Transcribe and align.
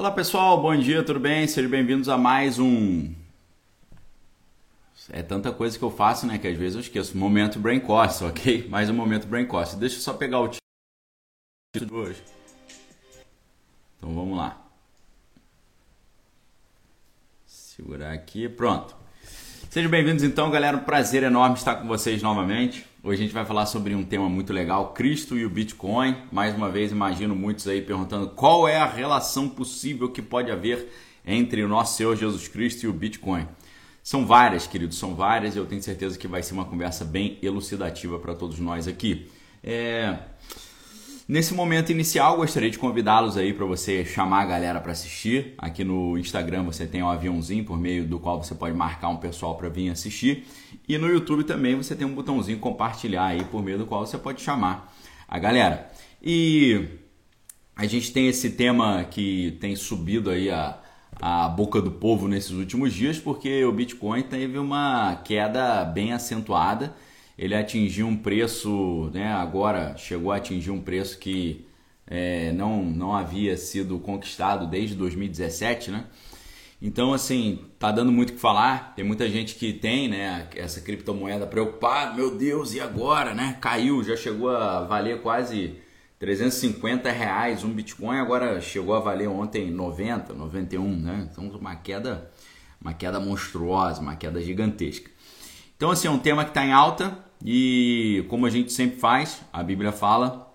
Olá 0.00 0.10
pessoal, 0.10 0.58
bom 0.62 0.74
dia, 0.74 1.02
tudo 1.02 1.20
bem? 1.20 1.46
Sejam 1.46 1.70
bem-vindos 1.70 2.08
a 2.08 2.16
mais 2.16 2.58
um. 2.58 3.12
É 5.12 5.22
tanta 5.22 5.52
coisa 5.52 5.78
que 5.78 5.84
eu 5.84 5.90
faço, 5.90 6.26
né? 6.26 6.38
Que 6.38 6.48
às 6.48 6.56
vezes 6.56 6.74
eu 6.74 6.80
esqueço. 6.80 7.18
Momento 7.18 7.58
Brain 7.58 7.80
Cost, 7.80 8.24
ok? 8.24 8.66
Mais 8.70 8.88
um 8.88 8.94
momento 8.94 9.26
Brain 9.26 9.44
Cost. 9.44 9.76
Deixa 9.76 9.96
eu 9.96 10.00
só 10.00 10.14
pegar 10.14 10.40
o 10.40 10.48
título 10.48 11.86
de 11.86 11.92
hoje. 11.92 12.22
Então 13.98 14.14
vamos 14.14 14.38
lá. 14.38 14.58
Segurar 17.44 18.12
aqui, 18.12 18.48
pronto. 18.48 18.96
Sejam 19.68 19.90
bem-vindos 19.90 20.24
então, 20.24 20.50
galera. 20.50 20.78
Um 20.78 20.84
prazer 20.84 21.24
enorme 21.24 21.56
estar 21.56 21.74
com 21.74 21.86
vocês 21.86 22.22
novamente. 22.22 22.86
Hoje 23.02 23.22
a 23.22 23.24
gente 23.24 23.32
vai 23.32 23.46
falar 23.46 23.64
sobre 23.64 23.94
um 23.94 24.04
tema 24.04 24.28
muito 24.28 24.52
legal, 24.52 24.92
Cristo 24.92 25.34
e 25.34 25.46
o 25.46 25.48
Bitcoin. 25.48 26.18
Mais 26.30 26.54
uma 26.54 26.68
vez, 26.68 26.92
imagino 26.92 27.34
muitos 27.34 27.66
aí 27.66 27.80
perguntando 27.80 28.28
qual 28.28 28.68
é 28.68 28.76
a 28.76 28.84
relação 28.84 29.48
possível 29.48 30.10
que 30.10 30.20
pode 30.20 30.50
haver 30.50 30.86
entre 31.26 31.62
o 31.62 31.68
nosso 31.68 31.96
Senhor 31.96 32.14
Jesus 32.14 32.46
Cristo 32.46 32.84
e 32.84 32.88
o 32.88 32.92
Bitcoin. 32.92 33.48
São 34.02 34.26
várias, 34.26 34.66
queridos, 34.66 34.98
são 34.98 35.14
várias 35.14 35.56
eu 35.56 35.64
tenho 35.64 35.82
certeza 35.82 36.18
que 36.18 36.28
vai 36.28 36.42
ser 36.42 36.52
uma 36.52 36.66
conversa 36.66 37.02
bem 37.02 37.38
elucidativa 37.40 38.18
para 38.18 38.34
todos 38.34 38.58
nós 38.58 38.86
aqui. 38.86 39.30
É... 39.64 40.18
Nesse 41.30 41.54
momento 41.54 41.92
inicial, 41.92 42.38
gostaria 42.38 42.68
de 42.68 42.76
convidá-los 42.76 43.36
aí 43.36 43.52
para 43.52 43.64
você 43.64 44.04
chamar 44.04 44.42
a 44.42 44.46
galera 44.46 44.80
para 44.80 44.90
assistir. 44.90 45.54
Aqui 45.58 45.84
no 45.84 46.18
Instagram 46.18 46.64
você 46.64 46.88
tem 46.88 47.04
um 47.04 47.08
aviãozinho 47.08 47.64
por 47.64 47.78
meio 47.78 48.04
do 48.04 48.18
qual 48.18 48.42
você 48.42 48.52
pode 48.52 48.76
marcar 48.76 49.10
um 49.10 49.16
pessoal 49.16 49.56
para 49.56 49.68
vir 49.68 49.90
assistir. 49.90 50.44
E 50.88 50.98
no 50.98 51.06
YouTube 51.06 51.44
também 51.44 51.76
você 51.76 51.94
tem 51.94 52.04
um 52.04 52.12
botãozinho 52.12 52.58
compartilhar 52.58 53.26
aí 53.26 53.44
por 53.44 53.62
meio 53.62 53.78
do 53.78 53.86
qual 53.86 54.04
você 54.04 54.18
pode 54.18 54.42
chamar 54.42 54.92
a 55.28 55.38
galera. 55.38 55.88
E 56.20 56.98
a 57.76 57.86
gente 57.86 58.12
tem 58.12 58.26
esse 58.26 58.50
tema 58.50 59.04
que 59.04 59.56
tem 59.60 59.76
subido 59.76 60.30
aí 60.30 60.50
a, 60.50 60.80
a 61.22 61.48
boca 61.48 61.80
do 61.80 61.92
povo 61.92 62.26
nesses 62.26 62.50
últimos 62.50 62.92
dias, 62.92 63.20
porque 63.20 63.64
o 63.64 63.70
Bitcoin 63.70 64.24
teve 64.24 64.58
uma 64.58 65.14
queda 65.24 65.84
bem 65.84 66.12
acentuada 66.12 66.92
ele 67.40 67.54
atingiu 67.54 68.06
um 68.06 68.14
preço, 68.14 69.10
né, 69.14 69.32
agora 69.32 69.96
chegou 69.96 70.30
a 70.30 70.36
atingir 70.36 70.70
um 70.70 70.80
preço 70.82 71.18
que 71.18 71.66
é, 72.06 72.52
não, 72.52 72.84
não 72.84 73.14
havia 73.14 73.56
sido 73.56 73.98
conquistado 73.98 74.66
desde 74.66 74.94
2017, 74.94 75.90
né? 75.90 76.04
Então, 76.82 77.14
assim, 77.14 77.64
tá 77.78 77.90
dando 77.90 78.12
muito 78.12 78.30
o 78.30 78.32
que 78.34 78.38
falar. 78.38 78.94
Tem 78.94 79.02
muita 79.04 79.26
gente 79.28 79.54
que 79.54 79.72
tem, 79.72 80.06
né, 80.06 80.48
essa 80.54 80.82
criptomoeda 80.82 81.46
preocupada. 81.46 82.14
Meu 82.14 82.36
Deus, 82.36 82.74
e 82.74 82.80
agora, 82.80 83.34
né? 83.34 83.56
Caiu, 83.58 84.04
já 84.04 84.16
chegou 84.16 84.50
a 84.50 84.82
valer 84.82 85.22
quase 85.22 85.76
350 86.18 87.10
reais 87.10 87.64
um 87.64 87.70
Bitcoin, 87.70 88.18
agora 88.18 88.60
chegou 88.60 88.94
a 88.94 89.00
valer 89.00 89.28
ontem 89.28 89.70
90, 89.70 90.34
91, 90.34 90.96
né? 90.96 91.28
Então, 91.30 91.48
uma 91.48 91.76
queda, 91.76 92.30
uma 92.78 92.92
queda 92.92 93.18
monstruosa, 93.18 94.02
uma 94.02 94.16
queda 94.16 94.42
gigantesca. 94.42 95.10
Então, 95.74 95.90
assim, 95.90 96.06
é 96.06 96.10
um 96.10 96.18
tema 96.18 96.44
que 96.44 96.50
está 96.50 96.66
em 96.66 96.72
alta. 96.72 97.29
E 97.44 98.24
como 98.28 98.46
a 98.46 98.50
gente 98.50 98.72
sempre 98.72 98.98
faz, 98.98 99.40
a 99.52 99.62
Bíblia 99.62 99.92
fala: 99.92 100.52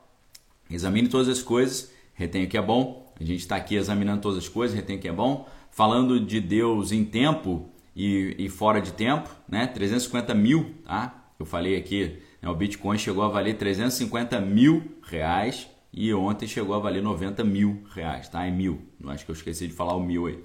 examine 0.69 1.07
todas 1.07 1.27
as 1.27 1.41
coisas, 1.41 1.91
retenha 2.13 2.45
o 2.45 2.49
que 2.49 2.57
é 2.57 2.61
bom. 2.61 3.13
A 3.19 3.23
gente 3.23 3.39
está 3.39 3.55
aqui 3.55 3.75
examinando 3.75 4.21
todas 4.21 4.39
as 4.39 4.49
coisas, 4.49 4.75
retenha 4.75 4.99
o 4.99 5.01
que 5.01 5.07
é 5.07 5.13
bom. 5.13 5.47
Falando 5.71 6.19
de 6.19 6.39
Deus 6.39 6.91
em 6.91 7.03
tempo 7.03 7.69
e, 7.95 8.35
e 8.37 8.49
fora 8.49 8.81
de 8.81 8.93
tempo, 8.93 9.29
né? 9.47 9.67
350 9.67 10.33
mil, 10.33 10.75
tá? 10.85 11.31
Eu 11.39 11.45
falei 11.45 11.75
aqui, 11.75 12.19
né? 12.41 12.49
o 12.49 12.55
Bitcoin 12.55 12.97
chegou 12.97 13.23
a 13.23 13.27
valer 13.27 13.57
350 13.57 14.39
mil 14.41 14.83
reais 15.03 15.67
e 15.91 16.13
ontem 16.13 16.47
chegou 16.47 16.75
a 16.75 16.79
valer 16.79 17.01
90 17.01 17.43
mil 17.43 17.83
reais, 17.93 18.29
tá? 18.29 18.45
É 18.45 18.51
mil. 18.51 18.81
Não 18.99 19.11
acho 19.11 19.25
que 19.25 19.31
eu 19.31 19.35
esqueci 19.35 19.67
de 19.67 19.73
falar 19.73 19.95
o 19.95 20.03
mil 20.03 20.27
aí. 20.27 20.43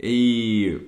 E 0.00 0.80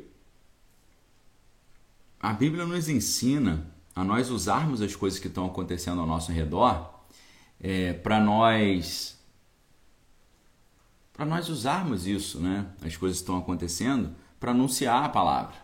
a 2.21 2.33
Bíblia 2.33 2.67
nos 2.67 2.89
ensina 2.89 3.78
a 3.99 4.05
nós 4.05 4.31
usarmos 4.31 4.81
as 4.81 4.95
coisas 4.95 5.19
que 5.19 5.27
estão 5.27 5.45
acontecendo 5.47 6.01
ao 6.01 6.07
nosso 6.07 6.31
redor 6.31 6.89
é, 7.61 7.93
para 7.93 8.21
nós 8.21 9.19
para 11.13 11.27
nós 11.27 11.49
usarmos 11.49 12.07
isso, 12.07 12.39
né? 12.39 12.67
As 12.81 12.97
coisas 12.97 13.19
estão 13.19 13.37
acontecendo 13.37 14.15
para 14.39 14.53
anunciar 14.53 15.05
a 15.05 15.09
palavra, 15.09 15.57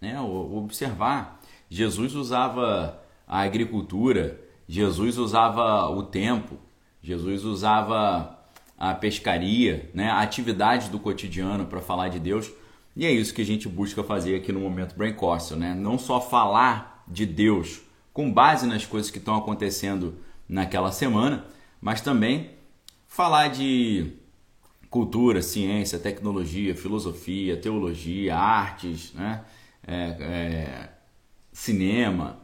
né? 0.00 0.18
Observar. 0.18 1.38
Jesus 1.68 2.14
usava 2.14 2.98
a 3.28 3.40
agricultura, 3.40 4.40
Jesus 4.66 5.18
usava 5.18 5.86
o 5.90 6.02
tempo, 6.02 6.56
Jesus 7.02 7.44
usava 7.44 8.38
a 8.78 8.94
pescaria, 8.94 9.90
né? 9.92 10.08
A 10.08 10.22
atividade 10.22 10.88
do 10.88 10.98
cotidiano 10.98 11.66
para 11.66 11.82
falar 11.82 12.08
de 12.08 12.18
Deus. 12.18 12.50
E 12.96 13.04
é 13.04 13.12
isso 13.12 13.34
que 13.34 13.42
a 13.42 13.46
gente 13.46 13.68
busca 13.68 14.02
fazer 14.02 14.36
aqui 14.36 14.50
no 14.50 14.60
momento 14.60 14.96
Brain 14.96 15.12
Course, 15.12 15.54
né? 15.54 15.74
Não 15.74 15.98
só 15.98 16.22
falar 16.22 16.89
de 17.10 17.26
Deus 17.26 17.80
com 18.12 18.32
base 18.32 18.66
nas 18.66 18.86
coisas 18.86 19.10
que 19.10 19.18
estão 19.18 19.36
acontecendo 19.36 20.14
naquela 20.48 20.92
semana, 20.92 21.44
mas 21.80 22.00
também 22.00 22.50
falar 23.06 23.48
de 23.48 24.12
cultura, 24.88 25.40
ciência, 25.40 25.98
tecnologia, 25.98 26.74
filosofia, 26.74 27.56
teologia, 27.56 28.36
artes, 28.36 29.12
né? 29.14 29.44
É, 29.86 30.16
é, 30.20 30.88
cinema, 31.52 32.38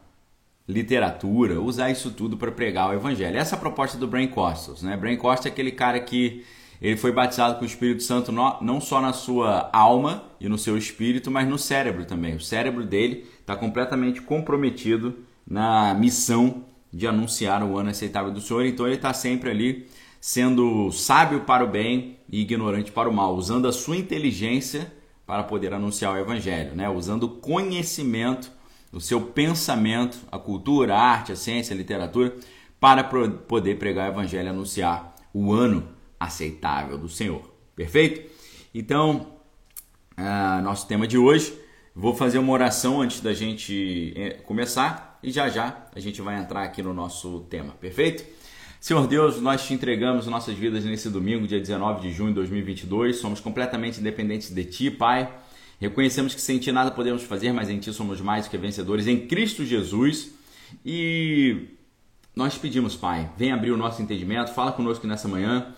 literatura, 0.66 1.60
usar 1.60 1.90
isso 1.90 2.10
tudo 2.10 2.36
para 2.36 2.50
pregar 2.50 2.90
o 2.90 2.94
evangelho. 2.94 3.36
Essa 3.36 3.54
é 3.54 3.56
a 3.56 3.60
proposta 3.60 3.96
do 3.98 4.06
Brain 4.06 4.28
Costals. 4.28 4.82
Né? 4.82 4.96
Brain 4.96 5.16
Costa 5.16 5.48
é 5.48 5.50
aquele 5.50 5.70
cara 5.70 6.00
que 6.00 6.44
ele 6.80 6.96
foi 6.96 7.12
batizado 7.12 7.56
com 7.56 7.62
o 7.62 7.66
Espírito 7.66 8.02
Santo 8.02 8.32
não 8.32 8.80
só 8.80 9.00
na 9.00 9.12
sua 9.12 9.70
alma 9.72 10.24
e 10.40 10.48
no 10.48 10.58
seu 10.58 10.76
espírito, 10.76 11.30
mas 11.30 11.48
no 11.48 11.58
cérebro 11.58 12.04
também. 12.04 12.34
O 12.34 12.40
cérebro 12.40 12.84
dele 12.84 13.26
está 13.46 13.54
completamente 13.54 14.20
comprometido 14.20 15.20
na 15.46 15.94
missão 15.94 16.64
de 16.92 17.06
anunciar 17.06 17.62
o 17.62 17.78
ano 17.78 17.90
aceitável 17.90 18.32
do 18.32 18.40
Senhor. 18.40 18.66
Então 18.66 18.84
ele 18.86 18.96
está 18.96 19.14
sempre 19.14 19.50
ali 19.50 19.86
sendo 20.20 20.90
sábio 20.90 21.42
para 21.42 21.64
o 21.64 21.68
bem 21.68 22.18
e 22.28 22.40
ignorante 22.40 22.90
para 22.90 23.08
o 23.08 23.12
mal, 23.14 23.36
usando 23.36 23.68
a 23.68 23.72
sua 23.72 23.96
inteligência 23.96 24.92
para 25.24 25.44
poder 25.44 25.72
anunciar 25.72 26.12
o 26.12 26.18
evangelho, 26.18 26.74
né? 26.74 26.88
Usando 26.88 27.28
conhecimento, 27.28 28.50
o 28.92 29.00
seu 29.00 29.20
pensamento, 29.20 30.18
a 30.30 30.38
cultura, 30.40 30.96
a 30.96 31.00
arte, 31.00 31.30
a 31.30 31.36
ciência, 31.36 31.72
a 31.72 31.76
literatura 31.76 32.34
para 32.80 33.04
poder 33.04 33.78
pregar 33.78 34.08
o 34.08 34.12
evangelho 34.12 34.46
e 34.46 34.50
anunciar 34.50 35.14
o 35.32 35.52
ano 35.52 35.88
aceitável 36.18 36.98
do 36.98 37.08
Senhor. 37.08 37.48
Perfeito? 37.76 38.28
Então, 38.74 39.28
uh, 40.18 40.62
nosso 40.62 40.88
tema 40.88 41.06
de 41.06 41.16
hoje, 41.16 41.65
vou 41.96 42.14
fazer 42.14 42.36
uma 42.38 42.52
oração 42.52 43.00
antes 43.00 43.22
da 43.22 43.32
gente 43.32 44.12
eh, 44.14 44.34
começar 44.44 45.18
e 45.22 45.30
já 45.30 45.48
já 45.48 45.86
a 45.94 45.98
gente 45.98 46.20
vai 46.20 46.38
entrar 46.38 46.62
aqui 46.62 46.82
no 46.82 46.92
nosso 46.92 47.40
tema. 47.48 47.72
Perfeito? 47.80 48.22
Senhor 48.78 49.06
Deus, 49.06 49.40
nós 49.40 49.66
te 49.66 49.72
entregamos 49.72 50.26
nossas 50.26 50.54
vidas 50.54 50.84
nesse 50.84 51.08
domingo, 51.08 51.46
dia 51.46 51.58
19 51.58 52.02
de 52.02 52.12
junho 52.12 52.28
de 52.28 52.34
2022. 52.34 53.16
Somos 53.16 53.40
completamente 53.40 53.98
independentes 53.98 54.50
de 54.50 54.64
Ti, 54.64 54.90
Pai. 54.90 55.32
Reconhecemos 55.80 56.34
que 56.34 56.40
sem 56.40 56.58
Ti 56.58 56.70
nada 56.70 56.90
podemos 56.90 57.22
fazer, 57.22 57.50
mas 57.52 57.70
em 57.70 57.78
Ti 57.78 57.94
somos 57.94 58.20
mais 58.20 58.44
do 58.44 58.50
que 58.50 58.58
vencedores 58.58 59.06
em 59.06 59.26
Cristo 59.26 59.64
Jesus. 59.64 60.34
E 60.84 61.68
nós 62.36 62.58
pedimos, 62.58 62.94
Pai, 62.94 63.30
vem 63.38 63.52
abrir 63.52 63.70
o 63.70 63.76
nosso 63.76 64.02
entendimento, 64.02 64.52
fala 64.52 64.70
conosco 64.70 65.06
nessa 65.06 65.26
manhã 65.26 65.74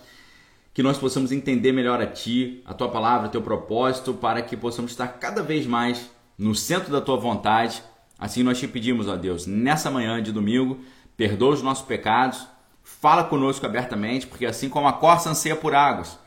que 0.73 0.83
nós 0.83 0.97
possamos 0.97 1.31
entender 1.31 1.71
melhor 1.71 2.01
a 2.01 2.07
Ti, 2.07 2.61
a 2.65 2.73
Tua 2.73 2.89
palavra, 2.89 3.27
o 3.27 3.31
Teu 3.31 3.41
propósito, 3.41 4.13
para 4.13 4.41
que 4.41 4.55
possamos 4.55 4.91
estar 4.91 5.07
cada 5.07 5.41
vez 5.41 5.65
mais 5.65 6.09
no 6.37 6.55
centro 6.55 6.91
da 6.91 7.01
Tua 7.01 7.17
vontade. 7.17 7.83
Assim 8.17 8.43
nós 8.43 8.59
te 8.59 8.67
pedimos, 8.67 9.07
ó 9.07 9.15
Deus, 9.15 9.45
nessa 9.45 9.89
manhã 9.89 10.21
de 10.21 10.31
domingo, 10.31 10.79
perdoa 11.17 11.53
os 11.53 11.61
nossos 11.61 11.85
pecados, 11.85 12.47
fala 12.83 13.23
conosco 13.23 13.65
abertamente, 13.65 14.27
porque 14.27 14.45
assim 14.45 14.69
como 14.69 14.87
a 14.87 14.93
corça 14.93 15.29
anseia 15.29 15.55
por 15.55 15.73
águas, 15.73 16.17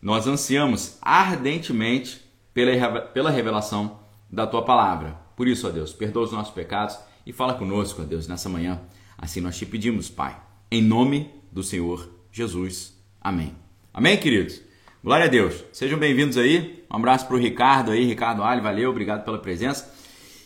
nós 0.00 0.26
ansiamos 0.26 0.96
ardentemente 1.02 2.22
pela, 2.54 3.00
pela 3.00 3.30
revelação 3.30 3.98
da 4.30 4.46
Tua 4.46 4.64
palavra. 4.64 5.18
Por 5.36 5.46
isso, 5.46 5.66
ó 5.66 5.70
Deus, 5.70 5.92
perdoa 5.92 6.24
os 6.24 6.32
nossos 6.32 6.52
pecados 6.52 6.98
e 7.26 7.32
fala 7.32 7.54
conosco, 7.54 8.02
ó 8.02 8.04
Deus, 8.04 8.26
nessa 8.26 8.48
manhã. 8.48 8.80
Assim 9.16 9.40
nós 9.40 9.56
te 9.56 9.66
pedimos, 9.66 10.08
Pai, 10.08 10.40
em 10.70 10.82
nome 10.82 11.30
do 11.50 11.62
Senhor 11.62 12.08
Jesus. 12.30 12.96
Amém. 13.20 13.67
Amém, 13.98 14.16
queridos? 14.16 14.62
Glória 15.02 15.26
a 15.26 15.28
Deus. 15.28 15.64
Sejam 15.72 15.98
bem-vindos 15.98 16.36
aí. 16.36 16.84
Um 16.88 16.98
abraço 16.98 17.26
para 17.26 17.34
o 17.34 17.38
Ricardo 17.40 17.90
aí, 17.90 18.04
Ricardo 18.04 18.44
Ali, 18.44 18.60
valeu, 18.60 18.90
obrigado 18.90 19.24
pela 19.24 19.40
presença. 19.40 19.92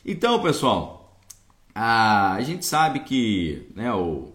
Então, 0.07 0.41
pessoal, 0.41 1.21
a, 1.75 2.39
gente 2.41 2.65
sabe 2.65 3.01
que 3.01 3.69
né, 3.77 3.93
o, 3.93 4.33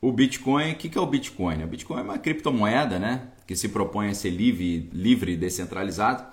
o 0.00 0.10
Bitcoin, 0.10 0.72
o 0.72 0.74
que, 0.74 0.88
que 0.88 0.98
é 0.98 1.00
o 1.00 1.06
Bitcoin? 1.06 1.62
O 1.62 1.66
Bitcoin 1.68 2.00
é 2.00 2.02
uma 2.02 2.18
criptomoeda, 2.18 2.98
né? 2.98 3.28
Que 3.46 3.54
se 3.54 3.68
propõe 3.68 4.08
a 4.08 4.14
ser 4.14 4.30
livre, 4.30 4.90
livre 4.92 5.34
e 5.34 5.36
descentralizado, 5.36 6.24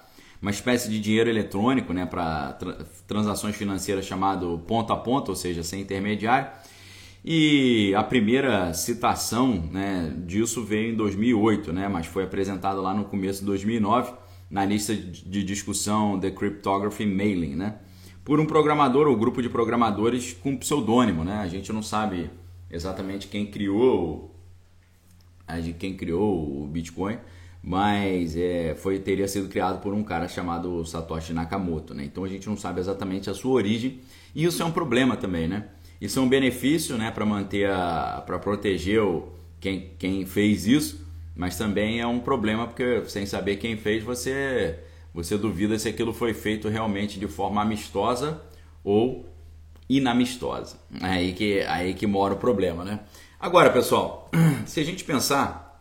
uma 0.41 0.49
espécie 0.49 0.89
de 0.89 0.99
dinheiro 0.99 1.29
eletrônico, 1.29 1.93
né? 1.93 2.07
Para 2.07 2.53
tra 2.53 2.77
transações 3.05 3.55
financeiras 3.55 4.07
chamado 4.07 4.59
ponto 4.65 4.91
a 4.91 4.97
ponto, 4.97 5.29
ou 5.29 5.35
seja, 5.35 5.61
sem 5.61 5.81
intermediário 5.81 6.49
E 7.29 7.93
a 7.93 8.03
primeira 8.05 8.73
citação 8.73 9.61
né, 9.69 10.15
disso 10.25 10.63
veio 10.63 10.93
em 10.93 10.95
2008, 10.95 11.73
né, 11.73 11.89
mas 11.89 12.05
foi 12.05 12.23
apresentado 12.23 12.81
lá 12.81 12.93
no 12.93 13.03
começo 13.03 13.41
de 13.41 13.47
2009 13.47 14.13
na 14.49 14.63
lista 14.63 14.95
de 14.95 15.43
discussão 15.43 16.17
The 16.17 16.31
Cryptography 16.31 17.05
Mailing, 17.05 17.53
né? 17.57 17.79
Por 18.23 18.39
um 18.39 18.45
programador 18.45 19.07
ou 19.07 19.17
grupo 19.17 19.41
de 19.41 19.49
programadores 19.49 20.37
com 20.41 20.55
pseudônimo, 20.55 21.25
né? 21.25 21.39
A 21.39 21.49
gente 21.49 21.73
não 21.73 21.83
sabe 21.83 22.29
exatamente 22.71 23.27
quem 23.27 23.45
criou, 23.45 24.33
quem 25.77 25.97
criou 25.97 26.63
o 26.63 26.65
Bitcoin, 26.65 27.17
mas 27.61 28.37
é, 28.37 28.73
foi 28.75 28.99
teria 28.99 29.27
sido 29.27 29.49
criado 29.49 29.81
por 29.81 29.93
um 29.93 30.01
cara 30.01 30.29
chamado 30.29 30.85
Satoshi 30.85 31.33
Nakamoto, 31.33 31.93
né? 31.93 32.05
Então 32.05 32.23
a 32.23 32.29
gente 32.29 32.47
não 32.47 32.55
sabe 32.55 32.79
exatamente 32.79 33.29
a 33.29 33.33
sua 33.33 33.51
origem 33.51 33.99
e 34.33 34.45
isso 34.45 34.63
é 34.63 34.65
um 34.65 34.71
problema 34.71 35.17
também, 35.17 35.45
né? 35.45 35.65
Isso 35.99 36.19
é 36.19 36.21
um 36.21 36.29
benefício, 36.29 36.97
né, 36.97 37.11
para 37.11 37.25
manter 37.25 37.69
a, 37.69 38.23
para 38.25 38.37
proteger 38.37 39.01
o, 39.01 39.29
quem, 39.59 39.91
quem 39.97 40.25
fez 40.25 40.67
isso, 40.67 41.05
mas 41.35 41.57
também 41.57 41.99
é 41.99 42.07
um 42.07 42.19
problema 42.19 42.67
porque 42.67 43.03
sem 43.07 43.25
saber 43.25 43.57
quem 43.57 43.77
fez 43.77 44.03
você 44.03 44.79
você 45.13 45.35
duvida 45.35 45.79
se 45.79 45.89
aquilo 45.89 46.13
foi 46.13 46.31
feito 46.31 46.69
realmente 46.69 47.19
de 47.19 47.27
forma 47.27 47.59
amistosa 47.59 48.39
ou 48.83 49.25
inamistosa. 49.89 50.77
É 51.01 51.07
aí 51.07 51.33
que 51.33 51.61
aí 51.61 51.93
que 51.95 52.05
mora 52.05 52.35
o 52.35 52.37
problema, 52.37 52.83
né? 52.85 52.99
Agora, 53.39 53.71
pessoal, 53.71 54.29
se 54.65 54.79
a 54.79 54.83
gente 54.83 55.03
pensar 55.03 55.79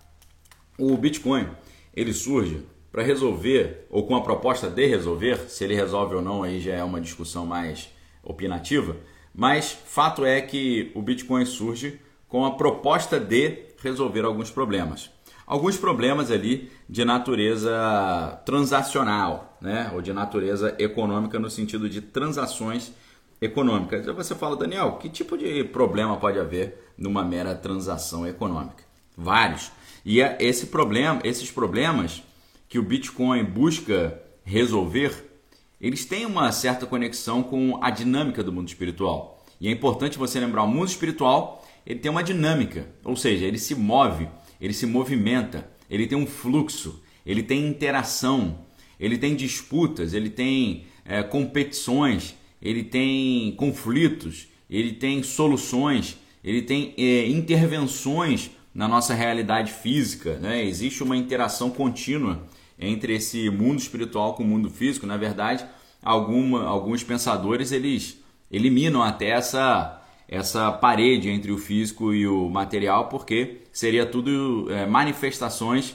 o 0.79 0.97
Bitcoin, 0.97 1.49
ele 1.95 2.15
surge 2.15 2.63
para 2.91 3.03
resolver 3.03 3.87
ou 3.91 4.07
com 4.07 4.17
a 4.17 4.23
proposta 4.23 4.71
de 4.71 4.87
resolver, 4.87 5.51
se 5.51 5.65
ele 5.65 5.75
resolve 5.75 6.15
ou 6.15 6.23
não 6.23 6.43
aí 6.43 6.59
já 6.61 6.73
é 6.73 6.83
uma 6.83 7.01
discussão 7.01 7.45
mais 7.45 7.91
opinativa, 8.23 8.97
mas 9.37 9.71
fato 9.71 10.25
é 10.25 10.41
que 10.41 10.91
o 10.95 11.03
Bitcoin 11.03 11.45
surge 11.45 12.01
com 12.27 12.45
a 12.45 12.53
proposta 12.53 13.21
de 13.21 13.67
resolver 13.83 14.25
alguns 14.25 14.51
problemas 14.51 15.15
alguns 15.47 15.77
problemas 15.77 16.31
ali 16.31 16.71
de 16.89 17.05
natureza 17.05 18.41
transacional, 18.45 19.57
né? 19.61 19.91
ou 19.95 20.03
de 20.03 20.13
natureza 20.13 20.75
econômica 20.79 21.39
no 21.39 21.49
sentido 21.49 21.89
de 21.89 22.01
transações 22.01 22.93
econômicas. 23.41 24.09
Aí 24.09 24.15
você 24.15 24.35
fala, 24.35 24.57
Daniel, 24.57 24.95
que 24.95 25.09
tipo 25.09 25.39
de 25.39 25.63
problema 25.65 26.17
pode 26.17 26.39
haver 26.39 26.93
numa 26.99 27.25
mera 27.25 27.55
transação 27.55 28.27
econômica? 28.27 28.85
Vários. 29.17 29.71
E 30.05 30.21
é 30.21 30.37
esse 30.41 30.67
problema, 30.67 31.21
esses 31.23 31.51
problemas 31.51 32.23
que 32.69 32.79
o 32.79 32.83
Bitcoin 32.83 33.45
busca 33.45 34.21
resolver, 34.45 35.36
eles 35.81 36.05
têm 36.05 36.27
uma 36.27 36.51
certa 36.53 36.87
conexão 36.87 37.43
com 37.43 37.79
a 37.83 37.91
dinâmica 37.91 38.43
do 38.43 38.53
mundo 38.53 38.69
espiritual. 38.69 39.45
E 39.61 39.69
é 39.69 39.71
importante 39.71 40.19
você 40.19 40.39
lembrar, 40.41 40.63
o 40.63 40.69
mundo 40.69 40.89
espiritual 40.89 41.65
ele 41.87 42.01
tem 42.01 42.11
uma 42.11 42.23
dinâmica, 42.23 42.89
ou 43.05 43.15
seja, 43.15 43.47
ele 43.47 43.59
se 43.59 43.75
move 43.75 44.29
ele 44.61 44.73
se 44.73 44.87
movimenta, 44.87 45.69
ele 45.89 46.07
tem 46.07 46.17
um 46.17 46.27
fluxo, 46.27 47.03
ele 47.25 47.43
tem 47.43 47.67
interação, 47.67 48.61
ele 48.99 49.19
tem 49.19 49.35
disputas, 49.35 50.15
ele 50.15 50.31
tem 50.31 50.87
é, 51.05 51.23
competições, 51.23 52.35
ele 52.61 52.83
tem 52.83 53.53
conflitos, 53.53 54.49
ele 54.69 54.93
tem 54.93 55.23
soluções, 55.23 56.17
ele 56.43 56.63
tem 56.63 56.95
é, 56.97 57.29
intervenções 57.29 58.51
na 58.75 58.89
nossa 58.89 59.15
realidade 59.15 59.73
física. 59.73 60.39
Né? 60.39 60.65
Existe 60.65 61.03
uma 61.03 61.17
interação 61.17 61.71
contínua 61.71 62.47
entre 62.79 63.15
esse 63.15 63.49
mundo 63.51 63.79
espiritual 63.79 64.35
com 64.35 64.43
o 64.43 64.47
mundo 64.47 64.71
físico. 64.71 65.07
Na 65.07 65.17
verdade, 65.17 65.65
alguma, 66.03 66.65
alguns 66.65 67.03
pensadores 67.03 67.73
eles 67.73 68.23
eliminam 68.51 69.03
até 69.03 69.31
essa 69.31 70.03
essa 70.29 70.73
parede 70.73 71.29
entre 71.29 71.53
o 71.53 71.59
físico 71.59 72.13
e 72.13 72.27
o 72.27 72.49
material, 72.49 73.09
porque 73.09 73.59
seria 73.73 74.05
tudo 74.05 74.67
é, 74.71 74.87
manifestações 74.87 75.95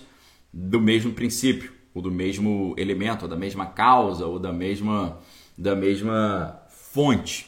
do 0.54 0.80
mesmo 0.80 1.12
princípio, 1.12 1.72
ou 1.94 2.02
do 2.02 2.12
mesmo 2.12 2.74
elemento, 2.78 3.24
ou 3.24 3.28
da 3.28 3.36
mesma 3.36 3.66
causa, 3.66 4.26
ou 4.26 4.40
da 4.40 4.54
mesma, 4.54 5.20
da 5.58 5.76
mesma 5.76 6.62
fonte. 6.70 7.48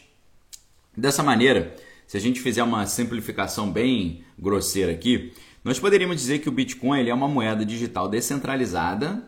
Dessa 0.96 1.24
maneira, 1.24 1.76
se 2.06 2.18
a 2.18 2.20
gente 2.20 2.40
fizer 2.42 2.64
uma 2.64 2.86
simplificação 2.86 3.72
bem 3.72 4.24
grosseira 4.38 4.92
aqui, 4.92 5.34
nós 5.64 5.80
poderíamos 5.80 6.18
dizer 6.18 6.40
que 6.40 6.50
o 6.50 6.52
Bitcoin 6.52 7.00
ele 7.00 7.10
é 7.10 7.14
uma 7.14 7.28
moeda 7.28 7.66
digital 7.66 8.10
descentralizada, 8.10 9.24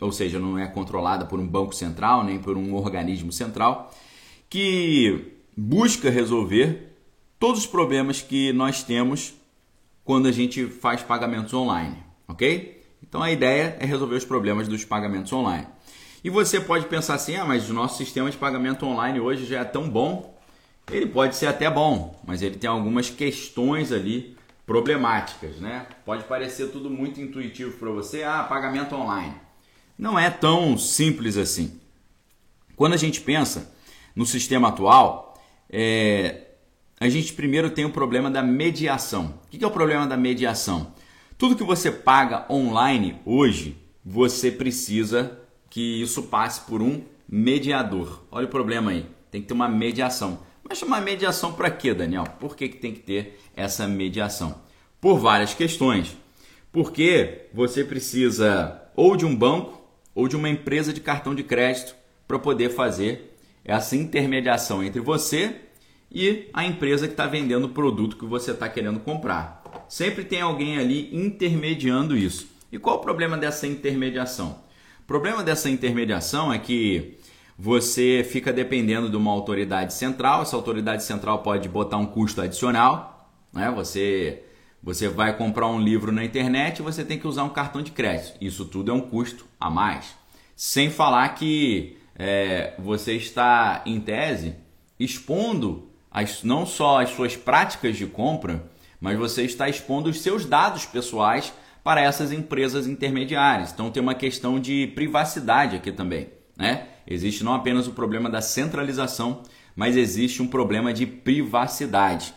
ou 0.00 0.10
seja, 0.10 0.38
não 0.38 0.58
é 0.58 0.66
controlada 0.66 1.24
por 1.24 1.38
um 1.38 1.46
banco 1.46 1.74
central 1.74 2.24
nem 2.24 2.38
por 2.38 2.56
um 2.56 2.74
organismo 2.74 3.30
central, 3.32 3.94
que 4.50 5.32
busca 5.56 6.10
resolver 6.10 6.92
todos 7.38 7.60
os 7.60 7.66
problemas 7.66 8.20
que 8.20 8.52
nós 8.52 8.82
temos 8.82 9.34
quando 10.04 10.26
a 10.26 10.32
gente 10.32 10.66
faz 10.66 11.02
pagamentos 11.02 11.54
online, 11.54 11.96
ok? 12.28 12.82
Então 13.02 13.22
a 13.22 13.30
ideia 13.30 13.76
é 13.80 13.86
resolver 13.86 14.16
os 14.16 14.24
problemas 14.24 14.68
dos 14.68 14.84
pagamentos 14.84 15.32
online. 15.32 15.66
E 16.22 16.30
você 16.30 16.60
pode 16.60 16.86
pensar 16.86 17.14
assim, 17.14 17.36
ah, 17.36 17.44
mas 17.44 17.70
o 17.70 17.74
nosso 17.74 17.96
sistema 17.98 18.30
de 18.30 18.36
pagamento 18.36 18.84
online 18.84 19.20
hoje 19.20 19.46
já 19.46 19.60
é 19.60 19.64
tão 19.64 19.88
bom. 19.88 20.36
Ele 20.90 21.06
pode 21.06 21.36
ser 21.36 21.46
até 21.46 21.70
bom, 21.70 22.20
mas 22.26 22.42
ele 22.42 22.56
tem 22.56 22.68
algumas 22.68 23.10
questões 23.10 23.92
ali 23.92 24.36
problemáticas, 24.66 25.56
né? 25.56 25.86
Pode 26.04 26.24
parecer 26.24 26.72
tudo 26.72 26.90
muito 26.90 27.20
intuitivo 27.20 27.78
para 27.78 27.90
você, 27.90 28.24
ah, 28.24 28.42
pagamento 28.42 28.96
online. 28.96 29.34
Não 29.96 30.18
é 30.18 30.28
tão 30.28 30.76
simples 30.76 31.36
assim. 31.36 31.80
Quando 32.74 32.92
a 32.92 32.98
gente 32.98 33.20
pensa 33.20 33.72
no 34.14 34.26
sistema 34.26 34.68
atual, 34.68 35.40
é, 35.70 36.48
a 36.98 37.08
gente 37.08 37.32
primeiro 37.32 37.70
tem 37.70 37.84
o 37.84 37.90
problema 37.90 38.30
da 38.30 38.42
mediação. 38.42 39.38
O 39.46 39.48
que 39.48 39.64
é 39.64 39.66
o 39.66 39.70
problema 39.70 40.06
da 40.06 40.16
mediação? 40.16 40.92
Tudo 41.38 41.56
que 41.56 41.64
você 41.64 41.90
paga 41.90 42.44
online 42.50 43.20
hoje, 43.24 43.78
você 44.04 44.50
precisa 44.50 45.38
que 45.70 46.02
isso 46.02 46.24
passe 46.24 46.62
por 46.62 46.82
um 46.82 47.02
mediador. 47.28 48.24
Olha 48.30 48.46
o 48.46 48.50
problema 48.50 48.90
aí. 48.90 49.06
Tem 49.30 49.40
que 49.40 49.48
ter 49.48 49.54
uma 49.54 49.68
mediação. 49.68 50.40
Mas 50.68 50.82
uma 50.82 51.00
mediação 51.00 51.52
para 51.52 51.70
quê, 51.70 51.94
Daniel? 51.94 52.24
Por 52.40 52.56
que, 52.56 52.68
que 52.68 52.78
tem 52.78 52.92
que 52.92 53.00
ter 53.00 53.38
essa 53.54 53.86
mediação? 53.86 54.60
Por 55.00 55.16
várias 55.18 55.54
questões. 55.54 56.16
Porque 56.72 57.46
você 57.54 57.84
precisa 57.84 58.82
ou 58.96 59.16
de 59.16 59.24
um 59.24 59.34
banco 59.34 59.80
ou 60.12 60.26
de 60.26 60.34
uma 60.34 60.48
empresa 60.48 60.92
de 60.92 61.00
cartão 61.00 61.34
de 61.34 61.44
crédito 61.44 61.94
para 62.26 62.38
poder 62.38 62.70
fazer 62.70 63.36
essa 63.64 63.94
intermediação 63.94 64.82
entre 64.82 65.00
você 65.00 65.54
e 66.10 66.48
a 66.52 66.64
empresa 66.64 67.06
que 67.06 67.12
está 67.12 67.26
vendendo 67.26 67.66
o 67.66 67.70
produto 67.70 68.16
que 68.16 68.24
você 68.24 68.50
está 68.50 68.68
querendo 68.68 68.98
comprar. 68.98 69.62
Sempre 69.88 70.24
tem 70.24 70.40
alguém 70.40 70.78
ali 70.78 71.14
intermediando 71.16 72.16
isso. 72.16 72.48
E 72.72 72.78
qual 72.78 72.96
o 72.96 73.00
problema 73.00 73.36
dessa 73.36 73.68
intermediação? 73.68 74.60
O 75.00 75.04
problema 75.06 75.44
dessa 75.44 75.70
intermediação 75.70 76.52
é 76.52 76.58
que 76.58 77.18
você 77.58 78.26
fica 78.28 78.52
dependendo 78.52 79.08
de 79.08 79.16
uma 79.16 79.30
autoridade 79.30 79.94
central. 79.94 80.42
Essa 80.42 80.56
autoridade 80.56 81.02
central 81.02 81.42
pode 81.42 81.68
botar 81.68 81.96
um 81.96 82.06
custo 82.06 82.40
adicional. 82.40 83.30
Né? 83.52 83.70
Você, 83.74 84.42
você 84.82 85.08
vai 85.08 85.36
comprar 85.36 85.66
um 85.68 85.80
livro 85.80 86.12
na 86.12 86.24
internet 86.24 86.78
e 86.78 86.82
você 86.82 87.04
tem 87.04 87.18
que 87.18 87.26
usar 87.26 87.44
um 87.44 87.48
cartão 87.48 87.82
de 87.82 87.92
crédito. 87.92 88.36
Isso 88.40 88.66
tudo 88.66 88.90
é 88.90 88.94
um 88.94 89.00
custo 89.00 89.46
a 89.58 89.70
mais. 89.70 90.14
Sem 90.54 90.90
falar 90.90 91.28
que 91.30 91.96
é, 92.14 92.74
você 92.78 93.14
está, 93.14 93.82
em 93.86 94.00
tese, 94.00 94.54
expondo 95.00 95.90
as, 96.10 96.42
não 96.42 96.66
só 96.66 97.00
as 97.00 97.10
suas 97.10 97.36
práticas 97.36 97.96
de 97.96 98.06
compra, 98.06 98.70
mas 99.00 99.18
você 99.18 99.42
está 99.42 99.68
expondo 99.68 100.10
os 100.10 100.20
seus 100.20 100.44
dados 100.44 100.84
pessoais 100.86 101.52
para 101.82 102.00
essas 102.00 102.32
empresas 102.32 102.86
intermediárias. 102.86 103.72
Então 103.72 103.90
tem 103.90 104.02
uma 104.02 104.14
questão 104.14 104.58
de 104.58 104.88
privacidade 104.88 105.76
aqui 105.76 105.92
também. 105.92 106.28
Né? 106.56 106.86
Existe 107.06 107.44
não 107.44 107.54
apenas 107.54 107.86
o 107.86 107.92
problema 107.92 108.28
da 108.28 108.40
centralização, 108.40 109.42
mas 109.74 109.96
existe 109.96 110.42
um 110.42 110.48
problema 110.48 110.92
de 110.92 111.06
privacidade. 111.06 112.34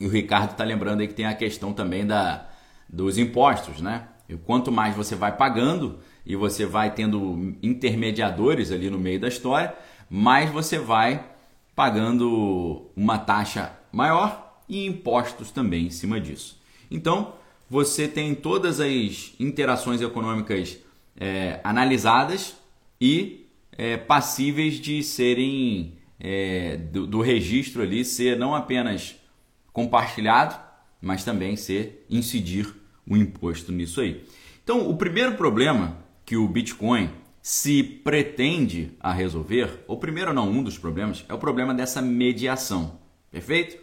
E 0.00 0.06
o 0.06 0.10
Ricardo 0.10 0.52
está 0.52 0.64
lembrando 0.64 1.00
aí 1.00 1.08
que 1.08 1.14
tem 1.14 1.26
a 1.26 1.34
questão 1.34 1.72
também 1.72 2.06
da, 2.06 2.48
dos 2.88 3.18
impostos, 3.18 3.80
né? 3.80 4.08
E 4.28 4.36
quanto 4.36 4.70
mais 4.70 4.94
você 4.94 5.14
vai 5.14 5.36
pagando 5.36 5.98
e 6.26 6.36
você 6.36 6.66
vai 6.66 6.92
tendo 6.92 7.56
intermediadores 7.62 8.70
ali 8.70 8.90
no 8.90 8.98
meio 8.98 9.18
da 9.18 9.28
história, 9.28 9.74
mais 10.10 10.50
você 10.50 10.78
vai 10.78 11.24
pagando 11.74 12.90
uma 12.94 13.18
taxa 13.18 13.72
maior 13.90 14.60
e 14.68 14.84
impostos 14.84 15.50
também 15.50 15.86
em 15.86 15.90
cima 15.90 16.20
disso. 16.20 16.60
Então, 16.90 17.32
você 17.70 18.06
tem 18.06 18.34
todas 18.34 18.80
as 18.80 19.34
interações 19.40 20.00
econômicas 20.00 20.78
é, 21.18 21.60
analisadas 21.64 22.56
e 23.00 23.47
é, 23.78 23.96
passíveis 23.96 24.74
de 24.74 25.04
serem 25.04 25.96
é, 26.18 26.76
do, 26.76 27.06
do, 27.06 27.20
registro 27.20 27.80
ali 27.80 28.04
ser 28.04 28.36
não 28.36 28.52
apenas 28.52 29.14
compartilhado, 29.72 30.58
mas 31.00 31.22
também 31.22 31.54
ser 31.54 32.04
incidir 32.10 32.74
o 33.08 33.16
imposto 33.16 33.70
nisso 33.70 34.00
aí. 34.00 34.24
Então, 34.64 34.90
o 34.90 34.96
primeiro 34.96 35.36
problema 35.36 35.96
que 36.26 36.36
o 36.36 36.48
Bitcoin 36.48 37.08
se 37.40 37.82
pretende 37.82 38.90
a 38.98 39.12
resolver, 39.12 39.84
ou 39.86 39.96
primeiro 39.96 40.34
não, 40.34 40.50
um 40.50 40.62
dos 40.62 40.76
problemas, 40.76 41.24
é 41.28 41.32
o 41.32 41.38
problema 41.38 41.72
dessa 41.72 42.02
mediação. 42.02 42.98
Perfeito? 43.30 43.78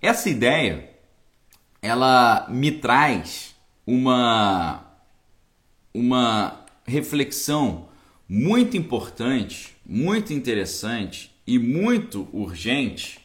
Essa 0.00 0.28
ideia, 0.28 0.90
ela 1.80 2.46
me 2.50 2.70
traz 2.70 3.56
uma, 3.86 4.84
uma 5.94 6.64
reflexão 6.86 7.88
muito 8.34 8.78
importante, 8.78 9.76
muito 9.84 10.32
interessante 10.32 11.36
e 11.46 11.58
muito 11.58 12.26
urgente 12.32 13.20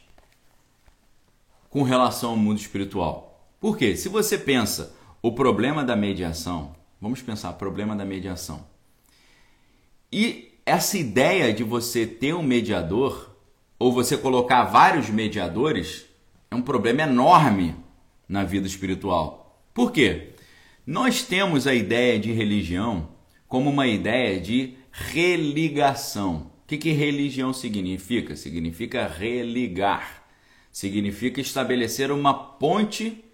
com 1.70 1.82
relação 1.82 2.32
ao 2.32 2.36
mundo 2.36 2.60
espiritual. 2.60 3.50
Por 3.58 3.78
quê? 3.78 3.96
Se 3.96 4.06
você 4.06 4.36
pensa 4.36 4.94
o 5.22 5.32
problema 5.32 5.82
da 5.82 5.96
mediação, 5.96 6.76
vamos 7.00 7.22
pensar 7.22 7.54
problema 7.54 7.96
da 7.96 8.04
mediação. 8.04 8.66
E 10.12 10.52
essa 10.66 10.98
ideia 10.98 11.54
de 11.54 11.64
você 11.64 12.06
ter 12.06 12.34
um 12.34 12.42
mediador 12.42 13.34
ou 13.78 13.90
você 13.90 14.14
colocar 14.14 14.64
vários 14.64 15.08
mediadores 15.08 16.04
é 16.50 16.54
um 16.54 16.60
problema 16.60 17.04
enorme 17.04 17.74
na 18.28 18.44
vida 18.44 18.66
espiritual. 18.66 19.58
Por 19.72 19.90
quê? 19.90 20.34
Nós 20.86 21.22
temos 21.22 21.66
a 21.66 21.72
ideia 21.72 22.18
de 22.18 22.30
religião 22.30 23.08
como 23.48 23.70
uma 23.70 23.86
ideia 23.86 24.38
de 24.38 24.76
religação. 25.10 26.50
O 26.64 26.66
que, 26.66 26.76
que 26.76 26.92
religião 26.92 27.52
significa? 27.52 28.36
Significa 28.36 29.06
religar. 29.06 30.24
Significa 30.70 31.40
estabelecer 31.40 32.10
uma 32.10 32.34
ponte 32.34 33.24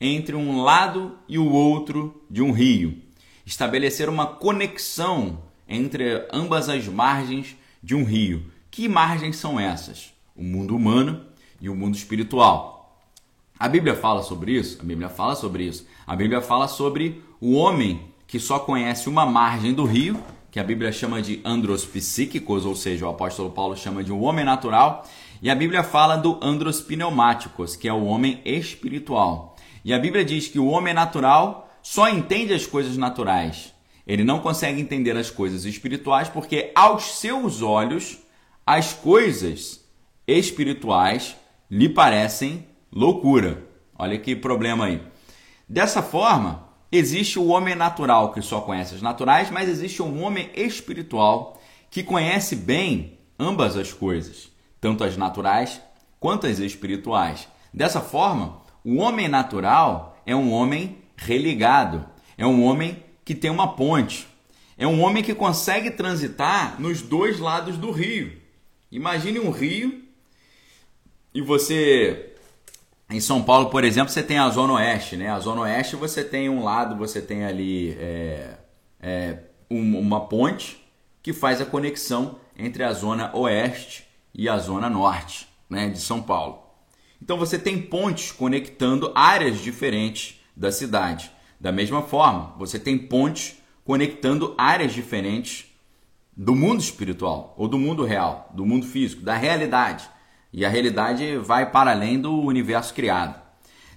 entre 0.00 0.34
um 0.34 0.62
lado 0.62 1.18
e 1.28 1.38
o 1.38 1.50
outro 1.50 2.22
de 2.30 2.42
um 2.42 2.52
rio. 2.52 2.96
Estabelecer 3.44 4.08
uma 4.08 4.26
conexão 4.26 5.42
entre 5.68 6.26
ambas 6.32 6.68
as 6.68 6.86
margens 6.86 7.56
de 7.82 7.94
um 7.94 8.04
rio. 8.04 8.44
Que 8.70 8.88
margens 8.88 9.36
são 9.36 9.58
essas? 9.58 10.12
O 10.34 10.42
mundo 10.42 10.74
humano 10.74 11.26
e 11.60 11.68
o 11.68 11.74
mundo 11.74 11.96
espiritual. 11.96 12.78
A 13.58 13.68
Bíblia 13.68 13.94
fala 13.94 14.22
sobre 14.22 14.52
isso? 14.52 14.78
A 14.80 14.84
Bíblia 14.84 15.08
fala 15.08 15.34
sobre 15.34 15.64
isso. 15.64 15.86
A 16.06 16.14
Bíblia 16.14 16.40
fala 16.40 16.68
sobre 16.68 17.22
o 17.40 17.54
homem 17.54 18.08
que 18.26 18.38
só 18.38 18.58
conhece 18.58 19.08
uma 19.08 19.26
margem 19.26 19.72
do 19.72 19.84
rio, 19.84 20.22
que 20.50 20.58
a 20.58 20.64
Bíblia 20.64 20.90
chama 20.90 21.20
de 21.20 21.40
andros 21.44 21.84
psíquicos, 21.84 22.64
ou 22.64 22.74
seja, 22.74 23.06
o 23.06 23.10
apóstolo 23.10 23.50
Paulo 23.50 23.76
chama 23.76 24.02
de 24.02 24.12
o 24.12 24.20
homem 24.20 24.44
natural, 24.44 25.06
e 25.42 25.50
a 25.50 25.54
Bíblia 25.54 25.82
fala 25.82 26.16
do 26.16 26.38
andros 26.42 26.80
pneumáticos, 26.80 27.76
que 27.76 27.86
é 27.86 27.92
o 27.92 28.04
homem 28.04 28.40
espiritual. 28.44 29.56
E 29.84 29.92
a 29.92 29.98
Bíblia 29.98 30.24
diz 30.24 30.48
que 30.48 30.58
o 30.58 30.66
homem 30.66 30.92
natural 30.92 31.70
só 31.82 32.08
entende 32.08 32.52
as 32.52 32.66
coisas 32.66 32.96
naturais. 32.96 33.72
Ele 34.06 34.24
não 34.24 34.40
consegue 34.40 34.80
entender 34.80 35.16
as 35.16 35.30
coisas 35.30 35.64
espirituais 35.64 36.28
porque 36.28 36.72
aos 36.74 37.18
seus 37.18 37.62
olhos 37.62 38.18
as 38.66 38.92
coisas 38.92 39.84
espirituais 40.26 41.36
lhe 41.70 41.88
parecem 41.88 42.66
loucura. 42.92 43.66
Olha 43.98 44.18
que 44.18 44.34
problema 44.34 44.86
aí. 44.86 45.02
Dessa 45.68 46.02
forma, 46.02 46.67
existe 46.90 47.38
o 47.38 47.46
homem 47.46 47.74
natural 47.74 48.32
que 48.32 48.42
só 48.42 48.60
conhece 48.60 48.94
as 48.94 49.02
naturais, 49.02 49.50
mas 49.50 49.68
existe 49.68 50.02
um 50.02 50.22
homem 50.22 50.50
espiritual 50.54 51.60
que 51.90 52.02
conhece 52.02 52.56
bem 52.56 53.18
ambas 53.38 53.76
as 53.76 53.92
coisas, 53.92 54.50
tanto 54.80 55.04
as 55.04 55.16
naturais 55.16 55.80
quanto 56.18 56.46
as 56.46 56.58
espirituais. 56.58 57.48
Dessa 57.72 58.00
forma, 58.00 58.60
o 58.84 58.96
homem 58.96 59.28
natural 59.28 60.20
é 60.26 60.34
um 60.34 60.52
homem 60.52 60.98
religado, 61.16 62.04
é 62.36 62.46
um 62.46 62.64
homem 62.64 63.02
que 63.24 63.34
tem 63.34 63.50
uma 63.50 63.74
ponte, 63.74 64.26
é 64.76 64.86
um 64.86 65.02
homem 65.02 65.22
que 65.22 65.34
consegue 65.34 65.90
transitar 65.90 66.80
nos 66.80 67.02
dois 67.02 67.38
lados 67.38 67.76
do 67.76 67.90
rio. 67.90 68.32
Imagine 68.90 69.38
um 69.38 69.50
rio 69.50 70.02
e 71.34 71.42
você 71.42 72.27
em 73.10 73.20
São 73.20 73.42
Paulo, 73.42 73.70
por 73.70 73.84
exemplo, 73.84 74.12
você 74.12 74.22
tem 74.22 74.38
a 74.38 74.48
Zona 74.50 74.74
Oeste, 74.74 75.16
né? 75.16 75.30
A 75.30 75.38
Zona 75.38 75.62
Oeste 75.62 75.96
você 75.96 76.22
tem 76.22 76.48
um 76.50 76.62
lado, 76.62 76.96
você 76.96 77.22
tem 77.22 77.44
ali 77.44 77.96
é, 77.98 78.58
é, 79.00 79.38
um, 79.70 79.98
uma 79.98 80.28
ponte 80.28 80.84
que 81.22 81.32
faz 81.32 81.60
a 81.60 81.66
conexão 81.66 82.38
entre 82.56 82.82
a 82.82 82.92
Zona 82.92 83.34
Oeste 83.34 84.06
e 84.34 84.48
a 84.48 84.58
Zona 84.58 84.90
Norte 84.90 85.48
né, 85.70 85.88
de 85.88 86.00
São 86.00 86.22
Paulo. 86.22 86.62
Então 87.22 87.36
você 87.36 87.58
tem 87.58 87.80
pontes 87.80 88.30
conectando 88.30 89.10
áreas 89.14 89.58
diferentes 89.58 90.40
da 90.56 90.70
cidade. 90.70 91.30
Da 91.60 91.72
mesma 91.72 92.02
forma, 92.02 92.54
você 92.58 92.78
tem 92.78 92.96
pontes 92.96 93.56
conectando 93.84 94.54
áreas 94.56 94.92
diferentes 94.92 95.66
do 96.36 96.54
mundo 96.54 96.80
espiritual 96.80 97.54
ou 97.56 97.66
do 97.66 97.78
mundo 97.78 98.04
real, 98.04 98.50
do 98.54 98.64
mundo 98.64 98.86
físico, 98.86 99.22
da 99.22 99.34
realidade. 99.34 100.08
E 100.52 100.64
a 100.64 100.68
realidade 100.68 101.36
vai 101.36 101.70
para 101.70 101.90
além 101.90 102.20
do 102.20 102.32
universo 102.40 102.94
criado. 102.94 103.40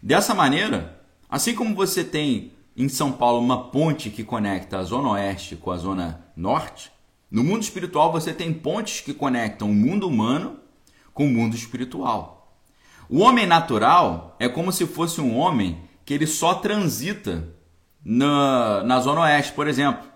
Dessa 0.02 0.34
maneira, 0.34 1.02
assim 1.30 1.56
como 1.56 1.76
você 1.76 2.04
tem 2.04 2.54
em 2.76 2.90
São 2.90 3.12
Paulo 3.12 3.40
uma 3.40 3.70
ponte 3.70 4.10
que 4.10 4.24
conecta 4.24 4.78
a 4.78 4.84
zona 4.84 5.12
oeste 5.12 5.56
com 5.56 5.72
a 5.72 5.78
zona 5.78 6.26
norte, 6.36 6.92
no 7.30 7.44
mundo 7.44 7.64
espiritual 7.64 8.12
você 8.12 8.34
tem 8.34 8.54
pontes 8.54 9.02
que 9.02 9.14
conectam 9.14 9.70
o 9.70 9.74
mundo 9.74 10.08
humano 10.08 10.60
com 11.14 11.26
o 11.26 11.30
mundo 11.30 11.56
espiritual. 11.56 12.58
O 13.10 13.20
homem 13.20 13.46
natural 13.46 14.36
é 14.40 14.48
como 14.48 14.72
se 14.72 14.86
fosse 14.86 15.22
um 15.22 15.38
homem 15.38 15.82
que 16.06 16.14
ele 16.14 16.28
só 16.28 16.56
transita 16.56 17.48
na, 18.04 18.84
na 18.84 19.00
zona 19.00 19.22
oeste, 19.22 19.54
por 19.54 19.68
exemplo 19.68 20.12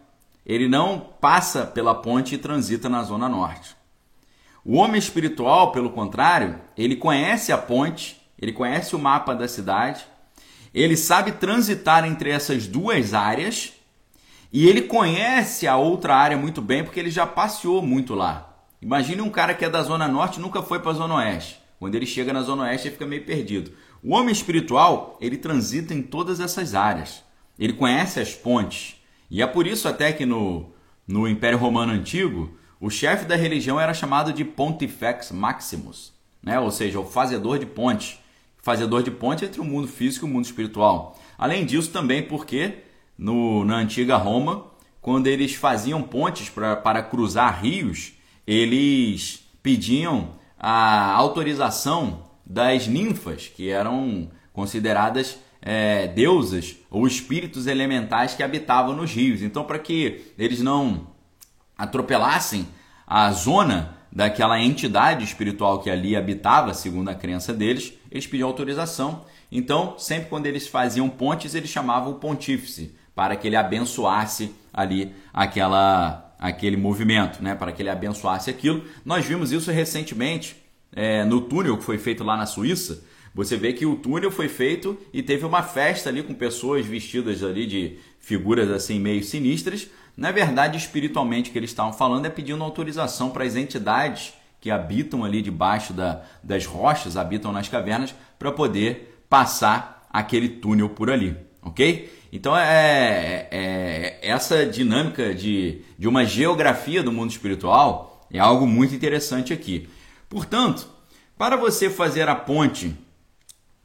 ele 0.46 0.68
não 0.68 1.00
passa 1.00 1.66
pela 1.66 1.96
ponte 1.96 2.36
e 2.36 2.38
transita 2.38 2.88
na 2.88 3.02
zona 3.02 3.28
norte. 3.28 3.76
O 4.68 4.78
homem 4.78 4.98
espiritual, 4.98 5.72
pelo 5.72 5.92
contrário, 5.92 6.60
ele 6.76 6.96
conhece 6.96 7.52
a 7.52 7.58
ponte, 7.58 8.20
ele 8.42 8.52
conhece 8.52 8.96
o 8.96 9.00
mapa 9.00 9.36
da 9.36 9.48
cidade, 9.48 10.04
ele 10.74 10.98
sabe 10.98 11.34
transitar 11.34 12.04
entre 12.04 12.32
essas 12.32 12.66
duas 12.66 13.14
áreas 13.14 13.74
e 14.52 14.68
ele 14.68 14.82
conhece 14.82 15.68
a 15.68 15.78
outra 15.78 16.16
área 16.16 16.36
muito 16.36 16.64
bem 16.64 16.84
porque 16.84 17.00
ele 17.00 17.12
já 17.12 17.28
passeou 17.28 17.80
muito 17.84 18.16
lá. 18.16 18.58
Imagine 18.82 19.22
um 19.22 19.30
cara 19.30 19.54
que 19.54 19.64
é 19.64 19.70
da 19.70 19.84
zona 19.84 20.08
norte 20.08 20.40
e 20.40 20.42
nunca 20.42 20.64
foi 20.64 20.80
para 20.80 20.90
a 20.90 20.96
zona 20.96 21.14
oeste. 21.18 21.60
Quando 21.80 21.94
ele 21.94 22.08
chega 22.08 22.34
na 22.34 22.42
zona 22.42 22.64
oeste, 22.64 22.88
ele 22.88 22.94
fica 22.94 23.06
meio 23.06 23.24
perdido. 23.24 23.72
O 24.02 24.16
homem 24.16 24.32
espiritual, 24.32 25.16
ele 25.22 25.38
transita 25.38 25.94
em 25.94 26.02
todas 26.02 26.40
essas 26.40 26.74
áreas. 26.74 27.24
Ele 27.60 27.74
conhece 27.74 28.20
as 28.20 28.34
pontes, 28.34 28.96
e 29.30 29.44
é 29.44 29.48
por 29.48 29.68
isso 29.68 29.88
até 29.88 30.12
que 30.12 30.26
no, 30.26 30.74
no 31.08 31.28
Império 31.28 31.60
Romano 31.60 31.94
Antigo, 31.94 32.52
o 32.86 32.90
chefe 32.92 33.26
da 33.26 33.36
religião 33.36 33.82
era 33.82 33.96
chamado 33.96 34.32
de 34.32 34.46
Pontifex 34.46 35.32
Maximus, 35.32 36.14
né? 36.44 36.60
ou 36.60 36.70
seja, 36.70 37.00
o 37.00 37.04
fazedor 37.04 37.58
de 37.58 37.66
ponte. 37.66 38.20
Fazedor 38.62 39.02
de 39.02 39.10
ponte 39.10 39.44
entre 39.44 39.60
o 39.60 39.64
mundo 39.64 39.88
físico 39.88 40.24
e 40.24 40.30
o 40.30 40.32
mundo 40.32 40.46
espiritual. 40.46 41.20
Além 41.36 41.66
disso, 41.66 41.90
também 41.90 42.22
porque 42.22 42.84
no, 43.18 43.66
na 43.66 43.78
antiga 43.78 44.18
Roma, 44.18 44.68
quando 45.02 45.26
eles 45.26 45.56
faziam 45.56 46.04
pontes 46.04 46.48
pra, 46.48 46.76
para 46.76 47.02
cruzar 47.02 47.60
rios, 47.60 48.14
eles 48.46 49.44
pediam 49.64 50.36
a 50.56 51.12
autorização 51.14 52.22
das 52.46 52.86
ninfas, 52.86 53.48
que 53.48 53.68
eram 53.68 54.30
consideradas 54.54 55.40
é, 55.60 56.06
deusas 56.10 56.76
ou 56.92 57.08
espíritos 57.08 57.66
elementais 57.66 58.36
que 58.36 58.44
habitavam 58.44 58.96
nos 58.96 59.12
rios. 59.12 59.42
Então, 59.42 59.64
para 59.64 59.80
que 59.80 60.32
eles 60.38 60.62
não 60.62 61.15
atropelassem 61.78 62.68
a 63.06 63.32
zona 63.32 63.96
daquela 64.12 64.60
entidade 64.62 65.24
espiritual 65.24 65.80
que 65.80 65.90
ali 65.90 66.16
habitava, 66.16 66.74
segundo 66.74 67.10
a 67.10 67.16
crença 67.16 67.54
deles, 67.54 67.94
eles 68.10 68.26
pediam 68.26 68.48
autorização. 68.48 69.26
Então, 69.52 69.96
sempre 69.98 70.30
quando 70.30 70.46
eles 70.46 70.68
faziam 70.68 71.10
pontes, 71.10 71.54
eles 71.54 71.70
chamavam 71.70 72.14
o 72.14 72.16
pontífice 72.16 72.96
para 73.14 73.36
que 73.36 73.48
ele 73.48 73.56
abençoasse 73.56 74.54
ali 74.74 75.14
aquela 75.34 76.22
aquele 76.38 76.76
movimento, 76.78 77.42
né? 77.42 77.56
Para 77.56 77.72
que 77.72 77.82
ele 77.82 77.90
abençoasse 77.90 78.50
aquilo. 78.50 78.84
Nós 79.04 79.26
vimos 79.26 79.52
isso 79.52 79.72
recentemente 79.72 80.56
é, 80.92 81.24
no 81.24 81.42
túnel 81.42 81.78
que 81.78 81.84
foi 81.84 81.98
feito 81.98 82.24
lá 82.24 82.38
na 82.38 82.46
Suíça, 82.46 83.04
você 83.36 83.58
vê 83.58 83.74
que 83.74 83.86
o 83.86 83.98
túnel 83.98 84.32
foi 84.32 84.48
feito 84.48 84.98
e 85.14 85.22
teve 85.22 85.46
uma 85.46 85.62
festa 85.62 86.10
ali 86.10 86.24
com 86.24 86.34
pessoas 86.34 86.86
vestidas 86.86 87.44
ali 87.44 87.68
de 87.68 87.98
figuras 88.18 88.72
assim 88.72 88.98
meio 88.98 89.22
sinistras. 89.26 89.90
Na 90.16 90.32
verdade, 90.32 90.78
espiritualmente, 90.78 91.50
o 91.50 91.54
que 91.54 91.60
eles 91.60 91.72
estavam 91.72 91.92
falando 91.92 92.26
é 92.26 92.30
pedindo 92.30 92.64
autorização 92.64 93.30
para 93.30 93.44
as 93.44 93.56
entidades 93.56 94.34
que 94.62 94.72
habitam 94.72 95.24
ali 95.24 95.42
debaixo 95.42 95.94
da, 95.94 96.24
das 96.42 96.66
rochas, 96.66 97.18
habitam 97.18 97.52
nas 97.52 97.68
cavernas, 97.68 98.16
para 98.40 98.52
poder 98.52 99.24
passar 99.30 100.08
aquele 100.10 100.48
túnel 100.48 100.90
por 100.90 101.12
ali, 101.12 101.36
ok? 101.62 102.12
Então 102.32 102.58
é, 102.58 102.64
é, 102.64 103.48
é, 103.52 104.20
essa 104.22 104.66
dinâmica 104.66 105.34
de, 105.34 105.82
de 105.98 106.08
uma 106.08 106.26
geografia 106.26 107.04
do 107.04 107.12
mundo 107.12 107.32
espiritual 107.32 108.26
é 108.32 108.40
algo 108.40 108.66
muito 108.66 108.96
interessante 108.96 109.54
aqui. 109.54 109.88
Portanto, 110.30 110.88
para 111.38 111.56
você 111.56 111.90
fazer 111.90 112.28
a 112.28 112.36
ponte 112.36 112.96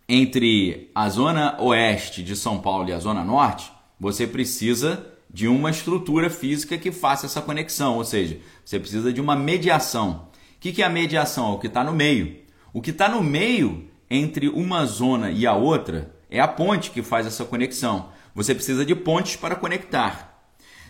entre 0.09 0.91
a 0.95 1.09
zona 1.09 1.61
oeste 1.61 2.23
de 2.23 2.35
São 2.35 2.59
Paulo 2.59 2.89
e 2.89 2.93
a 2.93 2.99
zona 2.99 3.23
norte, 3.23 3.71
você 3.99 4.27
precisa 4.27 5.05
de 5.33 5.47
uma 5.47 5.71
estrutura 5.71 6.29
física 6.29 6.77
que 6.77 6.91
faça 6.91 7.27
essa 7.27 7.41
conexão, 7.41 7.97
ou 7.97 8.05
seja, 8.05 8.39
você 8.65 8.79
precisa 8.81 9.13
de 9.13 9.21
uma 9.21 9.37
mediação. 9.37 10.29
O 10.57 10.61
que 10.61 10.83
é 10.83 10.85
a 10.85 10.91
mediação? 10.91 11.53
É 11.53 11.55
o 11.55 11.59
que 11.59 11.69
está 11.69 11.85
no 11.85 11.93
meio. 11.93 12.37
O 12.73 12.83
que 12.83 12.91
está 12.91 13.09
no 13.09 13.23
meio 13.23 13.89
entre 14.11 14.49
uma 14.49 14.85
zona 14.85 15.31
e 15.31 15.47
a 15.47 15.55
outra 15.55 16.15
é 16.29 16.41
a 16.41 16.49
ponte 16.49 16.91
que 16.91 17.03
faz 17.03 17.27
essa 17.27 17.45
conexão. 17.45 18.09
Você 18.35 18.55
precisa 18.55 18.85
de 18.85 18.95
pontes 18.95 19.37
para 19.37 19.57
conectar. 19.57 20.43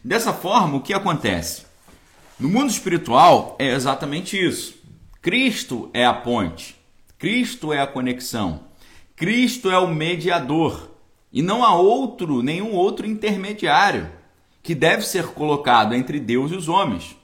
Dessa 0.03 0.33
forma, 0.33 0.79
o 0.79 0.81
que 0.81 0.95
acontece? 0.95 1.67
No 2.39 2.49
mundo 2.49 2.71
espiritual 2.71 3.57
é 3.59 3.75
exatamente 3.75 4.43
isso. 4.43 4.75
Cristo 5.21 5.91
é 5.93 6.07
a 6.07 6.15
ponte, 6.15 6.75
Cristo 7.19 7.75
é 7.75 7.81
a 7.81 7.87
conexão, 7.87 8.61
Cristo 9.15 9.71
é 9.71 9.79
o 9.79 9.87
mediador 9.87 10.91
e 11.31 11.43
não 11.43 11.63
há 11.63 11.75
outro, 11.75 12.43
nenhum 12.43 12.73
outro 12.73 13.07
intermediário 13.07 14.20
que 14.63 14.75
deve 14.75 15.03
ser 15.03 15.27
colocado 15.29 15.95
entre 15.95 16.21
Deus 16.21 16.51
e 16.53 16.55
os 16.55 16.69
homens. 16.69 17.17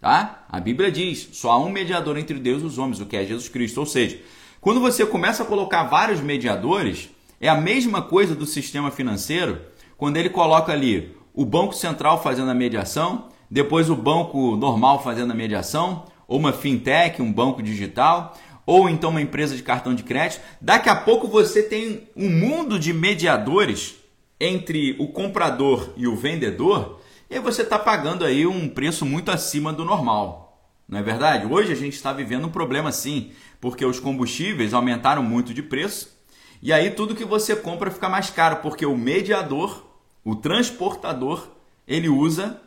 Tá? 0.00 0.44
A 0.48 0.58
Bíblia 0.58 0.90
diz: 0.90 1.28
só 1.32 1.52
há 1.52 1.58
um 1.58 1.70
mediador 1.70 2.16
entre 2.16 2.38
Deus 2.38 2.62
e 2.62 2.66
os 2.66 2.78
homens, 2.78 3.00
o 3.00 3.06
que 3.06 3.16
é 3.16 3.24
Jesus 3.24 3.48
Cristo. 3.48 3.78
Ou 3.78 3.86
seja, 3.86 4.20
quando 4.60 4.80
você 4.80 5.04
começa 5.04 5.42
a 5.42 5.46
colocar 5.46 5.84
vários 5.84 6.20
mediadores, 6.20 7.10
é 7.40 7.48
a 7.48 7.60
mesma 7.60 8.02
coisa 8.02 8.34
do 8.34 8.46
sistema 8.46 8.90
financeiro, 8.90 9.60
quando 9.96 10.16
ele 10.16 10.30
coloca 10.30 10.72
ali 10.72 11.14
o 11.34 11.44
Banco 11.44 11.74
Central 11.74 12.22
fazendo 12.22 12.50
a 12.50 12.54
mediação, 12.54 13.28
depois 13.50 13.90
o 13.90 13.96
banco 13.96 14.56
normal 14.56 15.02
fazendo 15.02 15.32
a 15.32 15.34
mediação, 15.34 16.04
ou 16.26 16.38
uma 16.38 16.52
fintech, 16.52 17.20
um 17.20 17.32
banco 17.32 17.62
digital, 17.62 18.36
ou 18.64 18.88
então 18.88 19.10
uma 19.10 19.20
empresa 19.20 19.56
de 19.56 19.62
cartão 19.62 19.94
de 19.94 20.02
crédito. 20.02 20.40
Daqui 20.60 20.88
a 20.88 20.94
pouco 20.94 21.26
você 21.26 21.62
tem 21.62 22.08
um 22.16 22.30
mundo 22.30 22.78
de 22.78 22.92
mediadores 22.92 23.96
entre 24.40 24.96
o 24.98 25.08
comprador 25.08 25.92
e 25.96 26.08
o 26.08 26.16
vendedor, 26.16 27.00
e 27.28 27.38
você 27.38 27.62
está 27.62 27.78
pagando 27.78 28.24
aí 28.24 28.46
um 28.46 28.68
preço 28.68 29.04
muito 29.04 29.30
acima 29.30 29.72
do 29.72 29.84
normal. 29.84 30.58
Não 30.88 30.98
é 30.98 31.02
verdade? 31.02 31.46
Hoje 31.46 31.72
a 31.72 31.76
gente 31.76 31.94
está 31.94 32.12
vivendo 32.12 32.46
um 32.46 32.50
problema 32.50 32.90
sim, 32.90 33.32
porque 33.60 33.84
os 33.84 34.00
combustíveis 34.00 34.72
aumentaram 34.72 35.22
muito 35.22 35.52
de 35.52 35.62
preço, 35.62 36.18
e 36.62 36.72
aí 36.72 36.90
tudo 36.90 37.14
que 37.14 37.24
você 37.24 37.54
compra 37.54 37.90
fica 37.90 38.08
mais 38.08 38.30
caro, 38.30 38.56
porque 38.56 38.86
o 38.86 38.96
mediador, 38.96 39.86
o 40.24 40.34
transportador, 40.34 41.48
ele 41.86 42.08
usa 42.08 42.60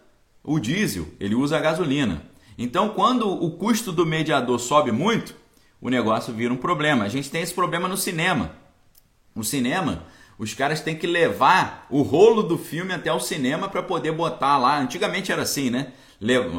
o 0.44 0.60
diesel, 0.60 1.08
ele 1.20 1.36
usa 1.36 1.58
a 1.58 1.62
gasolina. 1.62 2.24
Então, 2.58 2.90
quando 2.90 3.28
o 3.28 3.52
custo 3.52 3.92
do 3.92 4.06
mediador 4.06 4.60
sobe 4.60 4.92
muito, 4.92 5.36
o 5.82 5.90
negócio 5.90 6.34
vira 6.34 6.54
um 6.54 6.58
problema. 6.58 7.04
A 7.04 7.10
gente 7.10 7.30
tem 7.30 7.42
esse 7.42 7.54
problema 7.54 7.88
no 7.88 7.98
cinema. 7.98 8.52
No 9.36 9.44
cinema, 9.44 10.06
os 10.38 10.54
caras 10.54 10.82
têm 10.82 10.96
que 10.96 11.08
levar 11.08 11.86
o 11.90 12.02
rolo 12.02 12.44
do 12.44 12.58
filme 12.58 12.94
até 12.94 13.12
o 13.12 13.20
cinema 13.20 13.70
para 13.70 13.84
poder 13.84 14.12
botar 14.12 14.58
lá. 14.58 14.80
Antigamente 14.80 15.32
era 15.32 15.44
assim, 15.44 15.70
né? 15.70 15.94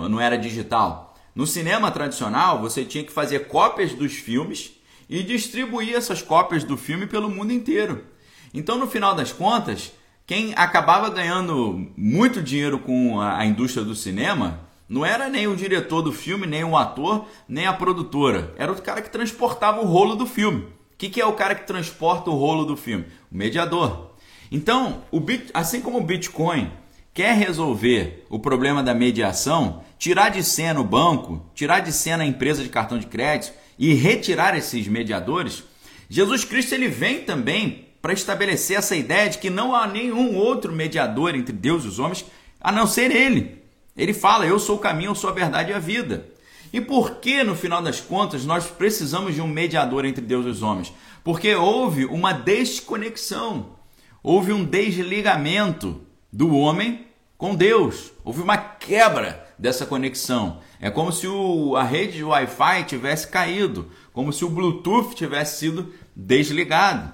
Não 0.09 0.21
era 0.21 0.37
digital. 0.37 1.14
No 1.35 1.47
cinema 1.47 1.90
tradicional, 1.90 2.61
você 2.61 2.85
tinha 2.85 3.02
que 3.02 3.12
fazer 3.12 3.49
cópias 3.49 3.93
dos 3.93 4.12
filmes 4.12 4.73
e 5.09 5.23
distribuir 5.23 5.95
essas 5.95 6.23
cópias 6.23 6.64
do 6.64 6.76
filme 6.76 7.07
pelo 7.07 7.28
mundo 7.28 7.52
inteiro. 7.52 8.04
Então, 8.52 8.78
no 8.78 8.87
final 8.87 9.14
das 9.14 9.33
contas, 9.33 9.93
quem 10.26 10.54
acabava 10.57 11.11
ganhando 11.11 11.90
muito 11.97 12.40
dinheiro 12.40 12.78
com 12.78 13.21
a, 13.21 13.45
indústria 13.45 13.85
do 13.85 13.95
cinema 13.95 14.61
não 14.88 15.04
era 15.04 15.28
nem 15.28 15.49
o 15.49 15.57
diretor 15.57 16.02
do 16.02 16.12
filme, 16.12 16.47
nem 16.47 16.62
o 16.62 16.76
ator, 16.76 17.26
nem 17.49 17.66
a 17.66 17.73
produtora. 17.73 18.54
Era 18.57 18.71
o 18.71 18.81
cara 18.81 19.02
que 19.02 19.11
transportava 19.11 19.81
o 19.81 19.87
rolo 19.87 20.14
do 20.14 20.26
filme. 20.26 20.69
Que, 21.04 21.11
que 21.11 21.20
é 21.20 21.26
o 21.26 21.34
cara 21.34 21.54
que 21.54 21.66
transporta 21.66 22.30
o 22.30 22.34
rolo 22.34 22.64
do 22.64 22.78
filme? 22.78 23.04
O 23.30 23.37
mediador. 23.37 24.14
Então, 24.50 25.02
o 25.11 25.20
bit, 25.20 25.50
assim 25.52 25.82
como 25.82 25.99
o 25.99 26.02
Bitcoin 26.02 26.70
quer 27.12 27.37
resolver 27.37 28.25
o 28.30 28.38
problema 28.38 28.82
da 28.82 28.94
mediação, 28.94 29.84
tirar 29.99 30.30
de 30.30 30.42
cena 30.42 30.80
o 30.80 30.84
banco, 30.84 31.44
tirar 31.54 31.80
de 31.80 31.92
cena 31.92 32.25
a 32.25 32.26
empresa 32.26 32.62
de 32.62 32.70
cartão 32.70 32.99
de 32.99 33.06
crédito 33.06 33.52
e 33.78 33.92
retirar 33.92 34.56
esses 34.56 34.88
mediadores, 34.88 35.62
Jesus 36.08 36.42
Cristo 36.42 36.75
ele 36.75 36.88
vem 36.88 37.20
também 37.20 37.88
para 38.00 38.14
estabelecer 38.14 38.78
essa 38.78 38.96
ideia 38.96 39.28
de 39.28 39.37
que 39.37 39.50
não 39.50 39.75
há 39.75 39.87
nenhum 39.87 40.34
outro 40.34 40.73
mediador 40.73 41.34
entre 41.34 41.52
Deus 41.52 41.84
e 41.84 41.88
os 41.88 41.99
homens 41.99 42.25
a 42.58 42.73
não 42.73 42.87
ser 42.87 43.14
ele. 43.14 43.62
Ele 43.94 44.14
fala: 44.14 44.46
Eu 44.46 44.58
sou 44.58 44.76
o 44.76 44.80
caminho, 44.80 45.11
eu 45.11 45.14
sou 45.14 45.28
a 45.28 45.34
verdade 45.34 45.70
e 45.70 45.75
a 45.75 45.78
vida. 45.78 46.33
E 46.74 46.80
por 46.80 47.18
que, 47.20 47.44
no 47.44 47.54
final 47.54 47.80
das 47.80 48.00
contas, 48.00 48.44
nós 48.44 48.66
precisamos 48.66 49.37
de 49.37 49.40
um 49.40 49.46
mediador 49.46 50.04
entre 50.04 50.20
Deus 50.20 50.44
e 50.44 50.48
os 50.48 50.60
homens? 50.60 50.92
Porque 51.22 51.54
houve 51.54 52.04
uma 52.04 52.32
desconexão, 52.32 53.76
houve 54.20 54.52
um 54.52 54.64
desligamento 54.64 56.00
do 56.32 56.52
homem 56.52 57.06
com 57.38 57.54
Deus, 57.54 58.10
houve 58.24 58.42
uma 58.42 58.58
quebra 58.58 59.54
dessa 59.56 59.87
conexão. 59.87 60.58
É 60.80 60.90
como 60.90 61.12
se 61.12 61.28
o, 61.28 61.76
a 61.76 61.84
rede 61.84 62.14
de 62.14 62.24
Wi-Fi 62.24 62.82
tivesse 62.82 63.28
caído, 63.28 63.88
como 64.12 64.32
se 64.32 64.44
o 64.44 64.50
Bluetooth 64.50 65.14
tivesse 65.14 65.60
sido 65.60 65.94
desligado. 66.16 67.12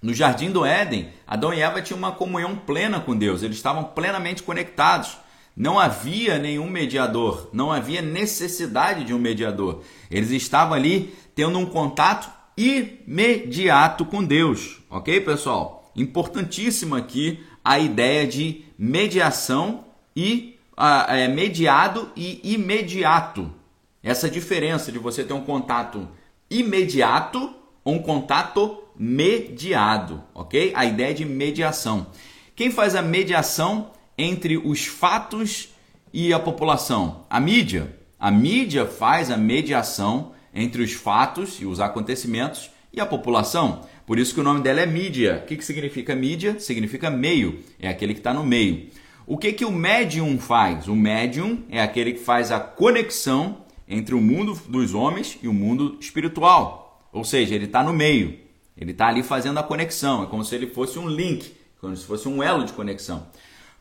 No 0.00 0.14
jardim 0.14 0.52
do 0.52 0.64
Éden, 0.64 1.08
Adão 1.26 1.52
e 1.52 1.60
Eva 1.60 1.82
tinham 1.82 1.98
uma 1.98 2.12
comunhão 2.12 2.54
plena 2.54 3.00
com 3.00 3.16
Deus, 3.16 3.42
eles 3.42 3.56
estavam 3.56 3.82
plenamente 3.82 4.44
conectados. 4.44 5.18
Não 5.58 5.76
havia 5.76 6.38
nenhum 6.38 6.70
mediador, 6.70 7.50
não 7.52 7.72
havia 7.72 8.00
necessidade 8.00 9.02
de 9.02 9.12
um 9.12 9.18
mediador. 9.18 9.82
Eles 10.08 10.30
estavam 10.30 10.74
ali 10.74 11.12
tendo 11.34 11.58
um 11.58 11.66
contato 11.66 12.30
imediato 12.56 14.04
com 14.04 14.22
Deus, 14.22 14.80
ok, 14.88 15.20
pessoal? 15.20 15.90
Importantíssimo 15.96 16.94
aqui 16.94 17.40
a 17.64 17.76
ideia 17.76 18.24
de 18.24 18.66
mediação 18.78 19.84
e 20.14 20.56
uh, 20.78 21.10
é, 21.10 21.26
mediado 21.26 22.08
e 22.14 22.40
imediato. 22.54 23.52
Essa 24.00 24.30
diferença 24.30 24.92
de 24.92 24.98
você 25.00 25.24
ter 25.24 25.32
um 25.32 25.44
contato 25.44 26.08
imediato 26.48 27.52
ou 27.82 27.96
um 27.96 28.02
contato 28.02 28.80
mediado, 28.96 30.22
ok? 30.32 30.72
A 30.76 30.84
ideia 30.84 31.12
de 31.12 31.24
mediação. 31.24 32.06
Quem 32.54 32.70
faz 32.70 32.94
a 32.94 33.02
mediação 33.02 33.90
entre 34.18 34.58
os 34.58 34.84
fatos 34.84 35.68
e 36.12 36.32
a 36.32 36.38
população? 36.40 37.24
A 37.30 37.38
mídia. 37.38 37.96
A 38.18 38.30
mídia 38.30 38.84
faz 38.84 39.30
a 39.30 39.36
mediação 39.36 40.32
entre 40.52 40.82
os 40.82 40.92
fatos 40.92 41.60
e 41.60 41.64
os 41.64 41.78
acontecimentos 41.78 42.70
e 42.92 43.00
a 43.00 43.06
população. 43.06 43.82
Por 44.04 44.18
isso 44.18 44.34
que 44.34 44.40
o 44.40 44.44
nome 44.44 44.60
dela 44.60 44.80
é 44.80 44.86
mídia. 44.86 45.42
O 45.44 45.46
que, 45.46 45.56
que 45.56 45.64
significa 45.64 46.16
mídia? 46.16 46.58
Significa 46.58 47.08
meio. 47.10 47.60
É 47.78 47.88
aquele 47.88 48.12
que 48.12 48.20
está 48.20 48.34
no 48.34 48.44
meio. 48.44 48.88
O 49.24 49.36
que, 49.36 49.52
que 49.52 49.64
o 49.64 49.70
médium 49.70 50.38
faz? 50.38 50.88
O 50.88 50.96
médium 50.96 51.62
é 51.70 51.80
aquele 51.80 52.14
que 52.14 52.20
faz 52.20 52.50
a 52.50 52.58
conexão 52.58 53.58
entre 53.86 54.14
o 54.14 54.20
mundo 54.20 54.60
dos 54.68 54.94
homens 54.94 55.38
e 55.42 55.46
o 55.46 55.52
mundo 55.52 55.96
espiritual. 56.00 57.08
Ou 57.12 57.24
seja, 57.24 57.54
ele 57.54 57.66
está 57.66 57.82
no 57.82 57.92
meio. 57.92 58.38
Ele 58.76 58.92
está 58.92 59.08
ali 59.08 59.22
fazendo 59.22 59.58
a 59.58 59.62
conexão, 59.62 60.22
é 60.22 60.26
como 60.26 60.44
se 60.44 60.54
ele 60.54 60.68
fosse 60.68 60.98
um 60.98 61.08
link, 61.08 61.52
como 61.80 61.96
se 61.96 62.04
fosse 62.04 62.28
um 62.28 62.42
elo 62.42 62.64
de 62.64 62.72
conexão. 62.72 63.26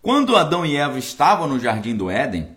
Quando 0.08 0.38
Adão 0.38 0.66
e 0.66 0.78
Eva 0.78 0.98
estavam 0.98 1.50
no 1.50 1.60
jardim 1.60 1.94
do 1.94 2.10
Éden, 2.10 2.48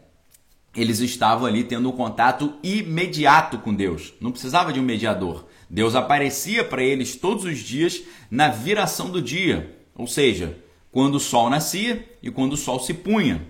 eles 0.72 1.00
estavam 1.00 1.46
ali 1.46 1.64
tendo 1.64 1.88
um 1.88 1.92
contato 1.92 2.54
imediato 2.62 3.58
com 3.58 3.74
Deus. 3.74 4.14
Não 4.20 4.30
precisava 4.30 4.72
de 4.72 4.78
um 4.78 4.84
mediador. 4.84 5.46
Deus 5.68 5.96
aparecia 5.96 6.62
para 6.62 6.80
eles 6.80 7.16
todos 7.16 7.44
os 7.44 7.58
dias 7.58 8.02
na 8.30 8.46
viração 8.46 9.10
do 9.10 9.20
dia, 9.20 9.76
ou 9.96 10.06
seja, 10.06 10.58
quando 10.92 11.16
o 11.16 11.18
sol 11.18 11.50
nascia 11.50 12.08
e 12.22 12.30
quando 12.30 12.52
o 12.52 12.56
sol 12.56 12.78
se 12.78 12.94
punha. 12.94 13.44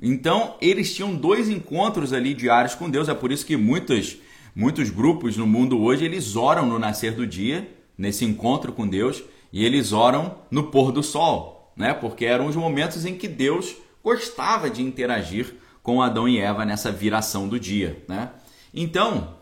Então, 0.00 0.54
eles 0.60 0.94
tinham 0.94 1.12
dois 1.12 1.48
encontros 1.48 2.12
ali 2.12 2.34
diários 2.34 2.76
com 2.76 2.88
Deus. 2.88 3.08
É 3.08 3.14
por 3.14 3.32
isso 3.32 3.44
que 3.44 3.56
muitos, 3.56 4.16
muitos 4.54 4.90
grupos 4.90 5.36
no 5.36 5.44
mundo 5.44 5.82
hoje 5.82 6.04
eles 6.04 6.36
oram 6.36 6.66
no 6.66 6.78
nascer 6.78 7.16
do 7.16 7.26
dia 7.26 7.68
nesse 7.98 8.24
encontro 8.24 8.72
com 8.72 8.86
Deus 8.86 9.24
e 9.52 9.64
eles 9.64 9.90
oram 9.90 10.36
no 10.52 10.70
pôr 10.70 10.92
do 10.92 11.02
sol, 11.02 11.59
né? 11.80 11.94
Porque 11.94 12.24
eram 12.24 12.46
os 12.46 12.54
momentos 12.54 13.04
em 13.04 13.16
que 13.16 13.26
Deus 13.26 13.74
gostava 14.04 14.70
de 14.70 14.82
interagir 14.82 15.54
com 15.82 16.02
Adão 16.02 16.28
e 16.28 16.38
Eva 16.38 16.64
nessa 16.64 16.92
viração 16.92 17.48
do 17.48 17.58
dia, 17.58 18.04
né? 18.06 18.30
Então, 18.72 19.34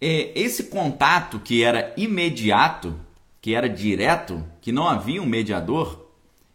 é, 0.00 0.32
esse 0.34 0.64
contato 0.64 1.38
que 1.38 1.62
era 1.62 1.94
imediato, 1.96 2.94
que 3.40 3.54
era 3.54 3.68
direto, 3.68 4.44
que 4.60 4.72
não 4.72 4.86
havia 4.86 5.22
um 5.22 5.26
mediador, 5.26 6.08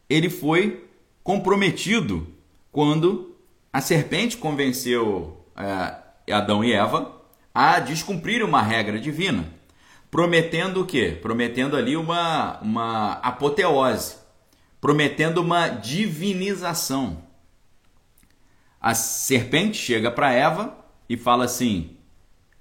ele 0.10 0.30
foi 0.30 0.86
comprometido 1.23 2.28
quando 2.71 3.36
a 3.71 3.82
serpente 3.82 4.38
convenceu 4.38 5.43
é, 5.56 6.34
Adão 6.34 6.63
e 6.63 6.73
Eva 6.73 7.12
a 7.54 7.80
descumprir 7.80 8.43
uma 8.43 8.62
regra 8.62 8.99
divina 8.99 9.56
prometendo 10.15 10.80
o 10.80 10.86
quê? 10.86 11.19
Prometendo 11.21 11.75
ali 11.75 11.97
uma, 11.97 12.58
uma 12.62 13.13
apoteose, 13.15 14.15
prometendo 14.86 15.39
uma 15.39 15.67
divinização. 15.67 17.24
A 18.80 18.93
serpente 18.93 19.78
chega 19.78 20.12
para 20.12 20.32
Eva 20.32 20.78
e 21.10 21.17
fala 21.17 21.45
assim: 21.45 21.98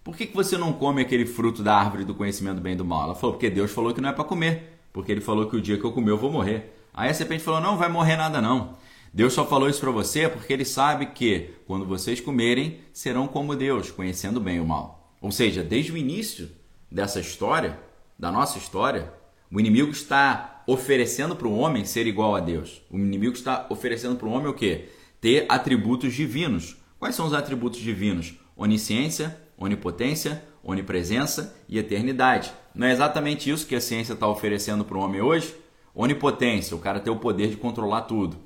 Por 0.02 0.16
que, 0.16 0.24
que 0.24 0.34
você 0.34 0.56
não 0.56 0.72
come 0.72 1.02
aquele 1.02 1.26
fruto 1.26 1.62
da 1.62 1.76
árvore 1.76 2.02
do 2.02 2.14
conhecimento 2.14 2.54
do 2.54 2.62
bem 2.62 2.72
e 2.72 2.76
do 2.76 2.84
mal? 2.84 3.02
Ela 3.02 3.14
falou: 3.14 3.34
Porque 3.34 3.50
Deus 3.50 3.70
falou 3.72 3.92
que 3.92 4.00
não 4.00 4.08
é 4.08 4.12
para 4.14 4.24
comer, 4.24 4.80
porque 4.90 5.12
Ele 5.12 5.20
falou 5.20 5.50
que 5.50 5.54
o 5.54 5.60
dia 5.60 5.76
que 5.76 5.84
eu 5.84 5.92
comer 5.92 6.12
eu 6.12 6.16
vou 6.16 6.32
morrer. 6.32 6.74
Aí 6.94 7.10
a 7.10 7.14
serpente 7.14 7.44
falou: 7.44 7.60
Não 7.60 7.76
vai 7.76 7.90
morrer 7.90 8.16
nada 8.16 8.40
não. 8.40 8.78
Deus 9.12 9.34
só 9.34 9.44
falou 9.44 9.68
isso 9.68 9.80
para 9.80 9.90
você 9.90 10.26
porque 10.26 10.50
Ele 10.50 10.64
sabe 10.64 11.04
que 11.08 11.50
quando 11.66 11.84
vocês 11.84 12.22
comerem 12.22 12.80
serão 12.90 13.28
como 13.28 13.54
Deus, 13.54 13.90
conhecendo 13.90 14.40
bem 14.40 14.56
e 14.56 14.60
o 14.60 14.66
mal. 14.66 15.14
Ou 15.20 15.30
seja, 15.30 15.62
desde 15.62 15.92
o 15.92 15.96
início 15.98 16.50
dessa 16.90 17.20
história, 17.20 17.78
da 18.18 18.32
nossa 18.32 18.56
história, 18.56 19.12
o 19.50 19.60
inimigo 19.60 19.90
está 19.90 20.62
oferecendo 20.66 21.36
para 21.36 21.48
o 21.48 21.56
homem 21.56 21.84
ser 21.84 22.06
igual 22.06 22.34
a 22.34 22.40
Deus. 22.40 22.82
O 22.90 22.98
inimigo 22.98 23.34
está 23.34 23.66
oferecendo 23.68 24.16
para 24.16 24.26
o 24.26 24.32
homem 24.32 24.48
o 24.48 24.54
quê? 24.54 24.88
Ter 25.20 25.46
atributos 25.48 26.14
divinos. 26.14 26.76
Quais 26.98 27.14
são 27.14 27.26
os 27.26 27.32
atributos 27.32 27.80
divinos? 27.80 28.34
Onisciência, 28.56 29.38
onipotência, 29.58 30.42
onipresença 30.62 31.56
e 31.68 31.78
eternidade. 31.78 32.52
Não 32.74 32.86
é 32.86 32.92
exatamente 32.92 33.50
isso 33.50 33.66
que 33.66 33.74
a 33.74 33.80
ciência 33.80 34.14
está 34.14 34.26
oferecendo 34.26 34.84
para 34.84 34.96
o 34.96 35.00
homem 35.00 35.20
hoje? 35.20 35.54
Onipotência, 35.94 36.76
o 36.76 36.80
cara 36.80 36.98
ter 36.98 37.10
o 37.10 37.16
poder 37.16 37.48
de 37.48 37.56
controlar 37.56 38.02
tudo. 38.02 38.36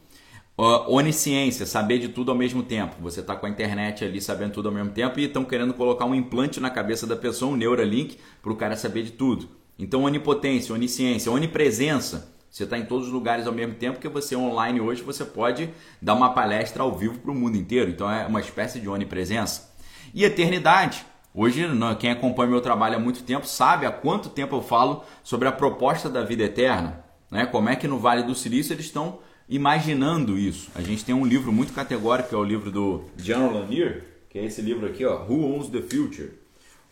Uh, 0.58 0.92
onisciência, 0.92 1.64
saber 1.64 2.00
de 2.00 2.08
tudo 2.08 2.32
ao 2.32 2.36
mesmo 2.36 2.64
tempo. 2.64 2.96
Você 3.00 3.20
está 3.20 3.36
com 3.36 3.46
a 3.46 3.48
internet 3.48 4.04
ali 4.04 4.20
sabendo 4.20 4.54
tudo 4.54 4.68
ao 4.68 4.74
mesmo 4.74 4.90
tempo 4.90 5.20
e 5.20 5.24
estão 5.24 5.44
querendo 5.44 5.72
colocar 5.72 6.04
um 6.04 6.14
implante 6.14 6.58
na 6.58 6.68
cabeça 6.68 7.06
da 7.06 7.14
pessoa, 7.14 7.52
um 7.52 7.56
Neuralink, 7.56 8.18
para 8.42 8.52
o 8.52 8.56
cara 8.56 8.76
saber 8.76 9.04
de 9.04 9.12
tudo. 9.12 9.48
Então, 9.78 10.02
onipotência, 10.02 10.74
onisciência, 10.74 11.30
onipresença. 11.30 12.34
Você 12.50 12.64
está 12.64 12.76
em 12.76 12.84
todos 12.84 13.06
os 13.06 13.12
lugares 13.12 13.46
ao 13.46 13.52
mesmo 13.52 13.74
tempo, 13.74 14.00
que 14.00 14.08
você 14.08 14.34
online 14.34 14.80
hoje 14.80 15.02
você 15.02 15.24
pode 15.24 15.70
dar 16.02 16.14
uma 16.14 16.32
palestra 16.32 16.82
ao 16.82 16.96
vivo 16.96 17.18
para 17.20 17.30
o 17.30 17.34
mundo 17.34 17.56
inteiro. 17.56 17.90
Então, 17.90 18.10
é 18.10 18.26
uma 18.26 18.40
espécie 18.40 18.80
de 18.80 18.88
onipresença. 18.88 19.72
E 20.12 20.24
eternidade. 20.24 21.04
Hoje, 21.32 21.64
quem 22.00 22.10
acompanha 22.10 22.50
meu 22.50 22.60
trabalho 22.60 22.96
há 22.96 22.98
muito 22.98 23.22
tempo 23.22 23.46
sabe 23.46 23.86
há 23.86 23.92
quanto 23.92 24.30
tempo 24.30 24.56
eu 24.56 24.62
falo 24.62 25.04
sobre 25.22 25.46
a 25.46 25.52
proposta 25.52 26.08
da 26.08 26.24
vida 26.24 26.42
eterna. 26.42 27.04
Né? 27.30 27.46
Como 27.46 27.68
é 27.68 27.76
que 27.76 27.86
no 27.86 27.98
Vale 27.98 28.24
do 28.24 28.34
Silício 28.34 28.72
eles 28.72 28.86
estão 28.86 29.20
imaginando 29.48 30.36
isso. 30.36 30.70
A 30.74 30.80
gente 30.80 31.04
tem 31.04 31.14
um 31.14 31.24
livro 31.24 31.52
muito 31.52 31.72
categórico, 31.72 32.30
que 32.30 32.34
é 32.34 32.38
o 32.38 32.44
livro 32.44 32.70
do 32.70 33.04
General 33.16 33.52
Lanier, 33.52 34.04
que 34.28 34.38
é 34.38 34.44
esse 34.44 34.60
livro 34.60 34.86
aqui, 34.86 35.04
ó, 35.04 35.24
Who 35.24 35.54
Owns 35.54 35.68
the 35.68 35.80
Future? 35.80 36.32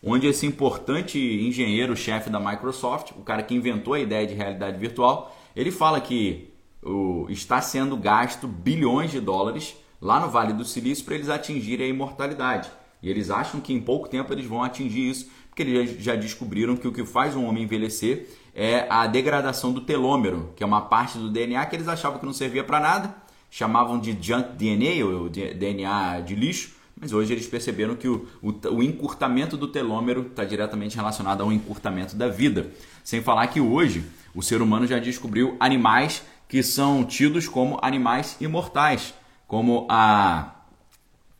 Onde 0.03 0.27
esse 0.27 0.45
importante 0.45 1.17
engenheiro-chefe 1.19 2.29
da 2.29 2.39
Microsoft, 2.39 3.11
o 3.11 3.21
cara 3.21 3.41
que 3.41 3.55
inventou 3.55 3.93
a 3.93 3.99
ideia 3.99 4.27
de 4.27 4.33
realidade 4.33 4.77
virtual, 4.77 5.35
ele 5.55 5.71
fala 5.71 5.99
que 5.99 6.53
o, 6.83 7.25
está 7.29 7.59
sendo 7.61 7.97
gasto 7.97 8.47
bilhões 8.47 9.11
de 9.11 9.19
dólares 9.19 9.75
lá 10.01 10.19
no 10.19 10.29
Vale 10.29 10.53
do 10.53 10.63
Silício 10.63 11.03
para 11.03 11.15
eles 11.15 11.29
atingirem 11.29 11.87
a 11.87 11.89
imortalidade. 11.89 12.69
E 13.01 13.09
eles 13.09 13.29
acham 13.29 13.59
que 13.59 13.73
em 13.73 13.81
pouco 13.81 14.07
tempo 14.07 14.31
eles 14.31 14.45
vão 14.45 14.63
atingir 14.63 15.09
isso, 15.09 15.29
porque 15.49 15.63
eles 15.63 16.03
já 16.03 16.15
descobriram 16.15 16.75
que 16.75 16.87
o 16.87 16.91
que 16.91 17.05
faz 17.05 17.35
um 17.35 17.45
homem 17.45 17.63
envelhecer 17.63 18.27
é 18.53 18.87
a 18.89 19.05
degradação 19.07 19.71
do 19.71 19.81
telômero, 19.81 20.53
que 20.55 20.63
é 20.63 20.65
uma 20.65 20.81
parte 20.81 21.17
do 21.17 21.29
DNA 21.29 21.65
que 21.65 21.75
eles 21.75 21.87
achavam 21.87 22.19
que 22.19 22.25
não 22.25 22.33
servia 22.33 22.63
para 22.63 22.79
nada, 22.79 23.15
chamavam 23.49 23.99
de 23.99 24.17
junk 24.19 24.55
DNA, 24.55 25.05
ou 25.05 25.29
DNA 25.29 26.21
de 26.21 26.35
lixo, 26.35 26.75
mas 26.99 27.13
hoje 27.13 27.31
eles 27.33 27.47
perceberam 27.47 27.95
que 27.95 28.07
o, 28.07 28.27
o, 28.41 28.51
o 28.69 28.83
encurtamento 28.83 29.55
do 29.55 29.67
telômero 29.67 30.27
está 30.27 30.43
diretamente 30.43 30.95
relacionado 30.95 31.41
ao 31.41 31.51
encurtamento 31.51 32.15
da 32.15 32.27
vida. 32.27 32.71
Sem 33.03 33.21
falar 33.21 33.47
que 33.47 33.61
hoje 33.61 34.03
o 34.33 34.41
ser 34.41 34.61
humano 34.61 34.87
já 34.87 34.97
descobriu 34.97 35.55
animais 35.59 36.23
que 36.47 36.63
são 36.63 37.03
tidos 37.03 37.47
como 37.47 37.77
animais 37.81 38.37
imortais, 38.39 39.13
como 39.47 39.85
a, 39.89 40.55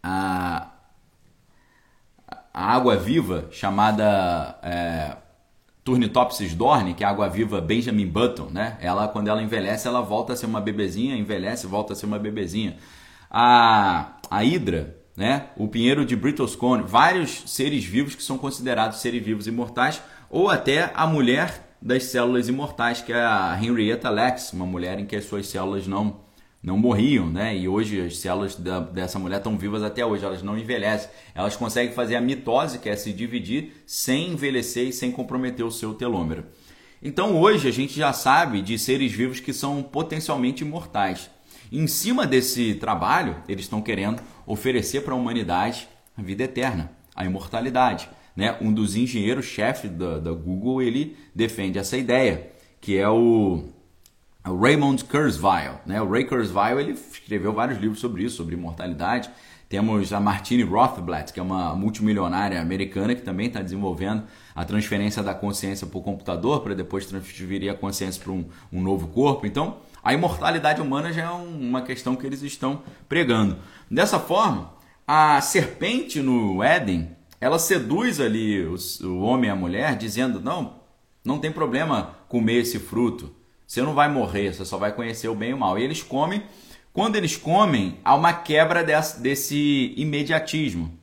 a, 0.03 0.67
a 2.53 2.73
água 2.73 2.95
viva 2.95 3.47
chamada 3.49 4.59
é, 4.61 5.17
Turnitopsis 5.83 6.53
dorne, 6.53 6.93
que 6.93 7.03
é 7.03 7.07
a 7.07 7.09
água-viva 7.09 7.61
Benjamin 7.61 8.07
Button, 8.07 8.49
né? 8.51 8.77
Ela, 8.81 9.07
quando 9.07 9.29
ela 9.29 9.41
envelhece, 9.41 9.87
ela 9.87 10.01
volta 10.01 10.33
a 10.33 10.35
ser 10.35 10.45
uma 10.45 10.59
bebezinha, 10.59 11.15
envelhece, 11.15 11.65
volta 11.65 11.93
a 11.93 11.95
ser 11.95 12.05
uma 12.05 12.19
bebezinha. 12.19 12.75
A, 13.31 14.17
a 14.29 14.43
hidra, 14.43 14.96
né? 15.17 15.47
O 15.57 15.67
pinheiro 15.67 16.05
de 16.05 16.15
Cone, 16.55 16.83
vários 16.83 17.43
seres 17.47 17.83
vivos 17.83 18.13
que 18.13 18.21
são 18.21 18.37
considerados 18.37 19.01
seres 19.01 19.23
vivos 19.23 19.47
imortais, 19.47 19.99
ou 20.29 20.47
até 20.47 20.91
a 20.93 21.07
mulher 21.07 21.75
das 21.81 22.03
células 22.03 22.47
imortais, 22.47 23.01
que 23.01 23.11
é 23.11 23.19
a 23.19 23.57
Henrietta 23.59 24.11
Lacks, 24.11 24.53
uma 24.53 24.65
mulher 24.65 24.99
em 24.99 25.05
que 25.05 25.15
as 25.15 25.25
suas 25.25 25.47
células 25.47 25.87
não 25.87 26.27
não 26.61 26.77
morriam, 26.77 27.27
né? 27.29 27.55
E 27.55 27.67
hoje 27.67 28.01
as 28.01 28.17
células 28.17 28.55
da, 28.55 28.79
dessa 28.79 29.17
mulher 29.17 29.37
estão 29.37 29.57
vivas 29.57 29.83
até 29.83 30.05
hoje, 30.05 30.25
elas 30.25 30.43
não 30.43 30.57
envelhecem. 30.57 31.09
Elas 31.33 31.55
conseguem 31.55 31.93
fazer 31.93 32.15
a 32.15 32.21
mitose, 32.21 32.79
que 32.79 32.89
é 32.89 32.95
se 32.95 33.13
dividir, 33.13 33.83
sem 33.85 34.31
envelhecer 34.31 34.87
e 34.87 34.91
sem 34.91 35.11
comprometer 35.11 35.65
o 35.65 35.71
seu 35.71 35.93
telômero. 35.93 36.45
Então 37.01 37.39
hoje 37.39 37.69
a 37.69 37.71
gente 37.71 37.95
já 37.95 38.11
sabe 38.11 38.61
de 38.61 38.77
seres 38.77 39.13
vivos 39.13 39.39
que 39.39 39.53
são 39.53 39.81
potencialmente 39.81 40.63
imortais. 40.63 41.29
Em 41.71 41.87
cima 41.87 42.25
desse 42.25 42.75
trabalho, 42.75 43.35
eles 43.47 43.65
estão 43.65 43.81
querendo 43.81 44.21
oferecer 44.45 45.01
para 45.01 45.13
a 45.13 45.17
humanidade 45.17 45.87
a 46.17 46.21
vida 46.21 46.43
eterna, 46.43 46.91
a 47.15 47.25
imortalidade. 47.25 48.09
Né? 48.35 48.55
Um 48.61 48.71
dos 48.71 48.95
engenheiros-chefe 48.95 49.87
da, 49.87 50.19
da 50.19 50.31
Google 50.31 50.81
ele 50.81 51.17
defende 51.33 51.77
essa 51.77 51.97
ideia, 51.97 52.51
que 52.79 52.97
é 52.97 53.09
o 53.09 53.65
Raymond 54.43 55.03
Kurzweil. 55.05 55.79
Né? 55.85 56.01
O 56.01 56.09
Ray 56.09 56.25
Kurzweil 56.25 56.79
ele 56.79 56.91
escreveu 56.91 57.53
vários 57.53 57.79
livros 57.79 57.99
sobre 57.99 58.23
isso, 58.23 58.37
sobre 58.37 58.55
imortalidade. 58.55 59.29
Temos 59.69 60.13
a 60.13 60.19
Martine 60.19 60.63
Rothblatt, 60.63 61.33
que 61.33 61.39
é 61.41 61.43
uma 61.43 61.75
multimilionária 61.75 62.61
americana 62.61 63.13
que 63.13 63.21
também 63.21 63.47
está 63.47 63.61
desenvolvendo 63.61 64.23
a 64.55 64.63
transferência 64.63 65.21
da 65.21 65.33
consciência 65.33 65.85
para 65.85 65.99
o 65.99 66.01
computador 66.01 66.61
para 66.61 66.73
depois 66.73 67.05
transferir 67.05 67.69
a 67.69 67.75
consciência 67.75 68.23
para 68.23 68.31
um, 68.31 68.45
um, 68.71 68.81
novo 68.81 69.07
corpo. 69.07 69.45
Então, 69.45 69.77
a 70.07 70.13
imortalidade 70.13 70.81
humana 70.81 71.11
já 71.11 71.23
é 71.23 71.29
uma 71.29 71.81
questão 71.81 72.15
que 72.15 72.25
eles 72.25 72.41
estão 72.41 72.81
pregando. 73.09 73.57
Dessa 73.91 74.17
forma, 74.17 74.71
a 75.05 75.41
serpente 75.41 76.21
no 76.21 76.63
Éden, 76.63 77.11
ela 77.41 77.59
seduz 77.59 78.21
ali 78.21 78.65
o, 78.65 78.77
o 79.03 79.19
homem 79.19 79.49
e 79.49 79.51
a 79.51 79.55
mulher, 79.55 79.97
dizendo: 79.97 80.39
não, 80.39 80.75
não 81.25 81.39
tem 81.39 81.51
problema 81.51 82.15
comer 82.29 82.61
esse 82.61 82.79
fruto. 82.79 83.35
Você 83.67 83.81
não 83.81 83.93
vai 83.93 84.07
morrer, 84.07 84.53
você 84.53 84.63
só 84.63 84.77
vai 84.77 84.93
conhecer 84.93 85.27
o 85.27 85.35
bem 85.35 85.49
e 85.49 85.53
o 85.53 85.57
mal. 85.57 85.77
E 85.77 85.83
eles 85.83 86.01
comem. 86.01 86.41
Quando 86.93 87.17
eles 87.17 87.35
comem, 87.35 87.99
há 88.01 88.15
uma 88.15 88.31
quebra 88.31 88.85
desse, 88.85 89.19
desse 89.19 89.93
imediatismo. 89.97 90.97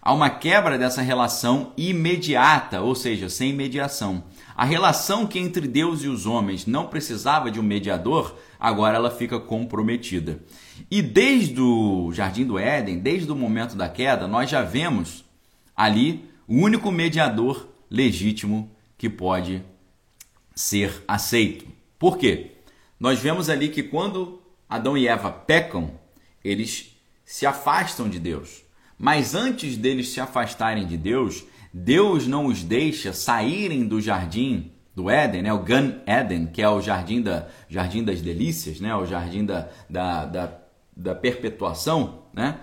Há 0.00 0.14
uma 0.14 0.30
quebra 0.30 0.78
dessa 0.78 1.02
relação 1.02 1.74
imediata, 1.76 2.80
ou 2.80 2.94
seja, 2.94 3.28
sem 3.28 3.52
mediação. 3.52 4.24
A 4.56 4.64
relação 4.64 5.26
que 5.26 5.38
entre 5.38 5.68
Deus 5.68 6.02
e 6.02 6.08
os 6.08 6.24
homens 6.24 6.64
não 6.64 6.86
precisava 6.86 7.50
de 7.50 7.60
um 7.60 7.62
mediador, 7.62 8.38
agora 8.58 8.96
ela 8.96 9.10
fica 9.10 9.38
comprometida. 9.38 10.42
E 10.90 11.02
desde 11.02 11.60
o 11.60 12.10
Jardim 12.10 12.46
do 12.46 12.58
Éden, 12.58 12.98
desde 12.98 13.30
o 13.30 13.36
momento 13.36 13.76
da 13.76 13.86
queda, 13.86 14.26
nós 14.26 14.48
já 14.48 14.62
vemos 14.62 15.26
ali 15.76 16.24
o 16.48 16.54
único 16.54 16.90
mediador 16.90 17.68
legítimo 17.90 18.70
que 18.96 19.10
pode 19.10 19.62
ser 20.54 21.04
aceito. 21.06 21.66
Por 21.98 22.16
quê? 22.16 22.52
Nós 22.98 23.18
vemos 23.18 23.50
ali 23.50 23.68
que 23.68 23.82
quando 23.82 24.40
Adão 24.66 24.96
e 24.96 25.06
Eva 25.06 25.30
pecam, 25.30 25.90
eles 26.42 26.96
se 27.26 27.44
afastam 27.44 28.08
de 28.08 28.18
Deus. 28.18 28.62
Mas 28.98 29.34
antes 29.34 29.76
deles 29.76 30.08
se 30.08 30.18
afastarem 30.18 30.86
de 30.86 30.96
Deus, 30.96 31.44
Deus 31.78 32.26
não 32.26 32.46
os 32.46 32.62
deixa 32.62 33.12
saírem 33.12 33.86
do 33.86 34.00
jardim 34.00 34.72
do 34.94 35.10
Éden, 35.10 35.42
né? 35.42 35.52
o 35.52 35.58
Gan 35.58 36.00
Eden, 36.06 36.46
que 36.46 36.62
é 36.62 36.68
o 36.70 36.80
jardim, 36.80 37.20
da, 37.20 37.48
jardim 37.68 38.02
das 38.02 38.22
delícias, 38.22 38.80
né? 38.80 38.96
o 38.96 39.04
jardim 39.04 39.44
da, 39.44 39.68
da, 39.88 40.24
da, 40.24 40.58
da 40.96 41.14
perpetuação. 41.14 42.22
Né? 42.32 42.58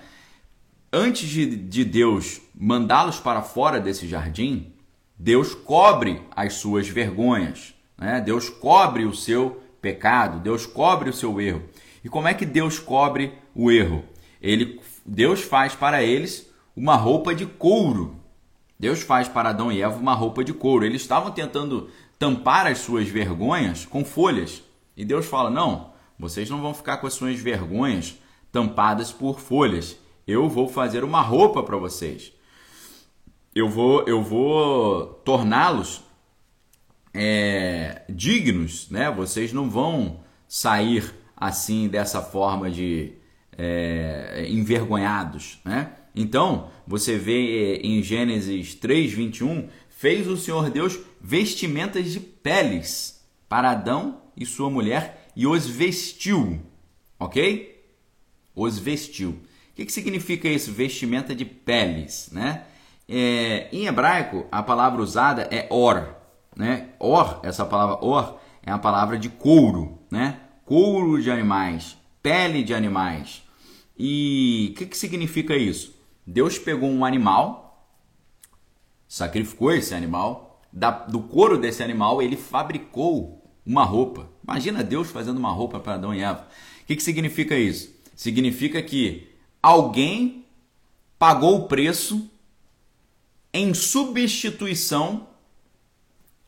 Antes 0.91 1.29
de, 1.29 1.45
de 1.45 1.85
Deus 1.85 2.41
mandá-los 2.55 3.19
para 3.19 3.43
fora 3.43 3.79
desse 3.79 4.07
jardim, 4.07 4.73
Deus 5.15 5.53
cobre 5.53 6.23
as 6.35 6.55
suas 6.55 6.87
vergonhas. 6.87 7.75
Né? 7.95 8.19
Deus 8.19 8.49
cobre 8.49 9.05
o 9.05 9.13
seu 9.13 9.61
pecado, 9.79 10.39
Deus 10.39 10.65
cobre 10.65 11.11
o 11.11 11.13
seu 11.13 11.39
erro. 11.39 11.61
E 12.03 12.09
como 12.09 12.27
é 12.27 12.33
que 12.33 12.47
Deus 12.47 12.79
cobre 12.79 13.31
o 13.53 13.69
erro? 13.69 14.03
Ele, 14.41 14.81
Deus 15.05 15.43
faz 15.43 15.75
para 15.75 16.01
eles 16.01 16.51
uma 16.75 16.95
roupa 16.95 17.35
de 17.35 17.45
couro. 17.45 18.22
Deus 18.83 19.01
faz 19.01 19.29
para 19.29 19.51
Adão 19.51 19.71
e 19.71 19.81
Eva 19.81 19.95
uma 19.95 20.13
roupa 20.13 20.43
de 20.43 20.51
couro. 20.51 20.83
Eles 20.83 21.03
estavam 21.03 21.31
tentando 21.31 21.89
tampar 22.19 22.67
as 22.67 22.79
suas 22.79 23.07
vergonhas 23.07 23.85
com 23.85 24.03
folhas. 24.03 24.61
E 24.97 25.05
Deus 25.05 25.25
fala: 25.25 25.49
Não, 25.49 25.93
vocês 26.19 26.49
não 26.49 26.61
vão 26.61 26.73
ficar 26.73 26.97
com 26.97 27.07
as 27.07 27.13
suas 27.13 27.39
vergonhas 27.39 28.15
tampadas 28.51 29.09
por 29.09 29.39
folhas. 29.39 29.95
Eu 30.27 30.49
vou 30.49 30.67
fazer 30.67 31.05
uma 31.05 31.21
roupa 31.21 31.63
para 31.63 31.77
vocês. 31.77 32.33
Eu 33.55 33.69
vou, 33.69 34.03
eu 34.05 34.21
vou 34.21 35.05
torná-los 35.23 36.03
é, 37.13 38.01
dignos, 38.09 38.89
né? 38.89 39.09
Vocês 39.09 39.53
não 39.53 39.69
vão 39.69 40.19
sair 40.45 41.09
assim 41.37 41.87
dessa 41.87 42.21
forma 42.21 42.69
de 42.69 43.13
é, 43.57 44.45
envergonhados, 44.49 45.61
né? 45.63 46.02
Então, 46.15 46.69
você 46.85 47.17
vê 47.17 47.75
é, 47.75 47.87
em 47.87 48.03
Gênesis 48.03 48.75
3:21, 48.75 49.67
fez 49.89 50.27
o 50.27 50.37
Senhor 50.37 50.69
Deus 50.69 50.99
vestimentas 51.21 52.11
de 52.11 52.19
peles 52.19 53.23
para 53.47 53.71
Adão 53.71 54.21
e 54.35 54.45
sua 54.45 54.69
mulher 54.69 55.29
e 55.35 55.47
os 55.47 55.65
vestiu, 55.65 56.59
ok? 57.19 57.83
Os 58.55 58.77
vestiu. 58.77 59.31
O 59.71 59.75
que, 59.75 59.85
que 59.85 59.91
significa 59.91 60.47
isso? 60.47 60.71
Vestimenta 60.71 61.33
de 61.33 61.45
peles, 61.45 62.29
né? 62.31 62.65
É, 63.09 63.67
em 63.71 63.87
hebraico, 63.87 64.45
a 64.51 64.61
palavra 64.61 65.01
usada 65.01 65.47
é 65.51 65.67
or, 65.69 66.15
né? 66.55 66.89
Or, 66.99 67.39
essa 67.43 67.65
palavra 67.65 67.97
or 68.05 68.39
é 68.61 68.71
a 68.71 68.77
palavra 68.77 69.17
de 69.17 69.29
couro, 69.29 69.99
né? 70.11 70.39
Couro 70.63 71.21
de 71.21 71.29
animais, 71.31 71.97
pele 72.21 72.63
de 72.63 72.73
animais. 72.73 73.43
E 73.97 74.69
o 74.71 74.77
que, 74.77 74.85
que 74.85 74.97
significa 74.97 75.55
isso? 75.55 75.92
Deus 76.25 76.57
pegou 76.57 76.89
um 76.89 77.03
animal, 77.03 77.87
sacrificou 79.07 79.71
esse 79.71 79.93
animal, 79.93 80.61
da, 80.71 80.91
do 80.91 81.21
couro 81.21 81.57
desse 81.57 81.83
animal 81.83 82.21
ele 82.21 82.35
fabricou 82.35 83.43
uma 83.65 83.83
roupa. 83.83 84.29
Imagina 84.43 84.83
Deus 84.83 85.09
fazendo 85.09 85.37
uma 85.37 85.51
roupa 85.51 85.79
para 85.79 85.93
Adão 85.93 86.13
e 86.13 86.21
Eva. 86.21 86.47
O 86.81 86.85
que, 86.85 86.95
que 86.95 87.03
significa 87.03 87.55
isso? 87.55 87.93
Significa 88.15 88.81
que 88.81 89.29
alguém 89.61 90.45
pagou 91.19 91.59
o 91.59 91.67
preço 91.67 92.29
em 93.53 93.73
substituição 93.73 95.27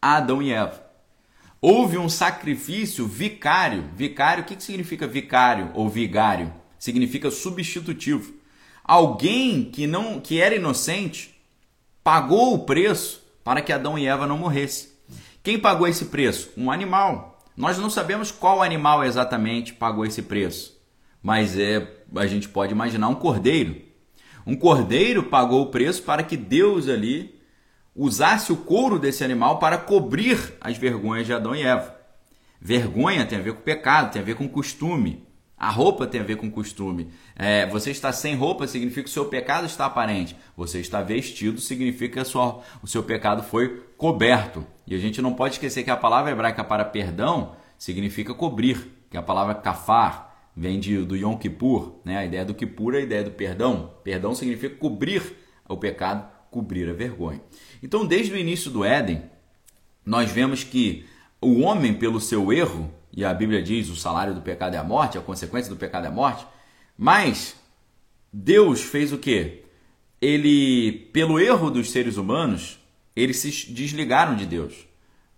a 0.02 0.18
Adão 0.18 0.42
e 0.42 0.52
Eva. 0.52 0.86
Houve 1.60 1.98
um 1.98 2.08
sacrifício 2.08 3.08
vicário. 3.08 3.90
Vicário, 3.96 4.44
o 4.44 4.46
que 4.46 4.62
significa 4.62 5.08
vicário 5.08 5.72
ou 5.74 5.90
vigário? 5.90 6.54
Significa 6.78 7.32
substitutivo. 7.32 8.36
Alguém 8.88 9.64
que 9.64 9.88
não 9.88 10.20
que 10.20 10.40
era 10.40 10.56
inocente 10.56 11.34
pagou 12.04 12.54
o 12.54 12.66
preço 12.66 13.24
para 13.44 13.60
que 13.60 13.74
Adão 13.74 13.98
e 13.98 14.06
Eva 14.06 14.28
não 14.28 14.38
morressem. 14.38 14.90
Quem 15.42 15.58
pagou 15.58 15.88
esse 15.88 16.06
preço? 16.06 16.52
Um 16.56 16.70
animal. 16.70 17.40
Nós 17.58 17.80
não 17.80 17.90
sabemos 17.90 18.32
qual 18.32 18.62
animal 18.62 19.04
exatamente 19.04 19.74
pagou 19.74 20.06
esse 20.06 20.22
preço, 20.22 20.80
mas 21.20 21.58
é 21.58 21.96
a 22.16 22.28
gente 22.28 22.48
pode 22.48 22.74
imaginar 22.74 23.08
um 23.08 23.16
cordeiro. 23.16 23.82
Um 24.46 24.56
cordeiro 24.56 25.24
pagou 25.24 25.64
o 25.64 25.72
preço 25.72 26.04
para 26.04 26.22
que 26.22 26.38
Deus 26.38 26.88
ali 26.88 27.40
usasse 27.96 28.52
o 28.52 28.58
couro 28.58 29.00
desse 29.00 29.24
animal 29.24 29.58
para 29.58 29.80
cobrir 29.80 30.54
as 30.62 30.78
vergonhas 30.78 31.26
de 31.26 31.34
Adão 31.34 31.56
e 31.56 31.64
Eva. 31.64 31.96
Vergonha 32.62 33.26
tem 33.26 33.40
a 33.40 33.42
ver 33.42 33.54
com 33.54 33.62
pecado, 33.62 34.12
tem 34.12 34.22
a 34.22 34.26
ver 34.26 34.36
com 34.36 34.48
costume. 34.48 35.25
A 35.58 35.70
roupa 35.70 36.06
tem 36.06 36.20
a 36.20 36.24
ver 36.24 36.36
com 36.36 36.52
costume. 36.52 37.10
É, 37.36 37.66
você 37.68 37.90
está 37.90 38.12
sem 38.12 38.36
roupa 38.36 38.68
significa 38.68 39.04
que 39.04 39.10
o 39.10 39.14
seu 39.14 39.26
pecado 39.26 39.66
está 39.66 39.86
aparente. 39.86 40.36
Você 40.58 40.80
está 40.80 41.02
vestido 41.02 41.62
significa 41.62 42.24
que 42.24 42.38
o 42.84 42.88
seu 42.88 43.04
pecado 43.04 43.42
foi 43.42 43.84
coberto. 43.98 44.66
E 44.86 44.94
a 44.94 44.98
gente 44.98 45.22
não 45.22 45.34
pode 45.34 45.56
esquecer 45.56 45.84
que 45.84 45.90
a 45.90 45.96
palavra 45.98 46.32
hebraica 46.32 46.64
para 46.64 46.84
perdão 46.84 47.56
significa 47.78 48.34
cobrir, 48.34 48.92
que 49.10 49.18
a 49.18 49.22
palavra 49.22 49.56
kafar 49.56 50.50
vem 50.56 50.80
de, 50.80 51.04
do 51.06 51.16
Yom 51.16 51.38
Kippur. 51.38 52.00
Né? 52.04 52.18
A 52.18 52.26
ideia 52.26 52.46
do 52.46 52.54
Kippur 52.54 52.94
é 52.96 52.98
a 52.98 53.02
ideia 53.02 53.24
do 53.24 53.32
perdão. 53.32 53.94
Perdão 54.04 54.36
significa 54.36 54.76
cobrir 54.76 55.24
o 55.68 55.78
pecado, 55.78 56.30
cobrir 56.52 56.90
a 56.90 56.94
vergonha. 56.94 57.42
Então, 57.82 58.06
desde 58.06 58.34
o 58.34 58.38
início 58.38 58.70
do 58.70 58.84
Éden, 58.84 59.24
nós 60.06 60.32
vemos 60.32 60.64
que 60.64 61.06
o 61.42 61.62
homem, 61.62 61.94
pelo 61.94 62.20
seu 62.20 62.52
erro, 62.52 62.92
e 63.16 63.24
a 63.24 63.34
Bíblia 63.34 63.64
diz 63.64 63.90
o 63.90 63.96
salário 63.96 64.36
do 64.36 64.42
pecado 64.42 64.76
é 64.76 64.78
a 64.78 64.84
morte, 64.84 65.18
a 65.18 65.22
consequência 65.22 65.70
do 65.70 65.78
pecado 65.78 66.06
é 66.06 66.10
a 66.10 66.12
morte, 66.12 66.46
mas 66.98 67.56
Deus 68.32 68.82
fez 68.82 69.14
o 69.14 69.18
que? 69.18 69.64
Ele, 70.22 71.10
pelo 71.14 71.40
erro 71.40 71.72
dos 71.72 71.92
seres 71.92 72.18
humanos, 72.18 72.80
eles 73.16 73.38
se 73.38 73.72
desligaram 73.72 74.36
de 74.36 74.46
Deus. 74.46 74.86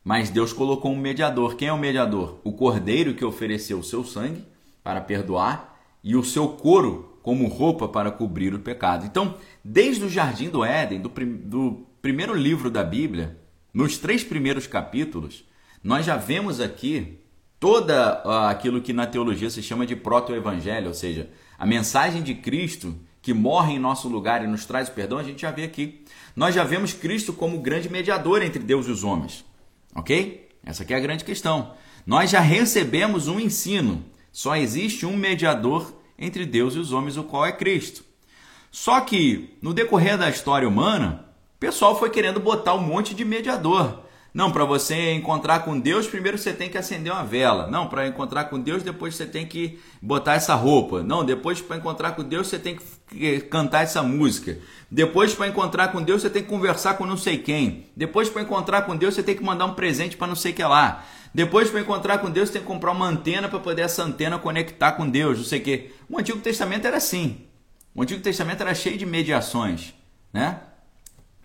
Mas 0.04 0.30
Deus 0.30 0.54
colocou 0.54 0.92
um 0.92 0.98
mediador. 0.98 1.56
Quem 1.56 1.68
é 1.68 1.74
o 1.74 1.78
mediador? 1.78 2.40
O 2.44 2.54
cordeiro 2.54 3.14
que 3.14 3.26
ofereceu 3.26 3.80
o 3.80 3.84
seu 3.84 4.04
sangue 4.04 4.44
para 4.84 5.02
perdoar 5.02 5.78
e 6.04 6.16
o 6.16 6.24
seu 6.24 6.48
couro 6.48 7.20
como 7.22 7.48
roupa 7.48 7.88
para 7.90 8.10
cobrir 8.10 8.54
o 8.54 8.60
pecado. 8.60 9.06
Então, 9.06 9.36
desde 9.64 10.06
o 10.06 10.10
jardim 10.10 10.50
do 10.50 10.64
Éden, 10.64 11.02
do, 11.02 11.10
do 11.10 11.86
primeiro 12.02 12.34
livro 12.34 12.72
da 12.72 12.84
Bíblia, 12.84 13.38
nos 13.74 13.98
três 13.98 14.24
primeiros 14.24 14.66
capítulos, 14.66 15.44
nós 15.84 16.06
já 16.06 16.16
vemos 16.16 16.62
aqui 16.62 17.20
toda 17.60 18.50
aquilo 18.50 18.82
que 18.82 18.94
na 18.94 19.06
teologia 19.06 19.50
se 19.50 19.62
chama 19.62 19.86
de 19.86 19.96
proto-evangelho, 19.96 20.88
ou 20.88 20.94
seja, 20.94 21.30
a 21.58 21.66
mensagem 21.66 22.22
de 22.22 22.36
Cristo 22.36 22.96
que 23.22 23.34
morre 23.34 23.74
em 23.74 23.80
nosso 23.80 24.08
lugar 24.08 24.44
e 24.44 24.48
nos 24.48 24.66
traz 24.66 24.88
o 24.88 24.92
perdão, 24.94 25.18
a 25.18 25.24
gente 25.24 25.42
já 25.42 25.52
vê 25.52 25.64
aqui. 25.64 26.06
Nós 26.36 26.56
já 26.56 26.64
vemos 26.64 26.94
Cristo 26.94 27.34
como 27.34 27.60
grande 27.60 27.90
mediador 27.90 28.42
entre 28.42 28.64
Deus 28.64 28.88
e 28.88 28.92
os 28.92 29.04
homens. 29.04 29.44
Ok? 29.94 30.48
Essa 30.64 30.84
aqui 30.84 30.94
é 30.94 30.98
a 30.98 31.02
grande 31.02 31.26
questão. 31.26 31.74
Nós 32.06 32.30
já 32.30 32.40
recebemos 32.40 33.28
um 33.28 33.40
ensino. 33.40 34.06
Só 34.32 34.56
existe 34.56 35.06
um 35.06 35.18
mediador 35.18 35.94
entre 36.18 36.46
Deus 36.46 36.76
e 36.76 36.80
os 36.80 36.94
homens, 36.94 37.18
o 37.18 37.24
qual 37.24 37.46
é 37.46 37.52
Cristo. 37.52 38.06
Só 38.72 39.02
que, 39.02 39.58
no 39.62 39.74
decorrer 39.74 40.18
da 40.18 40.30
história 40.30 40.68
humana, 40.68 41.26
o 41.56 41.60
pessoal 41.60 41.98
foi 41.98 42.10
querendo 42.10 42.40
botar 42.40 42.76
um 42.76 42.82
monte 42.82 43.14
de 43.14 43.26
mediador. 43.26 44.04
Não, 44.38 44.52
para 44.52 44.64
você 44.66 45.14
encontrar 45.14 45.62
com 45.62 45.80
Deus, 45.80 46.06
primeiro 46.06 46.38
você 46.38 46.54
tem 46.54 46.70
que 46.70 46.78
acender 46.78 47.12
uma 47.12 47.26
vela. 47.26 47.66
Não, 47.72 47.88
para 47.88 48.06
encontrar 48.06 48.44
com 48.44 48.60
Deus, 48.60 48.84
depois 48.84 49.16
você 49.16 49.26
tem 49.26 49.48
que 49.48 49.80
botar 50.00 50.36
essa 50.36 50.54
roupa. 50.54 51.02
Não, 51.02 51.26
depois 51.26 51.60
para 51.60 51.78
encontrar 51.78 52.12
com 52.12 52.22
Deus, 52.22 52.46
você 52.46 52.60
tem 52.60 52.78
que 53.10 53.42
cantar 53.50 53.82
essa 53.82 54.04
música. 54.04 54.60
Depois 54.92 55.34
para 55.34 55.48
encontrar 55.48 55.88
com 55.88 56.04
Deus, 56.04 56.22
você 56.22 56.30
tem 56.30 56.44
que 56.44 56.50
conversar 56.50 57.00
com 57.00 57.06
não 57.08 57.18
sei 57.18 57.40
quem. 57.40 57.88
Depois 57.96 58.30
para 58.30 58.44
encontrar 58.44 58.84
com 58.84 58.96
Deus, 58.96 59.16
você 59.16 59.24
tem 59.24 59.36
que 59.36 59.44
mandar 59.44 59.66
um 59.66 59.74
presente 59.74 60.16
para 60.16 60.28
não 60.28 60.36
sei 60.36 60.54
que 60.54 60.62
lá. 60.62 61.04
Depois 61.34 61.72
para 61.72 61.80
encontrar 61.80 62.20
com 62.20 62.30
Deus, 62.30 62.50
você 62.50 62.54
tem 62.54 62.62
que 62.62 62.68
comprar 62.68 62.92
uma 62.92 63.08
antena 63.08 63.50
para 63.50 63.58
poder 63.58 63.82
essa 63.82 64.04
antena 64.04 64.38
conectar 64.38 64.92
com 64.92 65.10
Deus, 65.10 65.40
não 65.40 65.46
sei 65.46 65.62
o 65.62 65.64
que. 65.64 65.92
O 66.08 66.20
Antigo 66.20 66.38
Testamento 66.38 66.86
era 66.86 66.98
assim. 66.98 67.48
O 67.96 68.04
Antigo 68.04 68.22
Testamento 68.22 68.62
era 68.62 68.76
cheio 68.76 69.00
de 69.00 69.06
mediações, 69.08 69.96
né? 70.32 70.60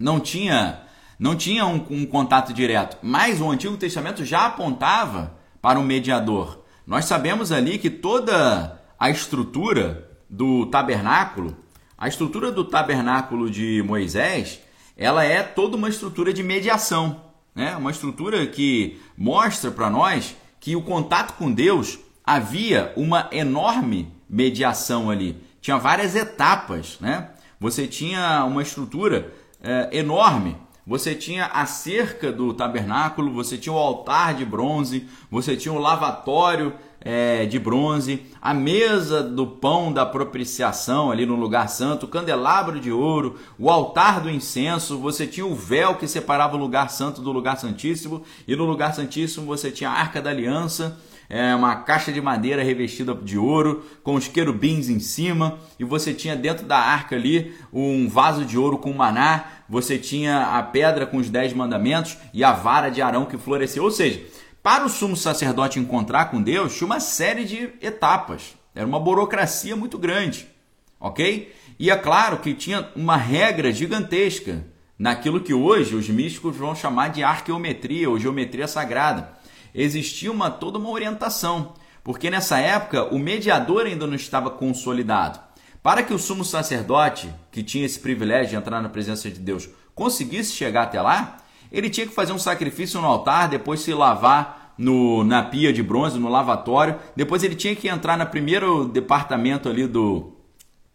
não 0.03 0.19
tinha, 0.21 0.81
não 1.19 1.37
tinha 1.37 1.67
um, 1.67 1.85
um 1.91 2.07
contato 2.07 2.53
direto, 2.53 2.97
mas 3.03 3.41
o 3.41 3.51
Antigo 3.51 3.77
Testamento 3.77 4.25
já 4.25 4.47
apontava 4.47 5.35
para 5.61 5.79
um 5.79 5.85
mediador. 5.85 6.63
Nós 6.87 7.05
sabemos 7.05 7.53
ali 7.53 7.79
que 7.79 7.91
toda 7.91 8.81
a 8.99 9.11
estrutura 9.11 10.09
do 10.29 10.67
tabernáculo, 10.67 11.57
a 11.97 12.09
estrutura 12.09 12.51
do 12.51 12.65
tabernáculo 12.65 13.51
de 13.51 13.83
Moisés, 13.83 14.61
ela 14.97 15.25
é 15.25 15.43
toda 15.43 15.77
uma 15.77 15.89
estrutura 15.89 16.33
de 16.33 16.43
mediação, 16.43 17.21
né? 17.55 17.77
Uma 17.77 17.91
estrutura 17.91 18.47
que 18.47 19.01
mostra 19.17 19.71
para 19.71 19.91
nós 19.91 20.37
que 20.59 20.75
o 20.77 20.83
contato 20.83 21.35
com 21.37 21.53
Deus 21.53 21.99
havia 22.25 22.93
uma 22.97 23.29
enorme 23.33 24.13
mediação 24.29 25.11
ali. 25.11 25.37
Tinha 25.61 25.77
várias 25.77 26.17
etapas, 26.17 26.99
né? 27.01 27.31
Você 27.61 27.87
tinha 27.87 28.45
uma 28.45 28.63
estrutura 28.63 29.33
é, 29.63 29.99
enorme. 29.99 30.57
Você 30.85 31.15
tinha 31.15 31.47
a 31.47 31.65
cerca 31.65 32.33
do 32.33 32.53
tabernáculo, 32.53 33.33
você 33.33 33.57
tinha 33.57 33.73
o 33.73 33.79
altar 33.79 34.35
de 34.35 34.45
bronze, 34.45 35.07
você 35.31 35.57
tinha 35.57 35.73
o 35.73 35.79
lavatório 35.79 36.75
é, 37.01 37.47
de 37.47 37.57
bronze, 37.57 38.27
a 38.41 38.53
mesa 38.53 39.23
do 39.23 39.47
pão 39.47 39.93
da 39.93 40.05
propiciação 40.05 41.13
ali 41.13 41.25
no 41.25 41.37
lugar 41.37 41.69
santo, 41.69 42.07
o 42.07 42.09
candelabro 42.09 42.81
de 42.81 42.91
ouro, 42.91 43.39
o 43.57 43.71
altar 43.71 44.21
do 44.21 44.29
incenso, 44.29 44.99
você 44.99 45.25
tinha 45.25 45.47
o 45.47 45.55
véu 45.55 45.95
que 45.95 46.09
separava 46.09 46.57
o 46.57 46.61
lugar 46.61 46.91
santo 46.91 47.21
do 47.21 47.31
lugar 47.31 47.59
santíssimo, 47.59 48.23
e 48.47 48.57
no 48.57 48.65
lugar 48.65 48.93
santíssimo 48.93 49.47
você 49.47 49.71
tinha 49.71 49.89
a 49.91 49.95
arca 49.95 50.21
da 50.21 50.31
aliança 50.31 50.99
é, 51.33 51.55
uma 51.55 51.77
caixa 51.77 52.13
de 52.13 52.21
madeira 52.21 52.63
revestida 52.63 53.15
de 53.15 53.39
ouro, 53.39 53.83
com 54.03 54.17
os 54.17 54.29
querubins 54.29 54.91
em 54.91 55.01
cima, 55.01 55.59
e 55.79 55.85
você 55.85 56.13
tinha 56.13 56.37
dentro 56.37 56.67
da 56.67 56.77
arca 56.77 57.17
ali 57.17 57.55
um 57.73 58.07
vaso 58.07 58.45
de 58.45 58.59
ouro 58.59 58.77
com 58.77 58.93
maná, 58.93 59.47
você 59.67 59.97
tinha 59.97 60.59
a 60.59 60.63
pedra 60.63 61.07
com 61.07 61.17
os 61.17 61.31
dez 61.31 61.55
mandamentos 61.55 62.19
e 62.35 62.45
a 62.45 62.53
vara 62.53 62.91
de 62.91 63.01
Arão 63.01 63.25
que 63.25 63.39
floresceu. 63.39 63.83
Ou 63.83 63.91
seja, 63.91 64.23
para 64.63 64.85
o 64.85 64.91
sumo 64.91 65.17
sacerdote 65.17 65.79
encontrar 65.79 66.27
com 66.27 66.43
Deus, 66.43 66.77
tinha 66.77 66.85
uma 66.85 67.01
série 67.01 67.47
de 67.47 67.71
etapas. 67.81 68.55
Era 68.75 68.87
uma 68.87 69.01
burocracia 69.01 69.75
muito 69.75 69.97
grande, 69.97 70.47
ok? 71.01 71.51
E 71.79 71.91
é 71.91 71.97
claro 71.97 72.41
que 72.41 72.53
tinha 72.53 72.91
uma 72.95 73.17
regra 73.17 73.73
gigantesca 73.73 74.67
naquilo 74.99 75.41
que 75.41 75.55
hoje 75.55 75.97
os 75.97 76.07
místicos 76.11 76.59
vão 76.59 76.75
chamar 76.75 77.09
de 77.09 77.23
arqueometria 77.23 78.11
ou 78.11 78.19
geometria 78.19 78.69
sagrada 78.69 79.41
existia 79.75 80.31
uma, 80.31 80.51
toda 80.51 80.79
uma 80.79 80.91
orientação, 80.91 81.75
porque 82.05 82.31
nessa 82.31 82.59
época 82.59 83.05
o 83.05 83.19
mediador 83.19 83.87
ainda 83.87 84.07
não 84.07 84.15
estava 84.15 84.51
consolidado. 84.51 85.41
Para 85.83 86.03
que 86.03 86.15
o 86.15 86.19
sumo 86.19 86.45
sacerdote, 86.45 87.33
que 87.51 87.63
tinha 87.63 87.85
esse 87.85 87.99
privilégio 87.99 88.51
de 88.51 88.57
entrar 88.57 88.81
na 88.81 88.89
presença 88.89 89.29
de 89.31 89.41
Deus, 89.41 89.69
conseguisse 89.95 90.53
chegar 90.53 90.85
até 90.85 91.01
lá, 91.01 91.39
ele 91.71 91.91
tinha 91.91 92.07
que 92.07 92.15
fazer 92.15 92.33
um 92.33 92.39
sacrifício 92.39 93.01
no 93.01 93.07
altar, 93.07 93.49
depois 93.49 93.81
se 93.81 93.93
lavar 93.93 94.75
no, 94.79 95.25
na 95.25 95.43
pia 95.43 95.73
de 95.73 95.83
bronze, 95.83 96.19
no 96.19 96.29
lavatório, 96.29 96.97
depois 97.17 97.43
ele 97.43 97.55
tinha 97.55 97.75
que 97.75 97.89
entrar 97.89 98.17
no 98.17 98.27
primeiro 98.27 98.85
departamento 98.85 99.69
ali 99.69 99.87
do, 99.87 100.32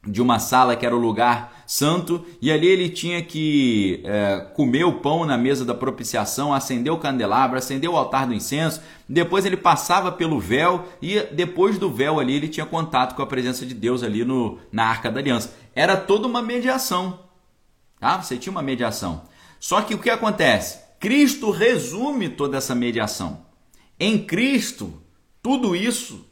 de 0.08 0.22
uma 0.22 0.40
sala 0.40 0.76
que 0.76 0.86
era 0.86 0.96
o 0.96 1.00
lugar 1.00 1.64
santo, 1.68 2.26
e 2.42 2.50
ali 2.50 2.66
ele 2.66 2.88
tinha 2.90 3.22
que 3.22 4.02
é, 4.06 4.40
comer 4.56 4.86
o 4.86 5.00
pão 5.00 5.26
na 5.26 5.38
mesa 5.38 5.66
da 5.66 5.74
propiciação, 5.74 6.54
acender 6.54 6.92
o 6.94 6.98
candelabro, 6.98 7.58
acender 7.58 7.90
o 7.90 7.98
altar 7.98 8.26
do 8.26 8.34
incenso, 8.34 8.82
depois 9.08 9.46
ele 9.46 9.58
passava 9.58 10.10
pelo 10.12 10.40
véu, 10.40 10.88
e 11.02 11.20
depois 11.34 11.78
do 11.78 11.92
véu 11.92 12.20
ali 12.20 12.36
ele 12.36 12.48
tinha 12.48 12.66
contato 12.66 13.16
com 13.16 13.22
a 13.22 13.28
presença 13.28 13.66
de 13.66 13.74
Deus 13.74 14.02
ali 14.02 14.24
no, 14.24 14.58
na 14.72 14.86
Arca 14.86 15.12
da 15.12 15.20
Aliança. 15.20 15.54
Era 15.76 15.98
toda 15.98 16.26
uma 16.26 16.42
mediação, 16.42 17.20
tá? 18.00 18.22
Você 18.22 18.38
tinha 18.38 18.52
uma 18.52 18.62
mediação. 18.62 19.24
Só 19.60 19.82
que 19.82 19.94
o 19.94 20.00
que 20.00 20.10
acontece? 20.10 20.80
Cristo 21.00 21.52
resume 21.52 22.30
toda 22.30 22.58
essa 22.58 22.74
mediação. 22.74 23.46
Em 24.00 24.18
Cristo, 24.18 25.02
tudo 25.42 25.76
isso 25.76 26.26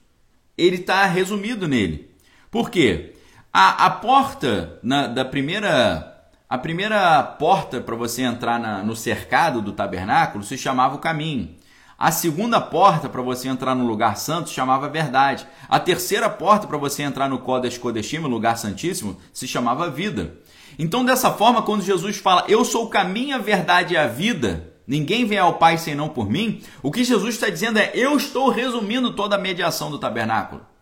ele 0.58 0.78
está 0.78 1.06
resumido 1.06 1.68
nele. 1.68 2.10
Por 2.50 2.70
quê? 2.70 3.14
A, 3.58 3.86
a 3.86 3.89
porta 3.89 4.80
na, 4.84 5.08
da 5.08 5.24
primeira 5.24 6.13
a 6.50 6.58
primeira 6.58 7.24
porta 7.24 7.80
para 7.80 7.96
você 7.96 8.22
entrar 8.24 8.60
na, 8.60 8.84
no 8.84 8.98
cercado 8.98 9.62
do 9.62 9.72
tabernáculo 9.72 10.44
se 10.44 10.58
chamava 10.58 10.96
o 10.96 11.00
caminho. 11.00 11.56
A 11.98 12.12
segunda 12.12 12.60
porta 12.60 13.08
para 13.08 13.22
você 13.22 13.48
entrar 13.48 13.74
no 13.74 13.88
lugar 13.88 14.18
santo 14.18 14.50
se 14.50 14.56
chamava 14.56 14.89
verdade. 14.89 15.48
A 15.70 15.80
terceira 15.80 16.30
porta 16.30 16.68
para 16.68 16.78
você 16.78 17.04
entrar 17.04 17.30
no 17.30 17.39
Kodesh 17.39 17.78
Kodeshim, 17.78 18.18
o 18.18 18.28
lugar 18.28 18.58
santíssimo, 18.58 19.15
se 19.32 19.48
chamava 19.48 19.89
vida. 19.89 20.36
Então, 20.78 21.06
dessa 21.06 21.32
forma, 21.32 21.62
quando 21.62 21.82
Jesus 21.82 22.18
fala, 22.18 22.44
eu 22.50 22.65
sou 22.65 22.84
o 22.84 22.89
caminho, 22.89 23.38
a 23.38 23.39
verdade 23.39 23.94
e 23.94 23.98
a 23.98 24.06
vida, 24.06 24.74
ninguém 24.86 25.26
vem 25.26 25.38
ao 25.38 25.54
Pai 25.54 25.78
senão 25.78 26.10
por 26.10 26.30
mim, 26.30 26.62
o 26.84 26.91
que 26.91 27.06
Jesus 27.06 27.36
está 27.36 27.50
dizendo 27.50 27.80
é, 27.80 27.91
eu 27.94 28.18
estou 28.18 28.50
resumindo 28.50 29.13
toda 29.13 29.38
a 29.38 29.39
mediação 29.39 29.89
do 29.89 29.98
tabernáculo. 29.98 30.75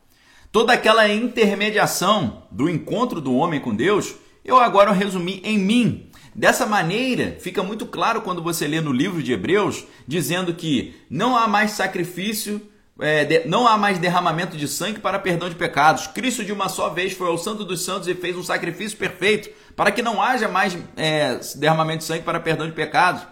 Toda 0.53 0.73
aquela 0.73 1.09
intermediação 1.09 2.43
do 2.51 2.69
encontro 2.69 3.19
do 3.19 3.33
homem 3.33 3.59
com 3.59 3.73
Deus, 3.73 4.13
eu 4.45 4.59
agora 4.59 4.91
resumi 4.91 5.41
em 5.43 5.57
mim. 5.57 6.11
Dessa 6.35 6.67
maneira, 6.67 7.37
fica 7.39 7.63
muito 7.63 7.87
claro 7.87 8.21
quando 8.21 8.39
você 8.39 8.67
lê 8.67 8.79
no 8.79 8.93
livro 8.93 9.23
de 9.23 9.33
Hebreus, 9.33 9.83
dizendo 10.07 10.53
que 10.53 10.93
não 11.09 11.35
há 11.35 11.47
mais 11.47 11.71
sacrifício, 11.71 12.61
é, 12.99 13.25
de, 13.25 13.47
não 13.47 13.67
há 13.67 13.75
mais 13.79 13.97
derramamento 13.97 14.55
de 14.55 14.67
sangue 14.67 14.99
para 14.99 15.17
perdão 15.17 15.49
de 15.49 15.55
pecados. 15.55 16.05
Cristo, 16.05 16.45
de 16.45 16.53
uma 16.53 16.69
só 16.69 16.87
vez, 16.87 17.13
foi 17.13 17.29
ao 17.29 17.37
Santo 17.39 17.65
dos 17.65 17.83
Santos 17.83 18.07
e 18.07 18.13
fez 18.13 18.37
um 18.37 18.43
sacrifício 18.43 18.95
perfeito 18.95 19.49
para 19.75 19.91
que 19.91 20.03
não 20.03 20.21
haja 20.21 20.47
mais 20.47 20.77
é, 20.95 21.39
derramamento 21.55 22.01
de 22.01 22.03
sangue 22.03 22.21
para 22.21 22.39
perdão 22.39 22.67
de 22.67 22.73
pecados. 22.73 23.23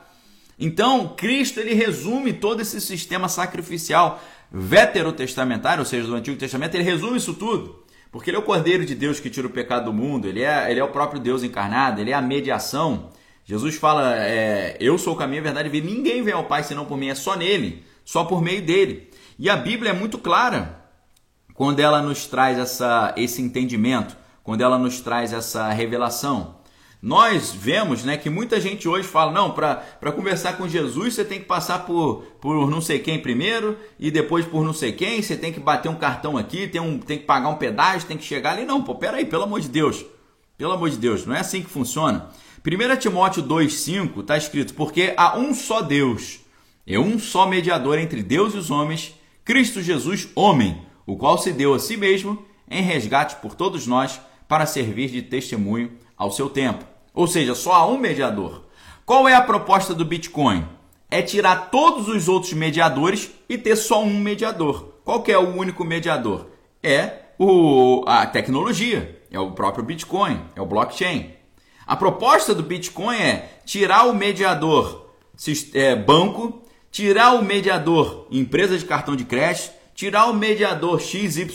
Então, 0.58 1.10
Cristo 1.16 1.60
ele 1.60 1.76
resume 1.76 2.34
todo 2.34 2.62
esse 2.62 2.82
sistema 2.82 3.30
sacrificial 3.30 4.20
veterotestamentário, 4.52 5.82
ou 5.82 5.86
seja, 5.86 6.08
do 6.08 6.16
Antigo 6.16 6.38
Testamento, 6.38 6.76
ele 6.76 6.84
resume 6.84 7.18
isso 7.18 7.34
tudo. 7.34 7.84
Porque 8.12 8.30
ele 8.30 8.38
é 8.38 8.40
o 8.40 8.44
Cordeiro 8.44 8.86
de 8.86 8.94
Deus 8.94 9.20
que 9.20 9.30
tira 9.30 9.48
o 9.48 9.52
pecado 9.52 9.86
do 9.86 9.94
mundo, 9.94 10.28
ele 10.28 10.42
é, 10.42 10.70
ele 10.70 10.80
é 10.80 10.84
o 10.84 10.90
próprio 10.90 11.20
Deus 11.20 11.44
encarnado, 11.44 12.02
ele 12.02 12.12
é 12.12 12.14
a 12.14 12.22
mediação. 12.22 13.10
Jesus 13.46 13.76
fala: 13.76 14.16
é, 14.18 14.76
Eu 14.82 14.98
sou 14.98 15.14
o 15.14 15.18
caminho, 15.18 15.42
a 15.42 15.44
verdade 15.44 15.70
e. 15.70 15.82
Ninguém 15.82 16.22
vem 16.22 16.34
ao 16.34 16.44
Pai 16.44 16.64
senão 16.64 16.86
por 16.86 16.98
mim, 16.98 17.08
é 17.08 17.16
só 17.16 17.38
nele, 17.38 17.86
só 18.04 18.26
por 18.26 18.42
meio 18.42 18.62
dele. 18.62 19.10
E 19.40 19.50
a 19.50 19.56
Bíblia 19.56 19.92
é 19.92 19.94
muito 19.94 20.18
clara 20.18 20.82
quando 21.54 21.80
ela 21.80 22.02
nos 22.02 22.26
traz 22.26 22.58
essa, 22.58 23.14
esse 23.16 23.42
entendimento, 23.42 24.18
quando 24.44 24.62
ela 24.62 24.78
nos 24.78 25.00
traz 25.00 25.32
essa 25.32 25.70
revelação. 25.70 26.61
Nós 27.02 27.52
vemos 27.52 28.04
né, 28.04 28.16
que 28.16 28.30
muita 28.30 28.62
gente 28.62 28.88
hoje 28.88 29.08
fala: 29.08 29.32
não, 29.32 29.52
para 29.52 30.12
conversar 30.16 30.56
com 30.56 30.68
Jesus 30.68 31.16
você 31.16 31.26
tem 31.26 31.40
que 31.40 31.46
passar 31.46 31.80
por, 31.80 32.22
por 32.40 32.70
não 32.70 32.80
sei 32.80 33.00
quem 33.00 33.20
primeiro 33.20 33.76
e 34.00 34.12
depois 34.12 34.46
por 34.46 34.64
não 34.64 34.74
sei 34.74 34.92
quem, 34.92 35.20
você 35.20 35.36
tem 35.36 35.52
que 35.52 35.60
bater 35.60 35.90
um 35.90 35.96
cartão 35.96 36.38
aqui, 36.38 36.68
tem, 36.68 36.80
um, 36.80 37.00
tem 37.00 37.18
que 37.18 37.26
pagar 37.26 37.50
um 37.50 37.56
pedágio, 37.56 38.08
tem 38.08 38.18
que 38.18 38.24
chegar 38.24 38.52
ali. 38.52 38.66
Não, 38.66 38.84
pô, 38.84 38.94
peraí, 38.94 39.26
pelo 39.26 39.44
amor 39.44 39.62
de 39.62 39.70
Deus. 39.70 40.06
Pelo 40.60 40.74
amor 40.74 40.92
de 40.92 40.98
Deus, 40.98 41.26
não 41.26 41.34
é 41.34 41.40
assim 41.40 41.64
que 41.64 41.72
funciona. 41.72 42.30
1 42.64 42.96
Timóteo 42.98 43.42
2,5 43.42 44.22
está 44.22 44.38
escrito: 44.38 44.76
Porque 44.76 45.16
há 45.18 45.36
um 45.36 45.56
só 45.56 45.82
Deus, 45.82 46.42
é 46.86 47.00
um 47.00 47.18
só 47.18 47.48
mediador 47.48 47.98
entre 47.98 48.22
Deus 48.22 48.54
e 48.54 48.58
os 48.58 48.70
homens, 48.70 49.16
Cristo 49.44 49.82
Jesus, 49.82 50.28
homem, 50.36 50.80
o 51.08 51.18
qual 51.18 51.40
se 51.40 51.52
deu 51.52 51.74
a 51.74 51.80
si 51.80 51.98
mesmo 51.98 52.46
em 52.70 52.84
resgate 52.84 53.38
por 53.38 53.56
todos 53.56 53.88
nós 53.88 54.22
para 54.48 54.68
servir 54.68 55.10
de 55.10 55.24
testemunho 55.24 55.94
ao 56.16 56.30
seu 56.32 56.48
tempo. 56.48 56.91
Ou 57.14 57.28
seja, 57.28 57.56
só 57.56 57.74
há 57.74 57.88
um 57.88 57.98
mediador. 57.98 58.64
Qual 59.06 59.28
é 59.28 59.34
a 59.34 59.42
proposta 59.42 59.94
do 59.94 60.06
Bitcoin? 60.06 60.66
É 61.10 61.22
tirar 61.22 61.70
todos 61.70 62.08
os 62.08 62.30
outros 62.30 62.54
mediadores 62.54 63.32
e 63.50 63.58
ter 63.58 63.76
só 63.76 64.02
um 64.02 64.20
mediador. 64.20 64.94
Qual 65.04 65.24
é 65.28 65.38
o 65.38 65.56
único 65.56 65.84
mediador? 65.84 66.48
É 66.82 67.22
o, 67.38 68.04
a 68.08 68.26
tecnologia, 68.26 69.22
é 69.30 69.40
o 69.40 69.52
próprio 69.52 69.84
Bitcoin, 69.84 70.42
é 70.56 70.62
o 70.62 70.66
blockchain. 70.66 71.34
A 71.86 71.96
proposta 71.96 72.56
do 72.56 72.64
Bitcoin 72.64 73.18
é 73.18 73.50
tirar 73.66 74.06
o 74.06 74.14
mediador 74.14 75.12
é, 75.74 75.96
banco, 75.96 76.62
tirar 76.92 77.34
o 77.34 77.44
mediador 77.44 78.28
empresa 78.32 78.78
de 78.78 78.86
cartão 78.86 79.16
de 79.16 79.26
crédito, 79.26 79.72
tirar 79.96 80.28
o 80.28 80.34
mediador 80.34 81.02
XYZ 81.02 81.50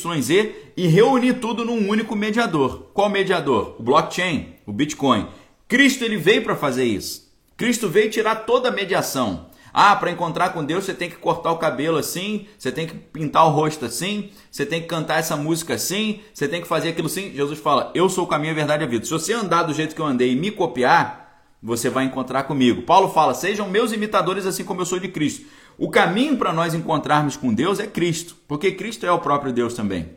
e 0.77 0.87
reunir 0.87 1.35
tudo 1.35 1.65
num 1.65 1.89
único 1.89 2.15
mediador. 2.15 2.89
Qual 2.93 3.09
mediador? 3.09 3.77
O 3.79 3.83
blockchain, 3.83 4.55
o 4.67 4.73
Bitcoin. 4.73 5.29
Cristo 5.69 6.05
ele 6.05 6.17
veio 6.17 6.43
para 6.43 6.55
fazer 6.55 6.85
isso. 6.85 7.27
Cristo 7.57 7.89
veio 7.89 8.11
tirar 8.11 8.47
toda 8.47 8.69
a 8.69 8.73
mediação. 8.73 9.47
Ah, 9.73 9.95
para 9.95 10.11
encontrar 10.11 10.51
com 10.51 10.65
Deus 10.65 10.85
você 10.85 10.95
tem 10.95 11.11
que 11.11 11.17
cortar 11.17 11.53
o 11.53 11.59
cabelo 11.59 11.99
assim, 11.99 12.47
você 12.59 12.73
tem 12.73 12.87
que 12.87 12.95
pintar 12.95 13.47
o 13.47 13.51
rosto 13.51 13.85
assim, 13.85 14.31
você 14.51 14.65
tem 14.65 14.81
que 14.81 14.87
cantar 14.87 15.19
essa 15.19 15.37
música 15.37 15.75
assim, 15.75 16.21
você 16.33 16.49
tem 16.49 16.63
que 16.63 16.69
fazer 16.69 16.91
aquilo 16.91 17.09
assim. 17.09 17.33
Jesus 17.35 17.59
fala: 17.59 17.91
Eu 17.95 18.09
sou 18.09 18.25
o 18.25 18.27
caminho, 18.27 18.53
a 18.53 18.57
verdade 18.57 18.85
e 18.85 18.87
a 18.87 18.89
vida. 18.89 19.05
Se 19.05 19.11
você 19.11 19.35
andar 19.35 19.65
do 19.65 19.75
jeito 19.75 19.95
que 19.95 20.01
eu 20.01 20.07
andei 20.07 20.33
e 20.33 20.37
me 20.37 20.51
copiar, 20.51 21.43
você 21.63 21.91
vai 21.91 22.05
encontrar 22.05 22.45
comigo. 22.45 22.83
Paulo 22.83 23.11
fala: 23.11 23.35
Sejam 23.35 23.69
meus 23.69 23.93
imitadores 23.93 24.47
assim 24.47 24.65
como 24.65 24.81
eu 24.81 24.87
sou 24.87 24.99
de 24.99 25.09
Cristo. 25.09 25.47
O 25.77 25.91
caminho 25.91 26.39
para 26.39 26.55
nós 26.55 26.73
encontrarmos 26.73 27.37
com 27.37 27.53
Deus 27.53 27.79
é 27.79 27.87
Cristo, 27.87 28.35
porque 28.49 28.73
Cristo 28.73 29.05
é 29.05 29.13
o 29.13 29.19
próprio 29.19 29.53
Deus 29.53 29.75
também. 29.75 30.09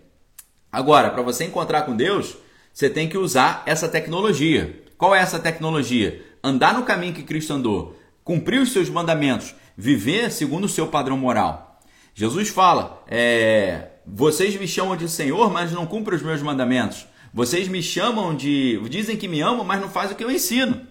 Agora, 0.72 1.10
para 1.10 1.22
você 1.22 1.44
encontrar 1.44 1.82
com 1.82 1.98
Deus, 1.98 2.38
você 2.72 2.90
tem 2.90 3.10
que 3.10 3.18
usar 3.18 3.64
essa 3.66 3.90
tecnologia. 3.90 4.84
Qual 5.00 5.16
é 5.16 5.20
essa 5.20 5.40
tecnologia? 5.40 6.22
Andar 6.44 6.74
no 6.74 6.84
caminho 6.84 7.14
que 7.14 7.24
Cristo 7.24 7.54
andou, 7.54 7.98
cumprir 8.22 8.60
os 8.60 8.74
seus 8.74 8.90
mandamentos, 8.90 9.56
viver 9.78 10.30
segundo 10.30 10.66
o 10.66 10.70
seu 10.70 10.88
padrão 10.88 11.18
moral. 11.18 11.80
Jesus 12.14 12.50
fala: 12.50 13.02
é, 13.08 13.92
vocês 14.06 14.60
me 14.60 14.68
chamam 14.68 14.98
de 14.98 15.08
Senhor, 15.08 15.50
mas 15.54 15.72
não 15.72 15.86
cumprem 15.86 16.18
os 16.18 16.22
meus 16.22 16.42
mandamentos. 16.42 17.08
Vocês 17.34 17.70
me 17.70 17.82
chamam 17.82 18.36
de. 18.36 18.78
dizem 18.90 19.16
que 19.16 19.30
me 19.30 19.40
amam, 19.40 19.64
mas 19.64 19.80
não 19.80 19.88
fazem 19.88 20.16
o 20.16 20.18
que 20.18 20.24
eu 20.24 20.30
ensino. 20.30 20.82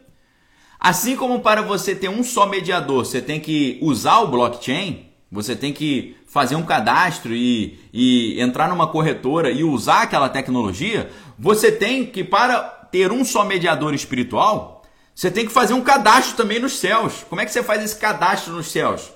Assim 0.81 1.15
como 1.15 1.41
para 1.41 1.61
você 1.61 1.95
ter 1.95 2.09
um 2.09 2.25
só 2.25 2.47
mediador, 2.47 3.05
você 3.05 3.21
tem 3.21 3.39
que 3.39 3.79
usar 3.83 4.21
o 4.21 4.29
blockchain, 4.29 5.05
você 5.31 5.55
tem 5.55 5.71
que 5.71 6.17
fazer 6.27 6.57
um 6.57 6.63
cadastro 6.63 7.35
e, 7.35 7.79
e 7.93 8.41
entrar 8.41 8.71
numa 8.71 8.87
corretora 8.87 9.51
e 9.51 9.63
usar 9.63 10.05
aquela 10.05 10.31
tecnologia, 10.31 11.11
você 11.39 11.71
tem 11.71 12.07
que, 12.07 12.25
para 12.25 12.78
ter 12.91 13.13
um 13.13 13.25
só 13.25 13.45
mediador 13.45 13.95
espiritual, 13.95 14.83
você 15.15 15.31
tem 15.31 15.47
que 15.47 15.53
fazer 15.53 15.75
um 15.75 15.83
cadastro 15.83 16.37
também 16.37 16.61
nos 16.61 16.79
céus. 16.79 17.25
Como 17.29 17.41
é 17.41 17.45
que 17.45 17.53
você 17.53 17.63
faz 17.63 17.83
esse 17.83 17.97
cadastro 17.97 18.53
nos 18.53 18.71
céus? 18.71 19.11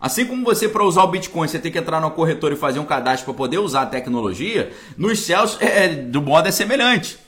Assim 0.00 0.24
como 0.24 0.44
você, 0.44 0.68
para 0.68 0.84
usar 0.84 1.02
o 1.02 1.08
Bitcoin, 1.08 1.46
você 1.46 1.58
tem 1.58 1.70
que 1.70 1.78
entrar 1.78 2.00
no 2.00 2.10
corretor 2.12 2.52
e 2.52 2.56
fazer 2.56 2.78
um 2.78 2.86
cadastro 2.86 3.26
para 3.26 3.34
poder 3.34 3.58
usar 3.58 3.82
a 3.82 3.86
tecnologia, 3.86 4.72
nos 4.96 5.18
céus, 5.18 5.58
é, 5.60 5.88
do 5.88 6.22
modo 6.22 6.48
é 6.48 6.50
semelhante. 6.50 7.18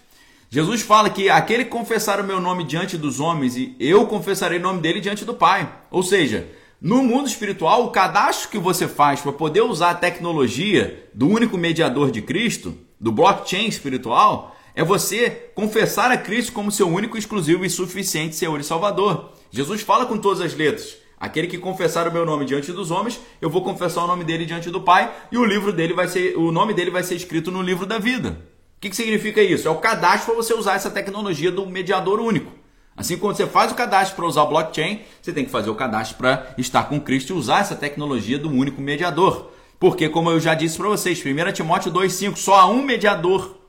Jesus 0.48 0.82
fala 0.82 1.10
que 1.10 1.28
aquele 1.28 1.64
que 1.64 1.70
confessar 1.70 2.20
o 2.20 2.24
meu 2.24 2.40
nome 2.40 2.64
diante 2.64 2.96
dos 2.96 3.20
homens, 3.20 3.56
e 3.56 3.74
eu 3.78 4.06
confessarei 4.06 4.58
o 4.58 4.62
nome 4.62 4.80
dele 4.80 5.00
diante 5.00 5.24
do 5.24 5.34
Pai. 5.34 5.70
Ou 5.90 6.02
seja, 6.02 6.46
no 6.80 7.02
mundo 7.02 7.26
espiritual, 7.26 7.84
o 7.84 7.90
cadastro 7.90 8.48
que 8.48 8.58
você 8.58 8.88
faz 8.88 9.20
para 9.20 9.32
poder 9.32 9.62
usar 9.62 9.90
a 9.90 9.94
tecnologia 9.94 11.08
do 11.12 11.28
único 11.28 11.58
mediador 11.58 12.10
de 12.10 12.22
Cristo, 12.22 12.76
do 13.00 13.12
blockchain 13.12 13.66
espiritual, 13.66 14.56
é 14.74 14.82
você 14.82 15.50
confessar 15.54 16.10
a 16.10 16.16
Cristo 16.16 16.52
como 16.52 16.72
seu 16.72 16.88
único, 16.88 17.18
exclusivo 17.18 17.64
e 17.64 17.70
suficiente 17.70 18.36
Senhor 18.36 18.58
e 18.58 18.64
Salvador. 18.64 19.32
Jesus 19.50 19.82
fala 19.82 20.06
com 20.06 20.18
todas 20.18 20.40
as 20.40 20.54
letras. 20.54 20.96
Aquele 21.20 21.46
que 21.46 21.58
confessar 21.58 22.08
o 22.08 22.12
meu 22.12 22.26
nome 22.26 22.44
diante 22.44 22.72
dos 22.72 22.90
homens, 22.90 23.20
eu 23.40 23.48
vou 23.48 23.62
confessar 23.62 24.02
o 24.02 24.06
nome 24.08 24.24
dele 24.24 24.44
diante 24.44 24.70
do 24.70 24.80
Pai, 24.80 25.12
e 25.30 25.38
o 25.38 25.44
livro 25.44 25.72
dele 25.72 25.94
vai 25.94 26.08
ser, 26.08 26.36
o 26.36 26.50
nome 26.50 26.74
dele 26.74 26.90
vai 26.90 27.04
ser 27.04 27.14
escrito 27.14 27.50
no 27.50 27.62
livro 27.62 27.86
da 27.86 27.98
vida. 27.98 28.30
O 28.76 28.80
que, 28.80 28.90
que 28.90 28.96
significa 28.96 29.40
isso? 29.40 29.68
É 29.68 29.70
o 29.70 29.76
cadastro 29.76 30.32
para 30.32 30.42
você 30.42 30.52
usar 30.52 30.74
essa 30.74 30.90
tecnologia 30.90 31.52
do 31.52 31.64
mediador 31.64 32.18
único. 32.18 32.50
Assim 32.96 33.16
como 33.16 33.32
você 33.32 33.46
faz 33.46 33.70
o 33.70 33.76
cadastro 33.76 34.16
para 34.16 34.26
usar 34.26 34.44
blockchain, 34.46 35.02
você 35.20 35.32
tem 35.32 35.44
que 35.44 35.50
fazer 35.50 35.70
o 35.70 35.74
cadastro 35.76 36.18
para 36.18 36.54
estar 36.58 36.88
com 36.88 37.00
Cristo 37.00 37.32
e 37.32 37.36
usar 37.36 37.60
essa 37.60 37.76
tecnologia 37.76 38.38
do 38.38 38.50
único 38.50 38.82
mediador. 38.82 39.52
Porque, 39.78 40.08
como 40.08 40.30
eu 40.30 40.40
já 40.40 40.54
disse 40.54 40.76
para 40.76 40.88
vocês, 40.88 41.22
1 41.24 41.52
Timóteo 41.52 41.92
2,5, 41.92 42.36
só 42.36 42.56
há 42.56 42.66
um 42.66 42.82
mediador 42.82 43.61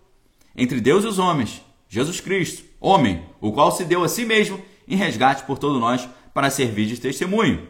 entre 0.55 0.79
Deus 0.79 1.03
e 1.03 1.07
os 1.07 1.19
homens, 1.19 1.61
Jesus 1.89 2.19
Cristo, 2.19 2.63
homem, 2.79 3.23
o 3.39 3.51
qual 3.51 3.71
se 3.71 3.85
deu 3.85 4.03
a 4.03 4.09
si 4.09 4.25
mesmo 4.25 4.61
em 4.87 4.95
resgate 4.95 5.43
por 5.43 5.57
todos 5.57 5.79
nós 5.79 6.07
para 6.33 6.49
servir 6.49 6.85
de 6.85 6.97
testemunho. 6.97 7.67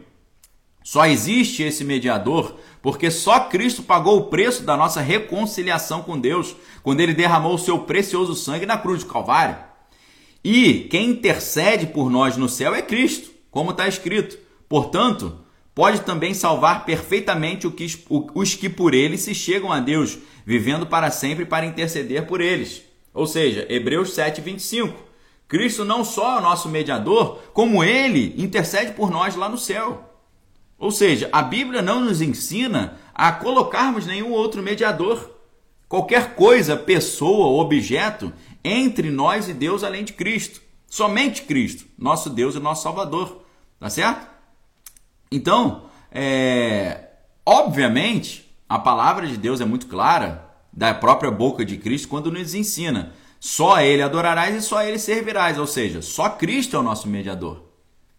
Só 0.82 1.06
existe 1.06 1.62
esse 1.62 1.82
mediador 1.82 2.56
porque 2.82 3.10
só 3.10 3.40
Cristo 3.40 3.82
pagou 3.82 4.18
o 4.18 4.24
preço 4.26 4.62
da 4.62 4.76
nossa 4.76 5.00
reconciliação 5.00 6.02
com 6.02 6.20
Deus 6.20 6.54
quando 6.82 7.00
ele 7.00 7.14
derramou 7.14 7.54
o 7.54 7.58
seu 7.58 7.78
precioso 7.80 8.34
sangue 8.34 8.66
na 8.66 8.76
cruz 8.76 9.02
do 9.02 9.10
Calvário. 9.10 9.56
E 10.44 10.80
quem 10.90 11.08
intercede 11.08 11.86
por 11.86 12.10
nós 12.10 12.36
no 12.36 12.50
céu 12.50 12.74
é 12.74 12.82
Cristo, 12.82 13.30
como 13.50 13.70
está 13.70 13.88
escrito. 13.88 14.38
Portanto, 14.68 15.43
pode 15.74 16.02
também 16.02 16.32
salvar 16.32 16.84
perfeitamente 16.84 17.66
os 18.34 18.54
que 18.54 18.68
por 18.68 18.94
ele 18.94 19.18
se 19.18 19.34
chegam 19.34 19.72
a 19.72 19.80
Deus, 19.80 20.18
vivendo 20.46 20.86
para 20.86 21.10
sempre 21.10 21.44
para 21.44 21.66
interceder 21.66 22.26
por 22.26 22.40
eles. 22.40 22.82
Ou 23.12 23.26
seja, 23.26 23.66
Hebreus 23.68 24.14
7, 24.14 24.40
25. 24.40 24.94
Cristo 25.48 25.84
não 25.84 26.04
só 26.04 26.36
é 26.36 26.38
o 26.38 26.42
nosso 26.42 26.68
mediador, 26.68 27.38
como 27.52 27.84
ele 27.84 28.34
intercede 28.36 28.92
por 28.92 29.10
nós 29.10 29.36
lá 29.36 29.48
no 29.48 29.58
céu. 29.58 30.10
Ou 30.78 30.90
seja, 30.90 31.28
a 31.32 31.42
Bíblia 31.42 31.80
não 31.80 32.00
nos 32.00 32.20
ensina 32.20 32.98
a 33.14 33.30
colocarmos 33.30 34.06
nenhum 34.06 34.32
outro 34.32 34.62
mediador. 34.62 35.30
Qualquer 35.88 36.34
coisa, 36.34 36.76
pessoa 36.76 37.46
ou 37.46 37.60
objeto 37.60 38.32
entre 38.64 39.10
nós 39.10 39.48
e 39.48 39.52
Deus 39.52 39.84
além 39.84 40.04
de 40.04 40.12
Cristo. 40.12 40.60
Somente 40.88 41.42
Cristo, 41.42 41.84
nosso 41.96 42.30
Deus 42.30 42.54
e 42.54 42.58
nosso 42.58 42.82
Salvador. 42.82 43.42
Tá 43.78 43.88
certo? 43.88 44.33
Então, 45.34 45.86
é, 46.12 47.08
obviamente, 47.44 48.56
a 48.68 48.78
palavra 48.78 49.26
de 49.26 49.36
Deus 49.36 49.60
é 49.60 49.64
muito 49.64 49.88
clara, 49.88 50.48
da 50.72 50.94
própria 50.94 51.28
boca 51.28 51.64
de 51.64 51.76
Cristo, 51.76 52.06
quando 52.06 52.30
nos 52.30 52.54
ensina: 52.54 53.12
só 53.40 53.80
Ele 53.80 54.00
adorarás 54.00 54.54
e 54.54 54.62
só 54.62 54.82
Ele 54.84 54.96
servirás. 54.96 55.58
Ou 55.58 55.66
seja, 55.66 56.00
só 56.02 56.28
Cristo 56.28 56.76
é 56.76 56.78
o 56.78 56.84
nosso 56.84 57.08
mediador. 57.08 57.64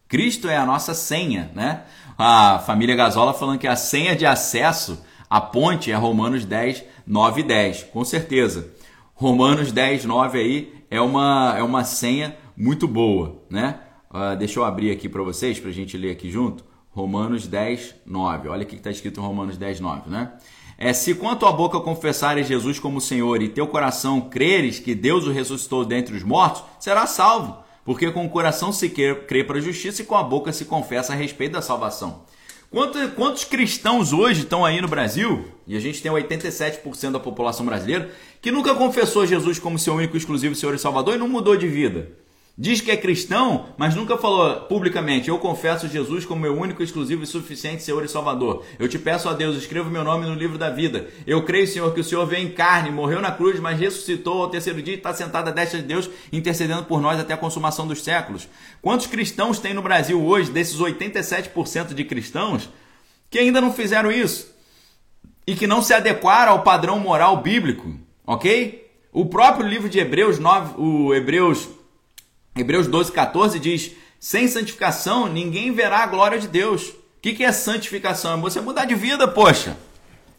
Cristo 0.10 0.50
é 0.50 0.58
a 0.58 0.66
nossa 0.66 0.94
senha, 0.94 1.50
né? 1.56 1.84
A 2.18 2.60
família 2.60 2.96
Gasola 2.98 3.34
falando 3.34 3.60
que 3.60 3.68
a 3.68 3.78
senha 3.78 4.14
de 4.14 4.26
acesso 4.26 5.02
à 5.30 5.40
ponte 5.40 5.90
é 5.90 5.96
Romanos 5.96 6.44
10, 6.44 6.84
9 7.08 7.42
e 7.42 7.44
10. 7.44 7.84
Com 7.86 8.04
certeza. 8.04 8.74
Romanos 9.14 9.72
10, 9.72 10.04
9 10.04 10.38
aí 10.38 10.74
é 10.92 11.00
uma, 11.00 11.56
é 11.58 11.64
uma 11.64 11.86
senha 11.86 12.36
muito 12.58 12.90
boa, 12.90 13.42
né? 13.50 13.80
Uh, 14.12 14.36
deixa 14.38 14.60
eu 14.60 14.66
abrir 14.66 14.92
aqui 14.92 15.08
para 15.08 15.24
vocês, 15.24 15.60
para 15.60 15.70
a 15.70 15.74
gente 15.74 15.98
ler 15.98 16.12
aqui 16.12 16.30
junto. 16.30 16.75
Romanos 16.96 17.46
10, 17.46 17.96
9. 18.06 18.48
Olha 18.48 18.64
o 18.64 18.66
que 18.66 18.76
está 18.76 18.90
escrito 18.90 19.20
em 19.20 19.24
Romanos 19.24 19.58
10, 19.58 19.82
9, 19.82 20.10
né? 20.10 20.32
É, 20.78 20.94
se 20.94 21.14
com 21.14 21.30
a 21.30 21.36
tua 21.36 21.52
boca 21.52 21.78
confessares 21.82 22.48
Jesus 22.48 22.80
como 22.80 23.02
Senhor 23.02 23.42
e 23.42 23.50
teu 23.50 23.68
coração 23.68 24.22
creres 24.22 24.80
que 24.80 24.96
Deus 24.96 25.28
o 25.28 25.32
ressuscitou 25.32 25.84
dentre 25.84 26.16
os 26.16 26.24
mortos, 26.24 26.64
será 26.80 27.06
salvo. 27.06 27.58
Porque 27.84 28.10
com 28.12 28.26
o 28.26 28.30
coração 28.30 28.72
se 28.72 28.90
crê 28.90 29.44
para 29.44 29.58
a 29.58 29.62
justiça 29.62 30.02
e 30.02 30.06
com 30.06 30.16
a 30.16 30.24
boca 30.24 30.54
se 30.54 30.64
confessa 30.64 31.12
a 31.12 31.16
respeito 31.18 31.52
da 31.52 31.62
salvação. 31.62 32.24
Quantos, 32.72 33.14
quantos 33.14 33.44
cristãos 33.44 34.14
hoje 34.14 34.44
estão 34.44 34.64
aí 34.64 34.82
no 34.82 34.88
Brasil, 34.88 35.46
e 35.68 35.76
a 35.76 35.80
gente 35.80 36.02
tem 36.02 36.12
87% 36.12 37.12
da 37.12 37.20
população 37.20 37.66
brasileira, 37.66 38.10
que 38.42 38.52
nunca 38.52 38.74
confessou 38.74 39.28
Jesus 39.28 39.60
como 39.60 39.78
seu 39.78 39.94
único, 39.94 40.16
exclusivo 40.16 40.56
Senhor 40.56 40.74
e 40.74 40.80
Salvador 40.80 41.16
e 41.16 41.20
não 41.20 41.28
mudou 41.28 41.58
de 41.58 41.68
vida? 41.68 42.25
Diz 42.58 42.80
que 42.80 42.90
é 42.90 42.96
cristão, 42.96 43.66
mas 43.78 43.96
nunca 43.96 44.18
falou 44.18 44.62
publicamente: 44.62 45.28
Eu 45.28 45.38
confesso 45.38 45.90
Jesus 45.90 46.26
como 46.26 46.40
meu 46.40 46.58
único, 46.58 46.82
exclusivo 46.82 47.22
e 47.22 47.28
suficiente 47.28 47.84
Senhor 47.84 48.02
e 48.06 48.08
Salvador. 48.08 48.64
Eu 48.80 48.88
te 48.88 48.98
peço 48.98 49.28
a 49.28 49.34
Deus, 49.34 49.58
escreva 49.58 49.90
meu 49.90 50.06
nome 50.06 50.26
no 50.26 50.36
livro 50.36 50.58
da 50.58 50.70
vida. 50.70 51.10
Eu 51.28 51.44
creio, 51.44 51.68
Senhor, 51.68 51.94
que 51.94 52.00
o 52.00 52.04
Senhor 52.04 52.26
veio 52.26 52.48
em 52.48 52.52
carne, 52.52 52.90
morreu 52.92 53.20
na 53.20 53.30
cruz, 53.30 53.60
mas 53.60 53.78
ressuscitou 53.78 54.42
ao 54.42 54.50
terceiro 54.50 54.82
dia 54.82 54.94
e 54.94 54.98
está 54.98 55.14
sentado 55.14 55.50
à 55.50 55.52
destra 55.52 55.82
de 55.82 55.86
Deus, 55.86 56.10
intercedendo 56.32 56.86
por 56.86 57.02
nós 57.02 57.20
até 57.20 57.34
a 57.34 57.38
consumação 57.38 57.86
dos 57.86 58.02
séculos. 58.02 58.48
Quantos 58.82 59.08
cristãos 59.08 59.60
tem 59.60 59.74
no 59.74 59.82
Brasil 59.82 60.24
hoje, 60.24 60.50
desses 60.50 60.80
87% 60.80 61.94
de 61.94 62.06
cristãos, 62.06 62.70
que 63.30 63.38
ainda 63.38 63.60
não 63.60 63.74
fizeram 63.74 64.10
isso? 64.10 64.56
E 65.46 65.56
que 65.56 65.68
não 65.68 65.82
se 65.82 65.94
adequaram 65.94 66.54
ao 66.54 66.64
padrão 66.64 67.00
moral 67.00 67.42
bíblico, 67.42 68.00
ok? 68.26 68.90
O 69.12 69.26
próprio 69.26 69.68
livro 69.68 69.90
de 69.90 70.00
Hebreus 70.00 70.40
9, 70.40 70.76
o 70.78 71.14
Hebreus 71.14 71.68
Hebreus 72.58 72.88
12, 72.88 73.12
14 73.12 73.60
diz: 73.60 73.92
sem 74.20 74.48
santificação 74.48 75.28
ninguém 75.28 75.74
verá 75.74 76.00
a 76.00 76.08
glória 76.08 76.40
de 76.40 76.48
Deus. 76.48 76.88
O 76.90 76.96
que, 77.22 77.34
que 77.34 77.44
é 77.44 77.52
santificação? 77.52 78.38
É 78.38 78.42
você 78.42 78.62
mudar 78.62 78.86
de 78.86 78.96
vida, 78.96 79.28
poxa. 79.28 79.78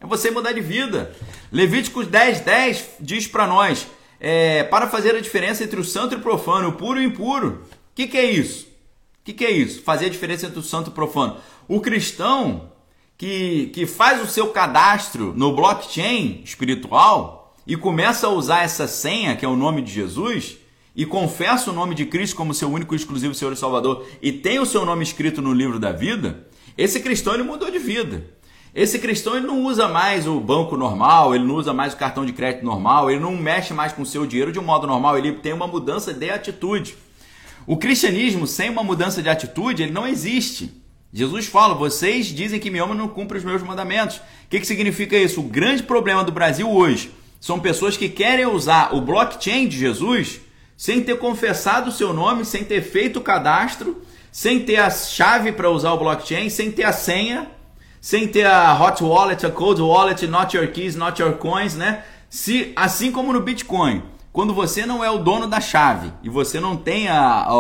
É 0.01 0.07
você 0.07 0.31
mudar 0.31 0.53
de 0.53 0.61
vida. 0.61 1.15
Levíticos 1.53 2.07
10, 2.07 2.41
10 2.41 2.89
diz 3.01 3.27
para 3.27 3.47
nós: 3.47 3.87
é, 4.19 4.65
para 4.65 4.89
fazer 4.89 5.15
a 5.15 5.21
diferença 5.21 5.63
entre 5.63 5.79
o 5.79 5.85
santo 5.85 6.15
e 6.15 6.19
o 6.19 6.21
profano, 6.23 6.69
o 6.69 6.73
puro 6.73 7.01
e 7.01 7.07
o 7.07 7.09
impuro. 7.09 7.65
O 7.71 7.95
que, 7.95 8.07
que 8.07 8.17
é 8.17 8.25
isso? 8.25 8.65
O 9.21 9.25
que, 9.25 9.33
que 9.35 9.45
é 9.45 9.51
isso? 9.51 9.83
Fazer 9.83 10.07
a 10.07 10.11
diferença 10.11 10.47
entre 10.47 10.59
o 10.59 10.63
santo 10.63 10.87
e 10.87 10.91
o 10.91 10.95
profano. 10.95 11.37
O 11.69 11.81
cristão 11.81 12.71
que, 13.19 13.71
que 13.75 13.87
faz 13.87 14.23
o 14.23 14.27
seu 14.27 14.49
cadastro 14.49 15.35
no 15.37 15.55
blockchain 15.55 16.41
espiritual 16.45 17.55
e 17.67 17.77
começa 17.77 18.27
a 18.27 18.31
usar 18.31 18.63
essa 18.63 18.87
senha, 18.87 19.37
que 19.37 19.45
é 19.45 19.49
o 19.49 19.57
nome 19.57 19.83
de 19.83 19.93
Jesus, 19.93 20.57
e 20.97 21.05
confessa 21.05 21.71
o 21.71 21.75
nome 21.75 21.95
de 21.95 22.07
Cristo 22.07 22.35
como 22.35 22.55
seu 22.55 22.71
único 22.73 22.95
e 22.95 22.97
exclusivo 22.97 23.35
Senhor 23.35 23.53
e 23.53 23.57
Salvador 23.57 24.07
e 24.23 24.33
tem 24.33 24.59
o 24.59 24.65
seu 24.65 24.87
nome 24.87 25.03
escrito 25.03 25.43
no 25.43 25.53
livro 25.53 25.79
da 25.79 25.93
vida, 25.93 26.47
esse 26.77 27.01
cristão 27.01 27.35
ele 27.35 27.43
mudou 27.43 27.71
de 27.71 27.79
vida. 27.79 28.25
Esse 28.75 28.99
cristão 28.99 29.37
ele 29.37 29.47
não 29.47 29.65
usa 29.65 29.89
mais 29.89 30.27
o 30.27 30.39
banco 30.41 30.77
normal, 30.77 31.35
ele 31.35 31.45
não 31.45 31.55
usa 31.55 31.73
mais 31.73 31.95
o 31.95 31.97
cartão 31.97 32.27
de 32.27 32.33
crédito 32.33 32.65
normal, 32.65 33.11
ele 33.11 33.21
não 33.21 33.35
mexe 33.37 33.73
mais 33.73 33.93
com 33.93 34.03
o 34.03 34.07
seu 34.07 34.27
dinheiro 34.27 34.53
de 34.53 34.59
um 34.59 34.65
modo 34.65 34.87
normal, 34.87 35.17
ele 35.17 35.33
tem 35.33 35.53
uma 35.53 35.67
mudança 35.67 36.13
de 36.13 36.31
atitude. 36.31 36.95
O 37.67 37.77
cristianismo 37.77 38.47
sem 38.47 38.69
uma 38.69 38.85
mudança 38.85 39.23
de 39.23 39.29
atitude, 39.29 39.83
ele 39.83 39.93
não 39.93 40.07
existe. 40.07 40.71
Jesus 41.13 41.47
fala: 41.47 41.75
vocês 41.75 42.27
dizem 42.27 42.61
que 42.61 42.71
me 42.71 42.79
amam 42.79 42.95
e 42.95 42.99
não 42.99 43.09
cumprem 43.09 43.39
os 43.39 43.45
meus 43.45 43.63
mandamentos. 43.63 44.17
O 44.17 44.21
que, 44.51 44.61
que 44.61 44.67
significa 44.67 45.17
isso? 45.17 45.41
O 45.41 45.45
grande 45.45 45.83
problema 45.83 46.23
do 46.23 46.31
Brasil 46.31 46.71
hoje 46.71 47.11
são 47.41 47.59
pessoas 47.59 47.97
que 47.97 48.11
querem 48.11 48.45
usar 48.45 48.95
o 48.95 49.01
blockchain 49.01 49.67
de 49.69 49.79
Jesus 49.79 50.41
sem 50.77 51.03
ter 51.03 51.19
confessado 51.19 51.89
o 51.89 51.93
seu 51.93 52.13
nome, 52.13 52.45
sem 52.45 52.63
ter 52.63 52.83
feito 52.83 53.19
o 53.19 53.23
cadastro, 53.23 54.03
sem 54.31 54.61
ter 54.61 54.77
a 54.77 54.91
chave 54.91 55.53
para 55.53 55.71
usar 55.71 55.93
o 55.93 55.99
blockchain, 55.99 56.51
sem 56.51 56.71
ter 56.71 56.85
a 56.85 56.93
senha, 56.93 57.49
sem 58.01 58.29
ter 58.29 58.47
a 58.47 58.75
hot 58.75 59.03
wallet, 59.03 59.47
a 59.47 59.51
cold 59.51 59.81
wallet, 59.81 60.27
not 60.27 60.57
your 60.57 60.69
keys, 60.69 60.95
not 60.95 61.21
your 61.21 61.35
coins, 61.35 61.75
né? 61.75 62.05
Se, 62.29 62.73
assim 62.77 63.11
como 63.11 63.33
no 63.33 63.41
Bitcoin, 63.41 64.03
quando 64.37 64.53
você 64.53 64.85
não 64.85 65.03
é 65.03 65.11
o 65.11 65.17
dono 65.17 65.47
da 65.47 65.63
chave 65.63 66.13
e 66.23 66.29
você 66.29 66.61
não 66.61 66.77
tem 66.77 67.09
a, 67.09 67.47
a, 67.47 67.57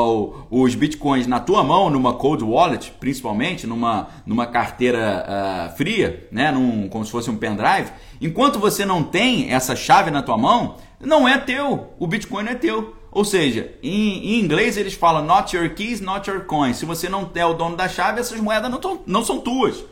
os 0.51 0.75
bitcoins 0.75 1.27
na 1.27 1.41
tua 1.41 1.64
mão, 1.64 1.89
numa 1.89 2.12
cold 2.12 2.45
wallet, 2.45 2.93
principalmente, 3.01 3.67
numa, 3.67 4.09
numa 4.27 4.47
carteira 4.47 5.25
uh, 5.27 5.75
fria, 5.75 6.29
né? 6.31 6.53
Num, 6.53 6.87
como 6.91 7.03
se 7.03 7.11
fosse 7.11 7.31
um 7.31 7.37
pendrive, 7.39 7.91
enquanto 8.21 8.59
você 8.59 8.85
não 8.85 9.03
tem 9.03 9.51
essa 9.51 9.75
chave 9.75 10.11
na 10.11 10.21
tua 10.21 10.37
mão, 10.37 10.77
não 11.01 11.27
é 11.27 11.39
teu, 11.39 11.95
o 11.99 12.07
bitcoin 12.07 12.45
não 12.45 12.53
é 12.53 12.55
teu. 12.57 12.95
Ou 13.17 13.25
seja, 13.25 13.73
em, 13.83 14.35
em, 14.35 14.41
inglês 14.41 14.77
eles 14.77 14.93
falam 14.93 15.25
not 15.25 15.57
your 15.57 15.71
keys, 15.71 16.03
not 16.03 16.29
your 16.29 16.41
coins. 16.41 16.77
Se 16.77 16.85
você 16.85 17.09
não 17.09 17.31
é 17.35 17.47
o 17.47 17.55
dono 17.55 17.75
da 17.75 17.89
chave, 17.89 18.21
essas 18.21 18.39
moedas 18.39 18.71
não, 18.71 18.79
tão, 18.79 19.01
não 19.07 19.25
são 19.25 19.41
tuas. 19.41 19.83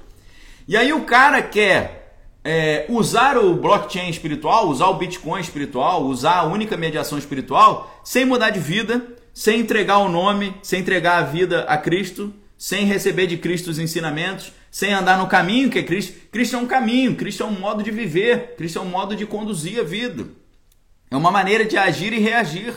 E 0.68 0.76
aí 0.76 0.92
o 0.92 1.06
cara 1.06 1.40
quer 1.40 2.18
é, 2.44 2.84
usar 2.86 3.38
o 3.38 3.54
blockchain 3.54 4.10
espiritual, 4.10 4.68
usar 4.68 4.88
o 4.88 4.98
Bitcoin 4.98 5.40
espiritual, 5.40 6.02
usar 6.02 6.40
a 6.40 6.44
única 6.44 6.76
mediação 6.76 7.16
espiritual, 7.16 7.98
sem 8.04 8.26
mudar 8.26 8.50
de 8.50 8.60
vida, 8.60 9.02
sem 9.32 9.60
entregar 9.60 10.00
o 10.00 10.10
nome, 10.10 10.54
sem 10.62 10.80
entregar 10.80 11.16
a 11.16 11.22
vida 11.22 11.62
a 11.62 11.78
Cristo, 11.78 12.30
sem 12.58 12.84
receber 12.84 13.26
de 13.26 13.38
Cristo 13.38 13.70
os 13.70 13.78
ensinamentos, 13.78 14.52
sem 14.70 14.92
andar 14.92 15.16
no 15.16 15.28
caminho 15.28 15.70
que 15.70 15.78
é 15.78 15.82
Cristo. 15.82 16.12
Cristo 16.30 16.56
é 16.56 16.58
um 16.58 16.66
caminho, 16.66 17.16
Cristo 17.16 17.42
é 17.42 17.46
um 17.46 17.58
modo 17.58 17.82
de 17.82 17.90
viver, 17.90 18.54
Cristo 18.58 18.80
é 18.80 18.82
um 18.82 18.90
modo 18.90 19.16
de 19.16 19.24
conduzir 19.24 19.80
a 19.80 19.82
vida. 19.82 20.26
É 21.10 21.16
uma 21.16 21.30
maneira 21.30 21.64
de 21.64 21.78
agir 21.78 22.12
e 22.12 22.18
reagir. 22.18 22.74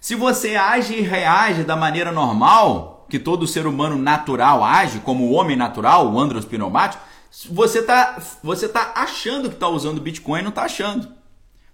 Se 0.00 0.14
você 0.14 0.56
age 0.56 0.94
e 0.94 1.02
reage 1.02 1.64
da 1.64 1.76
maneira 1.76 2.12
normal, 2.12 3.06
que 3.08 3.18
todo 3.18 3.46
ser 3.46 3.66
humano 3.66 3.96
natural 3.96 4.62
age, 4.62 5.00
como 5.00 5.24
o 5.24 5.32
homem 5.32 5.56
natural, 5.56 6.12
o 6.12 6.18
andros 6.18 6.44
pneumático, 6.44 7.02
você 7.50 7.80
está 7.80 8.18
você 8.42 8.68
tá 8.68 8.92
achando 8.94 9.48
que 9.48 9.54
está 9.54 9.68
usando 9.68 10.00
Bitcoin 10.00 10.42
não 10.42 10.50
está 10.50 10.62
achando. 10.62 11.08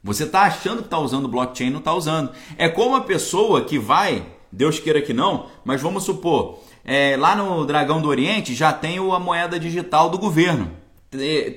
Você 0.02 0.24
está 0.24 0.42
achando 0.42 0.78
que 0.78 0.86
está 0.86 0.98
usando 0.98 1.28
blockchain 1.28 1.70
não 1.70 1.78
está 1.78 1.94
usando. 1.94 2.30
É 2.58 2.68
como 2.68 2.94
a 2.96 3.00
pessoa 3.00 3.64
que 3.64 3.78
vai, 3.78 4.26
Deus 4.52 4.78
queira 4.78 5.00
que 5.00 5.14
não, 5.14 5.46
mas 5.64 5.80
vamos 5.80 6.04
supor, 6.04 6.58
é, 6.84 7.16
lá 7.16 7.34
no 7.34 7.64
Dragão 7.64 8.00
do 8.00 8.08
Oriente 8.08 8.54
já 8.54 8.72
tem 8.72 8.98
a 8.98 9.18
moeda 9.18 9.58
digital 9.58 10.10
do 10.10 10.18
governo. 10.18 10.83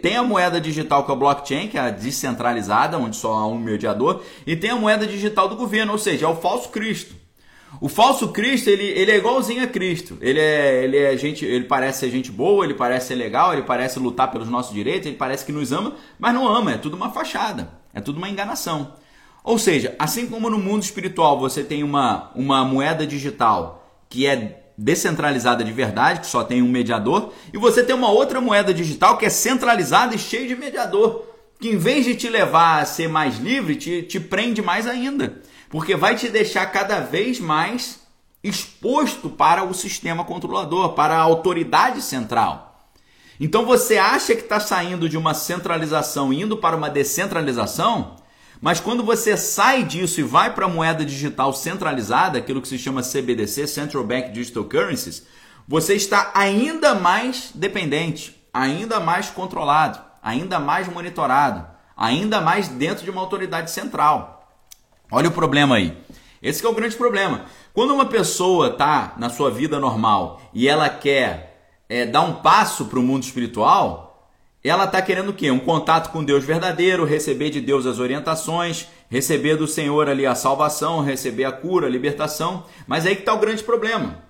Tem 0.02 0.16
a 0.16 0.24
moeda 0.24 0.60
digital 0.60 1.04
que 1.04 1.12
é 1.12 1.14
o 1.14 1.18
blockchain, 1.18 1.68
que 1.68 1.78
é 1.78 1.82
a 1.82 1.90
descentralizada, 1.90 2.98
onde 2.98 3.16
só 3.16 3.34
há 3.34 3.48
um 3.48 3.58
mediador, 3.58 4.24
e 4.46 4.56
tem 4.56 4.70
a 4.70 4.76
moeda 4.76 5.06
digital 5.06 5.48
do 5.50 5.56
governo, 5.56 5.92
ou 5.94 5.98
seja, 5.98 6.26
é 6.26 6.30
o 6.30 6.36
falso 6.36 6.70
Cristo. 6.70 7.16
O 7.82 7.90
falso 7.90 8.30
Cristo, 8.30 8.70
ele, 8.70 8.84
ele 8.84 9.12
é 9.12 9.18
igualzinho 9.18 9.64
a 9.64 9.68
Cristo. 9.68 10.18
Ele 10.22 10.40
é, 10.40 10.84
ele 10.84 10.98
é 10.98 11.18
gente, 11.18 11.46
ele 11.46 11.66
parece 11.66 12.00
ser 12.00 12.10
gente 12.10 12.32
boa, 12.32 12.64
ele 12.64 12.74
parece 12.74 13.08
ser 13.08 13.16
legal, 13.16 13.54
ele 13.54 13.64
parece 13.64 14.00
lutar 14.00 14.32
pelos 14.32 14.50
nossos 14.50 14.74
direitos, 14.74 15.08
ele 15.08 15.18
parece 15.18 15.46
que 15.46 15.52
nos 15.52 15.72
ama, 15.72 15.96
mas 16.18 16.34
não 16.34 16.48
ama, 16.48 16.74
é 16.74 16.78
tudo 16.78 16.96
uma 16.96 17.12
fachada, 17.12 17.70
é 17.94 18.00
tudo 18.00 18.18
uma 18.18 18.30
enganação. 18.30 18.94
Ou 19.44 19.58
seja, 19.58 19.96
assim 20.00 20.28
como 20.28 20.50
no 20.50 20.58
mundo 20.58 20.84
espiritual 20.84 21.40
você 21.40 21.64
tem 21.64 21.84
uma, 21.84 22.32
uma 22.36 22.66
moeda 22.66 23.06
digital 23.06 24.04
que 24.10 24.26
é 24.26 24.67
descentralizada 24.78 25.64
de 25.64 25.72
verdade, 25.72 26.20
que 26.20 26.28
só 26.28 26.44
tem 26.44 26.62
um 26.62 26.70
mediador, 26.70 27.34
e 27.52 27.58
você 27.58 27.84
tem 27.84 27.96
uma 27.96 28.12
outra 28.12 28.40
moeda 28.40 28.74
digital 28.74 29.18
que 29.18 29.26
é 29.26 29.30
centralizada 29.30 30.14
e 30.14 30.20
cheia 30.20 30.48
de 30.48 30.56
mediador, 30.56 31.26
que 31.60 31.70
em 31.70 31.78
vez 31.78 32.06
de 32.06 32.16
te 32.16 32.30
levar 32.30 32.82
a 32.82 32.86
ser 32.86 33.08
mais 33.08 33.38
livre, 33.40 33.76
te, 33.76 34.04
te 34.04 34.20
prende 34.20 34.62
mais 34.62 34.86
ainda, 34.86 35.42
porque 35.70 35.96
vai 35.96 36.16
te 36.16 36.30
deixar 36.30 36.68
cada 36.68 37.00
vez 37.00 37.40
mais 37.40 38.02
exposto 38.44 39.30
para 39.30 39.64
o 39.64 39.74
sistema 39.74 40.24
controlador, 40.24 40.94
para 40.94 41.16
a 41.16 41.22
autoridade 41.22 42.02
central. 42.02 42.92
Então 43.40 43.66
você 43.66 43.98
acha 43.98 44.36
que 44.36 44.42
está 44.42 44.60
saindo 44.60 45.10
de 45.10 45.18
uma 45.18 45.34
centralização 45.34 46.32
indo 46.32 46.58
para 46.58 46.76
uma 46.76 46.90
descentralização, 46.90 48.16
Mas 48.60 48.80
quando 48.80 49.04
você 49.04 49.38
sai 49.38 49.84
disso 49.84 50.20
e 50.20 50.24
vai 50.24 50.54
para 50.54 50.66
a 50.66 50.70
moeda 50.70 51.06
digital 51.06 51.54
centralizada, 51.54 52.38
aquilo 52.38 52.62
que 52.62 52.68
se 52.68 52.78
chama 52.78 53.04
CBDC, 53.04 53.68
Central 53.68 54.04
Bank 54.04 54.32
Digital 54.32 54.64
Currencies, 54.64 55.26
você 55.68 55.96
está 55.96 56.32
ainda 56.34 56.96
mais 56.96 57.52
dependente, 57.54 58.36
ainda 58.54 59.00
mais 59.00 59.30
controlado, 59.30 60.00
ainda 60.24 60.60
mais 60.60 60.88
monitorado, 60.88 61.66
ainda 61.96 62.42
mais 62.42 62.68
dentro 62.68 63.04
de 63.04 63.12
uma 63.12 63.22
autoridade 63.22 63.70
central. 63.70 64.38
Olha 65.12 65.30
o 65.30 65.34
problema 65.34 65.76
aí. 65.76 65.98
Esse 66.42 66.66
é 66.66 66.70
o 66.70 66.74
grande 66.74 66.96
problema. 66.96 67.46
Quando 67.74 67.94
uma 67.94 68.06
pessoa 68.06 68.70
está 68.70 69.14
na 69.18 69.30
sua 69.30 69.52
vida 69.52 69.80
normal 69.80 70.42
e 70.54 70.68
ela 70.68 70.90
quer 70.90 71.48
é, 71.90 72.06
dar 72.06 72.22
um 72.22 72.36
passo 72.36 72.86
para 72.86 73.00
o 73.00 73.04
mundo 73.04 73.24
espiritual, 73.24 74.07
ela 74.70 74.86
está 74.86 75.02
querendo 75.02 75.30
o 75.30 75.34
quê? 75.34 75.52
Um 75.52 75.60
contato 75.60 76.12
com 76.12 76.24
Deus 76.24 76.44
verdadeiro, 76.44 77.06
receber 77.06 77.50
de 77.50 77.62
Deus 77.62 77.86
as 77.86 78.00
orientações, 78.00 78.88
receber 79.10 79.56
do 79.56 79.68
Senhor 79.68 80.10
ali 80.10 80.26
a 80.26 80.36
salvação, 80.36 81.02
receber 81.02 81.46
a 81.46 81.52
cura, 81.52 81.88
a 81.88 81.90
libertação. 81.90 82.66
Mas 82.88 83.06
aí 83.06 83.16
que 83.16 83.22
está 83.22 83.34
o 83.34 83.40
grande 83.40 83.64
problema. 83.64 84.24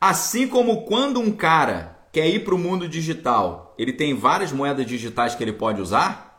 Assim 0.00 0.48
como 0.48 0.82
quando 0.82 1.20
um 1.20 1.30
cara 1.30 1.98
quer 2.10 2.28
ir 2.28 2.44
para 2.44 2.54
o 2.54 2.58
mundo 2.58 2.88
digital, 2.88 3.74
ele 3.78 3.92
tem 3.92 4.14
várias 4.14 4.52
moedas 4.52 4.86
digitais 4.86 5.34
que 5.34 5.44
ele 5.44 5.52
pode 5.52 5.80
usar, 5.80 6.32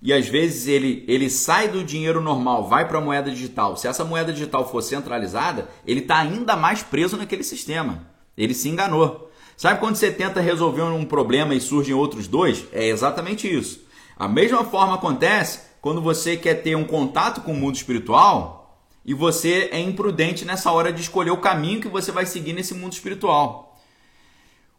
e 0.00 0.12
às 0.12 0.28
vezes 0.28 0.68
ele, 0.68 1.04
ele 1.08 1.28
sai 1.28 1.68
do 1.68 1.82
dinheiro 1.82 2.20
normal, 2.20 2.68
vai 2.68 2.86
para 2.86 2.98
a 2.98 3.00
moeda 3.00 3.30
digital. 3.30 3.76
Se 3.76 3.88
essa 3.88 4.04
moeda 4.04 4.32
digital 4.32 4.68
for 4.68 4.80
centralizada, 4.80 5.68
ele 5.86 6.00
está 6.00 6.18
ainda 6.18 6.56
mais 6.56 6.82
preso 6.82 7.16
naquele 7.16 7.42
sistema. 7.42 8.06
Ele 8.36 8.54
se 8.54 8.68
enganou. 8.68 9.27
Sabe 9.58 9.80
quando 9.80 9.96
você 9.96 10.12
tenta 10.12 10.40
resolver 10.40 10.82
um 10.82 11.04
problema 11.04 11.52
e 11.52 11.60
surgem 11.60 11.92
outros 11.92 12.28
dois? 12.28 12.64
É 12.72 12.86
exatamente 12.86 13.52
isso. 13.52 13.84
A 14.16 14.28
mesma 14.28 14.64
forma 14.64 14.94
acontece 14.94 15.62
quando 15.80 16.00
você 16.00 16.36
quer 16.36 16.62
ter 16.62 16.76
um 16.76 16.84
contato 16.84 17.40
com 17.40 17.50
o 17.50 17.56
mundo 17.56 17.74
espiritual 17.74 18.80
e 19.04 19.12
você 19.12 19.68
é 19.72 19.80
imprudente 19.80 20.44
nessa 20.44 20.70
hora 20.70 20.92
de 20.92 21.00
escolher 21.02 21.32
o 21.32 21.38
caminho 21.38 21.80
que 21.80 21.88
você 21.88 22.12
vai 22.12 22.24
seguir 22.24 22.52
nesse 22.52 22.72
mundo 22.72 22.92
espiritual. 22.92 23.76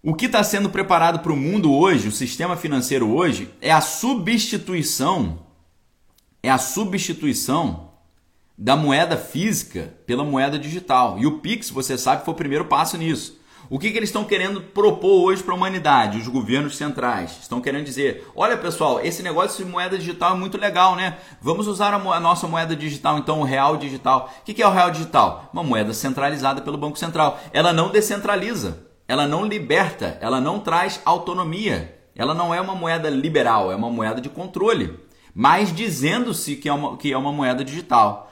O 0.02 0.16
que 0.16 0.28
está 0.28 0.42
sendo 0.46 0.70
preparado 0.70 1.20
para 1.20 1.34
o 1.34 1.36
mundo 1.36 1.74
hoje, 1.74 2.08
o 2.08 2.12
sistema 2.14 2.56
financeiro 2.56 3.14
hoje, 3.14 3.54
é 3.60 3.74
a 3.74 3.82
substituição, 3.82 5.40
é 6.42 6.50
a 6.50 6.58
substituição 6.58 7.90
da 8.58 8.78
moeda 8.78 9.18
física 9.18 9.94
pela 10.06 10.24
moeda 10.24 10.58
digital. 10.58 11.20
E 11.20 11.28
o 11.28 11.40
Pix, 11.40 11.70
você 11.70 11.98
sabe, 11.98 12.24
foi 12.24 12.34
o 12.34 12.38
primeiro 12.38 12.64
passo 12.64 12.98
nisso. 12.98 13.39
O 13.70 13.78
que, 13.78 13.92
que 13.92 13.98
eles 13.98 14.10
estão 14.10 14.24
querendo 14.24 14.62
propor 14.62 15.26
hoje 15.26 15.44
para 15.44 15.54
a 15.54 15.56
humanidade, 15.56 16.18
os 16.18 16.28
governos 16.28 16.76
centrais? 16.76 17.38
Estão 17.40 17.62
querendo 17.62 17.86
dizer: 17.86 18.28
olha 18.36 18.58
pessoal, 18.58 19.00
esse 19.00 19.22
negócio 19.22 19.64
de 19.64 19.72
moeda 19.72 19.96
digital 19.96 20.34
é 20.34 20.38
muito 20.38 20.58
legal, 20.58 20.96
né? 20.96 21.18
Vamos 21.40 21.68
usar 21.68 21.94
a, 21.94 21.98
a 21.98 22.20
nossa 22.20 22.48
moeda 22.48 22.76
digital, 22.76 23.20
então 23.20 23.42
o 23.42 23.44
real 23.44 23.78
digital. 23.78 24.34
O 24.42 24.44
que, 24.44 24.56
que 24.56 24.64
é 24.64 24.68
o 24.68 24.72
real 24.72 24.90
digital? 24.90 25.50
Uma 25.54 25.62
moeda 25.62 25.94
centralizada 25.94 26.62
pelo 26.62 26.80
Banco 26.80 26.98
Central. 26.98 27.40
Ela 27.54 27.72
não 27.72 27.92
descentraliza, 27.92 28.80
ela 29.08 29.28
não 29.28 29.46
liberta, 29.46 30.18
ela 30.20 30.42
não 30.42 30.60
traz 30.60 31.00
autonomia. 31.06 31.96
Ela 32.16 32.34
não 32.34 32.54
é 32.54 32.60
uma 32.60 32.76
moeda 32.76 33.08
liberal, 33.10 33.72
é 33.72 33.76
uma 33.76 33.90
moeda 33.90 34.20
de 34.20 34.30
controle, 34.30 35.00
mas 35.34 35.74
dizendo-se 35.74 36.58
que, 36.58 36.68
é 36.68 36.74
uma, 36.74 36.98
que 36.98 37.14
é 37.14 37.18
uma 37.18 37.32
moeda 37.32 37.64
digital. 37.64 38.29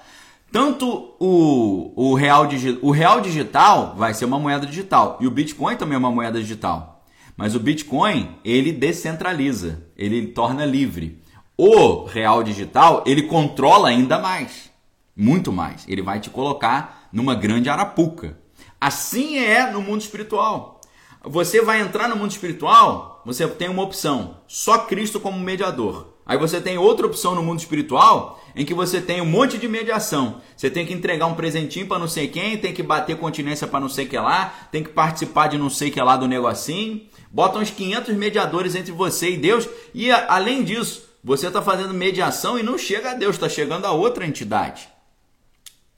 Tanto 0.52 1.16
o, 1.20 1.92
o, 1.96 2.14
real, 2.16 2.48
o 2.82 2.92
real 2.92 3.22
digital 3.22 3.96
vai 3.98 4.14
ser 4.14 4.26
uma 4.26 4.40
moeda 4.40 4.66
digital 4.66 5.18
e 5.20 5.28
o 5.28 5.32
Bitcoin 5.32 5.76
também 5.76 5.96
é 5.96 6.00
uma 6.00 6.12
moeda 6.12 6.40
digital. 6.40 7.06
Mas 7.36 7.54
o 7.54 7.60
Bitcoin, 7.60 8.36
ele 8.44 8.72
descentraliza, 8.72 9.84
ele 9.96 10.28
torna 10.28 10.66
livre. 10.66 11.22
O 11.56 12.04
real 12.04 12.44
digital, 12.44 13.04
ele 13.06 13.24
controla 13.24 13.90
ainda 13.90 14.18
mais, 14.18 14.72
muito 15.16 15.52
mais. 15.52 15.86
Ele 15.88 16.02
vai 16.02 16.20
te 16.20 16.30
colocar 16.30 17.08
numa 17.12 17.36
grande 17.36 17.70
arapuca. 17.70 18.38
Assim 18.80 19.38
é 19.38 19.70
no 19.72 19.82
mundo 19.82 20.02
espiritual. 20.02 20.82
Você 21.24 21.62
vai 21.62 21.82
entrar 21.82 22.08
no 22.08 22.16
mundo 22.16 22.32
espiritual, 22.32 23.22
você 23.26 23.48
tem 23.48 23.70
uma 23.70 23.84
opção, 23.84 24.38
só 24.48 24.80
Cristo 24.80 25.20
como 25.20 25.40
mediador. 25.40 26.17
Aí 26.28 26.38
você 26.38 26.60
tem 26.60 26.78
outra 26.78 27.08
opção 27.08 27.34
no 27.34 27.42
mundo 27.42 27.60
espiritual, 27.60 28.44
em 28.54 28.66
que 28.66 28.74
você 28.74 29.00
tem 29.00 29.22
um 29.22 29.26
monte 29.26 29.58
de 29.58 29.66
mediação. 29.66 30.42
Você 30.58 30.70
tem 30.70 30.86
que 30.86 30.94
entregar 30.94 31.26
um 31.26 31.36
presentinho 31.36 31.88
para 31.88 31.98
não 31.98 32.08
sei 32.08 32.28
quem, 32.28 32.58
tem 32.58 32.74
que 32.74 32.84
bater 32.84 33.18
continência 33.18 33.66
para 33.66 33.80
não 33.80 33.88
sei 33.88 34.06
que 34.06 34.18
lá, 34.18 34.54
tem 34.70 34.84
que 34.84 34.90
participar 34.90 35.48
de 35.48 35.58
não 35.58 35.70
sei 35.70 35.90
que 35.90 36.02
lá 36.02 36.18
do 36.18 36.28
negocinho. 36.28 37.02
Bota 37.32 37.60
uns 37.60 37.72
500 37.72 38.14
mediadores 38.16 38.76
entre 38.76 38.92
você 38.92 39.32
e 39.32 39.38
Deus 39.38 39.70
e 39.94 40.12
além 40.12 40.66
disso, 40.66 41.08
você 41.24 41.48
está 41.48 41.62
fazendo 41.62 41.94
mediação 41.94 42.60
e 42.60 42.64
não 42.64 42.78
chega 42.78 43.12
a 43.12 43.14
Deus, 43.14 43.36
está 43.36 43.48
chegando 43.48 43.86
a 43.86 43.92
outra 43.92 44.26
entidade. 44.26 44.90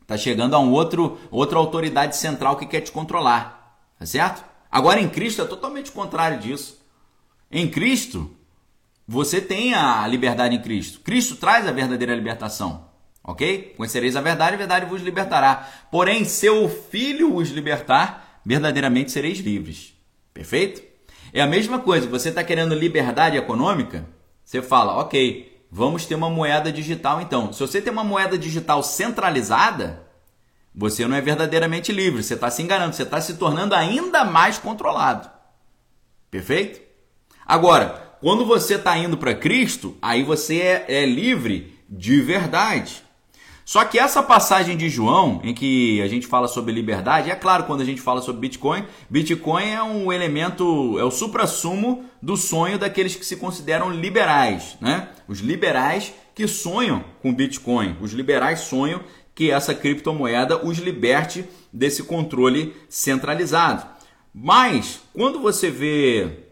Está 0.02 0.16
chegando 0.16 0.56
a 0.56 0.60
um 0.60 0.72
outro, 0.72 1.18
outra 1.32 1.58
autoridade 1.58 2.16
central 2.16 2.56
que 2.56 2.68
quer 2.68 2.82
te 2.82 2.92
controlar. 2.92 3.80
Tá 3.98 4.06
certo? 4.06 4.44
Agora 4.72 5.00
em 5.00 5.10
Cristo 5.10 5.42
é 5.42 5.46
totalmente 5.46 5.92
contrário 5.92 6.40
disso. 6.40 6.80
Em 7.52 7.68
Cristo, 7.68 8.30
você 9.12 9.42
tem 9.42 9.74
a 9.74 10.06
liberdade 10.06 10.56
em 10.56 10.62
Cristo. 10.62 11.00
Cristo 11.00 11.36
traz 11.36 11.68
a 11.68 11.72
verdadeira 11.72 12.14
libertação. 12.14 12.90
Ok? 13.24 13.74
Conhecereis 13.76 14.16
a 14.16 14.22
verdade, 14.22 14.54
a 14.54 14.58
verdade 14.58 14.86
vos 14.86 15.02
libertará. 15.02 15.68
Porém, 15.90 16.24
se 16.26 16.48
o 16.48 16.70
Filho 16.70 17.36
os 17.36 17.50
libertar, 17.50 18.40
verdadeiramente 18.46 19.12
sereis 19.12 19.40
livres. 19.40 19.96
Perfeito? 20.32 20.84
É 21.34 21.42
a 21.42 21.48
mesma 21.48 21.80
coisa. 21.80 22.08
Você 22.08 22.30
está 22.30 22.44
querendo 22.44 22.76
liberdade 22.76 23.36
econômica? 23.36 24.06
Você 24.46 24.62
fala, 24.62 24.98
ok, 24.98 25.66
vamos 25.72 26.06
ter 26.06 26.14
uma 26.14 26.30
moeda 26.30 26.72
digital 26.72 27.20
então. 27.20 27.52
Se 27.52 27.62
você 27.62 27.82
tem 27.82 27.92
uma 27.92 28.04
moeda 28.04 28.38
digital 28.38 28.84
centralizada, 28.84 30.04
você 30.74 31.08
não 31.08 31.18
é 31.18 31.22
verdadeiramente 31.22 31.92
livre. 31.92 32.22
Você 32.22 32.36
está 32.36 32.52
se 32.52 32.62
enganando. 32.62 32.96
Você 32.96 33.02
está 33.02 33.20
se 33.20 33.38
tornando 33.38 33.74
ainda 33.74 34.24
mais 34.24 34.60
controlado. 34.60 35.28
Perfeito? 36.30 36.80
Agora, 37.44 38.09
quando 38.22 38.46
você 38.46 38.76
está 38.76 38.98
indo 38.98 39.18
para 39.18 39.34
Cristo, 39.34 39.96
aí 40.02 40.24
você 40.24 40.60
é, 40.60 40.86
é 40.88 41.06
livre 41.06 41.74
de 41.90 42.22
verdade. 42.22 43.04
Só 43.70 43.86
que 43.86 44.00
essa 44.00 44.24
passagem 44.24 44.76
de 44.76 44.90
João, 44.90 45.42
em 45.44 45.54
que 45.54 46.02
a 46.02 46.08
gente 46.08 46.26
fala 46.26 46.48
sobre 46.48 46.74
liberdade, 46.74 47.30
é 47.30 47.36
claro, 47.36 47.66
quando 47.66 47.82
a 47.82 47.86
gente 47.86 48.02
fala 48.02 48.20
sobre 48.20 48.42
Bitcoin, 48.42 48.84
Bitcoin 49.08 49.64
é 49.64 49.84
um 49.84 50.12
elemento, 50.12 50.98
é 50.98 51.04
o 51.04 51.12
suprassumo 51.12 52.04
do 52.20 52.36
sonho 52.36 52.80
daqueles 52.80 53.16
que 53.16 53.24
se 53.24 53.36
consideram 53.36 53.92
liberais, 53.92 54.76
né? 54.82 55.10
Os 55.28 55.40
liberais 55.40 56.12
que 56.34 56.48
sonham 56.48 57.06
com 57.22 57.32
Bitcoin, 57.32 57.96
os 58.02 58.12
liberais 58.12 58.62
sonham 58.62 59.02
que 59.36 59.52
essa 59.52 59.76
criptomoeda 59.76 60.66
os 60.66 60.80
liberte 60.80 61.46
desse 61.72 62.02
controle 62.02 62.76
centralizado. 62.90 63.86
Mas 64.34 65.00
quando 65.14 65.40
você 65.40 65.70
vê 65.70 66.49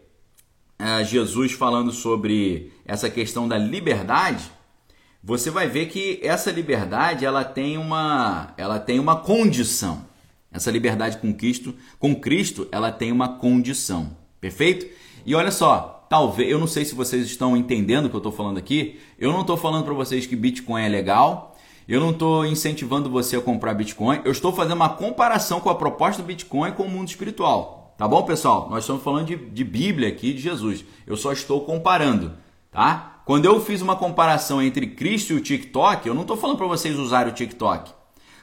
Jesus 1.04 1.52
falando 1.52 1.92
sobre 1.92 2.72
essa 2.84 3.10
questão 3.10 3.48
da 3.48 3.58
liberdade, 3.58 4.50
você 5.22 5.50
vai 5.50 5.68
ver 5.68 5.86
que 5.86 6.20
essa 6.22 6.50
liberdade 6.50 7.24
ela 7.24 7.44
tem 7.44 7.76
uma, 7.76 8.54
ela 8.56 8.78
tem 8.78 8.98
uma 9.00 9.16
condição. 9.16 10.06
Essa 10.50 10.70
liberdade 10.70 11.18
com 11.18 11.34
Cristo, 11.34 11.74
com 11.98 12.14
Cristo, 12.14 12.66
ela 12.72 12.90
tem 12.90 13.12
uma 13.12 13.36
condição. 13.36 14.16
Perfeito? 14.40 14.86
E 15.26 15.34
olha 15.34 15.50
só, 15.50 16.06
talvez, 16.08 16.50
eu 16.50 16.58
não 16.58 16.66
sei 16.66 16.84
se 16.84 16.94
vocês 16.94 17.26
estão 17.26 17.56
entendendo 17.56 18.06
o 18.06 18.08
que 18.08 18.16
eu 18.16 18.18
estou 18.18 18.32
falando 18.32 18.56
aqui. 18.56 18.98
Eu 19.18 19.32
não 19.32 19.42
estou 19.42 19.56
falando 19.56 19.84
para 19.84 19.92
vocês 19.92 20.26
que 20.26 20.36
Bitcoin 20.36 20.82
é 20.82 20.88
legal. 20.88 21.56
Eu 21.86 22.00
não 22.00 22.10
estou 22.10 22.46
incentivando 22.46 23.10
você 23.10 23.36
a 23.36 23.40
comprar 23.40 23.74
Bitcoin. 23.74 24.20
Eu 24.24 24.32
estou 24.32 24.52
fazendo 24.52 24.76
uma 24.76 24.88
comparação 24.88 25.60
com 25.60 25.68
a 25.68 25.74
proposta 25.74 26.22
do 26.22 26.26
Bitcoin 26.26 26.72
com 26.72 26.84
o 26.84 26.88
mundo 26.88 27.08
espiritual. 27.08 27.77
Tá 27.98 28.06
bom, 28.06 28.22
pessoal? 28.22 28.68
Nós 28.70 28.84
estamos 28.84 29.02
falando 29.02 29.26
de, 29.26 29.34
de 29.34 29.64
Bíblia 29.64 30.06
aqui, 30.06 30.32
de 30.32 30.40
Jesus. 30.40 30.84
Eu 31.04 31.16
só 31.16 31.32
estou 31.32 31.62
comparando, 31.62 32.32
tá? 32.70 33.22
Quando 33.24 33.46
eu 33.46 33.60
fiz 33.60 33.82
uma 33.82 33.96
comparação 33.96 34.62
entre 34.62 34.86
Cristo 34.86 35.32
e 35.32 35.36
o 35.36 35.40
TikTok, 35.40 36.06
eu 36.06 36.14
não 36.14 36.22
estou 36.22 36.36
falando 36.36 36.58
para 36.58 36.68
vocês 36.68 36.96
usarem 36.96 37.32
o 37.32 37.34
TikTok. 37.34 37.90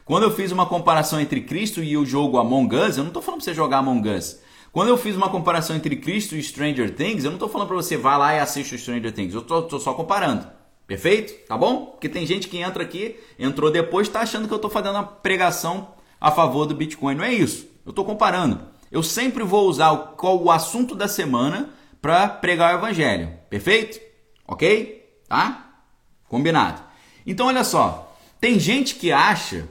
Quando 0.03 0.24
eu 0.24 0.32
fiz 0.32 0.51
uma 0.51 0.66
comparação 0.66 1.22
entre 1.22 1.39
Cristo 1.39 1.82
e 1.82 1.95
o 1.95 2.06
jogo 2.06 2.38
Among 2.38 2.76
Us, 2.76 2.97
eu 2.97 3.03
não 3.03 3.12
estou 3.12 3.22
falando 3.22 3.39
para 3.39 3.45
você 3.45 3.53
jogar 3.53 3.78
Among 3.78 4.10
Us. 4.10 4.41
Quando 4.74 4.89
eu 4.89 4.97
fiz 4.97 5.16
uma 5.16 5.30
comparação 5.30 5.74
entre 5.74 5.95
Cristo 5.95 6.36
e 6.36 6.43
Stranger 6.43 6.93
Things, 6.93 7.24
eu 7.24 7.32
não 7.32 7.38
estou 7.38 7.47
falando 7.47 7.70
para 7.70 7.78
você 7.78 7.95
vá 7.95 8.18
lá 8.18 8.34
e 8.34 8.39
assista 8.39 8.76
o 8.76 8.78
Stranger 8.78 9.14
Things. 9.14 9.34
Eu 9.34 9.39
estou 9.39 9.80
só 9.80 9.93
comparando. 9.93 10.45
Perfeito? 10.86 11.34
Tá 11.47 11.58
bom? 11.58 11.86
Porque 11.86 12.10
tem 12.10 12.28
gente 12.28 12.49
que 12.49 12.58
entra 12.58 12.84
aqui, 12.84 13.16
entrou 13.39 13.72
depois, 13.72 14.06
está 14.06 14.20
achando 14.20 14.49
que 14.49 14.53
eu 14.53 14.58
estou 14.58 14.70
fazendo 14.70 14.95
uma 14.95 15.03
pregação 15.06 15.88
a 16.20 16.30
favor 16.30 16.66
do 16.66 16.76
Bitcoin. 16.76 17.16
Não 17.16 17.24
é 17.24 17.34
isso. 17.34 17.66
Eu 17.86 17.91
estou 17.91 18.03
comparando. 18.03 18.75
Eu 18.92 19.04
sempre 19.04 19.44
vou 19.44 19.68
usar 19.68 19.92
o, 19.92 19.98
qual 20.16 20.42
o 20.42 20.52
assunto 20.52 20.96
da 20.96 21.08
semana 21.08 21.70
para 22.02 22.28
pregar 22.28 22.76
o 22.76 22.78
evangelho. 22.78 23.34
Perfeito? 23.50 24.00
Ok? 24.48 25.20
Tá? 25.28 25.82
Combinado. 26.28 26.82
Então 27.26 27.48
olha 27.48 27.64
só, 27.64 28.16
tem 28.40 28.60
gente 28.60 28.96
que 28.96 29.12
acha 29.12 29.68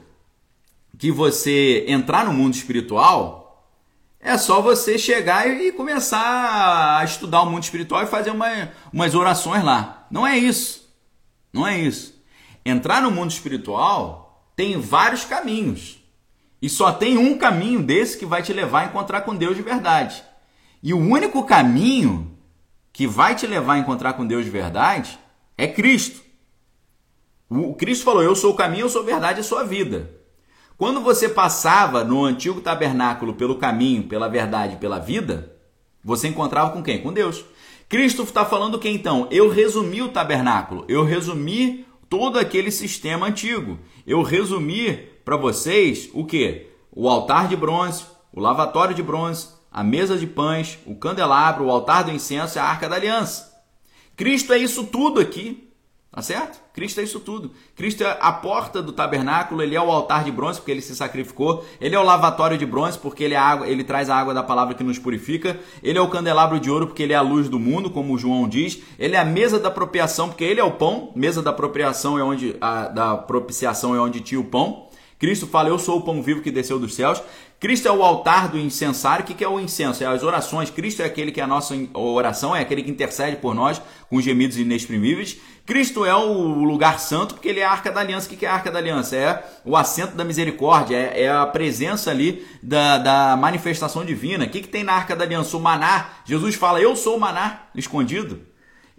que 0.97 1.11
você 1.11 1.85
entrar 1.87 2.25
no 2.25 2.33
mundo 2.33 2.53
espiritual 2.53 3.45
é 4.19 4.39
só 4.39 4.59
você 4.59 4.97
chegar 4.97 5.47
e 5.47 5.71
começar 5.71 6.97
a 6.99 7.03
estudar 7.03 7.43
o 7.43 7.45
mundo 7.45 7.61
espiritual 7.61 8.01
e 8.01 8.07
fazer 8.07 8.31
uma, 8.31 8.71
umas 8.91 9.13
orações 9.13 9.63
lá. 9.63 10.07
Não 10.09 10.25
é 10.25 10.35
isso. 10.35 10.91
Não 11.53 11.65
é 11.65 11.79
isso. 11.79 12.13
entrar 12.65 13.01
no 13.01 13.11
mundo 13.11 13.29
espiritual 13.29 14.49
tem 14.55 14.79
vários 14.81 15.23
caminhos. 15.23 15.99
E 16.65 16.69
só 16.69 16.91
tem 16.91 17.15
um 17.15 17.37
caminho 17.37 17.83
desse 17.83 18.17
que 18.17 18.25
vai 18.25 18.41
te 18.41 18.51
levar 18.51 18.79
a 18.79 18.85
encontrar 18.85 19.21
com 19.21 19.35
Deus 19.35 19.55
de 19.55 19.61
verdade. 19.61 20.23
E 20.81 20.95
o 20.95 20.97
único 20.97 21.43
caminho 21.43 22.35
que 22.91 23.05
vai 23.05 23.35
te 23.35 23.45
levar 23.45 23.73
a 23.73 23.77
encontrar 23.77 24.13
com 24.13 24.25
Deus 24.25 24.43
de 24.43 24.49
verdade 24.49 25.19
é 25.55 25.67
Cristo. 25.67 26.23
O 27.47 27.75
Cristo 27.75 28.03
falou: 28.03 28.23
Eu 28.23 28.35
sou 28.35 28.51
o 28.51 28.55
caminho, 28.55 28.85
eu 28.85 28.89
sou 28.89 29.03
a 29.03 29.05
verdade, 29.05 29.41
eu 29.41 29.43
sou 29.43 29.59
a 29.59 29.63
vida. 29.63 30.09
Quando 30.75 31.01
você 31.01 31.29
passava 31.29 32.03
no 32.03 32.25
antigo 32.25 32.59
tabernáculo 32.59 33.35
pelo 33.35 33.59
caminho, 33.59 34.07
pela 34.07 34.27
verdade, 34.27 34.77
pela 34.77 34.97
vida, 34.97 35.55
você 36.03 36.29
encontrava 36.29 36.71
com 36.71 36.81
quem? 36.81 36.99
Com 36.99 37.13
Deus. 37.13 37.45
Cristo 37.87 38.23
está 38.23 38.43
falando 38.43 38.79
que 38.79 38.89
então? 38.89 39.27
Eu 39.29 39.49
resumi 39.49 40.01
o 40.01 40.09
tabernáculo, 40.09 40.83
eu 40.87 41.03
resumi 41.03 41.85
todo 42.09 42.39
aquele 42.39 42.71
sistema 42.71 43.27
antigo. 43.27 43.77
Eu 44.07 44.23
resumi 44.23 45.13
para 45.25 45.35
vocês 45.35 46.09
o 46.13 46.23
que? 46.23 46.67
O 46.91 47.09
altar 47.09 47.47
de 47.47 47.55
bronze, 47.55 48.05
o 48.31 48.39
lavatório 48.39 48.93
de 48.93 49.01
bronze, 49.01 49.49
a 49.71 49.83
mesa 49.83 50.17
de 50.17 50.27
pães, 50.27 50.77
o 50.85 50.95
candelabro, 50.95 51.65
o 51.65 51.71
altar 51.71 52.03
do 52.03 52.11
incenso 52.11 52.57
e 52.57 52.59
a 52.59 52.63
arca 52.63 52.87
da 52.87 52.95
aliança. 52.95 53.53
Cristo 54.15 54.53
é 54.53 54.57
isso 54.57 54.85
tudo 54.85 55.19
aqui. 55.19 55.65
Tá 56.15 56.21
certo? 56.21 56.61
Cristo 56.71 57.01
é 57.01 57.03
isso 57.03 57.19
tudo. 57.19 57.51
Cristo 57.75 58.01
é 58.01 58.17
a 58.21 58.31
porta 58.31 58.81
do 58.81 58.93
tabernáculo, 58.93 59.61
ele 59.61 59.75
é 59.75 59.81
o 59.81 59.91
altar 59.91 60.23
de 60.23 60.31
bronze 60.31 60.59
porque 60.59 60.71
ele 60.71 60.79
se 60.79 60.95
sacrificou, 60.95 61.65
ele 61.81 61.93
é 61.93 61.99
o 61.99 62.03
lavatório 62.03 62.57
de 62.57 62.65
bronze 62.65 62.97
porque 62.97 63.21
ele 63.21 63.33
é 63.33 63.37
água, 63.37 63.67
ele 63.67 63.83
traz 63.83 64.09
a 64.09 64.15
água 64.15 64.33
da 64.33 64.41
palavra 64.41 64.73
que 64.73 64.81
nos 64.81 64.97
purifica, 64.97 65.59
ele 65.83 65.97
é 65.97 66.01
o 66.01 66.07
candelabro 66.07 66.57
de 66.57 66.71
ouro 66.71 66.87
porque 66.87 67.03
ele 67.03 67.11
é 67.11 67.17
a 67.17 67.21
luz 67.21 67.49
do 67.49 67.59
mundo, 67.59 67.89
como 67.89 68.17
João 68.17 68.47
diz, 68.47 68.81
ele 68.97 69.17
é 69.17 69.19
a 69.19 69.25
mesa 69.25 69.59
da 69.59 69.67
apropriação 69.67 70.29
porque 70.29 70.45
ele 70.45 70.61
é 70.61 70.63
o 70.63 70.71
pão, 70.71 71.11
mesa 71.13 71.41
da 71.41 71.49
apropriação 71.49 72.17
é 72.17 72.23
onde 72.23 72.55
a 72.61 72.87
da 72.87 73.17
propiciação 73.17 73.93
é 73.93 73.99
onde 73.99 74.21
tinha 74.21 74.39
o 74.39 74.45
pão. 74.45 74.84
Cristo 75.25 75.47
fala: 75.47 75.69
"Eu 75.69 75.79
sou 75.79 75.97
o 75.97 76.01
pão 76.01 76.21
vivo 76.21 76.41
que 76.43 76.51
desceu 76.51 76.77
dos 76.77 76.93
céus". 76.93 77.19
Cristo 77.59 77.87
é 77.87 77.91
o 77.91 78.03
altar 78.03 78.47
do 78.47 78.59
incensário. 78.59 79.23
O 79.23 79.27
que 79.27 79.43
é 79.43 79.49
o 79.49 79.59
incenso? 79.59 80.03
É 80.03 80.05
as 80.05 80.21
orações. 80.21 80.69
Cristo 80.69 81.01
é 81.01 81.05
aquele 81.05 81.31
que 81.31 81.41
é 81.41 81.43
a 81.43 81.47
nossa 81.47 81.75
oração, 81.95 82.55
é 82.55 82.59
aquele 82.59 82.83
que 82.83 82.91
intercede 82.91 83.37
por 83.37 83.55
nós 83.55 83.81
com 84.07 84.21
gemidos 84.21 84.55
inexprimíveis. 84.55 85.37
Cristo 85.65 86.05
é 86.05 86.13
o 86.13 86.63
lugar 86.63 86.99
santo 86.99 87.33
porque 87.33 87.47
ele 87.47 87.61
é 87.61 87.65
a 87.65 87.71
arca 87.71 87.91
da 87.91 88.01
aliança. 88.01 88.31
O 88.31 88.37
que 88.37 88.45
é 88.45 88.49
a 88.49 88.53
arca 88.53 88.69
da 88.69 88.77
aliança? 88.77 89.15
É 89.15 89.43
o 89.65 89.75
assento 89.75 90.15
da 90.15 90.23
misericórdia, 90.23 90.95
é, 90.95 91.23
é 91.23 91.31
a 91.31 91.43
presença 91.47 92.11
ali 92.11 92.45
da, 92.61 92.99
da 92.99 93.35
manifestação 93.35 94.05
divina. 94.05 94.45
O 94.45 94.49
que, 94.49 94.61
que 94.61 94.67
tem 94.67 94.83
na 94.83 94.93
arca 94.93 95.15
da 95.15 95.23
aliança? 95.23 95.57
O 95.57 95.59
maná. 95.59 96.09
Jesus 96.23 96.53
fala: 96.53 96.79
Eu 96.79 96.95
sou 96.95 97.17
o 97.17 97.19
maná 97.19 97.63
escondido. 97.73 98.41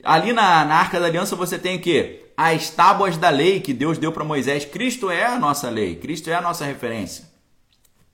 Ali 0.03 0.33
na, 0.33 0.65
na 0.65 0.75
arca 0.75 0.99
da 0.99 1.07
aliança 1.07 1.37
você 1.37 1.57
tem 1.57 1.77
o 1.77 1.81
quê? 1.81 2.26
As 2.37 2.69
tábuas 2.69 3.17
da 3.17 3.31
lei 3.31 3.61
que 3.61 3.73
Deus 3.73 3.97
deu 3.97 4.13
para 4.13 4.23
Moisés. 4.23 4.65
Cristo 4.65 5.11
é 5.11 5.25
a 5.25 5.39
nossa 5.39 5.71
lei, 5.71 5.97
Cristo 5.97 6.29
é 6.29 6.35
a 6.35 6.41
nossa 6.41 6.65
referência. 6.65 7.25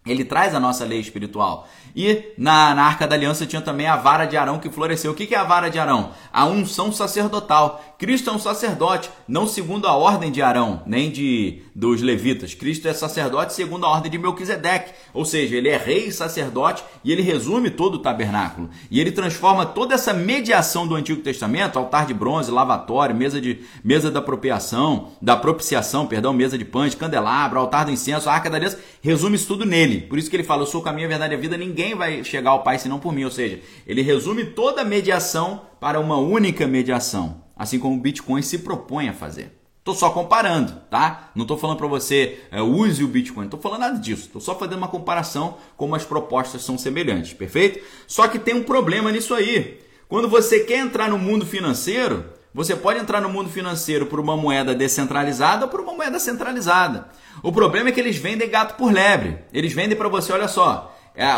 Ele 0.06 0.24
traz 0.24 0.54
a 0.54 0.60
nossa 0.60 0.84
lei 0.84 1.00
espiritual. 1.00 1.68
E 1.94 2.32
na, 2.38 2.74
na 2.74 2.84
Arca 2.84 3.06
da 3.06 3.14
Aliança 3.14 3.46
tinha 3.46 3.60
também 3.60 3.86
a 3.86 3.96
vara 3.96 4.24
de 4.24 4.36
Arão 4.36 4.58
que 4.58 4.70
floresceu. 4.70 5.12
O 5.12 5.14
que 5.14 5.34
é 5.34 5.38
a 5.38 5.44
vara 5.44 5.68
de 5.68 5.78
Arão? 5.78 6.10
A 6.32 6.46
unção 6.46 6.92
sacerdotal. 6.92 7.82
Cristo 7.98 8.30
é 8.30 8.32
um 8.32 8.38
sacerdote, 8.38 9.10
não 9.28 9.46
segundo 9.46 9.86
a 9.86 9.94
ordem 9.94 10.32
de 10.32 10.42
Arão, 10.42 10.82
nem 10.86 11.10
de 11.10 11.62
dos 11.74 12.02
levitas. 12.02 12.52
Cristo 12.52 12.86
é 12.88 12.92
sacerdote 12.92 13.54
segundo 13.54 13.86
a 13.86 13.88
ordem 13.88 14.10
de 14.10 14.18
Melquisedeque. 14.18 14.92
Ou 15.14 15.24
seja, 15.24 15.56
ele 15.56 15.68
é 15.68 15.76
rei 15.76 16.08
e 16.08 16.12
sacerdote 16.12 16.82
e 17.04 17.12
ele 17.12 17.22
resume 17.22 17.70
todo 17.70 17.94
o 17.96 17.98
tabernáculo. 17.98 18.68
E 18.90 19.00
ele 19.00 19.12
transforma 19.12 19.64
toda 19.64 19.94
essa 19.94 20.12
mediação 20.12 20.86
do 20.86 20.94
Antigo 20.94 21.22
Testamento, 21.22 21.78
altar 21.78 22.06
de 22.06 22.14
bronze, 22.14 22.50
lavatório, 22.50 23.14
mesa 23.14 23.40
de 23.40 23.60
mesa 23.84 24.10
da 24.10 24.18
apropriação, 24.18 25.10
da 25.20 25.36
propiciação, 25.36 26.06
perdão, 26.06 26.32
mesa 26.32 26.58
de 26.58 26.64
pães, 26.64 26.94
candelabro, 26.94 27.58
altar 27.58 27.84
do 27.84 27.90
incenso, 27.90 28.28
arca 28.28 28.50
da 28.50 28.56
aliança, 28.56 28.78
resume 29.00 29.36
isso 29.36 29.46
tudo 29.46 29.64
nele. 29.64 30.02
Por 30.02 30.18
isso 30.18 30.28
que 30.28 30.36
ele 30.36 30.44
fala: 30.44 30.62
"Eu 30.62 30.66
sou 30.66 30.80
o 30.80 30.84
caminho, 30.84 31.06
a 31.06 31.10
verdade 31.10 31.34
e 31.34 31.36
a 31.36 31.40
vida, 31.40 31.56
ninguém 31.56 31.81
vai 31.94 32.24
chegar 32.24 32.50
ao 32.50 32.62
Pai 32.62 32.78
senão 32.78 32.98
por 32.98 33.12
mim". 33.12 33.24
Ou 33.24 33.30
seja, 33.30 33.60
ele 33.86 34.02
resume 34.02 34.44
toda 34.46 34.82
a 34.82 34.84
mediação 34.84 35.62
para 35.80 36.00
uma 36.00 36.16
única 36.16 36.66
mediação 36.66 37.42
assim 37.62 37.78
como 37.78 37.96
o 37.96 38.00
Bitcoin 38.00 38.42
se 38.42 38.58
propõe 38.58 39.08
a 39.08 39.12
fazer. 39.12 39.52
Estou 39.78 39.94
só 39.94 40.10
comparando, 40.10 40.80
tá? 40.90 41.30
Não 41.34 41.42
estou 41.42 41.56
falando 41.56 41.78
para 41.78 41.88
você 41.88 42.40
é, 42.50 42.60
use 42.60 43.02
o 43.02 43.08
Bitcoin, 43.08 43.44
estou 43.44 43.60
falando 43.60 43.80
nada 43.80 43.98
disso. 43.98 44.26
Estou 44.26 44.40
só 44.40 44.56
fazendo 44.56 44.78
uma 44.78 44.88
comparação 44.88 45.56
como 45.76 45.94
as 45.94 46.04
propostas 46.04 46.62
são 46.62 46.76
semelhantes, 46.78 47.32
perfeito? 47.32 47.80
Só 48.06 48.28
que 48.28 48.38
tem 48.38 48.54
um 48.54 48.62
problema 48.62 49.10
nisso 49.10 49.34
aí. 49.34 49.80
Quando 50.08 50.28
você 50.28 50.60
quer 50.60 50.78
entrar 50.78 51.08
no 51.08 51.18
mundo 51.18 51.46
financeiro, 51.46 52.24
você 52.54 52.76
pode 52.76 53.00
entrar 53.00 53.20
no 53.20 53.28
mundo 53.28 53.48
financeiro 53.48 54.06
por 54.06 54.20
uma 54.20 54.36
moeda 54.36 54.74
descentralizada 54.74 55.64
ou 55.64 55.70
por 55.70 55.80
uma 55.80 55.94
moeda 55.94 56.18
centralizada. 56.18 57.08
O 57.42 57.50
problema 57.50 57.88
é 57.88 57.92
que 57.92 58.00
eles 58.00 58.16
vendem 58.16 58.48
gato 58.48 58.76
por 58.76 58.92
lebre. 58.92 59.38
Eles 59.52 59.72
vendem 59.72 59.96
para 59.96 60.08
você, 60.08 60.32
olha 60.32 60.48
só, 60.48 60.91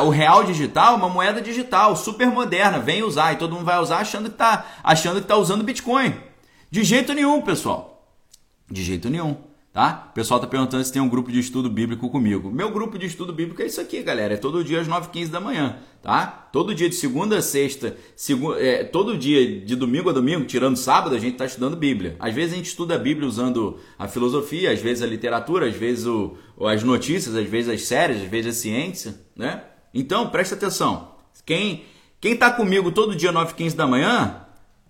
o 0.05 0.11
real 0.11 0.45
digital 0.45 0.95
é 0.95 0.97
uma 0.97 1.09
moeda 1.09 1.41
digital 1.41 1.97
super 1.97 2.29
moderna, 2.29 2.79
vem 2.79 3.03
usar 3.03 3.33
e 3.33 3.37
todo 3.37 3.55
mundo 3.55 3.65
vai 3.65 3.79
usar 3.79 3.99
achando 3.99 4.29
que 4.29 4.35
está 4.35 4.65
achando 4.83 5.17
que 5.17 5.25
está 5.25 5.37
usando 5.37 5.65
Bitcoin. 5.65 6.15
De 6.71 6.85
jeito 6.85 7.13
nenhum, 7.13 7.41
pessoal. 7.43 8.09
De 8.71 8.83
jeito 8.83 9.11
nenhum. 9.11 9.37
Tá? 9.75 10.07
O 10.13 10.15
pessoal 10.15 10.39
está 10.39 10.49
perguntando 10.49 10.85
se 10.85 10.93
tem 10.93 11.03
um 11.03 11.09
grupo 11.09 11.33
de 11.33 11.41
estudo 11.41 11.69
bíblico 11.69 12.09
comigo. 12.09 12.49
Meu 12.49 12.71
grupo 12.71 12.97
de 12.97 13.07
estudo 13.07 13.33
bíblico 13.33 13.61
é 13.61 13.67
isso 13.67 13.81
aqui, 13.81 14.01
galera. 14.05 14.35
É 14.35 14.37
todo 14.37 14.63
dia 14.63 14.81
às 14.81 14.87
9h15 14.87 15.31
da 15.31 15.41
manhã. 15.41 15.81
Tá? 16.01 16.49
Todo 16.53 16.73
dia 16.73 16.89
de 16.89 16.95
segunda 16.95 17.39
a 17.39 17.43
sexta, 17.43 17.97
segu... 18.15 18.55
É, 18.55 18.85
todo 18.85 19.19
dia 19.19 19.61
de 19.63 19.75
domingo 19.75 20.09
a 20.09 20.13
domingo, 20.13 20.45
tirando 20.45 20.77
sábado, 20.77 21.17
a 21.17 21.19
gente 21.19 21.33
está 21.33 21.45
estudando 21.45 21.77
Bíblia. 21.77 22.15
Às 22.21 22.33
vezes 22.33 22.53
a 22.53 22.57
gente 22.57 22.67
estuda 22.67 22.95
a 22.95 22.99
Bíblia 22.99 23.27
usando 23.27 23.81
a 23.99 24.07
filosofia, 24.07 24.71
às 24.71 24.79
vezes 24.81 25.03
a 25.03 25.07
literatura, 25.09 25.67
às 25.67 25.75
vezes 25.75 26.07
o... 26.07 26.37
as 26.69 26.85
notícias, 26.85 27.35
às 27.35 27.49
vezes 27.49 27.69
as 27.69 27.83
séries, 27.83 28.23
às 28.23 28.29
vezes 28.29 28.57
a 28.57 28.61
ciência. 28.61 29.21
Né? 29.35 29.61
Então, 29.93 30.31
presta 30.31 30.55
atenção. 30.55 31.17
Quem 31.45 31.83
quem 32.21 32.33
está 32.33 32.51
comigo 32.51 32.93
todo 32.93 33.15
dia 33.15 33.33
9h15 33.33 33.75
da 33.75 33.87
manhã 33.87 34.47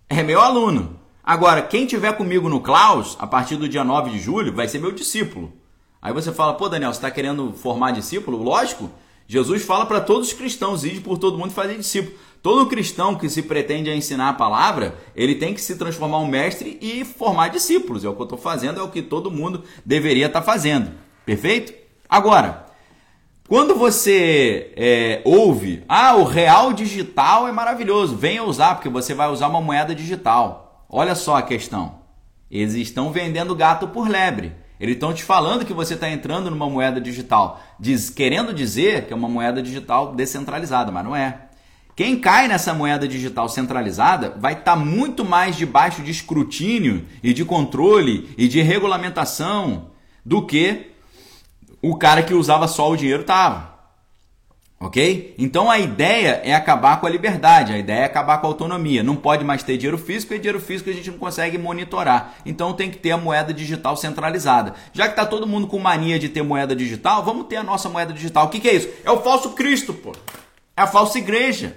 é 0.09 0.23
meu 0.23 0.41
aluno. 0.41 1.01
Agora, 1.27 1.63
quem 1.63 1.87
tiver 1.87 2.13
comigo 2.13 2.51
no 2.51 2.61
Klaus, 2.61 3.17
a 3.19 3.27
partir 3.27 3.57
do 3.57 3.67
dia 3.67 3.83
9 3.83 4.11
de 4.11 4.19
julho, 4.19 4.53
vai 4.53 4.69
ser 4.69 4.79
meu 4.79 4.93
discípulo. 4.93 5.55
Aí 6.03 6.13
você 6.13 6.31
fala, 6.31 6.53
pô, 6.53 6.69
Daniel, 6.69 6.93
você 6.93 6.99
está 6.99 7.11
querendo 7.11 7.55
formar 7.55 7.93
discípulo? 7.93 8.43
Lógico. 8.43 8.91
Jesus 9.27 9.63
fala 9.63 9.87
para 9.87 10.03
todos 10.03 10.29
os 10.29 10.35
cristãos, 10.35 10.85
ir 10.85 11.01
por 11.01 11.17
todo 11.17 11.39
mundo 11.39 11.51
e 11.51 11.55
fazer 11.55 11.79
discípulo. 11.79 12.15
Todo 12.43 12.67
cristão 12.67 13.15
que 13.15 13.31
se 13.31 13.41
pretende 13.41 13.89
a 13.89 13.97
ensinar 13.97 14.29
a 14.29 14.35
palavra, 14.35 14.99
ele 15.17 15.35
tem 15.35 15.55
que 15.55 15.63
se 15.63 15.77
transformar 15.77 16.19
um 16.19 16.27
mestre 16.27 16.79
e 16.83 17.07
formar 17.07 17.49
discípulos. 17.49 18.05
É 18.05 18.09
o 18.09 18.15
que 18.15 18.21
eu 18.21 18.25
estou 18.25 18.39
fazendo, 18.39 18.79
é 18.79 18.83
o 18.83 18.91
que 18.91 19.01
todo 19.01 19.31
mundo 19.31 19.65
deveria 19.83 20.27
estar 20.27 20.41
tá 20.41 20.45
fazendo. 20.45 20.93
Perfeito? 21.25 21.73
Agora, 22.07 22.67
quando 23.49 23.75
você 23.75 24.75
é, 24.77 25.23
ouve, 25.25 25.83
ah, 25.89 26.17
o 26.17 26.25
real 26.25 26.75
digital 26.75 27.49
é 27.49 27.53
maravilhoso, 27.53 28.15
venha 28.15 28.45
usar, 28.45 28.75
porque 28.75 28.91
você 28.91 29.15
vai 29.15 29.31
usar 29.31 29.49
uma 29.49 29.63
moeda 29.63 29.95
digital. 29.95 30.64
Olha 30.97 31.17
só 31.17 31.35
a 31.35 31.43
questão. 31.43 31.97
Eles 32.49 32.75
estão 32.75 33.11
vendendo 33.11 33.53
gato 33.57 33.89
por 33.89 34.09
lebre. 34.09 34.53
Eles 34.79 34.95
estão 34.95 35.13
te 35.13 35.25
falando 35.25 35.65
que 35.65 35.73
você 35.73 35.95
está 35.95 36.09
entrando 36.09 36.53
numa 36.53 36.71
moeda 36.71 37.01
digital, 37.01 37.61
diz, 37.81 38.11
querendo 38.11 38.55
dizer 38.55 39.05
que 39.05 39.13
é 39.13 39.17
uma 39.17 39.29
moeda 39.29 39.61
digital 39.61 40.15
descentralizada, 40.15 40.93
mas 40.93 41.05
não 41.05 41.17
é. 41.17 41.49
Quem 41.97 42.21
cai 42.21 42.47
nessa 42.47 42.73
moeda 42.73 43.09
digital 43.09 43.49
centralizada 43.49 44.37
vai 44.39 44.53
estar 44.53 44.77
tá 44.77 44.77
muito 44.77 45.25
mais 45.25 45.57
debaixo 45.57 46.01
de 46.01 46.13
escrutínio 46.13 47.05
e 47.25 47.35
de 47.35 47.45
controle 47.45 48.33
e 48.39 48.47
de 48.47 48.63
regulamentação 48.63 49.91
do 50.25 50.47
que 50.47 50.93
o 51.83 51.97
cara 51.97 52.23
que 52.23 52.35
usava 52.35 52.69
só 52.69 52.89
o 52.89 52.97
dinheiro 52.97 53.23
estava. 53.23 53.74
Ok? 54.85 55.35
Então 55.39 55.71
a 55.71 55.79
ideia 55.79 56.43
é 56.45 56.55
acabar 56.55 57.01
com 57.01 57.07
a 57.07 57.11
liberdade, 57.11 57.73
a 57.73 57.79
ideia 57.79 58.01
é 58.01 58.05
acabar 58.05 58.37
com 58.37 58.47
a 58.47 58.51
autonomia. 58.51 59.03
Não 59.03 59.17
pode 59.17 59.43
mais 59.43 59.63
ter 59.63 59.79
dinheiro 59.79 59.97
físico 59.97 60.35
e 60.35 60.39
dinheiro 60.39 60.61
físico 60.61 60.91
a 60.91 60.93
gente 60.93 61.11
não 61.11 61.17
consegue 61.17 61.57
monitorar. 61.57 62.35
Então 62.45 62.75
tem 62.75 62.91
que 62.91 62.99
ter 62.99 63.13
a 63.13 63.17
moeda 63.17 63.51
digital 63.55 63.97
centralizada. 63.97 64.75
Já 64.93 65.05
que 65.05 65.13
está 65.13 65.25
todo 65.25 65.47
mundo 65.47 65.67
com 65.67 65.79
mania 65.79 66.19
de 66.19 66.29
ter 66.29 66.43
moeda 66.43 66.77
digital, 66.77 67.25
vamos 67.25 67.47
ter 67.47 67.57
a 67.57 67.63
nossa 67.63 67.89
moeda 67.89 68.13
digital. 68.13 68.45
O 68.45 68.49
que, 68.51 68.61
que 68.61 68.69
é 68.69 68.75
isso? 68.75 68.91
É 69.03 69.11
o 69.11 69.23
falso 69.23 69.53
Cristo, 69.53 69.95
pô. 69.95 70.13
É 70.77 70.83
a 70.83 70.87
falsa 70.87 71.17
igreja. 71.17 71.75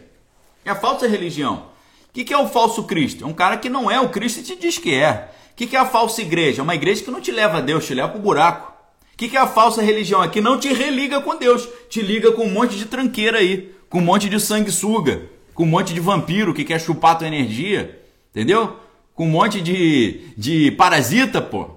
É 0.65 0.71
a 0.71 0.75
falsa 0.75 1.07
religião. 1.07 1.63
O 2.09 2.13
que, 2.13 2.25
que 2.25 2.33
é 2.33 2.37
o 2.37 2.49
falso 2.49 2.83
Cristo? 2.83 3.23
É 3.23 3.27
um 3.27 3.33
cara 3.33 3.55
que 3.55 3.69
não 3.69 3.89
é 3.89 4.01
o 4.01 4.09
Cristo 4.09 4.41
e 4.41 4.43
te 4.43 4.57
diz 4.57 4.77
que 4.77 4.93
é. 4.93 5.31
O 5.53 5.55
que, 5.55 5.65
que 5.65 5.77
é 5.77 5.79
a 5.79 5.85
falsa 5.85 6.21
igreja? 6.21 6.59
É 6.59 6.63
uma 6.63 6.75
igreja 6.75 7.05
que 7.05 7.11
não 7.11 7.21
te 7.21 7.31
leva 7.31 7.59
a 7.59 7.61
Deus, 7.61 7.85
te 7.85 7.93
leva 7.93 8.09
para 8.09 8.19
o 8.19 8.21
buraco. 8.21 8.76
O 9.17 9.19
que, 9.19 9.29
que 9.29 9.35
é 9.35 9.39
a 9.39 9.47
falsa 9.47 9.81
religião? 9.81 10.29
Que 10.29 10.39
não 10.39 10.59
te 10.59 10.71
religa 10.71 11.19
com 11.19 11.35
Deus, 11.35 11.67
te 11.89 12.03
liga 12.03 12.31
com 12.33 12.43
um 12.43 12.51
monte 12.51 12.77
de 12.77 12.85
tranqueira 12.85 13.39
aí, 13.39 13.73
com 13.89 13.97
um 13.97 14.03
monte 14.03 14.29
de 14.29 14.39
sanguessuga, 14.39 15.23
com 15.55 15.63
um 15.63 15.65
monte 15.65 15.91
de 15.91 15.99
vampiro 15.99 16.53
que 16.53 16.63
quer 16.63 16.79
chupar 16.79 17.17
tua 17.17 17.25
energia, 17.25 17.99
entendeu? 18.29 18.77
Com 19.15 19.25
um 19.25 19.31
monte 19.31 19.59
de, 19.59 20.21
de 20.37 20.69
parasita, 20.73 21.41
pô. 21.41 21.67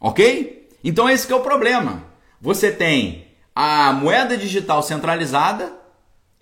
Ok? 0.00 0.68
Então 0.82 1.08
esse 1.08 1.30
é 1.32 1.36
o 1.36 1.40
problema. 1.40 2.02
Você 2.40 2.72
tem 2.72 3.28
a 3.54 3.92
moeda 3.92 4.36
digital 4.36 4.82
centralizada 4.82 5.72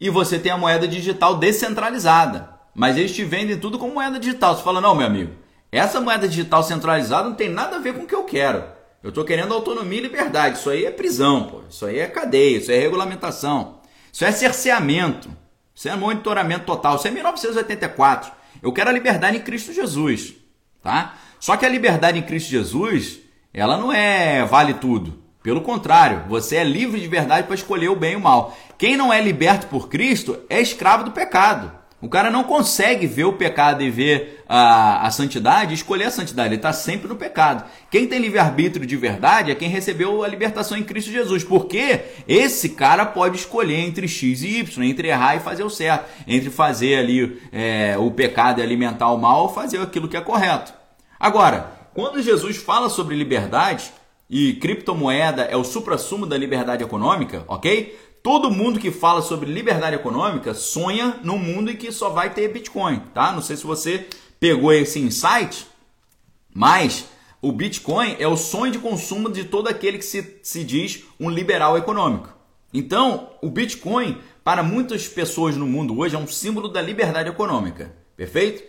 e 0.00 0.08
você 0.08 0.38
tem 0.38 0.50
a 0.50 0.56
moeda 0.56 0.88
digital 0.88 1.36
descentralizada. 1.36 2.48
Mas 2.74 2.96
eles 2.96 3.14
te 3.14 3.24
vendem 3.24 3.58
tudo 3.58 3.78
como 3.78 3.92
moeda 3.92 4.18
digital. 4.18 4.56
Você 4.56 4.62
fala, 4.62 4.80
não, 4.80 4.94
meu 4.94 5.06
amigo, 5.06 5.32
Essa 5.70 6.00
moeda 6.00 6.26
digital 6.26 6.62
centralizada 6.62 7.28
não 7.28 7.36
tem 7.36 7.50
nada 7.50 7.76
a 7.76 7.78
ver 7.78 7.92
com 7.92 8.04
o 8.04 8.06
que 8.06 8.14
eu 8.14 8.24
quero. 8.24 8.72
Eu 9.04 9.10
estou 9.10 9.22
querendo 9.22 9.52
autonomia 9.52 9.98
e 9.98 10.02
liberdade. 10.02 10.56
Isso 10.56 10.70
aí 10.70 10.86
é 10.86 10.90
prisão, 10.90 11.44
pô. 11.44 11.60
Isso 11.68 11.84
aí 11.84 11.98
é 11.98 12.06
cadeia, 12.06 12.56
isso 12.56 12.72
é 12.72 12.78
regulamentação. 12.78 13.80
Isso 14.10 14.24
é 14.24 14.32
cerceamento. 14.32 15.28
Isso 15.74 15.90
é 15.90 15.94
monitoramento 15.94 16.64
total. 16.64 16.96
Isso 16.96 17.06
é 17.06 17.10
1984. 17.10 18.32
Eu 18.62 18.72
quero 18.72 18.88
a 18.88 18.92
liberdade 18.94 19.36
em 19.36 19.42
Cristo 19.42 19.74
Jesus, 19.74 20.32
tá? 20.82 21.16
Só 21.38 21.54
que 21.54 21.66
a 21.66 21.68
liberdade 21.68 22.18
em 22.18 22.22
Cristo 22.22 22.48
Jesus, 22.48 23.18
ela 23.52 23.76
não 23.76 23.92
é 23.92 24.42
vale 24.46 24.72
tudo. 24.72 25.22
Pelo 25.42 25.60
contrário, 25.60 26.24
você 26.26 26.56
é 26.56 26.64
livre 26.64 26.98
de 26.98 27.06
verdade 27.06 27.46
para 27.46 27.56
escolher 27.56 27.90
o 27.90 27.96
bem 27.96 28.14
e 28.14 28.16
o 28.16 28.20
mal. 28.20 28.56
Quem 28.78 28.96
não 28.96 29.12
é 29.12 29.20
liberto 29.20 29.66
por 29.66 29.90
Cristo 29.90 30.40
é 30.48 30.62
escravo 30.62 31.04
do 31.04 31.10
pecado. 31.10 31.70
O 32.00 32.08
cara 32.08 32.30
não 32.30 32.44
consegue 32.44 33.06
ver 33.06 33.24
o 33.24 33.32
pecado 33.32 33.82
e 33.82 33.90
ver 33.90 34.44
a, 34.46 35.06
a 35.06 35.10
santidade 35.10 35.72
e 35.72 35.74
escolher 35.74 36.04
a 36.04 36.10
santidade. 36.10 36.48
Ele 36.48 36.56
está 36.56 36.72
sempre 36.72 37.08
no 37.08 37.16
pecado. 37.16 37.64
Quem 37.90 38.06
tem 38.06 38.18
livre-arbítrio 38.18 38.84
de 38.84 38.96
verdade 38.96 39.50
é 39.50 39.54
quem 39.54 39.70
recebeu 39.70 40.22
a 40.22 40.28
libertação 40.28 40.76
em 40.76 40.82
Cristo 40.82 41.10
Jesus. 41.10 41.44
Porque 41.44 42.00
esse 42.28 42.70
cara 42.70 43.06
pode 43.06 43.36
escolher 43.36 43.78
entre 43.78 44.06
X 44.06 44.42
e 44.42 44.58
Y, 44.58 44.84
entre 44.84 45.08
errar 45.08 45.36
e 45.36 45.40
fazer 45.40 45.62
o 45.62 45.70
certo, 45.70 46.04
entre 46.26 46.50
fazer 46.50 46.96
ali 46.96 47.40
é, 47.50 47.96
o 47.98 48.10
pecado 48.10 48.60
e 48.60 48.62
alimentar 48.62 49.10
o 49.10 49.18
mal 49.18 49.44
ou 49.44 49.48
fazer 49.48 49.80
aquilo 49.80 50.08
que 50.08 50.16
é 50.16 50.20
correto. 50.20 50.74
Agora, 51.18 51.72
quando 51.94 52.20
Jesus 52.20 52.56
fala 52.58 52.90
sobre 52.90 53.16
liberdade, 53.16 53.90
e 54.28 54.54
criptomoeda 54.54 55.42
é 55.42 55.56
o 55.56 55.64
supra-sumo 55.64 56.26
da 56.26 56.36
liberdade 56.36 56.82
econômica, 56.82 57.44
ok? 57.46 57.96
Todo 58.24 58.50
mundo 58.50 58.80
que 58.80 58.90
fala 58.90 59.20
sobre 59.20 59.52
liberdade 59.52 59.96
econômica 59.96 60.54
sonha 60.54 61.20
num 61.22 61.36
mundo 61.36 61.70
em 61.70 61.76
que 61.76 61.92
só 61.92 62.08
vai 62.08 62.32
ter 62.32 62.48
Bitcoin, 62.48 63.02
tá? 63.12 63.30
Não 63.30 63.42
sei 63.42 63.54
se 63.54 63.64
você 63.64 64.08
pegou 64.40 64.72
esse 64.72 64.98
insight, 64.98 65.66
mas 66.50 67.04
o 67.42 67.52
Bitcoin 67.52 68.16
é 68.18 68.26
o 68.26 68.34
sonho 68.34 68.72
de 68.72 68.78
consumo 68.78 69.30
de 69.30 69.44
todo 69.44 69.68
aquele 69.68 69.98
que 69.98 70.06
se, 70.06 70.40
se 70.42 70.64
diz 70.64 71.04
um 71.20 71.28
liberal 71.28 71.76
econômico. 71.76 72.34
Então, 72.72 73.28
o 73.42 73.50
Bitcoin, 73.50 74.16
para 74.42 74.62
muitas 74.62 75.06
pessoas 75.06 75.54
no 75.54 75.66
mundo 75.66 75.98
hoje, 75.98 76.16
é 76.16 76.18
um 76.18 76.26
símbolo 76.26 76.68
da 76.68 76.80
liberdade 76.80 77.28
econômica, 77.28 77.94
perfeito? 78.16 78.64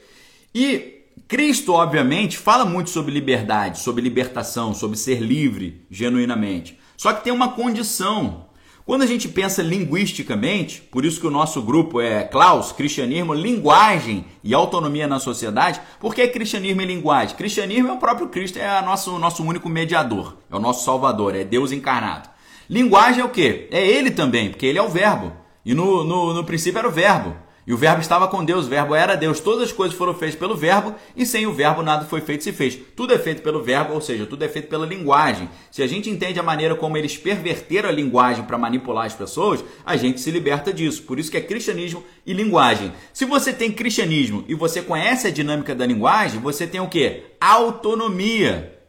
E 0.54 1.06
Cristo, 1.30 1.72
obviamente, 1.72 2.38
fala 2.38 2.66
muito 2.66 2.90
sobre 2.90 3.14
liberdade, 3.14 3.80
sobre 3.80 4.04
libertação, 4.04 4.74
sobre 4.74 4.98
ser 4.98 5.22
livre 5.22 5.86
genuinamente. 5.90 6.78
Só 6.98 7.14
que 7.14 7.24
tem 7.24 7.32
uma 7.32 7.54
condição 7.54 8.45
quando 8.86 9.02
a 9.02 9.08
gente 9.08 9.28
pensa 9.28 9.64
linguisticamente, 9.64 10.80
por 10.80 11.04
isso 11.04 11.20
que 11.20 11.26
o 11.26 11.32
nosso 11.32 11.60
grupo 11.60 12.00
é 12.00 12.24
Klaus, 12.24 12.72
Cristianismo, 12.72 13.34
Linguagem 13.34 14.26
e 14.44 14.54
Autonomia 14.54 15.08
na 15.08 15.18
Sociedade, 15.20 15.82
por 16.00 16.14
que 16.14 16.28
cristianismo 16.28 16.84
e 16.84 16.86
linguagem? 16.86 17.36
Cristianismo 17.36 17.90
é 17.90 17.94
o 17.94 17.98
próprio 17.98 18.30
Cristo, 18.30 18.60
é 18.60 18.80
o 18.80 18.86
nosso, 18.86 19.18
nosso 19.18 19.44
único 19.44 19.68
mediador, 19.68 20.38
é 20.52 20.56
o 20.56 20.60
nosso 20.60 20.86
salvador, 20.86 21.36
é 21.36 21.44
Deus 21.44 21.72
encarnado. 21.72 22.30
Linguagem 22.70 23.22
é 23.22 23.26
o 23.26 23.30
quê? 23.30 23.68
É 23.72 23.84
ele 23.84 24.12
também, 24.12 24.52
porque 24.52 24.68
ele 24.68 24.78
é 24.78 24.84
o 24.84 24.90
verbo. 24.90 25.34
E 25.66 25.74
no, 25.74 26.04
no, 26.04 26.32
no 26.36 26.44
princípio 26.44 26.78
era 26.78 26.88
o 26.88 26.92
verbo. 26.92 27.36
E 27.68 27.74
o 27.74 27.78
Verbo 27.78 28.00
estava 28.00 28.28
com 28.28 28.46
Deus, 28.46 28.68
o 28.68 28.70
Verbo 28.70 28.94
era 28.94 29.16
Deus. 29.16 29.40
Todas 29.40 29.64
as 29.64 29.72
coisas 29.72 29.98
foram 29.98 30.14
feitas 30.14 30.38
pelo 30.38 30.56
Verbo 30.56 30.94
e 31.16 31.26
sem 31.26 31.48
o 31.48 31.54
Verbo 31.54 31.82
nada 31.82 32.06
foi 32.06 32.22
feito 32.22 32.44
se 32.44 32.54
fez. 32.54 32.78
Tudo 32.96 33.14
é 33.14 33.18
feito 33.18 33.42
pelo 33.42 33.64
Verbo, 33.64 33.94
ou 33.94 34.02
seja, 34.02 34.26
tudo 34.28 34.44
é 34.44 34.48
feito 34.48 34.68
pela 34.68 34.86
linguagem. 34.86 35.50
Se 35.72 35.82
a 35.82 35.88
gente 35.88 36.08
entende 36.10 36.40
a 36.40 36.44
maneira 36.44 36.76
como 36.76 36.96
eles 36.96 37.18
perverteram 37.18 37.90
a 37.90 37.92
linguagem 37.92 38.46
para 38.46 38.58
manipular 38.58 39.06
as 39.06 39.16
pessoas, 39.16 39.64
a 39.84 39.98
gente 39.98 40.22
se 40.22 40.30
liberta 40.30 40.72
disso. 40.72 41.02
Por 41.04 41.18
isso 41.18 41.32
que 41.32 41.38
é 41.38 41.42
cristianismo 41.42 42.04
e 42.24 42.34
linguagem. 42.34 42.94
Se 43.12 43.26
você 43.26 43.52
tem 43.52 43.72
cristianismo 43.72 44.46
e 44.48 44.54
você 44.54 44.84
conhece 44.84 45.26
a 45.28 45.32
dinâmica 45.32 45.74
da 45.74 45.88
linguagem, 45.88 46.40
você 46.40 46.68
tem 46.68 46.80
o 46.80 46.88
que? 46.88 47.24
Autonomia, 47.42 48.80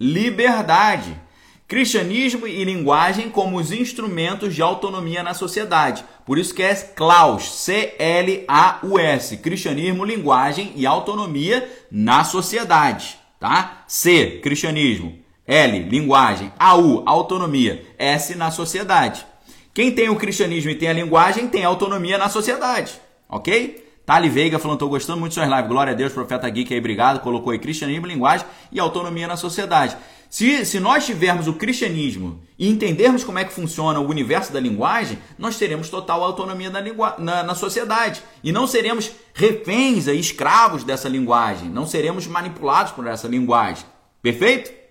liberdade. 0.00 1.23
Cristianismo 1.66 2.46
e 2.46 2.62
linguagem 2.62 3.30
como 3.30 3.56
os 3.56 3.72
instrumentos 3.72 4.54
de 4.54 4.60
autonomia 4.60 5.22
na 5.22 5.32
sociedade. 5.32 6.04
Por 6.26 6.38
isso 6.38 6.54
que 6.54 6.62
é 6.62 6.74
CLAUS, 6.74 7.50
C-L-A-U-S, 7.54 9.38
Cristianismo, 9.38 10.04
linguagem 10.04 10.72
e 10.76 10.86
autonomia 10.86 11.66
na 11.90 12.22
sociedade, 12.22 13.18
tá? 13.40 13.84
C, 13.88 14.40
cristianismo, 14.42 15.18
L, 15.46 15.78
linguagem, 15.88 16.52
A-U, 16.58 17.02
autonomia, 17.06 17.82
S 17.98 18.34
na 18.34 18.50
sociedade. 18.50 19.24
Quem 19.72 19.90
tem 19.90 20.10
o 20.10 20.16
cristianismo 20.16 20.70
e 20.70 20.74
tem 20.74 20.88
a 20.88 20.92
linguagem 20.92 21.48
tem 21.48 21.64
autonomia 21.64 22.18
na 22.18 22.28
sociedade, 22.28 22.92
ok? 23.28 23.82
Tali 24.06 24.28
Veiga 24.28 24.58
falando, 24.58 24.76
estou 24.76 24.90
gostando 24.90 25.18
muito 25.18 25.30
de 25.30 25.36
suas 25.36 25.48
lives. 25.48 25.66
Glória 25.66 25.94
a 25.94 25.96
Deus, 25.96 26.12
profeta 26.12 26.48
Geek 26.48 26.74
aí, 26.74 26.78
obrigado. 26.78 27.20
Colocou 27.20 27.52
aí 27.52 27.58
cristianismo, 27.58 28.06
linguagem 28.06 28.46
e 28.70 28.78
autonomia 28.78 29.26
na 29.26 29.36
sociedade. 29.36 29.96
Se, 30.30 30.64
se 30.64 30.80
nós 30.80 31.06
tivermos 31.06 31.46
o 31.46 31.54
cristianismo 31.54 32.42
e 32.58 32.68
entendermos 32.68 33.22
como 33.22 33.38
é 33.38 33.44
que 33.44 33.52
funciona 33.52 34.00
o 34.00 34.08
universo 34.08 34.52
da 34.52 34.60
linguagem, 34.60 35.18
nós 35.38 35.56
teremos 35.56 35.88
total 35.88 36.22
autonomia 36.22 36.70
na, 36.70 36.82
na, 37.18 37.42
na 37.42 37.54
sociedade. 37.54 38.22
E 38.42 38.50
não 38.50 38.66
seremos 38.66 39.10
reféns 39.32 40.06
e 40.06 40.18
escravos 40.18 40.84
dessa 40.84 41.08
linguagem. 41.08 41.68
Não 41.68 41.86
seremos 41.86 42.26
manipulados 42.26 42.92
por 42.92 43.06
essa 43.06 43.28
linguagem. 43.28 43.84
Perfeito? 44.22 44.84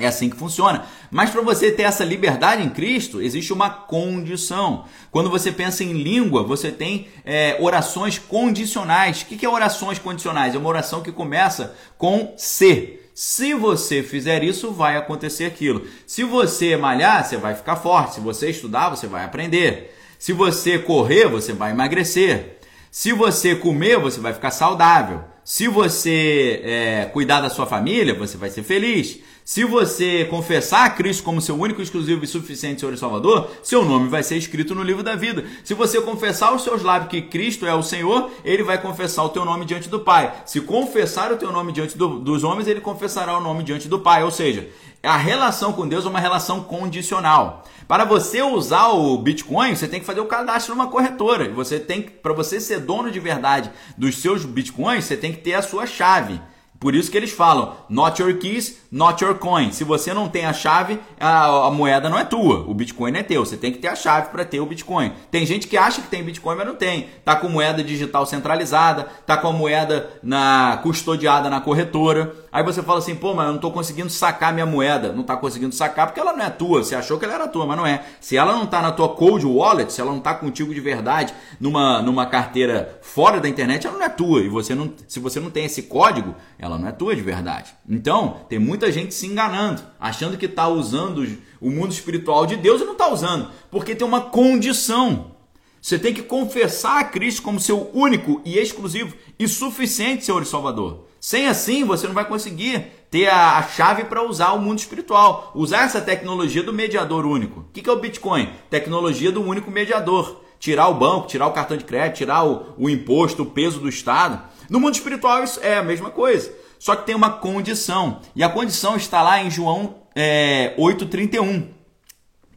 É 0.00 0.06
assim 0.06 0.30
que 0.30 0.36
funciona. 0.36 0.86
Mas 1.10 1.28
para 1.28 1.42
você 1.42 1.70
ter 1.70 1.82
essa 1.82 2.02
liberdade 2.02 2.62
em 2.62 2.70
Cristo, 2.70 3.20
existe 3.20 3.52
uma 3.52 3.68
condição. 3.68 4.86
Quando 5.10 5.28
você 5.28 5.52
pensa 5.52 5.84
em 5.84 5.92
língua, 5.92 6.42
você 6.42 6.72
tem 6.72 7.08
é, 7.22 7.58
orações 7.60 8.18
condicionais. 8.18 9.20
O 9.20 9.26
que 9.26 9.44
é 9.44 9.48
orações 9.48 9.98
condicionais? 9.98 10.54
É 10.54 10.58
uma 10.58 10.70
oração 10.70 11.02
que 11.02 11.12
começa 11.12 11.76
com 11.98 12.32
ser. 12.38 12.99
Se 13.22 13.52
você 13.52 14.02
fizer 14.02 14.42
isso, 14.42 14.72
vai 14.72 14.96
acontecer 14.96 15.44
aquilo. 15.44 15.86
Se 16.06 16.24
você 16.24 16.74
malhar, 16.74 17.22
você 17.22 17.36
vai 17.36 17.54
ficar 17.54 17.76
forte. 17.76 18.14
Se 18.14 18.20
você 18.22 18.48
estudar, 18.48 18.88
você 18.88 19.06
vai 19.06 19.26
aprender. 19.26 19.94
Se 20.18 20.32
você 20.32 20.78
correr, 20.78 21.28
você 21.28 21.52
vai 21.52 21.72
emagrecer. 21.72 22.56
Se 22.90 23.12
você 23.12 23.54
comer, 23.54 23.98
você 23.98 24.18
vai 24.20 24.32
ficar 24.32 24.50
saudável. 24.50 25.22
Se 25.44 25.68
você 25.68 26.62
é, 26.64 27.10
cuidar 27.12 27.42
da 27.42 27.50
sua 27.50 27.66
família, 27.66 28.14
você 28.14 28.38
vai 28.38 28.48
ser 28.48 28.62
feliz. 28.62 29.20
Se 29.50 29.64
você 29.64 30.26
confessar 30.26 30.84
a 30.84 30.90
Cristo 30.90 31.24
como 31.24 31.40
seu 31.40 31.56
único, 31.56 31.82
exclusivo 31.82 32.22
e 32.22 32.26
suficiente 32.28 32.78
Senhor 32.78 32.94
e 32.94 32.96
Salvador, 32.96 33.50
seu 33.64 33.84
nome 33.84 34.08
vai 34.08 34.22
ser 34.22 34.36
escrito 34.36 34.76
no 34.76 34.82
livro 34.84 35.02
da 35.02 35.16
vida. 35.16 35.44
Se 35.64 35.74
você 35.74 36.00
confessar 36.00 36.54
os 36.54 36.62
seus 36.62 36.84
lábios 36.84 37.10
que 37.10 37.20
Cristo 37.20 37.66
é 37.66 37.74
o 37.74 37.82
Senhor, 37.82 38.30
ele 38.44 38.62
vai 38.62 38.80
confessar 38.80 39.24
o 39.24 39.28
teu 39.28 39.44
nome 39.44 39.64
diante 39.64 39.88
do 39.88 39.98
Pai. 39.98 40.32
Se 40.46 40.60
confessar 40.60 41.32
o 41.32 41.36
teu 41.36 41.50
nome 41.50 41.72
diante 41.72 41.98
do, 41.98 42.20
dos 42.20 42.44
homens, 42.44 42.68
ele 42.68 42.80
confessará 42.80 43.36
o 43.36 43.40
nome 43.40 43.64
diante 43.64 43.88
do 43.88 43.98
Pai. 43.98 44.22
Ou 44.22 44.30
seja, 44.30 44.68
a 45.02 45.16
relação 45.16 45.72
com 45.72 45.88
Deus 45.88 46.06
é 46.06 46.08
uma 46.08 46.20
relação 46.20 46.62
condicional. 46.62 47.64
Para 47.88 48.04
você 48.04 48.40
usar 48.42 48.90
o 48.90 49.18
Bitcoin, 49.18 49.74
você 49.74 49.88
tem 49.88 49.98
que 49.98 50.06
fazer 50.06 50.20
o 50.20 50.26
cadastro 50.26 50.76
numa 50.76 50.86
corretora. 50.86 51.50
Você 51.54 51.80
tem 51.80 52.02
para 52.02 52.32
você 52.32 52.60
ser 52.60 52.78
dono 52.78 53.10
de 53.10 53.18
verdade 53.18 53.68
dos 53.98 54.18
seus 54.18 54.44
Bitcoins, 54.44 55.06
você 55.06 55.16
tem 55.16 55.32
que 55.32 55.38
ter 55.38 55.54
a 55.54 55.62
sua 55.62 55.88
chave. 55.88 56.40
Por 56.80 56.94
isso 56.94 57.10
que 57.10 57.16
eles 57.18 57.30
falam, 57.30 57.74
not 57.90 58.20
your 58.22 58.38
keys, 58.38 58.80
not 58.90 59.22
your 59.22 59.34
coin. 59.34 59.70
Se 59.70 59.84
você 59.84 60.14
não 60.14 60.30
tem 60.30 60.46
a 60.46 60.52
chave, 60.54 60.98
a, 61.20 61.66
a, 61.66 61.70
moeda 61.70 62.08
não 62.08 62.18
é 62.18 62.24
tua. 62.24 62.64
O 62.66 62.72
Bitcoin 62.72 63.12
é 63.18 63.22
teu. 63.22 63.44
Você 63.44 63.58
tem 63.58 63.70
que 63.70 63.78
ter 63.78 63.88
a 63.88 63.94
chave 63.94 64.30
para 64.30 64.46
ter 64.46 64.60
o 64.60 64.66
Bitcoin. 64.66 65.12
Tem 65.30 65.44
gente 65.44 65.68
que 65.68 65.76
acha 65.76 66.00
que 66.00 66.08
tem 66.08 66.24
Bitcoin, 66.24 66.56
mas 66.56 66.66
não 66.66 66.74
tem. 66.74 67.08
Tá 67.22 67.36
com 67.36 67.50
moeda 67.50 67.84
digital 67.84 68.24
centralizada, 68.24 69.06
tá 69.26 69.36
com 69.36 69.48
a 69.48 69.52
moeda 69.52 70.08
na 70.22 70.80
custodiada 70.82 71.50
na 71.50 71.60
corretora. 71.60 72.34
Aí 72.52 72.64
você 72.64 72.82
fala 72.82 72.98
assim, 72.98 73.14
pô, 73.14 73.32
mas 73.32 73.46
eu 73.46 73.50
não 73.50 73.56
estou 73.56 73.70
conseguindo 73.70 74.10
sacar 74.10 74.52
minha 74.52 74.66
moeda. 74.66 75.12
Não 75.12 75.20
está 75.20 75.36
conseguindo 75.36 75.74
sacar 75.74 76.06
porque 76.06 76.18
ela 76.18 76.32
não 76.32 76.44
é 76.44 76.50
tua. 76.50 76.82
Você 76.82 76.96
achou 76.96 77.18
que 77.18 77.24
ela 77.24 77.34
era 77.34 77.48
tua, 77.48 77.64
mas 77.64 77.76
não 77.76 77.86
é. 77.86 78.04
Se 78.20 78.36
ela 78.36 78.52
não 78.52 78.64
está 78.64 78.82
na 78.82 78.90
tua 78.90 79.10
cold 79.10 79.46
wallet, 79.46 79.92
se 79.92 80.00
ela 80.00 80.10
não 80.10 80.18
está 80.18 80.34
contigo 80.34 80.74
de 80.74 80.80
verdade 80.80 81.32
numa, 81.60 82.02
numa 82.02 82.26
carteira 82.26 82.98
fora 83.02 83.40
da 83.40 83.48
internet, 83.48 83.86
ela 83.86 83.96
não 83.96 84.04
é 84.04 84.08
tua. 84.08 84.40
E 84.40 84.48
você 84.48 84.74
não, 84.74 84.92
se 85.06 85.20
você 85.20 85.38
não 85.38 85.50
tem 85.50 85.64
esse 85.64 85.82
código, 85.82 86.34
ela 86.58 86.76
não 86.76 86.88
é 86.88 86.92
tua 86.92 87.14
de 87.14 87.22
verdade. 87.22 87.72
Então, 87.88 88.40
tem 88.48 88.58
muita 88.58 88.90
gente 88.90 89.14
se 89.14 89.26
enganando, 89.26 89.82
achando 90.00 90.36
que 90.36 90.46
está 90.46 90.66
usando 90.68 91.24
o 91.60 91.70
mundo 91.70 91.92
espiritual 91.92 92.46
de 92.46 92.56
Deus 92.56 92.80
e 92.80 92.84
não 92.84 92.92
está 92.92 93.08
usando, 93.12 93.48
porque 93.70 93.94
tem 93.94 94.06
uma 94.06 94.22
condição. 94.22 95.32
Você 95.80 95.98
tem 95.98 96.12
que 96.12 96.22
confessar 96.22 97.00
a 97.00 97.04
Cristo 97.04 97.42
como 97.42 97.60
seu 97.60 97.90
único 97.94 98.42
e 98.44 98.58
exclusivo 98.58 99.14
e 99.38 99.48
suficiente 99.48 100.24
Senhor 100.24 100.42
e 100.42 100.46
Salvador. 100.46 101.09
Sem 101.20 101.46
assim, 101.46 101.84
você 101.84 102.06
não 102.06 102.14
vai 102.14 102.24
conseguir 102.24 102.86
ter 103.10 103.28
a, 103.28 103.58
a 103.58 103.62
chave 103.62 104.04
para 104.04 104.22
usar 104.22 104.52
o 104.52 104.58
mundo 104.58 104.78
espiritual, 104.78 105.52
usar 105.54 105.84
essa 105.84 106.00
tecnologia 106.00 106.62
do 106.62 106.72
mediador 106.72 107.26
único. 107.26 107.60
O 107.60 107.64
que, 107.74 107.82
que 107.82 107.90
é 107.90 107.92
o 107.92 108.00
Bitcoin? 108.00 108.48
Tecnologia 108.70 109.30
do 109.30 109.42
único 109.42 109.70
mediador. 109.70 110.40
Tirar 110.58 110.88
o 110.88 110.94
banco, 110.94 111.26
tirar 111.26 111.46
o 111.46 111.52
cartão 111.52 111.76
de 111.76 111.84
crédito, 111.84 112.18
tirar 112.18 112.44
o, 112.44 112.74
o 112.78 112.88
imposto, 112.88 113.42
o 113.42 113.46
peso 113.46 113.80
do 113.80 113.88
Estado. 113.88 114.42
No 114.68 114.80
mundo 114.80 114.94
espiritual 114.94 115.44
isso 115.44 115.60
é 115.62 115.76
a 115.76 115.82
mesma 115.82 116.10
coisa. 116.10 116.52
Só 116.78 116.96
que 116.96 117.04
tem 117.04 117.14
uma 117.14 117.30
condição. 117.30 118.20
E 118.34 118.42
a 118.42 118.48
condição 118.48 118.96
está 118.96 119.22
lá 119.22 119.42
em 119.42 119.50
João 119.50 119.96
é, 120.14 120.74
8,31. 120.78 121.68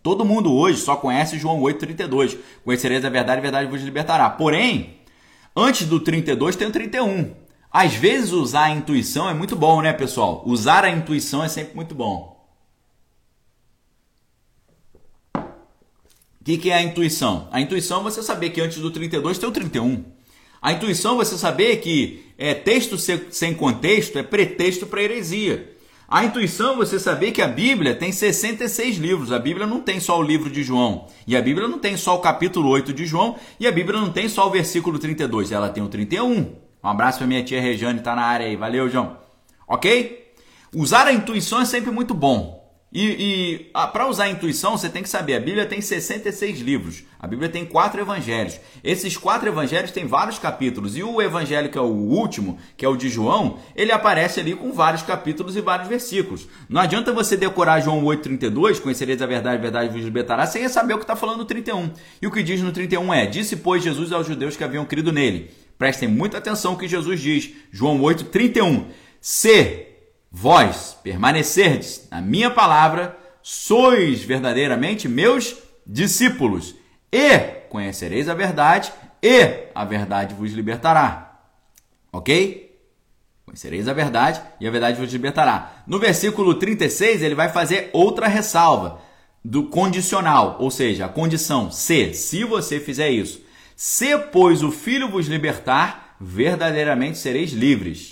Todo 0.02 0.26
mundo 0.26 0.54
hoje 0.54 0.80
só 0.80 0.96
conhece 0.96 1.38
João 1.38 1.62
8,32. 1.62 2.38
Conhecereis 2.64 3.04
a 3.04 3.10
verdade, 3.10 3.40
a 3.40 3.42
verdade 3.42 3.70
vos 3.70 3.82
libertará. 3.82 4.30
Porém, 4.30 5.00
antes 5.56 5.88
do 5.88 6.00
32 6.00 6.56
tem 6.56 6.68
o 6.68 6.72
31. 6.72 7.43
Às 7.74 7.96
vezes 7.96 8.32
usar 8.32 8.66
a 8.66 8.70
intuição 8.70 9.28
é 9.28 9.34
muito 9.34 9.56
bom, 9.56 9.82
né, 9.82 9.92
pessoal? 9.92 10.44
Usar 10.46 10.86
a 10.86 10.92
intuição 10.92 11.44
é 11.44 11.50
sempre 11.50 11.76
muito 11.76 11.96
bom. 11.96 12.40
O 15.36 16.44
que, 16.46 16.60
que 16.60 16.70
é 16.70 16.76
a 16.76 16.84
intuição? 16.84 17.48
A 17.52 17.60
intuição 17.60 18.02
é 18.02 18.04
você 18.04 18.22
saber 18.22 18.52
que 18.52 18.62
antes 18.62 18.78
do 18.78 18.92
32 18.92 19.40
tem 19.40 19.50
o 19.50 19.52
31. 19.52 20.06
A 20.62 20.72
intuição 20.72 21.16
é 21.16 21.26
você 21.26 21.36
saber 21.36 21.78
que 21.78 22.24
é, 22.38 22.54
texto 22.54 22.96
sem 22.98 23.56
contexto 23.56 24.20
é 24.20 24.24
pretexto 24.24 24.86
para 24.86 25.02
heresia. 25.02 25.74
A 26.08 26.24
intuição 26.26 26.74
é 26.74 26.76
você 26.76 27.00
saber 27.00 27.32
que 27.32 27.42
a 27.42 27.48
Bíblia 27.48 27.96
tem 27.96 28.12
66 28.12 28.98
livros. 28.98 29.32
A 29.32 29.40
Bíblia 29.40 29.66
não 29.66 29.80
tem 29.80 30.00
só 30.00 30.20
o 30.20 30.24
livro 30.24 30.52
de 30.52 30.62
João. 30.62 31.08
E 31.26 31.36
a 31.36 31.42
Bíblia 31.42 31.68
não 31.68 31.80
tem 31.80 31.98
só 31.98 32.16
o 32.16 32.20
capítulo 32.20 32.70
8 32.70 32.94
de 32.94 33.08
João. 33.08 33.36
E 33.60 33.66
a 33.66 33.72
Bíblia 33.72 34.00
não 34.00 34.12
tem 34.12 34.30
só 34.30 34.48
o 34.48 34.52
versículo 34.52 35.00
32. 35.00 35.52
Ela 35.52 35.70
tem 35.70 35.82
o 35.82 35.88
31. 35.88 36.63
Um 36.84 36.90
abraço 36.90 37.20
para 37.20 37.28
minha 37.28 37.44
tia 37.44 37.62
Rejane, 37.62 38.02
tá 38.02 38.16
na 38.16 38.24
área 38.24 38.46
aí. 38.46 38.56
Valeu, 38.56 38.90
João. 38.90 39.18
Ok? 39.68 40.34
Usar 40.76 41.08
a 41.08 41.14
intuição 41.14 41.62
é 41.62 41.66
sempre 41.66 41.92
muito 41.92 42.14
bom. 42.14 42.62
E, 42.94 43.02
e 43.02 43.72
para 43.92 44.08
usar 44.08 44.26
a 44.26 44.30
intuição, 44.30 44.78
você 44.78 44.88
tem 44.88 45.02
que 45.02 45.10
saber: 45.10 45.34
a 45.34 45.40
Bíblia 45.40 45.66
tem 45.66 45.82
66 45.82 46.60
livros, 46.60 47.04
a 47.20 47.26
Bíblia 47.26 47.50
tem 47.50 47.66
quatro 47.66 48.00
evangelhos. 48.00 48.60
Esses 48.84 49.18
quatro 49.18 49.50
evangelhos 49.50 49.90
têm 49.90 50.06
vários 50.06 50.38
capítulos, 50.38 50.96
e 50.96 51.02
o 51.02 51.20
evangelho 51.20 51.70
que 51.70 51.78
é 51.78 51.82
o 51.82 51.86
último, 51.86 52.60
que 52.78 52.86
é 52.86 52.88
o 52.88 52.96
de 52.96 53.10
João, 53.10 53.58
ele 53.76 53.92
aparece 53.92 54.40
ali 54.40 54.54
com 54.54 54.72
vários 54.72 55.02
capítulos 55.02 55.56
e 55.56 55.62
vários 55.62 55.90
versículos. 55.90 56.48
Não 56.70 56.82
adianta 56.82 57.12
você 57.12 57.36
decorar 57.36 57.80
João 57.80 58.04
8,32, 58.04 58.80
conhecereis 58.80 59.20
a 59.24 59.26
verdade, 59.26 59.58
a 59.58 59.62
verdade 59.62 59.92
vos 59.92 60.04
libertará, 60.04 60.46
sem 60.46 60.70
saber 60.70 60.94
o 60.94 60.98
que 60.98 61.04
está 61.04 61.16
falando 61.16 61.40
no 61.40 61.46
31. 61.46 61.92
E 62.22 62.28
o 62.28 62.32
que 62.32 62.44
diz 62.44 62.62
no 62.62 62.72
31 62.72 63.12
é: 63.12 63.26
Disse, 63.26 63.56
pois, 63.56 63.82
Jesus 63.82 64.12
aos 64.12 64.28
judeus 64.28 64.56
que 64.56 64.64
haviam 64.64 64.86
crido 64.86 65.12
nele. 65.12 65.50
Prestem 65.84 66.08
muita 66.08 66.38
atenção 66.38 66.78
que 66.78 66.88
Jesus 66.88 67.20
diz, 67.20 67.52
João 67.70 68.00
8,31. 68.00 68.86
Se 69.20 69.86
vós 70.32 70.98
permanecerdes 71.04 72.08
na 72.10 72.22
minha 72.22 72.50
palavra, 72.50 73.18
sois 73.42 74.24
verdadeiramente 74.24 75.10
meus 75.10 75.58
discípulos, 75.86 76.74
e 77.12 77.38
conhecereis 77.70 78.30
a 78.30 78.34
verdade, 78.34 78.94
e 79.22 79.68
a 79.76 79.84
verdade 79.84 80.34
vos 80.34 80.54
libertará. 80.54 81.42
Ok? 82.14 82.80
Conhecereis 83.46 83.86
a 83.90 83.94
verdade 83.94 84.42
e 84.62 84.68
a 84.70 84.72
verdade 84.72 85.02
vos 85.02 85.12
libertará. 85.12 85.84
No 85.86 86.00
versículo 86.00 86.56
36, 86.56 87.22
ele 87.22 87.36
vai 87.36 87.50
fazer 87.50 87.90
outra 87.92 88.30
ressalva 88.30 89.02
do 89.44 89.66
condicional, 89.66 90.56
ou 90.62 90.72
seja, 90.72 91.08
a 91.08 91.10
condição 91.10 91.70
se, 91.70 92.14
se 92.14 92.46
você 92.46 92.80
fizer 92.80 93.10
isso. 93.10 93.43
Se, 93.76 94.18
pois, 94.18 94.64
o 94.64 94.72
Filho 94.72 95.10
vos 95.10 95.28
libertar, 95.28 96.16
verdadeiramente 96.20 97.18
sereis 97.18 97.52
livres. 97.52 98.12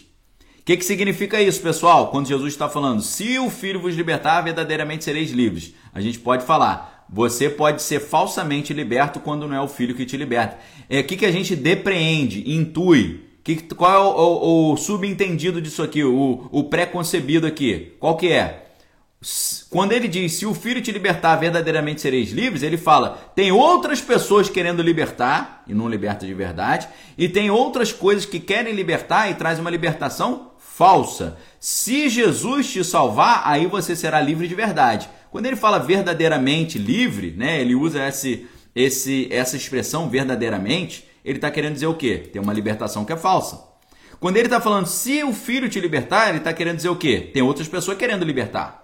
O 0.60 0.64
que, 0.64 0.78
que 0.78 0.86
significa 0.86 1.42
isso, 1.42 1.62
pessoal? 1.62 2.12
Quando 2.12 2.28
Jesus 2.28 2.54
está 2.54 2.70
falando, 2.70 3.02
se 3.02 3.40
o 3.40 3.50
Filho 3.50 3.80
vos 3.80 3.96
libertar, 3.96 4.42
verdadeiramente 4.42 5.04
sereis 5.04 5.32
livres. 5.32 5.74
A 5.94 6.02
gente 6.02 6.20
pode 6.20 6.46
falar, 6.46 7.06
você 7.10 7.50
pode 7.50 7.82
ser 7.82 8.00
falsamente 8.00 8.74
liberto 8.74 9.20
quando 9.20 9.48
não 9.48 9.56
é 9.56 9.62
o 9.62 9.68
Filho 9.68 9.96
que 9.96 10.06
te 10.06 10.16
liberta. 10.16 10.58
É 10.90 11.00
o 11.00 11.04
que, 11.04 11.18
que 11.18 11.26
a 11.26 11.32
gente 11.32 11.56
depreende, 11.56 12.50
intui. 12.52 13.26
Que, 13.44 13.56
qual 13.74 13.92
é 13.92 14.00
o, 14.00 14.12
o, 14.12 14.74
o 14.74 14.78
subentendido 14.78 15.62
disso 15.62 15.82
aqui, 15.82 16.04
o, 16.04 16.48
o 16.52 16.64
pré-concebido 16.66 17.48
aqui? 17.48 17.94
Qual 18.00 18.16
que 18.16 18.32
é? 18.32 18.71
Quando 19.70 19.92
ele 19.92 20.08
diz, 20.08 20.34
se 20.34 20.48
o 20.48 20.54
Filho 20.54 20.82
te 20.82 20.92
libertar, 20.92 21.36
verdadeiramente 21.36 22.02
sereis 22.02 22.32
livres, 22.32 22.64
ele 22.64 22.78
fala, 22.78 23.32
tem 23.36 23.52
outras 23.52 24.02
pessoas 24.02 24.50
querendo 24.50 24.82
libertar, 24.82 25.64
e 25.68 25.76
não 25.76 25.88
liberta 25.88 26.26
de 26.26 26.34
verdade, 26.34 26.88
e 27.16 27.30
tem 27.30 27.52
outras 27.52 27.92
coisas 27.92 28.26
que 28.26 28.40
querem 28.40 28.74
libertar 28.74 29.30
e 29.30 29.36
traz 29.36 29.60
uma 29.60 29.70
libertação 29.70 30.54
falsa. 30.58 31.38
Se 31.60 32.10
Jesus 32.10 32.72
te 32.72 32.84
salvar, 32.84 33.44
aí 33.46 33.68
você 33.68 33.96
será 33.96 34.20
livre 34.20 34.48
de 34.48 34.56
verdade. 34.56 35.08
Quando 35.30 35.46
ele 35.46 35.56
fala 35.56 35.78
verdadeiramente 35.78 36.80
livre, 36.80 37.32
né, 37.38 37.62
ele 37.62 37.76
usa 37.76 38.08
esse, 38.08 38.48
esse, 38.76 39.28
essa 39.32 39.56
expressão 39.56 40.10
verdadeiramente, 40.10 41.08
ele 41.24 41.38
está 41.38 41.52
querendo 41.52 41.76
dizer 41.76 41.86
o 41.86 41.94
quê? 41.94 42.18
Tem 42.18 42.42
uma 42.42 42.54
libertação 42.54 43.06
que 43.06 43.14
é 43.14 43.18
falsa. 43.18 43.64
Quando 44.20 44.38
ele 44.38 44.48
está 44.48 44.60
falando 44.60 44.88
se 44.88 45.24
o 45.24 45.32
filho 45.32 45.70
te 45.70 45.80
libertar, 45.80 46.30
ele 46.30 46.40
está 46.40 46.52
querendo 46.52 46.78
dizer 46.78 46.90
o 46.90 46.96
quê? 46.96 47.30
Tem 47.32 47.44
outras 47.44 47.68
pessoas 47.68 47.98
querendo 47.98 48.26
libertar. 48.26 48.81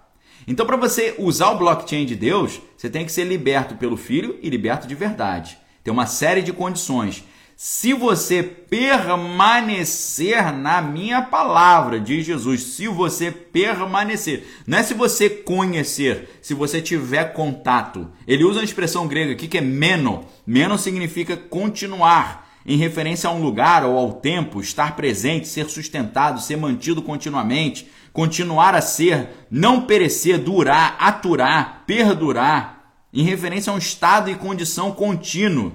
Então, 0.48 0.66
para 0.66 0.78
você 0.78 1.16
usar 1.18 1.50
o 1.50 1.58
blockchain 1.58 2.06
de 2.06 2.16
Deus, 2.16 2.62
você 2.78 2.89
tem 2.89 3.06
que 3.06 3.12
ser 3.12 3.26
liberto 3.26 3.76
pelo 3.76 3.98
filho 3.98 4.38
e 4.41 4.50
liberto 4.50 4.88
de 4.88 4.95
verdade. 4.95 5.58
Tem 5.84 5.91
uma 5.91 6.06
série 6.06 6.41
de 6.41 6.54
condições. 6.54 7.24
Se 7.60 7.91
você 7.91 8.43
permanecer 8.43 10.54
na 10.54 10.82
minha 10.82 11.24
palavra, 11.24 12.00
diz 12.00 12.26
Jesus, 12.26 12.62
se 12.62 12.88
você 12.88 13.32
permanecer, 13.32 14.45
não 14.66 14.78
é 14.78 14.84
se 14.84 14.93
você 14.93 15.30
conhecer, 15.30 16.30
se 16.41 16.54
você 16.54 16.82
tiver 16.82 17.34
contato. 17.34 18.08
Ele 18.28 18.43
usa 18.43 18.60
uma 18.60 18.66
expressão 18.66 19.08
grega 19.08 19.34
aqui 19.34 19.48
que 19.48 19.58
é 19.58 19.62
meno. 19.62 20.26
Meno 20.45 20.78
significa 20.78 21.36
continuar, 21.36 22.48
em 22.64 22.78
referência 22.78 23.30
a 23.30 23.34
um 23.34 23.41
lugar 23.41 23.84
ou 23.86 23.98
ao 23.98 24.14
tempo, 24.14 24.62
estar 24.62 24.95
presente, 24.95 25.48
ser 25.48 25.70
sustentado, 25.70 26.41
ser 26.41 26.58
mantido 26.58 27.02
continuamente, 27.02 27.88
continuar 28.18 28.74
a 28.74 28.82
ser, 28.82 29.30
não 29.51 29.82
perecer, 29.82 30.39
durar, 30.39 30.95
aturar, 30.99 31.84
perdurar, 31.86 32.95
em 33.13 33.22
referência 33.22 33.72
a 33.72 33.76
um 33.76 33.78
estado 33.78 34.28
e 34.28 34.34
condição 34.34 34.91
contínuo. 34.91 35.72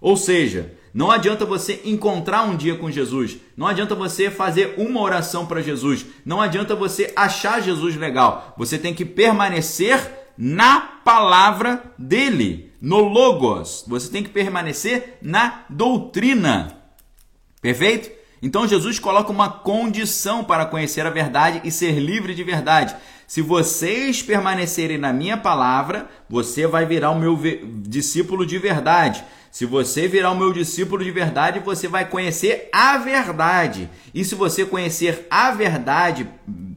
Ou 0.00 0.16
seja, 0.16 0.72
não 0.94 1.10
adianta 1.10 1.44
você 1.44 1.80
encontrar 1.84 2.44
um 2.44 2.56
dia 2.56 2.76
com 2.76 2.92
Jesus. 2.92 3.38
Não 3.56 3.66
adianta 3.66 3.96
você 3.96 4.30
fazer 4.30 4.76
uma 4.78 5.00
oração 5.00 5.46
para 5.46 5.62
Jesus. 5.62 6.06
Não 6.24 6.40
adianta 6.40 6.76
você 6.76 7.12
achar 7.16 7.60
Jesus 7.60 7.96
legal. 7.96 8.54
Você 8.56 8.78
tem 8.78 8.94
que 8.94 9.04
permanecer 9.04 10.30
na 10.38 10.80
palavra 10.80 11.82
dele, 11.98 12.72
no 12.80 13.00
Logos. 13.00 13.84
Você 13.88 14.08
tem 14.08 14.22
que 14.22 14.30
permanecer 14.30 15.18
na 15.20 15.64
doutrina. 15.68 16.78
Perfeito? 17.60 18.19
Então 18.42 18.66
Jesus 18.66 18.98
coloca 18.98 19.30
uma 19.30 19.50
condição 19.50 20.42
para 20.42 20.64
conhecer 20.64 21.06
a 21.06 21.10
verdade 21.10 21.60
e 21.64 21.70
ser 21.70 21.98
livre 21.98 22.34
de 22.34 22.42
verdade. 22.42 22.96
Se 23.26 23.42
vocês 23.42 24.22
permanecerem 24.22 24.98
na 24.98 25.12
minha 25.12 25.36
palavra, 25.36 26.08
você 26.28 26.66
vai 26.66 26.84
virar 26.86 27.10
o 27.10 27.18
meu 27.18 27.38
discípulo 27.82 28.44
de 28.44 28.58
verdade. 28.58 29.22
Se 29.50 29.66
você 29.66 30.08
virar 30.08 30.30
o 30.30 30.36
meu 30.36 30.52
discípulo 30.52 31.04
de 31.04 31.10
verdade, 31.10 31.60
você 31.60 31.86
vai 31.86 32.08
conhecer 32.08 32.68
a 32.72 32.96
verdade. 32.98 33.90
E 34.14 34.24
se 34.24 34.34
você 34.34 34.64
conhecer 34.64 35.26
a 35.30 35.50
verdade 35.50 36.28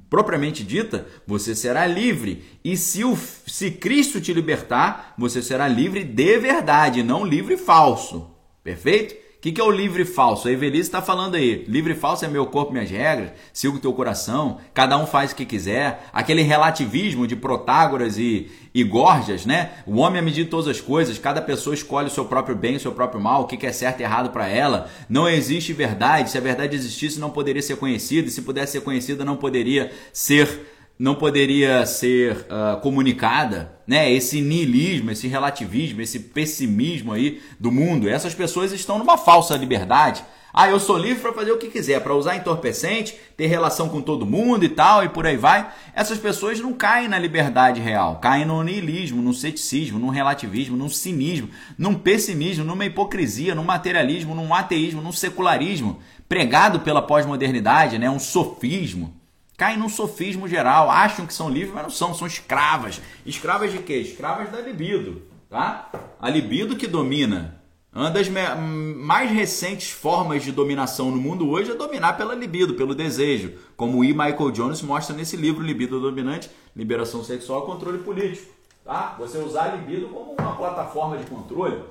propriamente 0.10 0.64
dita, 0.64 1.08
você 1.26 1.56
será 1.56 1.88
livre. 1.88 2.44
E 2.64 2.78
se, 2.78 3.04
o, 3.04 3.18
se 3.48 3.72
Cristo 3.72 4.22
te 4.22 4.32
libertar, 4.32 5.16
você 5.18 5.42
será 5.42 5.68
livre 5.68 6.04
de 6.04 6.38
verdade, 6.38 7.02
não 7.02 7.26
livre 7.26 7.58
falso. 7.58 8.30
Perfeito? 8.64 9.23
Que, 9.44 9.52
que 9.52 9.60
é 9.60 9.64
o 9.64 9.70
livre 9.70 10.06
falso? 10.06 10.48
A 10.48 10.52
Evelise 10.54 10.84
está 10.84 11.02
falando 11.02 11.36
aí. 11.36 11.66
Livre 11.68 11.94
falso 11.96 12.24
é 12.24 12.30
meu 12.30 12.46
corpo, 12.46 12.72
minhas 12.72 12.90
regras, 12.90 13.32
sigo 13.52 13.76
o 13.76 13.80
teu 13.80 13.92
coração, 13.92 14.58
cada 14.74 14.98
um 14.98 15.06
faz 15.06 15.34
o 15.34 15.36
que 15.36 15.46
quiser. 15.46 16.08
Aquele 16.14 16.44
relativismo 16.44 17.28
de 17.28 17.36
Protágoras 17.36 18.18
e, 18.18 18.50
e 18.74 18.86
Gorgias, 18.86 19.46
né? 19.46 19.72
O 19.86 19.98
homem 19.98 20.20
é 20.20 20.22
medir 20.22 20.46
todas 20.46 20.70
as 20.70 20.80
coisas, 20.80 21.20
cada 21.20 21.42
pessoa 21.42 21.74
escolhe 21.74 22.08
o 22.08 22.10
seu 22.10 22.24
próprio 22.24 22.56
bem, 22.56 22.78
o 22.78 22.80
seu 22.80 22.94
próprio 22.94 23.20
mal, 23.20 23.42
o 23.42 23.46
que, 23.46 23.58
que 23.58 23.66
é 23.66 23.74
certo 23.74 24.00
e 24.00 24.04
errado 24.04 24.30
para 24.30 24.48
ela. 24.48 24.90
Não 25.10 25.28
existe 25.28 25.74
verdade. 25.74 26.32
Se 26.32 26.38
a 26.38 26.42
verdade 26.42 26.78
existisse, 26.78 27.20
não 27.20 27.30
poderia 27.30 27.62
ser 27.62 27.76
conhecida, 27.76 28.30
e 28.30 28.32
se 28.32 28.44
pudesse 28.44 28.72
ser 28.72 28.82
conhecida, 28.82 29.26
não 29.26 29.36
poderia 29.36 29.92
ser 30.14 30.73
não 31.04 31.16
poderia 31.16 31.86
ser 31.86 32.46
uh, 32.48 32.80
comunicada, 32.80 33.74
né? 33.86 34.10
Esse 34.10 34.40
niilismo, 34.40 35.12
esse 35.12 35.28
relativismo, 35.28 36.00
esse 36.00 36.18
pessimismo 36.18 37.12
aí 37.12 37.42
do 37.60 37.70
mundo. 37.70 38.08
Essas 38.08 38.34
pessoas 38.34 38.72
estão 38.72 38.98
numa 38.98 39.18
falsa 39.18 39.58
liberdade. 39.58 40.24
Ah, 40.54 40.70
eu 40.70 40.80
sou 40.80 40.98
livre 40.98 41.22
para 41.22 41.34
fazer 41.34 41.52
o 41.52 41.58
que 41.58 41.68
quiser, 41.68 42.00
para 42.00 42.16
usar 42.16 42.38
entorpecente, 42.38 43.18
ter 43.36 43.48
relação 43.48 43.90
com 43.90 44.02
todo 44.02 44.26
mundo 44.26 44.64
e 44.64 44.70
tal, 44.70 45.04
e 45.04 45.10
por 45.10 45.28
aí 45.28 45.36
vai. 45.36 45.70
Essas 45.94 46.18
pessoas 46.18 46.58
não 46.62 46.72
caem 46.72 47.10
na 47.10 47.20
liberdade 47.20 47.82
real, 47.82 48.20
caem 48.22 48.46
no 48.46 48.64
niilismo, 48.64 49.22
no 49.22 49.34
ceticismo, 49.34 50.00
no 50.00 50.08
relativismo, 50.08 50.78
num 50.78 50.88
cinismo, 50.88 51.50
num 51.78 51.96
pessimismo, 51.96 52.64
numa 52.64 52.86
hipocrisia, 52.86 53.54
num 53.54 53.66
materialismo, 53.66 54.34
num 54.34 54.54
ateísmo, 54.54 55.02
num 55.02 55.12
secularismo, 55.12 56.00
pregado 56.30 56.80
pela 56.80 57.02
pós-modernidade, 57.02 58.00
né? 58.00 58.10
um 58.10 58.20
sofismo 58.20 59.22
caem 59.64 59.78
num 59.78 59.88
sofismo 59.88 60.46
geral, 60.46 60.90
acham 60.90 61.26
que 61.26 61.34
são 61.34 61.50
livres, 61.50 61.74
mas 61.74 61.84
não 61.84 61.90
são, 61.90 62.14
são 62.14 62.28
escravas. 62.28 63.00
Escravas 63.26 63.72
de 63.72 63.78
quê? 63.78 63.94
Escravas 63.94 64.52
da 64.52 64.60
libido, 64.60 65.22
tá? 65.50 65.90
A 66.20 66.30
libido 66.30 66.76
que 66.76 66.86
domina. 66.86 67.62
Uma 67.96 68.12
das 68.12 68.28
mais 68.28 69.32
recentes 69.32 69.90
formas 69.90 70.44
de 70.44 70.52
dominação 70.52 71.12
no 71.12 71.18
mundo 71.18 71.50
hoje 71.50 71.72
é 71.72 71.76
dominar 71.76 72.18
pela 72.18 72.36
libido, 72.36 72.74
pelo 72.74 72.94
desejo, 72.94 73.54
como 73.78 74.00
o 74.00 74.04
E. 74.04 74.10
Michael 74.10 74.52
Jones 74.52 74.82
mostra 74.82 75.16
nesse 75.16 75.38
livro 75.38 75.64
Libido 75.64 75.98
Dominante, 75.98 76.52
Liberação 76.76 77.24
Sexual 77.24 77.64
e 77.64 77.66
Controle 77.66 78.00
Político. 78.00 78.52
Tá? 78.84 79.16
Você 79.18 79.38
usar 79.38 79.72
a 79.72 79.76
libido 79.76 80.10
como 80.10 80.34
uma 80.38 80.58
plataforma 80.58 81.16
de 81.16 81.26
controle. 81.26 81.82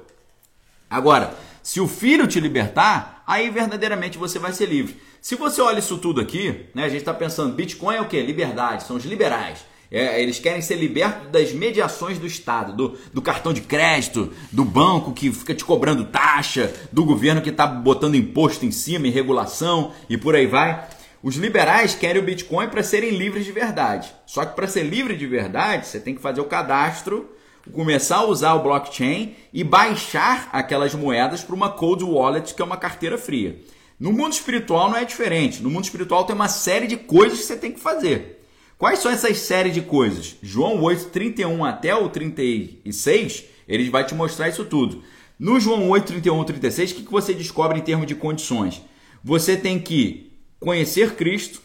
Agora, 0.90 1.34
Se 1.62 1.80
o 1.80 1.86
Filho 1.86 2.26
te 2.26 2.40
libertar, 2.40 3.22
aí 3.26 3.48
verdadeiramente 3.50 4.18
você 4.18 4.38
vai 4.38 4.52
ser 4.52 4.66
livre. 4.66 4.96
Se 5.20 5.36
você 5.36 5.60
olha 5.60 5.78
isso 5.78 5.98
tudo 5.98 6.20
aqui, 6.20 6.66
né, 6.74 6.84
a 6.84 6.88
gente 6.88 6.98
está 6.98 7.14
pensando, 7.14 7.54
Bitcoin 7.54 7.96
é 7.96 8.00
o 8.00 8.08
quê? 8.08 8.20
Liberdade, 8.20 8.82
são 8.82 8.96
os 8.96 9.04
liberais. 9.04 9.64
É, 9.90 10.22
eles 10.22 10.38
querem 10.38 10.62
ser 10.62 10.76
libertos 10.76 11.30
das 11.30 11.52
mediações 11.52 12.18
do 12.18 12.26
Estado, 12.26 12.72
do, 12.72 12.98
do, 13.12 13.20
cartão 13.20 13.52
de 13.52 13.60
crédito, 13.60 14.32
do 14.50 14.64
banco 14.64 15.12
que 15.12 15.30
fica 15.30 15.54
te 15.54 15.64
cobrando 15.64 16.06
taxa, 16.06 16.72
do 16.90 17.04
governo 17.04 17.42
que 17.42 17.50
está 17.50 17.66
botando 17.66 18.14
imposto 18.14 18.64
em 18.64 18.70
cima, 18.70 19.06
em 19.06 19.10
regulação 19.10 19.92
e 20.08 20.16
por 20.16 20.34
aí 20.34 20.46
vai. 20.46 20.88
Os 21.22 21.36
liberais 21.36 21.94
querem 21.94 22.20
o 22.20 22.24
Bitcoin 22.24 22.68
para 22.68 22.82
serem 22.82 23.10
livres 23.10 23.44
de 23.44 23.52
verdade. 23.52 24.12
Só 24.26 24.44
que 24.44 24.56
para 24.56 24.66
ser 24.66 24.82
livre 24.82 25.14
de 25.14 25.26
verdade, 25.26 25.86
você 25.86 26.00
tem 26.00 26.14
que 26.14 26.22
fazer 26.22 26.40
o 26.40 26.46
cadastro, 26.46 27.30
começar 27.70 28.16
a 28.16 28.26
usar 28.26 28.54
o 28.54 28.62
blockchain 28.62 29.34
e 29.52 29.62
baixar 29.62 30.48
aquelas 30.52 30.94
moedas 30.94 31.44
para 31.44 31.54
uma 31.54 31.70
cold 31.70 32.02
wallet, 32.02 32.54
que 32.54 32.62
é 32.62 32.64
uma 32.64 32.76
carteira 32.76 33.16
fria. 33.16 33.60
No 34.00 34.12
mundo 34.12 34.32
espiritual 34.32 34.90
não 34.90 34.96
é 34.96 35.04
diferente. 35.04 35.62
No 35.62 35.70
mundo 35.70 35.84
espiritual 35.84 36.24
tem 36.24 36.34
uma 36.34 36.48
série 36.48 36.86
de 36.86 36.96
coisas 36.96 37.38
que 37.38 37.44
você 37.44 37.56
tem 37.56 37.72
que 37.72 37.80
fazer. 37.80 38.40
Quais 38.76 38.98
são 38.98 39.12
essas 39.12 39.38
séries 39.38 39.74
de 39.74 39.80
coisas? 39.80 40.34
João 40.42 40.82
8, 40.82 41.10
31 41.10 41.64
até 41.64 41.94
o 41.94 42.08
36, 42.08 43.44
ele 43.68 43.88
vai 43.90 44.04
te 44.04 44.12
mostrar 44.12 44.48
isso 44.48 44.64
tudo. 44.64 45.04
No 45.38 45.60
João 45.60 45.88
8, 45.88 46.06
31 46.06 46.42
36, 46.42 46.90
o 46.90 46.94
que 46.96 47.12
você 47.12 47.32
descobre 47.32 47.78
em 47.78 47.82
termos 47.82 48.08
de 48.08 48.16
condições? 48.16 48.82
Você 49.22 49.56
tem 49.56 49.78
que 49.78 50.32
conhecer 50.58 51.14
Cristo, 51.14 51.62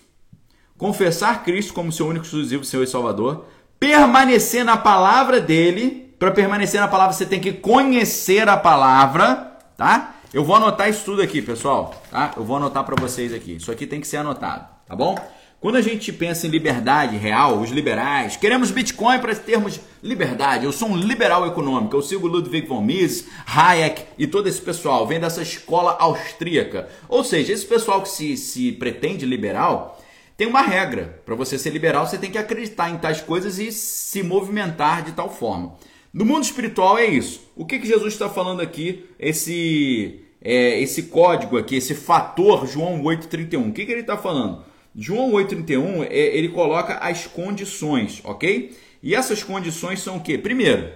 confessar 0.77 1.43
Cristo 1.43 1.73
como 1.73 1.91
seu 1.91 2.05
único 2.05 2.25
exclusivo 2.25 2.63
Senhor 2.63 2.83
e 2.83 2.87
Salvador, 2.87 3.47
permanecer 3.80 4.63
na 4.63 4.78
palavra 4.78 5.39
dele. 5.39 6.13
Para 6.19 6.32
permanecer 6.32 6.82
na 6.82 6.88
palavra, 6.88 7.13
você 7.13 7.25
tem 7.25 7.39
que 7.39 7.53
conhecer 7.53 8.49
a 8.49 8.57
palavra, 8.57 9.55
tá? 9.78 10.15
Eu 10.34 10.43
vou 10.43 10.55
anotar 10.55 10.89
isso 10.89 11.05
tudo 11.05 11.21
aqui, 11.21 11.41
pessoal, 11.41 11.93
tá? 12.09 12.34
Eu 12.36 12.43
vou 12.43 12.57
anotar 12.57 12.84
para 12.84 12.95
vocês 12.99 13.32
aqui. 13.32 13.55
Isso 13.55 13.71
aqui 13.71 13.86
tem 13.86 14.01
que 14.01 14.07
ser 14.07 14.17
anotado, 14.17 14.67
tá 14.88 14.95
bom? 14.95 15.15
Quando 15.59 15.78
a 15.78 15.82
gente 15.82 16.13
pensa 16.13 16.45
em 16.45 16.51
liberdade 16.51 17.17
real, 17.17 17.59
os 17.59 17.71
liberais, 17.71 18.36
queremos 18.36 18.69
Bitcoin 18.69 19.17
para 19.19 19.34
termos 19.34 19.80
liberdade. 20.03 20.65
Eu 20.65 20.71
sou 20.71 20.89
um 20.89 20.95
liberal 20.95 21.47
econômico, 21.47 21.95
eu 21.95 22.01
sigo 22.01 22.28
Ludwig 22.28 22.67
von 22.67 22.82
Mises, 22.82 23.28
Hayek 23.45 24.03
e 24.19 24.28
todo 24.28 24.47
esse 24.47 24.61
pessoal, 24.61 25.07
vem 25.07 25.19
dessa 25.19 25.41
escola 25.41 25.97
austríaca. 25.99 26.88
Ou 27.09 27.23
seja, 27.23 27.53
esse 27.53 27.65
pessoal 27.65 28.03
que 28.03 28.09
se, 28.09 28.38
se 28.38 28.71
pretende 28.71 29.25
liberal 29.25 29.99
tem 30.38 30.47
uma 30.47 30.61
regra. 30.61 31.21
Para 31.25 31.33
você 31.33 31.57
ser 31.57 31.71
liberal, 31.71 32.05
você 32.05 32.17
tem 32.17 32.29
que 32.29 32.38
acreditar 32.38 32.91
em 32.91 32.97
tais 32.97 33.19
coisas 33.19 33.57
e 33.57 33.71
se 33.71 34.21
movimentar 34.21 35.03
de 35.03 35.13
tal 35.13 35.33
forma. 35.33 35.75
No 36.13 36.23
mundo 36.23 36.43
espiritual 36.43 36.97
é 36.97 37.07
isso. 37.07 37.41
O 37.55 37.65
que, 37.65 37.79
que 37.79 37.88
Jesus 37.88 38.13
está 38.13 38.29
falando 38.29 38.61
aqui? 38.61 39.05
Esse, 39.19 40.21
é, 40.41 40.79
esse 40.79 41.03
código 41.03 41.57
aqui, 41.57 41.75
esse 41.75 41.95
fator 41.95 42.67
João 42.67 43.01
8,31. 43.01 43.69
O 43.69 43.73
que, 43.73 43.85
que 43.85 43.91
ele 43.91 44.01
está 44.01 44.15
falando? 44.15 44.63
João 44.95 45.31
8,31, 45.31 46.07
é, 46.09 46.38
ele 46.38 46.49
coloca 46.49 46.95
as 46.95 47.27
condições, 47.27 48.21
ok? 48.23 48.75
E 49.01 49.13
essas 49.13 49.43
condições 49.43 50.01
são 50.01 50.17
o 50.17 50.21
quê? 50.21 50.38
Primeiro, 50.38 50.91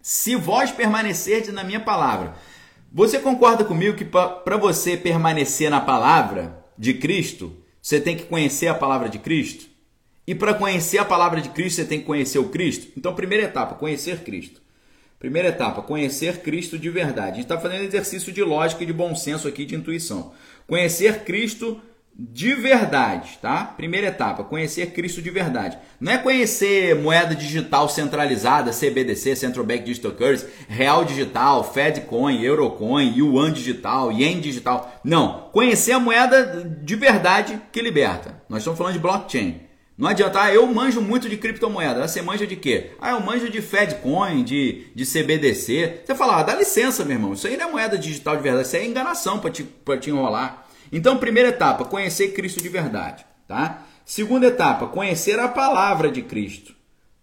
se 0.00 0.34
vós 0.36 0.70
permanecerdes 0.70 1.52
na 1.52 1.64
minha 1.64 1.80
palavra. 1.80 2.34
Você 2.92 3.20
concorda 3.20 3.64
comigo 3.64 3.96
que 3.96 4.04
para 4.04 4.56
você 4.56 4.96
permanecer 4.96 5.70
na 5.70 5.80
palavra 5.80 6.64
de 6.76 6.94
Cristo, 6.94 7.54
você 7.80 8.00
tem 8.00 8.16
que 8.16 8.24
conhecer 8.24 8.68
a 8.68 8.74
palavra 8.74 9.08
de 9.08 9.18
Cristo? 9.18 9.66
E 10.26 10.34
para 10.34 10.54
conhecer 10.54 10.98
a 10.98 11.04
palavra 11.04 11.40
de 11.40 11.48
Cristo, 11.48 11.76
você 11.76 11.84
tem 11.84 12.00
que 12.00 12.06
conhecer 12.06 12.38
o 12.38 12.48
Cristo? 12.48 12.92
Então, 12.96 13.14
primeira 13.14 13.44
etapa, 13.44 13.74
conhecer 13.74 14.22
Cristo. 14.22 14.60
Primeira 15.18 15.48
etapa, 15.48 15.82
conhecer 15.82 16.38
Cristo 16.40 16.78
de 16.78 16.88
verdade. 16.88 17.32
A 17.32 17.34
gente 17.34 17.42
está 17.44 17.60
fazendo 17.60 17.84
exercício 17.84 18.32
de 18.32 18.42
lógica 18.42 18.82
e 18.82 18.86
de 18.86 18.92
bom 18.92 19.14
senso 19.14 19.48
aqui, 19.48 19.64
de 19.64 19.74
intuição. 19.74 20.32
Conhecer 20.66 21.24
Cristo 21.24 21.80
de 22.22 22.54
verdade, 22.54 23.38
tá? 23.40 23.64
Primeira 23.64 24.08
etapa, 24.08 24.44
conhecer 24.44 24.92
Cristo 24.92 25.22
de 25.22 25.30
verdade. 25.30 25.78
Não 25.98 26.12
é 26.12 26.18
conhecer 26.18 26.94
moeda 26.96 27.34
digital 27.34 27.88
centralizada, 27.88 28.72
CBDC, 28.72 29.36
Central 29.36 29.64
Bank 29.64 29.84
Digital 29.84 30.12
Currency, 30.12 30.46
Real 30.68 31.02
Digital, 31.04 31.64
Fedcoin, 31.72 32.42
Eurocoin, 32.42 33.14
Yuan 33.16 33.50
Digital, 33.52 34.12
Yen 34.12 34.38
Digital. 34.38 35.00
Não, 35.02 35.48
conhecer 35.50 35.92
a 35.92 35.98
moeda 35.98 36.62
de 36.82 36.94
verdade 36.94 37.58
que 37.72 37.80
liberta. 37.80 38.42
Nós 38.50 38.58
estamos 38.58 38.76
falando 38.76 38.94
de 38.94 39.00
blockchain. 39.00 39.62
Não 39.96 40.08
adianta, 40.08 40.42
ah, 40.42 40.52
eu 40.52 40.66
manjo 40.66 41.00
muito 41.00 41.28
de 41.28 41.38
criptomoeda. 41.38 42.06
Você 42.06 42.20
manja 42.20 42.46
de 42.46 42.56
quê? 42.56 42.92
Ah, 43.00 43.12
eu 43.12 43.20
manjo 43.20 43.48
de 43.48 43.62
Fedcoin, 43.62 44.44
de, 44.44 44.86
de 44.94 45.04
CBDC. 45.06 46.02
Você 46.04 46.14
fala, 46.14 46.40
ah, 46.40 46.42
dá 46.42 46.54
licença, 46.54 47.04
meu 47.04 47.16
irmão. 47.16 47.32
Isso 47.32 47.46
aí 47.46 47.56
não 47.56 47.68
é 47.68 47.70
moeda 47.70 47.98
digital 47.98 48.36
de 48.36 48.42
verdade, 48.42 48.66
isso 48.66 48.76
aí 48.76 48.82
é 48.82 48.86
enganação 48.86 49.38
para 49.38 49.50
te, 49.50 49.66
te 50.00 50.10
enrolar. 50.10 50.66
Então, 50.92 51.18
primeira 51.18 51.50
etapa, 51.50 51.84
conhecer 51.84 52.28
Cristo 52.28 52.62
de 52.62 52.68
verdade, 52.68 53.24
tá? 53.46 53.86
Segunda 54.04 54.46
etapa, 54.46 54.86
conhecer 54.86 55.38
a 55.38 55.48
palavra 55.48 56.10
de 56.10 56.22
Cristo. 56.22 56.74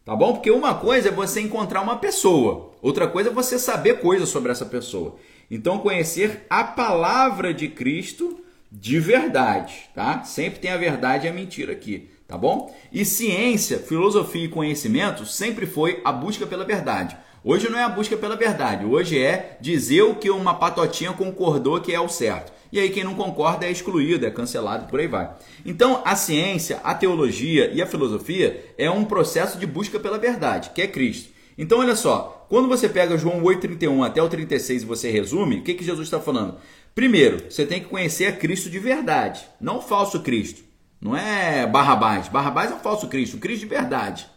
Tá 0.06 0.16
bom? 0.16 0.34
Porque 0.34 0.50
uma 0.50 0.74
coisa 0.74 1.10
é 1.10 1.12
você 1.12 1.42
encontrar 1.42 1.82
uma 1.82 1.98
pessoa, 1.98 2.72
outra 2.82 3.08
coisa 3.08 3.30
é 3.30 3.34
você 3.34 3.60
saber 3.60 4.00
coisas 4.00 4.30
sobre 4.30 4.52
essa 4.52 4.66
pessoa. 4.66 5.18
Então, 5.52 5.80
conhecer 5.80 6.46
a 6.50 6.64
palavra 6.64 7.54
de 7.54 7.68
Cristo 7.68 8.40
de 8.72 9.00
verdade, 9.00 9.90
tá? 9.94 10.24
Sempre 10.24 10.60
tem 10.60 10.72
a 10.72 10.78
verdade 10.78 11.26
e 11.26 11.30
a 11.30 11.34
mentira 11.34 11.74
aqui, 11.74 12.10
tá 12.28 12.38
bom? 12.38 12.74
E 12.92 13.04
ciência, 13.04 13.80
filosofia 13.80 14.46
e 14.46 14.50
conhecimento 14.50 15.26
sempre 15.26 15.66
foi 15.66 16.02
a 16.06 16.12
busca 16.12 16.46
pela 16.46 16.66
verdade. 16.66 17.18
Hoje 17.44 17.70
não 17.70 17.80
é 17.80 17.84
a 17.84 17.90
busca 17.90 18.18
pela 18.18 18.36
verdade, 18.36 18.86
hoje 18.86 19.22
é 19.22 19.58
dizer 19.62 20.02
o 20.02 20.16
que 20.16 20.30
uma 20.30 20.54
patotinha 20.54 21.14
concordou 21.14 21.80
que 21.80 21.94
é 21.94 22.00
o 22.00 22.10
certo. 22.10 22.52
E 22.72 22.80
aí 22.80 22.90
quem 22.90 23.04
não 23.04 23.16
concorda 23.16 23.66
é 23.66 23.72
excluído, 23.72 24.26
é 24.26 24.32
cancelado, 24.32 24.88
por 24.88 25.00
aí 25.00 25.08
vai. 25.08 25.30
Então, 25.66 26.02
a 26.06 26.16
ciência, 26.16 26.80
a 26.84 26.94
teologia 26.94 27.72
e 27.74 27.82
a 27.82 27.88
filosofia 27.88 28.74
é 28.78 28.90
um 28.90 29.06
processo 29.06 29.58
de 29.58 29.66
busca 29.66 30.00
pela 30.00 30.18
verdade, 30.18 30.72
que 30.72 30.82
é 30.82 30.88
Cristo. 30.88 31.30
Então, 31.58 31.80
olha 31.80 31.96
só, 31.96 32.46
quando 32.50 32.68
você 32.68 32.88
pega 32.88 33.18
João 33.18 33.42
8,31 33.42 34.06
até 34.06 34.22
o 34.22 34.30
36 34.30 34.84
e 34.84 34.86
você 34.86 35.10
resume, 35.10 35.58
o 35.58 35.64
que, 35.64 35.74
que 35.74 35.84
Jesus 35.84 36.08
está 36.08 36.20
falando? 36.20 36.58
Primeiro, 36.94 37.46
você 37.50 37.66
tem 37.66 37.80
que 37.80 37.88
conhecer 37.88 38.26
a 38.26 38.32
Cristo 38.32 38.70
de 38.70 38.80
verdade, 38.80 39.42
não 39.60 39.78
o 39.78 39.82
falso 39.82 40.22
Cristo. 40.22 40.68
Não 41.00 41.16
é 41.16 41.66
Barrabás. 41.68 42.28
Barrabás 42.28 42.72
é 42.72 42.76
o 42.76 42.80
falso 42.80 43.08
Cristo, 43.08 43.38
o 43.38 43.40
Cristo 43.40 43.62
de 43.62 43.68
verdade. 43.68 44.28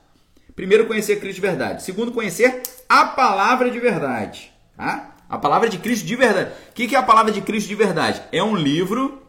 Primeiro, 0.54 0.86
conhecer 0.86 1.20
Cristo 1.20 1.36
de 1.36 1.40
verdade. 1.40 1.82
Segundo, 1.82 2.12
conhecer 2.12 2.62
a 2.88 3.06
palavra 3.06 3.70
de 3.70 3.80
verdade. 3.80 4.52
Tá? 4.76 5.09
A 5.30 5.38
palavra 5.38 5.68
de 5.68 5.78
Cristo 5.78 6.04
de 6.04 6.16
verdade. 6.16 6.50
O 6.70 6.72
que 6.72 6.92
é 6.92 6.98
a 6.98 7.04
palavra 7.04 7.30
de 7.30 7.40
Cristo 7.40 7.68
de 7.68 7.76
verdade? 7.76 8.20
É 8.32 8.42
um 8.42 8.56
livro, 8.56 9.22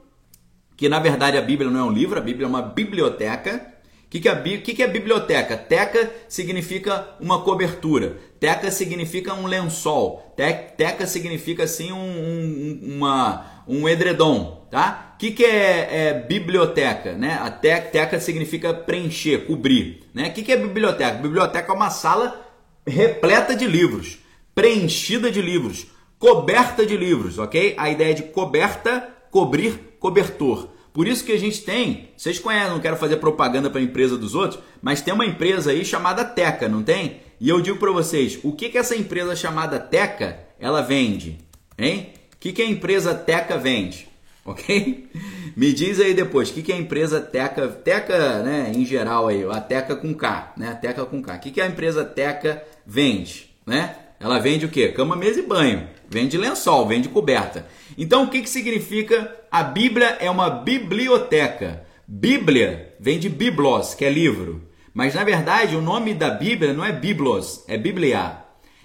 que 0.75 0.89
na 0.89 0.99
verdade 0.99 1.37
a 1.37 1.41
Bíblia 1.43 1.69
não 1.69 1.79
é 1.79 1.83
um 1.83 1.91
livro, 1.91 2.17
a 2.17 2.21
Bíblia 2.21 2.47
é 2.47 2.49
uma 2.49 2.63
biblioteca. 2.63 3.67
O 4.07 4.09
que, 4.09 4.19
que, 4.19 4.27
é, 4.27 4.35
que, 4.57 4.73
que 4.73 4.83
é 4.83 4.87
biblioteca? 4.87 5.55
Teca 5.55 6.11
significa 6.27 7.07
uma 7.19 7.43
cobertura. 7.43 8.17
Teca 8.39 8.71
significa 8.71 9.35
um 9.35 9.45
lençol. 9.45 10.33
Teca 10.35 11.05
significa 11.05 11.63
assim 11.63 11.91
um, 11.91 11.97
um, 11.97 12.97
uma, 12.97 13.63
um 13.67 13.87
edredom. 13.87 14.65
Tá? 14.71 15.13
O 15.13 15.17
que, 15.19 15.31
que 15.31 15.45
é, 15.45 16.07
é, 16.07 16.13
biblioteca? 16.13 17.13
Né? 17.13 17.39
A 17.41 17.51
teca 17.51 18.19
significa 18.19 18.73
preencher, 18.73 19.45
cobrir. 19.45 20.09
Né? 20.15 20.29
O 20.29 20.33
que, 20.33 20.41
que 20.41 20.51
é 20.51 20.57
biblioteca? 20.57 21.19
Biblioteca 21.19 21.71
é 21.71 21.75
uma 21.75 21.91
sala 21.91 22.41
repleta 22.85 23.55
de 23.55 23.67
livros 23.67 24.17
preenchida 24.53 25.31
de 25.31 25.41
livros, 25.41 25.87
coberta 26.19 26.85
de 26.85 26.95
livros, 26.95 27.37
ok? 27.37 27.73
A 27.77 27.89
ideia 27.89 28.13
de 28.13 28.23
coberta, 28.23 29.09
cobrir, 29.29 29.95
cobertor. 29.99 30.69
Por 30.93 31.07
isso 31.07 31.23
que 31.23 31.31
a 31.31 31.39
gente 31.39 31.61
tem, 31.61 32.09
vocês 32.17 32.37
conhecem, 32.37 32.69
não 32.69 32.79
quero 32.79 32.97
fazer 32.97 33.17
propaganda 33.17 33.69
para 33.69 33.79
a 33.79 33.83
empresa 33.83 34.17
dos 34.17 34.35
outros, 34.35 34.61
mas 34.81 35.01
tem 35.01 35.13
uma 35.13 35.25
empresa 35.25 35.71
aí 35.71 35.85
chamada 35.85 36.25
Teca, 36.25 36.67
não 36.67 36.83
tem? 36.83 37.21
E 37.39 37.47
eu 37.47 37.61
digo 37.61 37.77
para 37.77 37.91
vocês, 37.91 38.39
o 38.43 38.51
que 38.51 38.69
que 38.69 38.77
essa 38.77 38.95
empresa 38.95 39.35
chamada 39.35 39.79
Teca, 39.79 40.39
ela 40.59 40.81
vende? 40.81 41.39
Hein? 41.77 42.13
O 42.33 42.37
que 42.37 42.51
que 42.51 42.61
a 42.61 42.69
empresa 42.69 43.13
Teca 43.15 43.57
vende? 43.57 44.09
Ok? 44.43 45.07
Me 45.55 45.71
diz 45.71 45.99
aí 45.99 46.15
depois, 46.15 46.49
o 46.49 46.53
que, 46.53 46.63
que 46.63 46.73
a 46.73 46.77
empresa 46.77 47.21
Teca, 47.21 47.67
Teca, 47.67 48.41
né, 48.41 48.71
em 48.75 48.83
geral 48.83 49.27
aí, 49.27 49.43
a 49.43 49.61
Teca 49.61 49.95
com 49.95 50.15
K, 50.15 50.53
né, 50.57 50.73
Teca 50.81 51.05
com 51.05 51.21
K. 51.21 51.35
O 51.35 51.39
que, 51.39 51.51
que 51.51 51.61
a 51.61 51.67
empresa 51.67 52.03
Teca 52.03 52.63
vende, 52.83 53.51
né? 53.67 53.97
Ela 54.22 54.39
vende 54.39 54.65
o 54.65 54.69
quê? 54.69 54.89
Cama, 54.89 55.15
mesa 55.15 55.39
e 55.39 55.43
banho. 55.43 55.88
Vende 56.07 56.38
lençol, 56.38 56.88
vende 56.88 57.09
coberta. 57.09 57.65
Então, 57.97 58.24
o 58.24 58.30
que, 58.30 58.41
que 58.41 58.49
significa? 58.49 59.36
A 59.51 59.63
Bíblia 59.63 60.17
é 60.19 60.30
uma 60.30 60.49
biblioteca. 60.49 61.84
Bíblia 62.07 62.93
vem 62.99 63.17
de 63.17 63.30
biblos, 63.30 63.95
que 63.95 64.05
é 64.05 64.09
livro. 64.09 64.69
Mas, 64.93 65.15
na 65.15 65.24
verdade, 65.24 65.76
o 65.76 65.82
nome 65.82 66.13
da 66.13 66.30
Bíblia 66.30 66.74
não 66.74 66.86
é 66.86 66.91
biblos, 66.91 67.63
é 67.67 67.78
Biblia. 67.78 68.38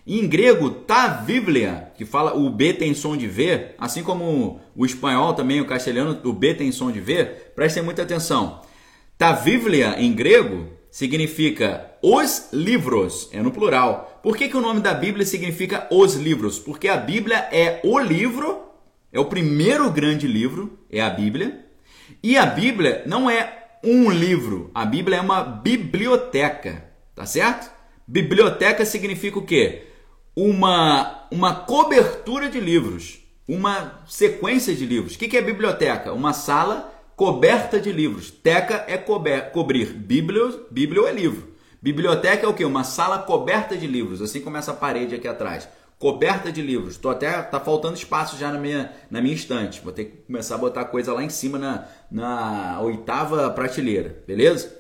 Em 0.07 0.26
grego, 0.26 0.70
tá 0.70 1.09
Bíblia, 1.09 1.93
que 1.97 2.05
fala 2.05 2.34
o 2.34 2.49
B 2.49 2.72
tem 2.72 2.95
som 2.95 3.16
de 3.16 3.26
V, 3.26 3.74
assim 3.76 4.05
como 4.05 4.61
o 4.74 4.87
espanhol 4.87 5.34
também, 5.34 5.61
o 5.61 5.66
castelhano, 5.66 6.20
o 6.24 6.32
B 6.32 6.55
tem 6.55 6.70
som 6.70 6.93
de 6.93 7.01
V. 7.01 7.24
Prestem 7.57 7.82
muita 7.82 8.03
atenção. 8.03 8.62
Tá 9.18 9.32
Bíblia 9.32 9.97
em 9.99 10.12
grego 10.12 10.76
significa 10.97 11.90
os 12.01 12.49
livros, 12.55 13.28
é 13.30 13.42
no 13.42 13.51
plural. 13.51 14.18
Por 14.22 14.34
que, 14.34 14.49
que 14.49 14.57
o 14.57 14.62
nome 14.62 14.80
da 14.80 14.94
Bíblia 14.94 15.26
significa 15.26 15.86
os 15.90 16.14
livros? 16.14 16.59
Porque 16.59 16.88
a 16.88 16.97
Bíblia 16.97 17.36
é 17.53 17.82
o 17.84 17.99
livro, 17.99 18.62
é 19.12 19.20
o 19.20 19.26
primeiro 19.26 19.90
grande 19.90 20.26
livro, 20.26 20.78
é 20.90 21.03
a 21.03 21.11
Bíblia. 21.11 21.66
E 22.22 22.38
a 22.38 22.47
Bíblia 22.47 23.03
não 23.05 23.28
é 23.28 23.66
um 23.84 24.11
livro, 24.11 24.70
a 24.74 24.86
Bíblia 24.86 25.18
é 25.18 25.20
uma 25.20 25.42
biblioteca, 25.42 26.82
tá 27.14 27.26
certo? 27.26 27.70
Biblioteca 28.09 28.86
significa 28.86 29.38
o 29.38 29.44
quê? 29.44 29.88
Uma, 30.34 31.28
uma 31.30 31.57
cobertura 31.57 32.49
de 32.49 32.59
livros, 32.59 33.18
uma 33.47 34.01
sequência 34.07 34.74
de 34.74 34.86
livros. 34.86 35.14
O 35.14 35.18
que 35.18 35.36
é 35.36 35.42
biblioteca? 35.42 36.14
Uma 36.14 36.32
sala 36.32 36.95
coberta 37.16 37.80
de 37.80 37.90
livros. 37.90 38.30
Teca 38.30 38.84
é 38.86 38.98
cober, 38.98 39.50
cobrir. 39.50 39.94
Bíblio, 39.94 40.66
bíblio 40.70 41.06
é 41.06 41.12
livro. 41.12 41.54
Biblioteca 41.80 42.44
é 42.44 42.48
o 42.48 42.54
que? 42.54 42.64
Uma 42.64 42.84
sala 42.84 43.20
coberta 43.20 43.76
de 43.76 43.86
livros, 43.86 44.20
assim 44.20 44.40
como 44.40 44.56
essa 44.56 44.74
parede 44.74 45.14
aqui 45.14 45.26
atrás. 45.26 45.68
Coberta 45.98 46.52
de 46.52 46.60
livros. 46.60 46.98
Tô 46.98 47.08
até 47.08 47.40
tá 47.42 47.58
faltando 47.58 47.94
espaço 47.94 48.36
já 48.36 48.52
na 48.52 48.58
minha, 48.58 48.92
na 49.10 49.22
minha 49.22 49.34
estante. 49.34 49.80
Vou 49.80 49.92
ter 49.92 50.04
que 50.04 50.16
começar 50.26 50.56
a 50.56 50.58
botar 50.58 50.84
coisa 50.86 51.12
lá 51.14 51.22
em 51.22 51.30
cima 51.30 51.58
na, 51.58 51.88
na 52.10 52.80
oitava 52.82 53.48
prateleira, 53.50 54.22
beleza? 54.26 54.76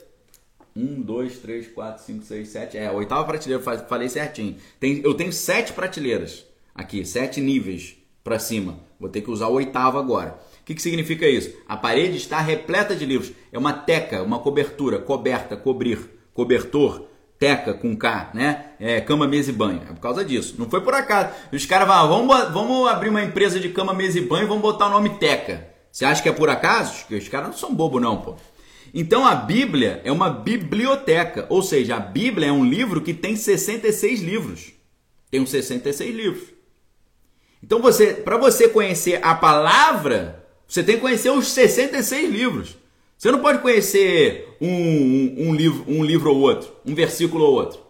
Um, 0.74 1.00
dois, 1.00 1.38
três, 1.38 1.68
quatro, 1.68 2.04
cinco, 2.04 2.22
seis, 2.22 2.48
sete. 2.48 2.76
É, 2.76 2.88
a 2.88 2.92
oitava 2.92 3.24
prateleira, 3.24 3.62
falei 3.62 4.10
certinho. 4.10 4.56
Tem, 4.78 5.00
eu 5.02 5.14
tenho 5.14 5.32
sete 5.32 5.72
prateleiras 5.72 6.44
aqui, 6.74 7.02
sete 7.06 7.40
níveis 7.40 7.96
para 8.22 8.38
cima. 8.38 8.78
Vou 9.00 9.08
ter 9.08 9.22
que 9.22 9.30
usar 9.30 9.46
o 9.46 9.54
oitavo 9.54 9.98
agora 9.98 10.38
que, 10.66 10.74
que 10.74 10.82
significa 10.82 11.28
isso? 11.28 11.56
A 11.68 11.76
parede 11.76 12.16
está 12.16 12.40
repleta 12.40 12.94
de 12.96 13.06
livros. 13.06 13.32
É 13.52 13.58
uma 13.58 13.72
teca, 13.72 14.24
uma 14.24 14.40
cobertura, 14.40 14.98
coberta, 14.98 15.56
cobrir, 15.56 16.10
cobertor, 16.34 17.06
teca 17.38 17.72
com 17.72 17.96
K, 17.96 18.32
né? 18.34 18.72
É, 18.80 19.00
cama, 19.00 19.28
mesa 19.28 19.50
e 19.50 19.52
banho. 19.52 19.80
É 19.88 19.92
por 19.92 20.00
causa 20.00 20.24
disso. 20.24 20.56
Não 20.58 20.68
foi 20.68 20.80
por 20.80 20.92
acaso. 20.92 21.32
Os 21.52 21.64
caras 21.64 21.86
falam, 21.86 22.08
vamos, 22.08 22.52
vamos 22.52 22.88
abrir 22.88 23.10
uma 23.10 23.22
empresa 23.22 23.60
de 23.60 23.68
cama, 23.68 23.94
mesa 23.94 24.18
e 24.18 24.22
banho 24.22 24.42
e 24.42 24.48
vamos 24.48 24.62
botar 24.62 24.88
o 24.88 24.90
nome 24.90 25.10
Teca. 25.20 25.68
Você 25.92 26.04
acha 26.04 26.20
que 26.20 26.28
é 26.28 26.32
por 26.32 26.50
acaso? 26.50 27.06
Os 27.08 27.28
caras 27.28 27.48
não 27.48 27.56
são 27.56 27.72
bobo 27.72 28.00
não, 28.00 28.20
pô. 28.20 28.34
Então 28.92 29.24
a 29.24 29.36
Bíblia 29.36 30.00
é 30.04 30.10
uma 30.10 30.30
biblioteca, 30.30 31.46
ou 31.48 31.62
seja, 31.62 31.94
a 31.94 32.00
Bíblia 32.00 32.48
é 32.48 32.52
um 32.52 32.64
livro 32.64 33.00
que 33.02 33.14
tem 33.14 33.36
66 33.36 34.20
livros. 34.20 34.72
Tem 35.30 35.40
uns 35.40 35.50
66 35.50 36.12
livros. 36.12 36.48
Então 37.62 37.80
você, 37.80 38.14
para 38.14 38.36
você 38.36 38.68
conhecer 38.68 39.20
a 39.22 39.34
palavra 39.34 40.45
você 40.66 40.82
tem 40.82 40.96
que 40.96 41.00
conhecer 41.02 41.30
os 41.30 41.48
66 41.48 42.30
livros. 42.30 42.76
Você 43.16 43.30
não 43.30 43.40
pode 43.40 43.60
conhecer 43.60 44.56
um, 44.60 44.68
um, 44.68 45.48
um, 45.48 45.54
livro, 45.54 45.84
um 45.88 46.04
livro 46.04 46.30
ou 46.30 46.40
outro, 46.40 46.70
um 46.84 46.94
versículo 46.94 47.44
ou 47.44 47.54
outro. 47.54 47.80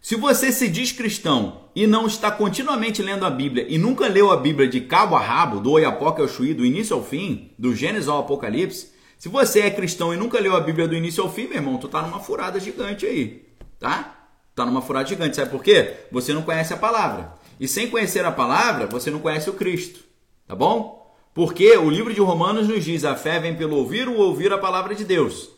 Se 0.00 0.16
você 0.16 0.50
se 0.50 0.68
diz 0.68 0.92
cristão 0.92 1.68
e 1.74 1.86
não 1.86 2.06
está 2.06 2.30
continuamente 2.30 3.02
lendo 3.02 3.26
a 3.26 3.30
Bíblia 3.30 3.66
e 3.68 3.76
nunca 3.76 4.08
leu 4.08 4.30
a 4.30 4.36
Bíblia 4.36 4.68
de 4.68 4.80
cabo 4.80 5.16
a 5.16 5.20
rabo, 5.20 5.60
do 5.60 5.72
Oiapoque 5.72 6.22
ao 6.22 6.28
Chuí, 6.28 6.54
do 6.54 6.64
início 6.64 6.96
ao 6.96 7.04
fim, 7.04 7.50
do 7.58 7.74
Gênesis 7.74 8.08
ao 8.08 8.20
Apocalipse, 8.20 8.92
se 9.18 9.28
você 9.28 9.60
é 9.60 9.70
cristão 9.70 10.14
e 10.14 10.16
nunca 10.16 10.40
leu 10.40 10.56
a 10.56 10.60
Bíblia 10.60 10.88
do 10.88 10.94
início 10.94 11.22
ao 11.22 11.30
fim, 11.30 11.46
meu 11.46 11.56
irmão, 11.56 11.76
tu 11.76 11.88
tá 11.88 12.00
numa 12.00 12.20
furada 12.20 12.58
gigante 12.58 13.04
aí, 13.04 13.46
tá? 13.78 14.28
Tá 14.54 14.64
numa 14.64 14.80
furada 14.80 15.08
gigante, 15.08 15.36
sabe 15.36 15.50
por 15.50 15.62
quê? 15.62 15.96
Você 16.10 16.32
não 16.32 16.42
conhece 16.42 16.72
a 16.72 16.78
palavra. 16.78 17.34
E 17.58 17.68
sem 17.68 17.90
conhecer 17.90 18.24
a 18.24 18.32
palavra, 18.32 18.86
você 18.86 19.10
não 19.10 19.18
conhece 19.18 19.50
o 19.50 19.54
Cristo, 19.54 20.00
tá 20.46 20.54
bom? 20.54 20.99
Porque 21.32 21.76
o 21.76 21.88
livro 21.88 22.12
de 22.12 22.20
Romanos 22.20 22.68
nos 22.68 22.84
diz: 22.84 23.04
a 23.04 23.14
fé 23.14 23.38
vem 23.38 23.56
pelo 23.56 23.76
ouvir 23.76 24.08
ou 24.08 24.16
ouvir 24.16 24.52
a 24.52 24.58
palavra 24.58 24.94
de 24.94 25.04
Deus. 25.04 25.50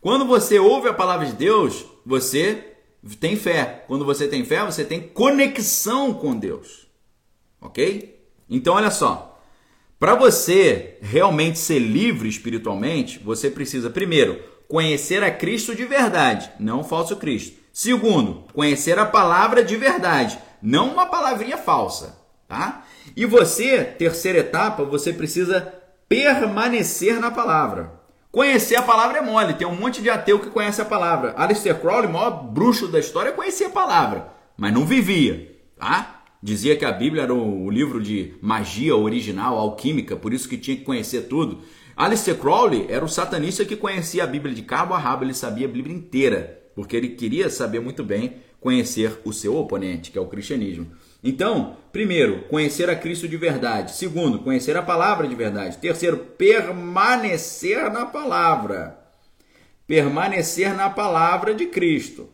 Quando 0.00 0.26
você 0.26 0.58
ouve 0.58 0.88
a 0.88 0.94
palavra 0.94 1.26
de 1.26 1.32
Deus, 1.32 1.84
você 2.04 2.74
tem 3.18 3.36
fé. 3.36 3.84
Quando 3.86 4.04
você 4.04 4.28
tem 4.28 4.44
fé, 4.44 4.64
você 4.64 4.84
tem 4.84 5.00
conexão 5.00 6.12
com 6.12 6.36
Deus. 6.36 6.86
Ok? 7.60 8.22
Então, 8.48 8.74
olha 8.74 8.90
só. 8.90 9.40
Para 9.98 10.14
você 10.14 10.98
realmente 11.00 11.58
ser 11.58 11.78
livre 11.78 12.28
espiritualmente, 12.28 13.18
você 13.18 13.50
precisa, 13.50 13.88
primeiro, 13.88 14.42
conhecer 14.68 15.22
a 15.22 15.30
Cristo 15.30 15.74
de 15.74 15.84
verdade, 15.84 16.50
não 16.58 16.80
o 16.80 16.84
falso 16.84 17.16
Cristo. 17.16 17.56
Segundo, 17.72 18.44
conhecer 18.52 18.98
a 18.98 19.06
palavra 19.06 19.64
de 19.64 19.76
verdade, 19.76 20.38
não 20.60 20.92
uma 20.92 21.06
palavrinha 21.06 21.56
falsa. 21.56 22.18
Tá? 22.46 22.84
E 23.16 23.24
você, 23.26 23.84
terceira 23.84 24.40
etapa, 24.40 24.84
você 24.84 25.12
precisa 25.12 25.72
permanecer 26.08 27.20
na 27.20 27.30
palavra. 27.30 27.92
Conhecer 28.30 28.74
a 28.74 28.82
palavra 28.82 29.18
é 29.18 29.22
mole, 29.22 29.54
tem 29.54 29.66
um 29.66 29.76
monte 29.76 30.02
de 30.02 30.10
ateu 30.10 30.40
que 30.40 30.50
conhece 30.50 30.80
a 30.82 30.84
palavra. 30.84 31.34
Alistair 31.36 31.80
Crowley, 31.80 32.10
maior 32.10 32.30
bruxo 32.30 32.88
da 32.88 32.98
história, 32.98 33.30
conhecia 33.30 33.68
a 33.68 33.70
palavra, 33.70 34.28
mas 34.56 34.72
não 34.72 34.84
vivia, 34.84 35.56
tá? 35.78 36.24
Dizia 36.42 36.76
que 36.76 36.84
a 36.84 36.90
Bíblia 36.90 37.22
era 37.22 37.32
o 37.32 37.70
livro 37.70 38.02
de 38.02 38.34
magia 38.42 38.96
original, 38.96 39.56
alquímica, 39.56 40.16
por 40.16 40.34
isso 40.34 40.48
que 40.48 40.58
tinha 40.58 40.76
que 40.76 40.82
conhecer 40.82 41.28
tudo. 41.28 41.60
Alistair 41.96 42.36
Crowley 42.36 42.86
era 42.88 43.04
o 43.04 43.08
satanista 43.08 43.64
que 43.64 43.76
conhecia 43.76 44.24
a 44.24 44.26
Bíblia 44.26 44.52
de 44.52 44.62
cabo 44.62 44.94
a 44.94 44.98
rabo, 44.98 45.24
ele 45.24 45.32
sabia 45.32 45.68
a 45.68 45.70
Bíblia 45.70 45.94
inteira, 45.94 46.60
porque 46.74 46.96
ele 46.96 47.10
queria 47.10 47.48
saber 47.48 47.78
muito 47.78 48.02
bem 48.02 48.38
conhecer 48.60 49.20
o 49.24 49.32
seu 49.32 49.56
oponente, 49.56 50.10
que 50.10 50.18
é 50.18 50.20
o 50.20 50.26
cristianismo. 50.26 50.90
Então, 51.24 51.78
primeiro, 51.90 52.42
conhecer 52.50 52.90
a 52.90 52.94
Cristo 52.94 53.26
de 53.26 53.38
verdade. 53.38 53.96
Segundo, 53.96 54.40
conhecer 54.40 54.76
a 54.76 54.82
palavra 54.82 55.26
de 55.26 55.34
verdade. 55.34 55.78
Terceiro, 55.78 56.18
permanecer 56.18 57.90
na 57.90 58.04
palavra. 58.04 58.98
Permanecer 59.86 60.74
na 60.76 60.90
palavra 60.90 61.54
de 61.54 61.64
Cristo. 61.64 62.28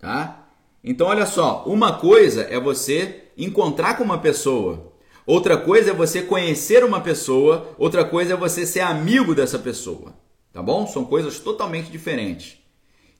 Tá? 0.00 0.48
Então, 0.82 1.06
olha 1.06 1.26
só, 1.26 1.62
uma 1.64 1.92
coisa 1.98 2.42
é 2.50 2.58
você 2.58 3.28
encontrar 3.38 3.96
com 3.96 4.02
uma 4.02 4.18
pessoa. 4.18 4.92
Outra 5.24 5.56
coisa 5.56 5.90
é 5.90 5.94
você 5.94 6.22
conhecer 6.22 6.82
uma 6.82 7.00
pessoa, 7.00 7.72
outra 7.78 8.04
coisa 8.04 8.34
é 8.34 8.36
você 8.36 8.66
ser 8.66 8.80
amigo 8.80 9.32
dessa 9.32 9.60
pessoa. 9.60 10.12
Tá 10.52 10.60
bom? 10.60 10.88
São 10.88 11.04
coisas 11.04 11.38
totalmente 11.38 11.90
diferentes. 11.90 12.58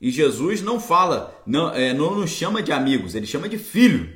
E 0.01 0.11
Jesus 0.11 0.61
não 0.61 0.81
fala, 0.81 1.41
não, 1.47 1.73
é, 1.73 1.95
não 1.95 2.17
nos 2.17 2.31
chama 2.31 2.63
de 2.63 2.73
amigos, 2.73 3.15
ele 3.15 3.27
chama 3.27 3.49
de 3.49 3.59
filho 3.59 4.16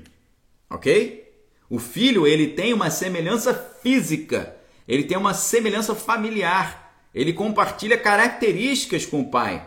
ok? 0.70 1.28
O 1.68 1.78
filho 1.78 2.26
ele 2.26 2.48
tem 2.48 2.72
uma 2.72 2.90
semelhança 2.90 3.52
física, 3.82 4.56
ele 4.86 5.04
tem 5.04 5.16
uma 5.16 5.34
semelhança 5.34 5.94
familiar, 5.94 6.94
ele 7.14 7.32
compartilha 7.32 7.98
características 7.98 9.04
com 9.04 9.20
o 9.20 9.30
pai, 9.30 9.66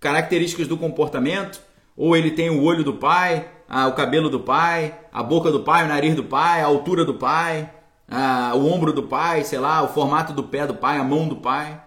características 0.00 0.68
do 0.68 0.76
comportamento, 0.76 1.60
ou 1.96 2.16
ele 2.16 2.30
tem 2.32 2.50
o 2.50 2.62
olho 2.62 2.84
do 2.84 2.94
pai, 2.94 3.48
o 3.88 3.92
cabelo 3.92 4.30
do 4.30 4.40
pai, 4.40 4.98
a 5.12 5.22
boca 5.22 5.50
do 5.50 5.60
pai, 5.60 5.84
o 5.84 5.88
nariz 5.88 6.14
do 6.14 6.24
pai, 6.24 6.60
a 6.60 6.66
altura 6.66 7.04
do 7.04 7.14
pai, 7.14 7.72
o 8.54 8.58
ombro 8.64 8.92
do 8.92 9.02
pai, 9.02 9.44
sei 9.44 9.58
lá, 9.58 9.82
o 9.82 9.88
formato 9.88 10.32
do 10.32 10.44
pé 10.44 10.66
do 10.66 10.74
pai, 10.74 10.98
a 10.98 11.04
mão 11.04 11.28
do 11.28 11.36
pai. 11.36 11.82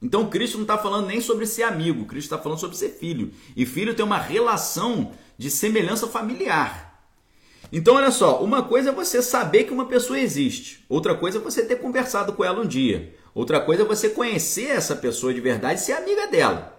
Então 0.00 0.28
Cristo 0.28 0.56
não 0.56 0.62
está 0.62 0.76
falando 0.76 1.06
nem 1.06 1.20
sobre 1.20 1.46
ser 1.46 1.62
amigo, 1.62 2.04
Cristo 2.04 2.26
está 2.26 2.38
falando 2.38 2.58
sobre 2.58 2.76
ser 2.76 2.90
filho. 2.90 3.32
E 3.56 3.64
filho 3.64 3.94
tem 3.94 4.04
uma 4.04 4.18
relação 4.18 5.12
de 5.38 5.48
semelhança 5.48 6.08
familiar. 6.08 6.91
Então, 7.72 7.94
olha 7.94 8.10
só, 8.10 8.42
uma 8.44 8.62
coisa 8.62 8.90
é 8.90 8.92
você 8.92 9.22
saber 9.22 9.64
que 9.64 9.72
uma 9.72 9.86
pessoa 9.86 10.20
existe, 10.20 10.84
outra 10.90 11.14
coisa 11.14 11.38
é 11.38 11.40
você 11.40 11.64
ter 11.64 11.76
conversado 11.76 12.34
com 12.34 12.44
ela 12.44 12.60
um 12.60 12.66
dia, 12.66 13.14
outra 13.34 13.58
coisa 13.60 13.82
é 13.82 13.86
você 13.86 14.10
conhecer 14.10 14.68
essa 14.68 14.94
pessoa 14.94 15.32
de 15.32 15.40
verdade 15.40 15.80
e 15.80 15.82
ser 15.82 15.92
amiga 15.92 16.26
dela. 16.26 16.78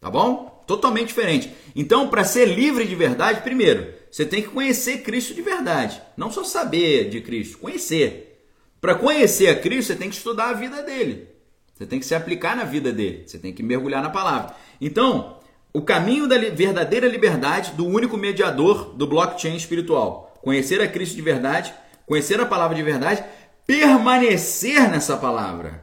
Tá 0.00 0.10
bom? 0.10 0.64
Totalmente 0.66 1.08
diferente. 1.08 1.54
Então, 1.76 2.08
para 2.08 2.24
ser 2.24 2.46
livre 2.46 2.86
de 2.86 2.94
verdade, 2.94 3.42
primeiro, 3.42 3.92
você 4.10 4.24
tem 4.24 4.42
que 4.42 4.48
conhecer 4.48 5.02
Cristo 5.02 5.34
de 5.34 5.42
verdade. 5.42 6.00
Não 6.16 6.30
só 6.30 6.42
saber 6.44 7.10
de 7.10 7.20
Cristo, 7.20 7.58
conhecer. 7.58 8.46
Para 8.80 8.94
conhecer 8.94 9.48
a 9.48 9.54
Cristo, 9.54 9.88
você 9.88 9.96
tem 9.96 10.08
que 10.08 10.16
estudar 10.16 10.48
a 10.48 10.54
vida 10.54 10.82
dele. 10.82 11.28
Você 11.74 11.86
tem 11.86 12.00
que 12.00 12.06
se 12.06 12.14
aplicar 12.14 12.56
na 12.56 12.64
vida 12.64 12.90
dele. 12.90 13.24
Você 13.26 13.38
tem 13.38 13.52
que 13.52 13.62
mergulhar 13.62 14.02
na 14.02 14.10
palavra. 14.10 14.54
Então, 14.80 15.38
o 15.72 15.80
caminho 15.80 16.28
da 16.28 16.36
verdadeira 16.38 17.08
liberdade 17.08 17.72
do 17.72 17.86
único 17.86 18.16
mediador 18.16 18.92
do 18.94 19.06
blockchain 19.06 19.56
espiritual. 19.56 20.34
Conhecer 20.42 20.80
a 20.82 20.88
Cristo 20.88 21.16
de 21.16 21.22
verdade, 21.22 21.72
conhecer 22.06 22.40
a 22.40 22.46
palavra 22.46 22.76
de 22.76 22.82
verdade, 22.82 23.24
permanecer 23.66 24.90
nessa 24.90 25.16
palavra. 25.16 25.82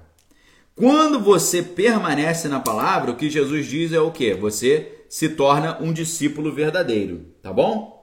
Quando 0.75 1.19
você 1.19 1.63
permanece 1.63 2.47
na 2.47 2.59
palavra, 2.59 3.11
o 3.11 3.15
que 3.15 3.29
Jesus 3.29 3.65
diz 3.65 3.91
é 3.91 3.99
o 3.99 4.11
que? 4.11 4.33
Você 4.35 5.03
se 5.09 5.29
torna 5.29 5.77
um 5.81 5.91
discípulo 5.91 6.53
verdadeiro, 6.53 7.25
tá 7.41 7.51
bom? 7.51 7.99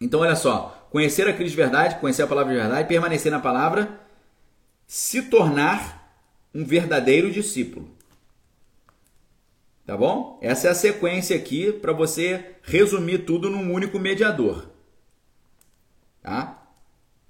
Então 0.00 0.20
olha 0.20 0.36
só, 0.36 0.86
conhecer 0.90 1.28
a 1.28 1.32
Cristo 1.32 1.50
de 1.50 1.62
verdade, 1.62 1.98
conhecer 2.00 2.22
a 2.22 2.26
palavra 2.26 2.52
de 2.52 2.60
verdade, 2.60 2.88
permanecer 2.88 3.32
na 3.32 3.40
palavra, 3.40 4.00
se 4.86 5.22
tornar 5.22 6.16
um 6.54 6.64
verdadeiro 6.64 7.30
discípulo. 7.30 7.97
Tá 9.88 9.96
bom? 9.96 10.38
Essa 10.42 10.68
é 10.68 10.70
a 10.70 10.74
sequência 10.74 11.34
aqui 11.34 11.72
para 11.72 11.94
você 11.94 12.44
resumir 12.60 13.20
tudo 13.20 13.48
num 13.48 13.72
único 13.72 13.98
mediador. 13.98 14.66
Tá? 16.22 16.62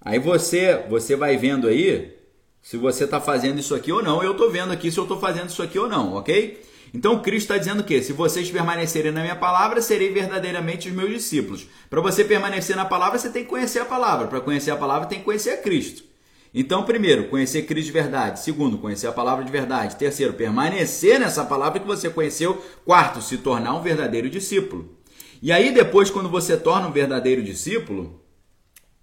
Aí 0.00 0.18
você, 0.18 0.84
você 0.88 1.14
vai 1.14 1.36
vendo 1.36 1.68
aí 1.68 2.18
se 2.60 2.76
você 2.76 3.04
está 3.04 3.20
fazendo 3.20 3.60
isso 3.60 3.76
aqui 3.76 3.92
ou 3.92 4.02
não. 4.02 4.24
Eu 4.24 4.32
estou 4.32 4.50
vendo 4.50 4.72
aqui 4.72 4.90
se 4.90 4.98
eu 4.98 5.04
estou 5.04 5.20
fazendo 5.20 5.50
isso 5.50 5.62
aqui 5.62 5.78
ou 5.78 5.88
não, 5.88 6.14
ok? 6.14 6.60
Então 6.92 7.22
Cristo 7.22 7.52
está 7.52 7.58
dizendo 7.58 7.84
que 7.84 8.02
se 8.02 8.12
vocês 8.12 8.50
permanecerem 8.50 9.12
na 9.12 9.20
minha 9.20 9.36
palavra, 9.36 9.80
serei 9.80 10.12
verdadeiramente 10.12 10.88
os 10.88 10.94
meus 10.96 11.10
discípulos. 11.10 11.64
Para 11.88 12.00
você 12.00 12.24
permanecer 12.24 12.74
na 12.74 12.84
palavra, 12.84 13.20
você 13.20 13.30
tem 13.30 13.44
que 13.44 13.50
conhecer 13.50 13.78
a 13.78 13.84
palavra. 13.84 14.26
Para 14.26 14.40
conhecer 14.40 14.72
a 14.72 14.76
palavra, 14.76 15.06
tem 15.06 15.20
que 15.20 15.24
conhecer 15.24 15.50
a 15.50 15.58
Cristo. 15.58 16.07
Então, 16.54 16.84
primeiro, 16.84 17.28
conhecer 17.28 17.62
Cristo 17.62 17.86
de 17.86 17.92
verdade. 17.92 18.40
Segundo, 18.40 18.78
conhecer 18.78 19.06
a 19.06 19.12
palavra 19.12 19.44
de 19.44 19.52
verdade. 19.52 19.96
Terceiro, 19.96 20.32
permanecer 20.32 21.20
nessa 21.20 21.44
palavra 21.44 21.80
que 21.80 21.86
você 21.86 22.08
conheceu. 22.08 22.62
Quarto, 22.84 23.20
se 23.20 23.38
tornar 23.38 23.74
um 23.74 23.82
verdadeiro 23.82 24.30
discípulo. 24.30 24.96
E 25.42 25.52
aí, 25.52 25.72
depois, 25.72 26.10
quando 26.10 26.28
você 26.28 26.56
torna 26.56 26.88
um 26.88 26.92
verdadeiro 26.92 27.42
discípulo, 27.42 28.20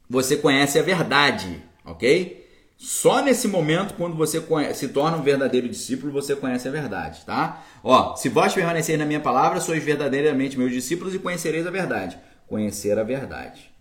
você 0.09 0.35
conhece 0.35 0.77
a 0.77 0.83
verdade, 0.83 1.63
ok? 1.85 2.45
Só 2.77 3.23
nesse 3.23 3.47
momento, 3.47 3.93
quando 3.93 4.15
você 4.15 4.43
se 4.73 4.89
torna 4.89 5.17
um 5.17 5.23
verdadeiro 5.23 5.67
discípulo, 5.69 6.11
você 6.11 6.35
conhece 6.35 6.67
a 6.67 6.71
verdade, 6.71 7.23
tá? 7.25 7.63
Ó, 7.81 8.15
se 8.15 8.27
vós 8.27 8.53
permanecer 8.53 8.97
na 8.97 9.05
minha 9.05 9.21
palavra, 9.21 9.61
sois 9.61 9.81
verdadeiramente 9.81 10.57
meus 10.57 10.71
discípulos 10.71 11.15
e 11.15 11.19
conhecereis 11.19 11.65
a 11.65 11.71
verdade. 11.71 12.17
Conhecer 12.47 12.99
a 12.99 13.03
verdade. 13.03 13.71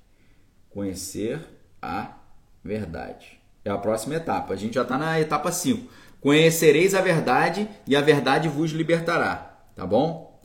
Conhecer 0.70 1.40
a 1.82 2.16
verdade. 2.62 3.33
É 3.64 3.70
a 3.70 3.78
próxima 3.78 4.14
etapa. 4.14 4.52
A 4.52 4.56
gente 4.56 4.74
já 4.74 4.82
está 4.82 4.98
na 4.98 5.18
etapa 5.18 5.50
5. 5.50 5.90
Conhecereis 6.20 6.94
a 6.94 7.00
verdade 7.00 7.68
e 7.86 7.96
a 7.96 8.00
verdade 8.00 8.48
vos 8.48 8.70
libertará. 8.70 9.58
Tá 9.74 9.86
bom? 9.86 10.40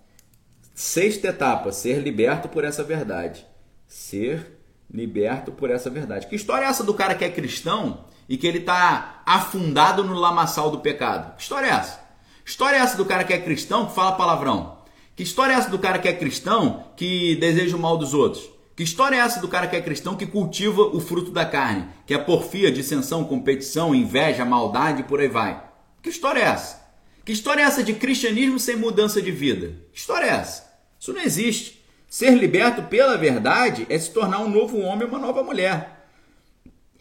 Sexta 0.73 1.27
etapa: 1.27 1.71
ser 1.71 1.99
liberto 1.99 2.47
por 2.47 2.63
essa 2.63 2.83
verdade. 2.83 3.45
Ser 3.87 4.59
liberto 4.89 5.51
por 5.51 5.69
essa 5.69 5.89
verdade. 5.89 6.27
Que 6.27 6.35
história 6.35 6.65
é 6.65 6.69
essa 6.69 6.83
do 6.83 6.93
cara 6.93 7.15
que 7.15 7.25
é 7.25 7.29
cristão 7.29 8.05
e 8.27 8.37
que 8.37 8.47
ele 8.47 8.59
está 8.59 9.21
afundado 9.25 10.03
no 10.03 10.13
lamaçal 10.13 10.71
do 10.71 10.79
pecado? 10.79 11.35
Que 11.35 11.41
história 11.41 11.67
é 11.67 11.71
essa? 11.71 11.99
História 12.45 12.77
é 12.77 12.79
essa 12.79 12.97
do 12.97 13.05
cara 13.05 13.23
que 13.23 13.33
é 13.33 13.39
cristão 13.39 13.85
que 13.85 13.93
fala 13.93 14.13
palavrão? 14.13 14.79
Que 15.15 15.23
história 15.23 15.53
é 15.53 15.55
essa 15.55 15.69
do 15.69 15.77
cara 15.77 15.99
que 15.99 16.07
é 16.07 16.13
cristão 16.13 16.85
que 16.95 17.35
deseja 17.35 17.75
o 17.75 17.79
mal 17.79 17.97
dos 17.97 18.13
outros? 18.13 18.49
Que 18.79 18.83
história 18.83 19.17
é 19.17 19.19
essa 19.19 19.41
do 19.41 19.47
cara 19.49 19.67
que 19.67 19.75
é 19.75 19.81
cristão 19.81 20.15
que 20.15 20.25
cultiva 20.25 20.81
o 20.81 21.01
fruto 21.01 21.31
da 21.31 21.45
carne? 21.45 21.89
Que 22.05 22.13
é 22.13 22.17
porfia, 22.17 22.71
dissensão, 22.71 23.25
competição, 23.25 23.93
inveja, 23.93 24.45
maldade 24.45 25.01
e 25.01 25.03
por 25.03 25.19
aí 25.19 25.27
vai. 25.27 25.61
Que 26.01 26.07
história 26.07 26.39
é 26.39 26.43
essa? 26.43 26.81
Que 27.25 27.33
história 27.33 27.61
é 27.61 27.65
essa 27.65 27.83
de 27.83 27.93
cristianismo 27.93 28.57
sem 28.57 28.77
mudança 28.77 29.21
de 29.21 29.31
vida? 29.31 29.75
Que 29.91 29.99
história 29.99 30.27
é 30.27 30.29
essa? 30.29 30.79
Isso 30.97 31.11
não 31.11 31.19
existe. 31.19 31.85
Ser 32.07 32.31
liberto 32.35 32.83
pela 32.83 33.17
verdade 33.17 33.85
é 33.89 33.99
se 33.99 34.11
tornar 34.11 34.39
um 34.39 34.49
novo 34.49 34.79
homem, 34.79 35.05
uma 35.05 35.19
nova 35.19 35.43
mulher. 35.43 36.07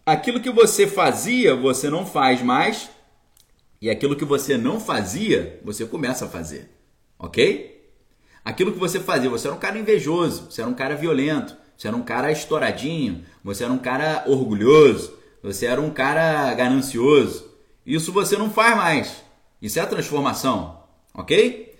Aquilo 0.04 0.40
que 0.40 0.50
você 0.50 0.84
fazia, 0.84 1.54
você 1.54 1.88
não 1.88 2.04
faz 2.04 2.42
mais, 2.42 2.90
e 3.80 3.88
aquilo 3.88 4.16
que 4.16 4.24
você 4.24 4.58
não 4.58 4.80
fazia, 4.80 5.60
você 5.62 5.86
começa 5.86 6.24
a 6.24 6.28
fazer. 6.28 6.76
Ok? 7.16 7.88
Aquilo 8.44 8.72
que 8.72 8.80
você 8.80 8.98
fazia, 8.98 9.30
você 9.30 9.46
era 9.46 9.54
um 9.54 9.60
cara 9.60 9.78
invejoso, 9.78 10.50
você 10.50 10.60
era 10.60 10.68
um 10.68 10.74
cara 10.74 10.96
violento, 10.96 11.56
você 11.78 11.86
era 11.86 11.96
um 11.96 12.02
cara 12.02 12.32
estouradinho, 12.32 13.24
você 13.42 13.62
era 13.62 13.72
um 13.72 13.78
cara 13.78 14.24
orgulhoso, 14.26 15.16
você 15.40 15.66
era 15.66 15.80
um 15.80 15.90
cara 15.90 16.52
ganancioso. 16.54 17.48
Isso 17.86 18.12
você 18.12 18.36
não 18.36 18.50
faz 18.50 18.76
mais. 18.76 19.24
Isso 19.62 19.78
é 19.78 19.82
a 19.82 19.86
transformação. 19.86 20.82
Ok? 21.14 21.72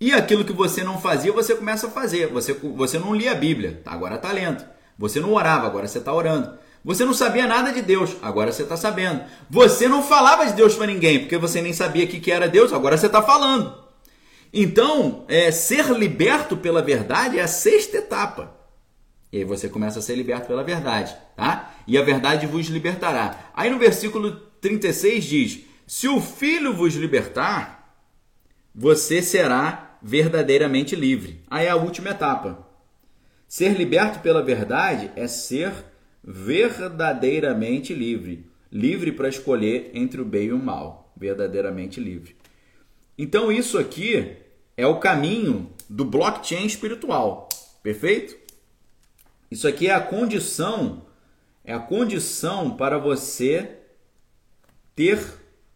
E 0.00 0.12
aquilo 0.12 0.44
que 0.44 0.52
você 0.52 0.84
não 0.84 1.00
fazia, 1.00 1.32
você 1.32 1.56
começa 1.56 1.88
a 1.88 1.90
fazer. 1.90 2.28
Você, 2.28 2.52
você 2.52 2.96
não 2.96 3.12
lia 3.12 3.32
a 3.32 3.34
Bíblia, 3.34 3.82
agora 3.84 4.14
está 4.14 4.30
lendo. 4.30 4.64
Você 4.96 5.18
não 5.18 5.34
orava, 5.34 5.66
agora 5.66 5.88
você 5.88 5.98
está 5.98 6.14
orando. 6.14 6.56
Você 6.84 7.04
não 7.04 7.12
sabia 7.12 7.48
nada 7.48 7.72
de 7.72 7.82
Deus, 7.82 8.16
agora 8.22 8.52
você 8.52 8.62
está 8.62 8.76
sabendo. 8.76 9.24
Você 9.50 9.88
não 9.88 10.00
falava 10.00 10.46
de 10.46 10.52
Deus 10.52 10.76
para 10.76 10.86
ninguém, 10.86 11.18
porque 11.18 11.36
você 11.36 11.60
nem 11.60 11.72
sabia 11.72 12.04
o 12.04 12.08
que, 12.08 12.20
que 12.20 12.30
era 12.30 12.48
Deus, 12.48 12.72
agora 12.72 12.96
você 12.96 13.06
está 13.06 13.20
falando. 13.20 13.76
Então, 14.54 15.24
é, 15.26 15.50
ser 15.50 15.90
liberto 15.90 16.56
pela 16.56 16.80
verdade 16.80 17.36
é 17.36 17.42
a 17.42 17.48
sexta 17.48 17.96
etapa. 17.96 18.59
E 19.32 19.38
aí 19.38 19.44
você 19.44 19.68
começa 19.68 19.98
a 20.00 20.02
ser 20.02 20.16
liberto 20.16 20.48
pela 20.48 20.64
verdade, 20.64 21.16
tá? 21.36 21.74
E 21.86 21.96
a 21.96 22.02
verdade 22.02 22.46
vos 22.46 22.66
libertará. 22.66 23.50
Aí 23.54 23.70
no 23.70 23.78
versículo 23.78 24.32
36 24.60 25.24
diz: 25.24 25.60
Se 25.86 26.08
o 26.08 26.20
filho 26.20 26.74
vos 26.74 26.94
libertar, 26.94 27.96
você 28.74 29.22
será 29.22 29.98
verdadeiramente 30.02 30.96
livre. 30.96 31.42
Aí 31.48 31.66
é 31.66 31.70
a 31.70 31.76
última 31.76 32.10
etapa. 32.10 32.66
Ser 33.46 33.76
liberto 33.76 34.20
pela 34.20 34.42
verdade 34.42 35.10
é 35.16 35.26
ser 35.26 35.72
verdadeiramente 36.22 37.92
livre. 37.92 38.46
Livre 38.70 39.12
para 39.12 39.28
escolher 39.28 39.90
entre 39.94 40.20
o 40.20 40.24
bem 40.24 40.46
e 40.48 40.52
o 40.52 40.58
mal. 40.58 41.12
Verdadeiramente 41.16 42.00
livre. 42.00 42.36
Então, 43.18 43.50
isso 43.50 43.76
aqui 43.76 44.36
é 44.76 44.86
o 44.86 45.00
caminho 45.00 45.70
do 45.88 46.04
blockchain 46.04 46.64
espiritual. 46.64 47.48
Perfeito? 47.82 48.36
Isso 49.50 49.66
aqui 49.66 49.88
é 49.88 49.94
a 49.94 50.00
condição, 50.00 51.06
é 51.64 51.72
a 51.72 51.80
condição 51.80 52.76
para 52.76 52.98
você 52.98 53.78
ter 54.94 55.18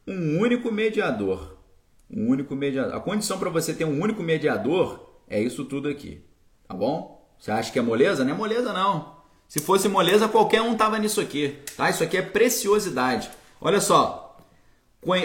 um 0.07 0.39
único 0.39 0.71
mediador 0.71 1.55
um 2.11 2.29
único 2.29 2.55
mediador. 2.55 2.95
A 2.95 3.01
condição 3.01 3.39
para 3.39 3.51
você 3.51 3.75
ter 3.75 3.85
um 3.85 4.01
único 4.01 4.23
mediador 4.23 5.19
é 5.29 5.41
isso 5.41 5.65
tudo 5.65 5.89
aqui, 5.89 6.23
tá 6.67 6.75
bom? 6.75 7.27
Você 7.39 7.51
acha 7.51 7.73
que 7.73 7.79
é 7.79 7.83
moleza? 7.83 8.25
Não 8.25 8.33
é 8.33 8.37
moleza 8.37 8.73
não. 8.73 9.15
Se 9.49 9.61
fosse 9.61 9.89
moleza, 9.89 10.29
qualquer 10.29 10.63
um 10.63 10.77
tava 10.77 10.99
nisso 10.99 11.21
aqui, 11.21 11.59
tá? 11.77 11.91
Isso 11.91 12.03
aqui 12.03 12.17
é 12.17 12.23
preciosidade. 12.23 13.31
Olha 13.61 13.81
só, 13.81 14.39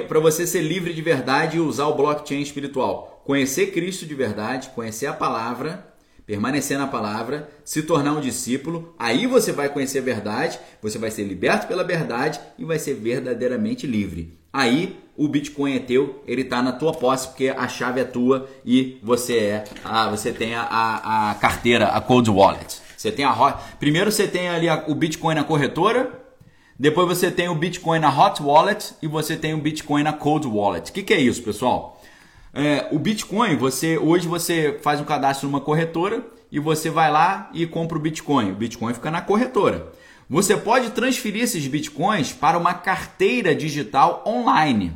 para 0.07 0.19
você 0.19 0.45
ser 0.45 0.61
livre 0.61 0.93
de 0.93 1.01
verdade 1.01 1.57
e 1.57 1.61
usar 1.61 1.88
o 1.88 1.95
blockchain 1.95 2.41
espiritual, 2.41 3.21
conhecer 3.26 3.71
Cristo 3.71 4.05
de 4.05 4.15
verdade, 4.15 4.69
conhecer 4.69 5.07
a 5.07 5.13
palavra, 5.13 5.89
permanecer 6.30 6.77
na 6.77 6.85
palavra, 6.85 7.49
se 7.65 7.81
tornar 7.81 8.14
um 8.14 8.22
discípulo, 8.22 8.93
aí 8.99 9.26
você 9.26 9.51
vai 9.51 9.68
conhecer 9.68 9.97
a 9.97 10.03
verdade, 10.03 10.60
você 10.80 10.99
vai 10.99 11.10
ser 11.10 11.23
liberto 11.23 11.65
pela 11.65 11.84
verdade 11.84 12.39
e 12.56 12.64
vai 12.64 12.77
ser 12.77 12.93
verdadeiramente 12.93 13.88
livre. 13.88 14.38
Aí 14.53 14.99
o 15.18 15.27
Bitcoin 15.27 15.73
é 15.73 15.80
teu, 15.80 16.22
ele 16.27 16.43
está 16.43 16.61
na 16.61 16.72
tua 16.72 16.93
posse 16.93 17.30
porque 17.30 17.49
a 17.49 17.68
chave 17.68 18.01
é 18.01 18.03
tua 18.03 18.47
e 18.64 18.99
você 19.01 19.38
é, 19.39 19.64
a, 19.84 20.07
você 20.11 20.31
tem 20.31 20.53
a, 20.53 20.61
a, 20.61 21.31
a 21.31 21.34
carteira, 21.34 21.88
a 21.88 21.99
cold 21.99 22.30
wallet. 22.30 22.80
Você 22.95 23.11
tem 23.11 23.26
a 23.26 23.34
primeiro 23.80 24.11
você 24.11 24.27
tem 24.27 24.49
ali 24.49 24.69
a, 24.69 24.84
o 24.88 24.93
Bitcoin 24.93 25.34
na 25.34 25.43
corretora, 25.43 26.14
depois 26.77 27.07
você 27.07 27.31
tem 27.31 27.49
o 27.49 27.56
Bitcoin 27.56 27.97
na 27.97 28.10
hot 28.15 28.39
wallet 28.43 28.93
e 29.01 29.07
você 29.07 29.35
tem 29.35 29.56
o 29.56 29.57
Bitcoin 29.57 30.03
na 30.03 30.14
cold 30.14 30.45
wallet. 30.45 30.91
O 30.91 30.93
que, 30.93 31.01
que 31.01 31.14
é 31.14 31.19
isso, 31.19 31.41
pessoal? 31.41 31.98
É, 32.53 32.88
o 32.91 32.97
Bitcoin, 32.97 33.55
você 33.55 33.97
hoje 33.97 34.27
você 34.27 34.80
faz 34.81 34.99
um 34.99 35.05
cadastro 35.05 35.47
numa 35.47 35.61
corretora 35.61 36.26
e 36.51 36.59
você 36.59 36.89
vai 36.89 37.11
lá 37.11 37.49
e 37.53 37.67
compra 37.67 37.97
o 37.97 38.01
Bitcoin. 38.01 38.51
O 38.51 38.55
Bitcoin 38.55 38.93
fica 38.93 39.11
na 39.11 39.21
corretora. 39.21 39.91
Você 40.30 40.55
pode 40.55 40.91
transferir 40.91 41.43
esses 41.43 41.65
Bitcoins 41.67 42.31
para 42.31 42.57
uma 42.57 42.73
carteira 42.73 43.55
digital 43.55 44.23
online. 44.26 44.93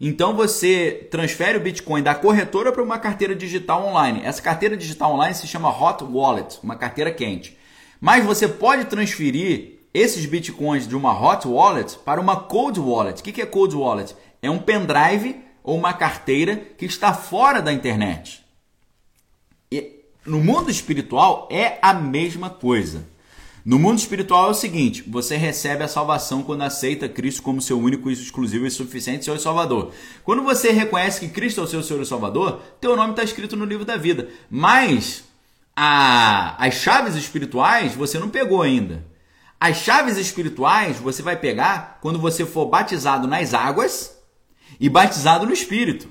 Então 0.00 0.34
você 0.34 1.08
transfere 1.10 1.56
o 1.56 1.60
Bitcoin 1.60 2.02
da 2.02 2.14
corretora 2.14 2.72
para 2.72 2.82
uma 2.82 2.98
carteira 2.98 3.34
digital 3.34 3.86
online. 3.86 4.20
Essa 4.24 4.42
carteira 4.42 4.76
digital 4.76 5.14
online 5.14 5.34
se 5.34 5.46
chama 5.46 5.70
Hot 5.70 6.04
Wallet, 6.04 6.58
uma 6.62 6.76
carteira 6.76 7.10
quente. 7.10 7.56
Mas 8.00 8.24
você 8.24 8.48
pode 8.48 8.86
transferir 8.86 9.78
esses 9.92 10.26
Bitcoins 10.26 10.88
de 10.88 10.96
uma 10.96 11.12
Hot 11.12 11.46
Wallet 11.46 11.98
para 12.04 12.20
uma 12.20 12.36
Cold 12.36 12.80
Wallet. 12.80 13.20
O 13.20 13.24
que 13.24 13.40
é 13.40 13.46
Cold 13.46 13.74
Wallet? 13.76 14.14
É 14.42 14.50
um 14.50 14.58
pendrive 14.58 15.43
ou 15.64 15.78
uma 15.78 15.94
carteira 15.94 16.56
que 16.56 16.84
está 16.84 17.14
fora 17.14 17.62
da 17.62 17.72
internet. 17.72 18.44
E 19.72 20.04
no 20.26 20.38
mundo 20.38 20.70
espiritual 20.70 21.48
é 21.50 21.78
a 21.80 21.94
mesma 21.94 22.50
coisa. 22.50 23.06
No 23.64 23.78
mundo 23.78 23.98
espiritual 23.98 24.48
é 24.48 24.50
o 24.50 24.54
seguinte: 24.54 25.02
você 25.06 25.36
recebe 25.36 25.82
a 25.82 25.88
salvação 25.88 26.42
quando 26.42 26.62
aceita 26.62 27.08
Cristo 27.08 27.42
como 27.42 27.62
seu 27.62 27.80
único, 27.80 28.10
exclusivo 28.10 28.66
e 28.66 28.70
suficiente 28.70 29.24
Senhor 29.24 29.38
e 29.38 29.40
Salvador. 29.42 29.92
Quando 30.22 30.42
você 30.42 30.70
reconhece 30.70 31.18
que 31.18 31.28
Cristo 31.28 31.62
é 31.62 31.64
o 31.64 31.66
seu 31.66 31.82
Senhor 31.82 32.02
e 32.02 32.06
Salvador, 32.06 32.60
teu 32.78 32.94
nome 32.94 33.12
está 33.12 33.24
escrito 33.24 33.56
no 33.56 33.64
livro 33.64 33.86
da 33.86 33.96
vida. 33.96 34.28
Mas 34.50 35.24
a, 35.74 36.62
as 36.62 36.74
chaves 36.74 37.14
espirituais 37.14 37.94
você 37.94 38.18
não 38.18 38.28
pegou 38.28 38.60
ainda. 38.60 39.02
As 39.58 39.78
chaves 39.78 40.18
espirituais 40.18 40.98
você 40.98 41.22
vai 41.22 41.36
pegar 41.36 41.98
quando 42.02 42.18
você 42.18 42.44
for 42.44 42.66
batizado 42.66 43.26
nas 43.26 43.54
águas 43.54 44.14
e 44.80 44.88
batizado 44.88 45.46
no 45.46 45.52
Espírito. 45.52 46.08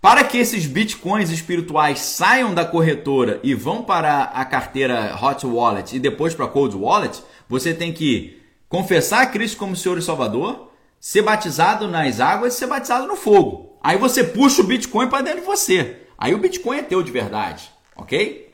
Para 0.00 0.22
que 0.22 0.38
esses 0.38 0.66
bitcoins 0.66 1.30
espirituais 1.30 1.98
saiam 1.98 2.54
da 2.54 2.64
corretora 2.64 3.40
e 3.42 3.54
vão 3.54 3.82
para 3.82 4.24
a 4.24 4.44
carteira 4.44 5.18
Hot 5.20 5.44
Wallet 5.46 5.96
e 5.96 5.98
depois 5.98 6.34
para 6.34 6.44
a 6.44 6.48
Cold 6.48 6.76
Wallet, 6.76 7.22
você 7.48 7.74
tem 7.74 7.92
que 7.92 8.40
confessar 8.68 9.32
Cristo 9.32 9.56
como 9.56 9.74
Senhor 9.74 9.98
e 9.98 10.02
Salvador, 10.02 10.70
ser 11.00 11.22
batizado 11.22 11.88
nas 11.88 12.20
águas 12.20 12.54
e 12.54 12.58
ser 12.58 12.66
batizado 12.66 13.06
no 13.06 13.16
fogo. 13.16 13.78
Aí 13.82 13.96
você 13.96 14.22
puxa 14.22 14.62
o 14.62 14.66
Bitcoin 14.66 15.08
para 15.08 15.22
dentro 15.22 15.40
de 15.40 15.46
você. 15.46 16.02
Aí 16.18 16.34
o 16.34 16.38
Bitcoin 16.38 16.78
é 16.78 16.82
teu 16.82 17.02
de 17.02 17.10
verdade, 17.10 17.70
ok? 17.96 18.52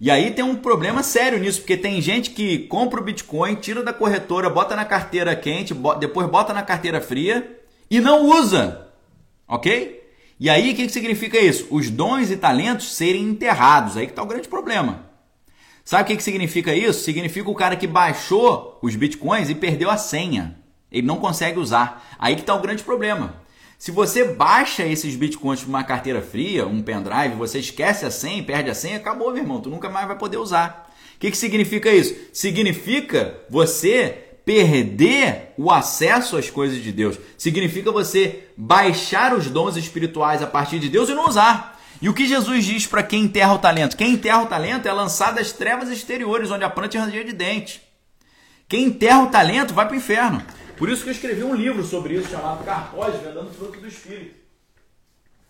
E 0.00 0.10
aí 0.10 0.30
tem 0.30 0.44
um 0.44 0.56
problema 0.56 1.02
sério 1.02 1.38
nisso, 1.38 1.60
porque 1.60 1.76
tem 1.76 2.00
gente 2.00 2.30
que 2.30 2.60
compra 2.60 3.00
o 3.00 3.04
Bitcoin, 3.04 3.54
tira 3.56 3.82
da 3.82 3.92
corretora, 3.92 4.48
bota 4.48 4.74
na 4.74 4.84
carteira 4.84 5.36
quente, 5.36 5.74
depois 5.98 6.26
bota 6.28 6.54
na 6.54 6.62
carteira 6.62 7.00
fria 7.00 7.59
e 7.90 8.00
não 8.00 8.26
usa, 8.26 8.88
ok? 9.48 10.00
E 10.38 10.48
aí, 10.48 10.72
o 10.72 10.74
que, 10.74 10.86
que 10.86 10.92
significa 10.92 11.38
isso? 11.38 11.66
Os 11.70 11.90
dons 11.90 12.30
e 12.30 12.36
talentos 12.36 12.94
serem 12.94 13.24
enterrados. 13.24 13.96
Aí 13.98 14.06
que 14.06 14.12
está 14.12 14.22
o 14.22 14.26
grande 14.26 14.48
problema. 14.48 15.10
Sabe 15.84 16.04
o 16.04 16.06
que, 16.06 16.16
que 16.16 16.22
significa 16.22 16.74
isso? 16.74 17.04
Significa 17.04 17.50
o 17.50 17.54
cara 17.54 17.76
que 17.76 17.86
baixou 17.86 18.78
os 18.80 18.96
bitcoins 18.96 19.50
e 19.50 19.54
perdeu 19.54 19.90
a 19.90 19.98
senha. 19.98 20.56
Ele 20.90 21.06
não 21.06 21.16
consegue 21.16 21.58
usar. 21.58 22.16
Aí 22.18 22.36
que 22.36 22.40
está 22.40 22.54
o 22.54 22.60
grande 22.62 22.82
problema. 22.82 23.34
Se 23.78 23.90
você 23.90 24.24
baixa 24.24 24.86
esses 24.86 25.14
bitcoins 25.14 25.60
para 25.60 25.68
uma 25.68 25.84
carteira 25.84 26.22
fria, 26.22 26.66
um 26.66 26.80
pendrive, 26.80 27.34
você 27.36 27.58
esquece 27.58 28.06
a 28.06 28.10
senha, 28.10 28.42
perde 28.42 28.70
a 28.70 28.74
senha, 28.74 28.96
acabou, 28.96 29.32
meu 29.32 29.42
irmão. 29.42 29.60
Tu 29.60 29.68
nunca 29.68 29.90
mais 29.90 30.06
vai 30.06 30.16
poder 30.16 30.38
usar. 30.38 30.90
O 31.16 31.18
que, 31.20 31.30
que 31.30 31.36
significa 31.36 31.90
isso? 31.90 32.14
Significa 32.32 33.38
você 33.50 34.29
perder 34.44 35.52
o 35.56 35.70
acesso 35.70 36.36
às 36.36 36.50
coisas 36.50 36.82
de 36.82 36.92
Deus. 36.92 37.18
Significa 37.36 37.92
você 37.92 38.48
baixar 38.56 39.34
os 39.34 39.48
dons 39.48 39.76
espirituais 39.76 40.42
a 40.42 40.46
partir 40.46 40.78
de 40.78 40.88
Deus 40.88 41.08
e 41.08 41.14
não 41.14 41.28
usar. 41.28 41.78
E 42.02 42.08
o 42.08 42.14
que 42.14 42.26
Jesus 42.26 42.64
diz 42.64 42.86
para 42.86 43.02
quem 43.02 43.24
enterra 43.24 43.54
o 43.54 43.58
talento? 43.58 43.96
Quem 43.96 44.12
enterra 44.12 44.42
o 44.42 44.46
talento 44.46 44.88
é 44.88 44.92
lançado 44.92 45.38
às 45.38 45.52
trevas 45.52 45.90
exteriores, 45.90 46.50
onde 46.50 46.64
a 46.64 46.70
planta 46.70 46.98
ranger 46.98 47.24
de 47.24 47.32
dente. 47.32 47.82
Quem 48.66 48.84
enterra 48.84 49.22
o 49.22 49.30
talento 49.30 49.74
vai 49.74 49.84
para 49.86 49.94
o 49.94 49.98
inferno. 49.98 50.42
Por 50.78 50.88
isso 50.88 51.02
que 51.02 51.10
eu 51.10 51.12
escrevi 51.12 51.42
um 51.42 51.54
livro 51.54 51.84
sobre 51.84 52.14
isso, 52.14 52.30
chamado 52.30 52.64
Carpós, 52.64 53.20
Vendando 53.20 53.52
Fruto 53.52 53.78
do 53.78 53.86
Espírito. 53.86 54.34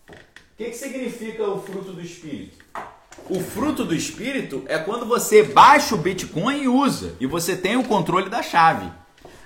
O 0.09 0.13
que, 0.57 0.65
que 0.65 0.75
significa 0.75 1.47
o 1.47 1.61
fruto 1.61 1.93
do 1.93 2.01
Espírito? 2.01 2.57
O 3.29 3.39
fruto 3.39 3.85
do 3.85 3.95
Espírito 3.95 4.63
é 4.67 4.77
quando 4.77 5.05
você 5.05 5.43
baixa 5.43 5.95
o 5.95 5.97
Bitcoin 5.97 6.63
e 6.63 6.67
usa, 6.67 7.15
e 7.19 7.25
você 7.25 7.55
tem 7.55 7.77
o 7.77 7.83
controle 7.83 8.29
da 8.29 8.43
chave. 8.43 8.91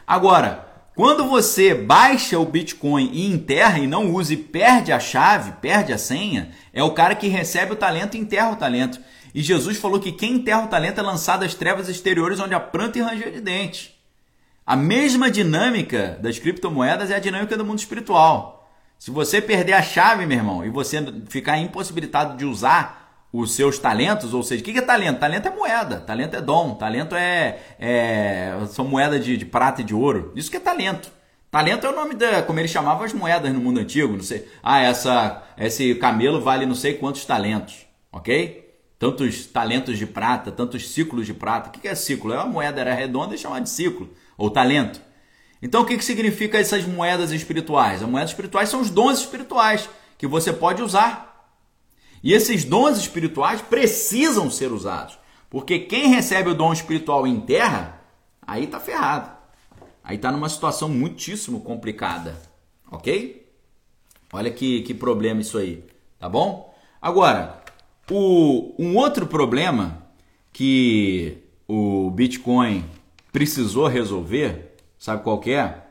Agora, 0.07 0.67
quando 0.95 1.25
você 1.25 1.75
baixa 1.75 2.39
o 2.39 2.45
Bitcoin 2.45 3.09
e 3.11 3.25
enterra 3.25 3.79
e 3.79 3.85
não 3.85 4.13
usa 4.13 4.33
e 4.33 4.37
perde 4.37 4.91
a 4.91 4.99
chave, 4.99 5.51
perde 5.61 5.91
a 5.91 5.97
senha, 5.97 6.51
é 6.71 6.81
o 6.81 6.91
cara 6.91 7.15
que 7.15 7.27
recebe 7.27 7.73
o 7.73 7.75
talento 7.75 8.15
e 8.15 8.19
enterra 8.19 8.51
o 8.51 8.55
talento. 8.55 8.99
E 9.33 9.41
Jesus 9.41 9.77
falou 9.77 9.99
que 9.99 10.13
quem 10.13 10.35
enterra 10.35 10.63
o 10.63 10.69
talento 10.69 10.99
é 10.99 11.03
lançado 11.03 11.43
às 11.43 11.53
trevas 11.53 11.89
exteriores 11.89 12.39
onde 12.39 12.53
a 12.53 12.59
planta 12.59 12.97
e 12.97 13.01
ranger 13.01 13.31
de 13.33 13.41
dente. 13.41 13.93
A 14.65 14.75
mesma 14.75 15.29
dinâmica 15.29 16.17
das 16.21 16.39
criptomoedas 16.39 17.11
é 17.11 17.15
a 17.15 17.19
dinâmica 17.19 17.57
do 17.57 17.65
mundo 17.65 17.79
espiritual. 17.79 18.71
Se 18.97 19.11
você 19.11 19.41
perder 19.41 19.73
a 19.73 19.83
chave, 19.83 20.25
meu 20.25 20.37
irmão, 20.37 20.65
e 20.65 20.69
você 20.69 21.05
ficar 21.27 21.59
impossibilitado 21.59 22.37
de 22.37 22.45
usar 22.45 23.04
os 23.37 23.53
seus 23.53 23.77
talentos, 23.77 24.33
ou 24.33 24.41
seja, 24.41 24.61
o 24.61 24.65
que 24.65 24.77
é 24.77 24.81
talento? 24.81 25.19
Talento 25.19 25.47
é 25.47 25.51
moeda, 25.51 25.99
talento 25.99 26.35
é 26.35 26.41
dom, 26.41 26.75
talento 26.75 27.15
é, 27.15 27.59
é 27.77 28.53
são 28.69 28.85
moedas 28.85 29.23
de, 29.23 29.35
de, 29.35 29.45
prata 29.45 29.81
e 29.81 29.83
de 29.83 29.93
ouro. 29.93 30.31
Isso 30.35 30.49
que 30.49 30.55
é 30.55 30.59
talento. 30.59 31.11
Talento 31.51 31.85
é 31.85 31.89
o 31.89 31.95
nome 31.95 32.15
da, 32.15 32.41
como 32.43 32.59
eles 32.59 32.71
chamavam 32.71 33.03
as 33.03 33.13
moedas 33.13 33.51
no 33.53 33.59
mundo 33.59 33.79
antigo, 33.79 34.13
não 34.13 34.23
sei. 34.23 34.47
Ah, 34.63 34.79
essa, 34.81 35.43
esse 35.57 35.95
camelo 35.95 36.41
vale 36.41 36.65
não 36.65 36.75
sei 36.75 36.93
quantos 36.93 37.25
talentos, 37.25 37.85
ok? 38.11 38.73
Tantos 38.97 39.45
talentos 39.47 39.97
de 39.97 40.05
prata, 40.05 40.51
tantos 40.51 40.89
ciclos 40.89 41.25
de 41.25 41.33
prata. 41.33 41.69
O 41.69 41.71
que 41.73 41.87
é 41.87 41.95
ciclo? 41.95 42.33
É 42.33 42.37
uma 42.37 42.45
moeda 42.45 42.79
era 42.79 42.93
redonda 42.93 43.35
e 43.35 43.37
chamada 43.37 43.61
de 43.61 43.69
ciclo, 43.69 44.09
ou 44.37 44.49
talento. 44.49 45.01
Então 45.61 45.81
o 45.81 45.85
que, 45.85 45.97
que 45.97 46.05
significa 46.05 46.57
essas 46.57 46.85
moedas 46.85 47.31
espirituais? 47.31 48.01
As 48.01 48.07
moedas 48.07 48.29
espirituais 48.29 48.69
são 48.69 48.79
os 48.79 48.89
dons 48.89 49.19
espirituais 49.19 49.89
que 50.17 50.25
você 50.25 50.53
pode 50.53 50.81
usar 50.81 51.34
e 52.25 52.33
esses 52.33 52.65
dons 52.65 52.97
espirituais 52.97 53.61
precisam 53.61 54.49
ser 54.49 54.71
usados. 54.71 55.15
Porque 55.47 55.77
quem 55.77 56.07
recebe 56.07 56.49
o 56.49 56.55
dom 56.55 56.73
espiritual 56.73 57.27
em 57.27 57.39
terra, 57.39 58.01
aí 58.41 58.65
tá 58.65 58.79
ferrado. 58.79 59.29
Aí 60.03 60.17
tá 60.17 60.31
numa 60.31 60.49
situação 60.49 60.89
muitíssimo 60.89 61.61
complicada. 61.61 62.35
Ok? 62.91 63.47
Olha 64.33 64.49
que, 64.49 64.81
que 64.81 64.91
problema 64.95 65.41
isso 65.41 65.55
aí. 65.59 65.83
Tá 66.17 66.27
bom? 66.27 66.75
Agora, 66.99 67.61
o, 68.09 68.73
um 68.79 68.97
outro 68.97 69.27
problema 69.27 70.07
que 70.51 71.37
o 71.67 72.09
Bitcoin 72.09 72.85
precisou 73.31 73.85
resolver, 73.85 74.75
sabe 74.97 75.23
qual 75.23 75.43
é? 75.45 75.83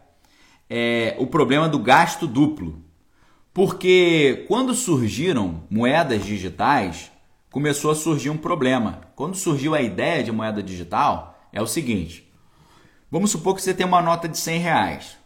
É 0.69 1.17
o 1.21 1.29
problema 1.29 1.69
do 1.69 1.79
gasto 1.79 2.27
duplo. 2.27 2.84
Porque 3.55 4.45
quando 4.49 4.75
surgiram 4.75 5.63
moedas 5.71 6.25
digitais, 6.25 7.13
começou 7.53 7.93
a 7.93 7.95
surgir 7.95 8.29
um 8.29 8.37
problema. 8.37 9.03
Quando 9.15 9.37
surgiu 9.37 9.77
a 9.77 9.81
ideia 9.81 10.25
de 10.25 10.33
moeda 10.33 10.61
digital, 10.61 11.39
é 11.53 11.63
o 11.63 11.67
seguinte: 11.67 12.29
vamos 13.09 13.31
supor 13.31 13.55
que 13.55 13.63
você 13.63 13.73
tem 13.73 13.87
uma 13.87 14.03
nota 14.03 14.29
de 14.29 14.37
100 14.37 14.59
reais. 14.59 15.17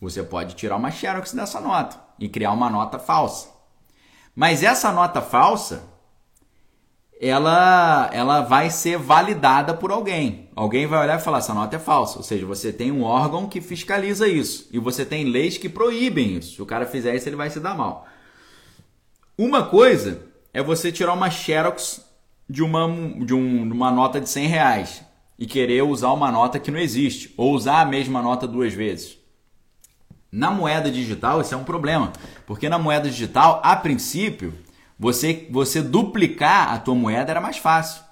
Você 0.00 0.22
pode 0.22 0.54
tirar 0.54 0.76
uma 0.76 0.90
xerox 0.90 1.34
dessa 1.34 1.60
nota 1.60 2.00
e 2.18 2.30
criar 2.30 2.50
uma 2.50 2.70
nota 2.70 2.98
falsa. 2.98 3.50
Mas 4.34 4.62
essa 4.62 4.90
nota 4.90 5.20
falsa, 5.20 5.84
ela, 7.20 8.10
ela 8.12 8.40
vai 8.40 8.70
ser 8.70 8.98
validada 8.98 9.74
por 9.74 9.90
alguém. 9.90 10.48
Alguém 10.54 10.86
vai 10.86 11.00
olhar 11.00 11.18
e 11.18 11.22
falar: 11.22 11.38
essa 11.38 11.54
nota 11.54 11.76
é 11.76 11.78
falsa. 11.78 12.18
Ou 12.18 12.24
seja, 12.24 12.44
você 12.44 12.72
tem 12.72 12.90
um 12.90 13.02
órgão 13.02 13.48
que 13.48 13.60
fiscaliza 13.60 14.28
isso. 14.28 14.68
E 14.72 14.78
você 14.78 15.04
tem 15.04 15.24
leis 15.24 15.56
que 15.56 15.68
proíbem 15.68 16.36
isso. 16.36 16.56
Se 16.56 16.62
o 16.62 16.66
cara 16.66 16.86
fizer 16.86 17.14
isso, 17.14 17.28
ele 17.28 17.36
vai 17.36 17.50
se 17.50 17.60
dar 17.60 17.76
mal. 17.76 18.06
Uma 19.36 19.64
coisa 19.64 20.22
é 20.52 20.62
você 20.62 20.92
tirar 20.92 21.12
uma 21.12 21.30
xerox 21.30 22.04
de 22.48 22.62
uma, 22.62 22.86
de 23.24 23.34
um, 23.34 23.62
uma 23.72 23.90
nota 23.90 24.20
de 24.20 24.28
100 24.28 24.46
reais 24.46 25.02
e 25.38 25.46
querer 25.46 25.82
usar 25.82 26.12
uma 26.12 26.30
nota 26.30 26.58
que 26.58 26.70
não 26.70 26.78
existe. 26.78 27.32
Ou 27.36 27.52
usar 27.52 27.80
a 27.80 27.86
mesma 27.86 28.22
nota 28.22 28.46
duas 28.46 28.72
vezes. 28.72 29.18
Na 30.30 30.50
moeda 30.50 30.90
digital, 30.90 31.40
isso 31.40 31.54
é 31.54 31.56
um 31.56 31.64
problema. 31.64 32.12
Porque 32.44 32.68
na 32.68 32.78
moeda 32.78 33.08
digital, 33.08 33.60
a 33.62 33.76
princípio 33.76 34.52
você, 34.98 35.46
você 35.50 35.82
duplicar 35.82 36.72
a 36.72 36.78
tua 36.78 36.94
moeda 36.94 37.30
era 37.30 37.40
mais 37.40 37.58
fácil. 37.58 38.02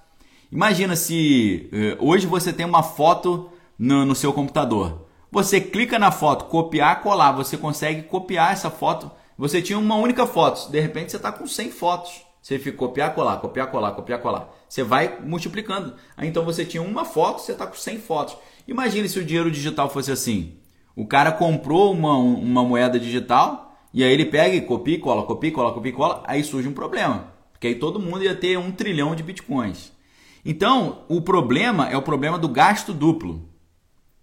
Imagina 0.51 0.97
se 0.97 1.71
uh, 1.73 2.07
hoje 2.07 2.27
você 2.27 2.53
tem 2.53 2.67
uma 2.67 2.83
foto 2.83 3.51
no, 3.79 4.05
no 4.05 4.15
seu 4.15 4.33
computador. 4.33 5.07
Você 5.31 5.61
clica 5.61 5.99
na 5.99 6.11
foto, 6.11 6.45
copiar, 6.45 7.01
colar. 7.03 7.33
Você 7.33 7.57
consegue 7.57 8.03
copiar 8.03 8.53
essa 8.53 8.71
foto. 8.71 9.11
Você 9.39 9.63
tinha 9.63 9.79
uma 9.79 9.97
única 9.97 10.27
foto. 10.27 10.71
De 10.71 10.79
repente 10.79 11.11
você 11.11 11.17
está 11.17 11.33
com 11.33 11.47
100 11.47 11.71
fotos. 11.71 12.23
Você 12.43 12.59
fica 12.59 12.77
copiar, 12.77 13.15
colar, 13.15 13.39
copiar, 13.39 13.69
colar, 13.69 13.93
copiar, 13.93 14.21
colar. 14.21 14.49
Você 14.69 14.83
vai 14.83 15.21
multiplicando. 15.21 15.95
Então 16.19 16.45
você 16.45 16.65
tinha 16.65 16.83
uma 16.83 17.05
foto, 17.05 17.41
você 17.41 17.53
está 17.53 17.67
com 17.67 17.77
100 17.77 17.99
fotos. 18.01 18.37
Imagine 18.69 19.09
se 19.09 19.19
o 19.19 19.25
dinheiro 19.25 19.51
digital 19.51 19.89
fosse 19.89 20.13
assim. 20.13 20.55
O 20.95 21.07
cara 21.07 21.33
comprou 21.33 21.93
uma, 21.93 22.15
uma 22.15 22.63
moeda 22.63 22.99
digital, 23.01 23.72
e 23.93 24.03
aí 24.03 24.13
ele 24.13 24.27
pega 24.27 24.55
e 24.55 24.61
copia 24.63 24.95
e 24.95 24.99
cola, 24.99 25.25
copia 25.25 25.51
e 25.51 25.53
cola, 25.53 25.73
copia 25.73 25.91
e 25.91 25.95
cola, 25.95 26.23
aí 26.27 26.43
surge 26.43 26.69
um 26.69 26.73
problema. 26.73 27.33
Porque 27.53 27.67
aí 27.67 27.75
todo 27.75 28.01
mundo 28.01 28.25
ia 28.25 28.35
ter 28.35 28.59
um 28.59 28.73
trilhão 28.73 29.15
de 29.15 29.23
bitcoins. 29.23 29.93
Então, 30.45 31.05
o 31.09 31.21
problema 31.21 31.89
é 31.89 31.97
o 31.97 32.03
problema 32.03 32.39
do 32.39 32.49
gasto 32.49 32.93
duplo. 32.93 33.49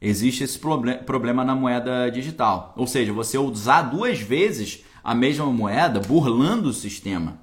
Existe 0.01 0.43
esse 0.43 0.59
problema 0.59 1.43
na 1.43 1.55
moeda 1.55 2.09
digital. 2.09 2.73
Ou 2.75 2.87
seja, 2.87 3.13
você 3.13 3.37
usar 3.37 3.83
duas 3.83 4.19
vezes 4.19 4.83
a 5.03 5.13
mesma 5.13 5.45
moeda, 5.45 5.99
burlando 5.99 6.69
o 6.69 6.73
sistema. 6.73 7.39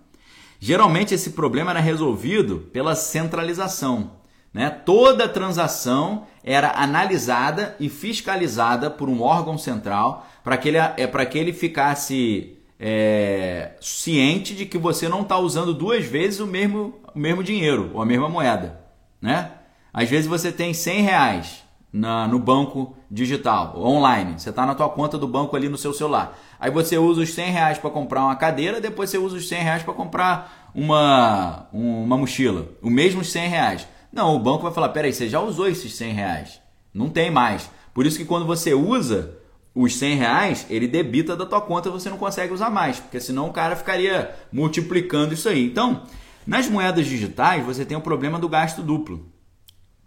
Geralmente 0.59 1.15
esse 1.15 1.31
problema 1.31 1.71
era 1.71 1.81
resolvido 1.81 2.69
pela 2.73 2.95
centralização. 2.95 4.13
Né? 4.57 4.71
Toda 4.71 5.29
transação 5.29 6.27
era 6.43 6.81
analisada 6.83 7.77
e 7.79 7.91
fiscalizada 7.91 8.89
por 8.89 9.07
um 9.07 9.21
órgão 9.21 9.59
central 9.59 10.27
para 10.43 10.57
que, 10.57 10.69
ele, 10.69 10.79
é, 10.79 11.27
que 11.27 11.39
ele 11.39 11.53
ficasse 11.53 12.57
é, 12.81 13.73
ciente 13.83 14.55
de 14.55 14.65
que 14.65 14.79
você 14.79 15.11
não 15.11 15.21
está 15.21 15.37
usando 15.37 15.75
duas 15.75 16.07
vezes 16.07 16.41
o 16.41 16.47
mesmo, 16.47 16.95
o 17.15 17.19
mesmo 17.19 17.45
dinheiro 17.45 17.91
ou 17.93 18.01
a 18.01 18.07
mesma 18.07 18.31
moeda. 18.31 18.81
Né? 19.21 19.51
Às 19.93 20.09
vezes 20.09 20.27
você 20.27 20.51
tem 20.51 20.73
100 20.73 21.03
reais 21.03 21.63
na, 21.93 22.27
no 22.27 22.39
banco 22.39 22.97
digital, 23.11 23.79
online. 23.79 24.41
Você 24.41 24.49
está 24.49 24.65
na 24.65 24.75
tua 24.75 24.89
conta 24.89 25.19
do 25.19 25.29
banco 25.29 25.55
ali 25.55 25.69
no 25.69 25.77
seu 25.77 25.93
celular. 25.93 26.35
Aí 26.59 26.71
você 26.71 26.97
usa 26.97 27.21
os 27.21 27.35
100 27.35 27.51
reais 27.51 27.79
para 27.79 27.91
comprar 27.91 28.25
uma 28.25 28.37
cadeira, 28.37 28.81
depois 28.81 29.11
você 29.11 29.19
usa 29.19 29.37
os 29.37 29.49
100 29.49 29.63
reais 29.63 29.83
para 29.83 29.93
comprar 29.93 30.71
uma, 30.75 31.67
uma 31.71 32.17
mochila. 32.17 32.69
O 32.81 32.89
mesmo 32.89 33.23
100 33.23 33.49
reais. 33.51 33.96
Não, 34.17 34.35
o 34.35 34.39
banco 34.39 34.63
vai 34.63 34.73
falar, 34.73 34.89
peraí, 34.89 35.13
você 35.13 35.29
já 35.29 35.39
usou 35.41 35.69
esses 35.69 35.95
100 35.95 36.13
reais. 36.15 36.61
Não 36.93 37.11
tem 37.11 37.31
mais. 37.31 37.69
Por 37.93 38.07
isso 38.07 38.17
que 38.17 38.25
quando 38.25 38.47
você 38.47 38.73
usa 38.73 39.37
os 39.75 39.95
100 39.95 40.17
reais, 40.17 40.67
ele 40.71 40.89
debita 40.89 41.37
da 41.37 41.45
tua 41.45 41.61
conta 41.61 41.91
você 41.91 42.09
não 42.09 42.17
consegue 42.17 42.55
usar 42.55 42.71
mais, 42.71 42.99
porque 42.99 43.21
senão 43.21 43.51
o 43.51 43.53
cara 43.53 43.77
ficaria 43.77 44.35
multiplicando 44.51 45.35
isso 45.35 45.51
aí. 45.51 45.67
Então, 45.67 46.05
nas 46.47 46.67
moedas 46.67 47.07
digitais, 47.07 47.63
você 47.63 47.85
tem 47.85 47.95
o 47.95 48.01
problema 48.01 48.39
do 48.39 48.49
gasto 48.49 48.83
duplo. 48.83 49.31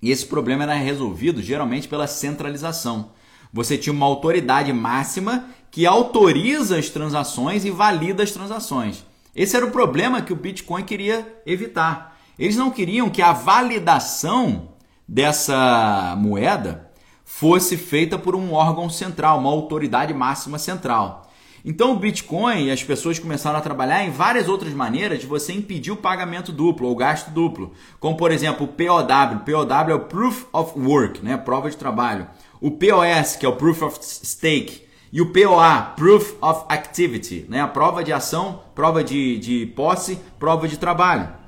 E 0.01 0.09
esse 0.09 0.25
problema 0.25 0.63
era 0.63 0.73
resolvido 0.73 1.39
geralmente 1.39 1.87
pela 1.87 2.07
centralização. 2.07 3.11
Você 3.53 3.77
tinha 3.77 3.93
uma 3.93 4.07
autoridade 4.07 4.73
máxima 4.73 5.45
que 5.69 5.85
autoriza 5.85 6.79
as 6.79 6.89
transações 6.89 7.63
e 7.63 7.69
valida 7.69 8.23
as 8.23 8.31
transações. 8.31 9.05
Esse 9.35 9.55
era 9.55 9.67
o 9.67 9.71
problema 9.71 10.23
que 10.23 10.33
o 10.33 10.35
Bitcoin 10.35 10.83
queria 10.83 11.41
evitar. 11.45 12.08
Eles 12.39 12.55
não 12.55 12.71
queriam 12.71 13.09
que 13.09 13.21
a 13.21 13.33
validação 13.33 14.69
dessa 15.05 16.15
moeda 16.17 16.89
fosse 17.25 17.75
feita 17.75 18.17
por 18.17 18.33
um 18.33 18.53
órgão 18.53 18.89
central, 18.89 19.39
uma 19.39 19.49
autoridade 19.49 20.13
máxima 20.13 20.57
central. 20.57 21.29
Então 21.65 21.91
o 21.91 21.95
Bitcoin 21.97 22.67
e 22.67 22.71
as 22.71 22.81
pessoas 22.81 23.19
começaram 23.19 23.59
a 23.59 23.61
trabalhar 23.61 24.05
em 24.05 24.09
várias 24.09 24.47
outras 24.47 24.73
maneiras 24.73 25.19
de 25.19 25.27
você 25.27 25.51
impedir 25.51 25.91
o 25.91 25.97
pagamento 25.97 26.53
duplo 26.53 26.87
ou 26.87 26.95
gasto 26.95 27.29
duplo, 27.29 27.73
como 27.99 28.15
por 28.15 28.31
exemplo 28.31 28.65
o 28.65 28.69
POW. 28.69 29.05
POW 29.45 29.89
é 29.89 29.93
o 29.95 29.99
Proof 29.99 30.45
of 30.53 30.79
Work, 30.79 31.23
né? 31.23 31.35
prova 31.35 31.69
de 31.69 31.75
trabalho. 31.75 32.25
O 32.61 32.71
POS, 32.71 33.35
que 33.35 33.45
é 33.45 33.49
o 33.49 33.57
Proof 33.57 33.81
of 33.81 33.99
Stake. 34.01 34.87
E 35.11 35.21
o 35.21 35.33
POA, 35.33 35.93
Proof 35.97 36.35
of 36.41 36.65
Activity, 36.69 37.45
né? 37.49 37.59
a 37.61 37.67
prova 37.67 38.01
de 38.01 38.13
ação, 38.13 38.61
prova 38.73 39.03
de, 39.03 39.37
de 39.39 39.65
posse, 39.75 40.17
prova 40.37 40.67
de 40.67 40.77
trabalho. 40.77 41.39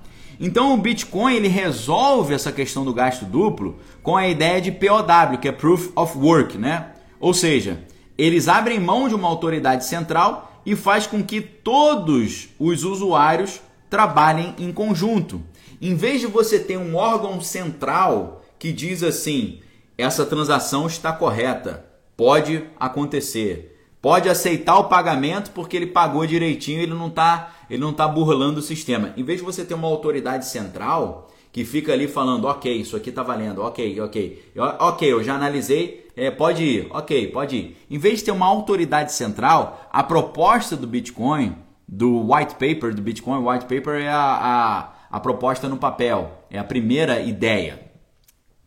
Então 0.44 0.74
o 0.74 0.78
Bitcoin 0.78 1.36
ele 1.36 1.48
resolve 1.48 2.34
essa 2.34 2.52
questão 2.52 2.84
do 2.84 2.92
gasto 2.92 3.26
duplo 3.26 3.78
com 4.02 4.18
a 4.18 4.28
ideia 4.28 4.60
de 4.60 4.72
POW, 4.72 5.38
que 5.40 5.48
é 5.48 5.52
Proof 5.52 5.92
of 5.96 6.18
Work, 6.18 6.58
né? 6.58 6.94
Ou 7.20 7.32
seja, 7.32 7.84
eles 8.18 8.48
abrem 8.48 8.80
mão 8.80 9.08
de 9.08 9.14
uma 9.14 9.28
autoridade 9.28 9.86
central 9.86 10.60
e 10.66 10.76
faz 10.76 11.06
com 11.06 11.24
que 11.24 11.42
todos 11.42 12.50
os 12.58 12.84
usuários 12.84 13.62
trabalhem 13.88 14.56
em 14.58 14.74
conjunto. 14.74 15.44
Em 15.80 15.94
vez 15.94 16.22
de 16.22 16.26
você 16.26 16.58
ter 16.58 16.78
um 16.78 16.96
órgão 16.96 17.40
central 17.40 18.42
que 18.58 18.72
diz 18.72 19.04
assim: 19.04 19.60
essa 19.96 20.26
transação 20.26 20.88
está 20.88 21.14
correta, 21.14 21.86
pode 22.18 22.64
acontecer. 22.80 23.68
Pode 24.02 24.28
aceitar 24.28 24.80
o 24.80 24.86
pagamento 24.86 25.52
porque 25.52 25.78
ele 25.78 25.86
pagou 25.86 26.26
direitinho, 26.26 26.82
ele 26.82 26.96
não 26.96 27.10
está 27.10 27.54
ele 27.72 27.82
não 27.82 27.94
tá 27.94 28.06
burlando 28.06 28.60
o 28.60 28.62
sistema. 28.62 29.14
Em 29.16 29.24
vez 29.24 29.40
de 29.40 29.46
você 29.46 29.64
ter 29.64 29.74
uma 29.74 29.88
autoridade 29.88 30.46
central 30.46 31.32
que 31.54 31.64
fica 31.64 31.94
ali 31.94 32.06
falando, 32.06 32.46
ok, 32.46 32.70
isso 32.70 32.98
aqui 32.98 33.10
está 33.10 33.24
valendo, 33.24 33.62
ok, 33.62 34.02
ok, 34.02 34.52
ok, 34.78 35.12
eu 35.14 35.24
já 35.24 35.36
analisei, 35.36 36.06
é, 36.18 36.30
pode 36.30 36.64
ir, 36.64 36.88
ok, 36.92 37.28
pode 37.28 37.56
ir. 37.56 37.78
Em 37.90 37.98
vez 37.98 38.20
de 38.20 38.26
ter 38.26 38.32
uma 38.32 38.46
autoridade 38.46 39.14
central, 39.14 39.88
a 39.90 40.04
proposta 40.04 40.76
do 40.76 40.86
Bitcoin, 40.86 41.56
do 41.88 42.34
white 42.34 42.56
paper 42.56 42.94
do 42.94 43.02
Bitcoin, 43.02 43.42
white 43.42 43.64
paper 43.64 44.02
é 44.02 44.10
a, 44.10 44.20
a, 44.20 44.94
a 45.10 45.20
proposta 45.22 45.70
no 45.70 45.78
papel, 45.78 46.44
é 46.50 46.60
a 46.60 46.66
primeira 46.66 47.22
ideia. 47.22 47.90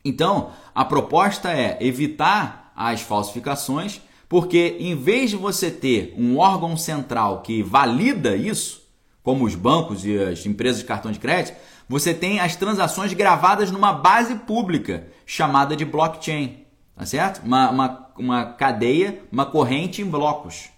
Então, 0.02 0.50
a 0.74 0.82
proposta 0.82 1.52
é 1.52 1.76
evitar 1.82 2.72
as 2.74 3.02
falsificações, 3.02 4.00
porque 4.30 4.78
em 4.80 4.96
vez 4.96 5.28
de 5.28 5.36
você 5.36 5.70
ter 5.70 6.14
um 6.16 6.38
órgão 6.38 6.74
central 6.74 7.42
que 7.42 7.62
valida 7.62 8.34
isso, 8.34 8.83
como 9.24 9.44
os 9.44 9.56
bancos 9.56 10.06
e 10.06 10.16
as 10.16 10.46
empresas 10.46 10.78
de 10.78 10.86
cartão 10.86 11.10
de 11.10 11.18
crédito, 11.18 11.56
você 11.88 12.14
tem 12.14 12.38
as 12.38 12.54
transações 12.54 13.12
gravadas 13.12 13.72
numa 13.72 13.92
base 13.92 14.36
pública 14.36 15.08
chamada 15.26 15.74
de 15.74 15.84
blockchain, 15.84 16.64
tá 16.94 17.04
certo? 17.04 17.44
Uma, 17.44 17.70
uma, 17.70 18.08
uma 18.16 18.44
cadeia, 18.52 19.20
uma 19.32 19.44
corrente 19.44 20.00
em 20.00 20.06
blocos. 20.06 20.68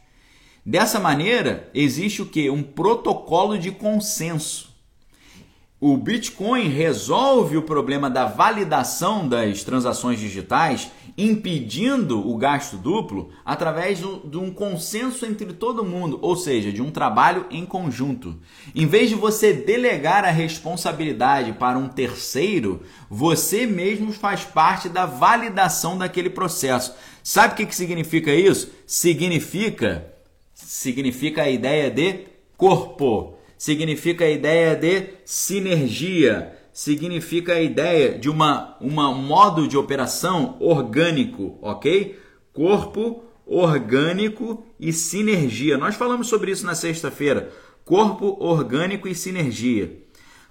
Dessa 0.65 0.99
maneira, 0.99 1.69
existe 1.75 2.23
o 2.23 2.27
que? 2.27 2.49
Um 2.49 2.63
protocolo 2.63 3.59
de 3.59 3.71
consenso 3.71 4.75
o 5.79 5.97
Bitcoin 5.97 6.69
resolve 6.69 7.59
o 7.59 7.63
problema 7.63 8.09
da 8.09 8.25
validação 8.25 9.29
das 9.29 9.63
transações 9.63 10.19
digitais, 10.19 10.91
impedindo 11.17 12.29
o 12.29 12.37
gasto 12.37 12.77
duplo 12.77 13.31
através 13.45 13.99
de 13.99 14.37
um 14.37 14.51
consenso 14.51 15.25
entre 15.25 15.53
todo 15.53 15.85
mundo, 15.85 16.19
ou 16.21 16.37
seja, 16.37 16.73
de 16.73 16.83
um 16.83 16.91
trabalho 16.91 17.47
em 17.51 17.65
conjunto. 17.65 18.37
Em 18.75 18.87
vez 18.87 19.09
de 19.09 19.15
você 19.15 19.53
delegar 19.53 20.25
a 20.25 20.31
responsabilidade 20.31 21.53
para 21.53 21.79
um 21.79 21.89
terceiro, 21.89 22.83
você 23.09 23.67
mesmo 23.67 24.13
faz 24.13 24.45
parte 24.45 24.89
da 24.89 25.07
validação 25.07 25.97
daquele 25.97 26.31
processo. 26.31 26.95
Sabe 27.23 27.55
o 27.55 27.57
que, 27.57 27.67
que 27.67 27.75
significa 27.75 28.35
isso? 28.35 28.71
Significa 28.87 30.13
significa 30.55 31.43
a 31.43 31.51
ideia 31.51 31.91
de 31.91 32.25
corpo 32.57 33.37
significa 33.59 34.25
a 34.25 34.31
ideia 34.31 34.75
de 34.75 35.09
sinergia, 35.25 36.56
significa 36.77 37.55
a 37.55 37.63
ideia 37.63 38.19
de 38.19 38.29
uma, 38.29 38.77
uma 38.83 39.11
modo 39.11 39.67
de 39.67 39.79
operação 39.79 40.59
orgânico, 40.61 41.59
ok? 41.63 42.21
Corpo 42.53 43.25
orgânico 43.47 44.63
e 44.79 44.93
sinergia. 44.93 45.79
Nós 45.79 45.95
falamos 45.95 46.29
sobre 46.29 46.51
isso 46.51 46.67
na 46.67 46.75
sexta-feira. 46.75 47.51
Corpo 47.83 48.37
orgânico 48.39 49.09
e 49.09 49.15
sinergia. 49.15 50.03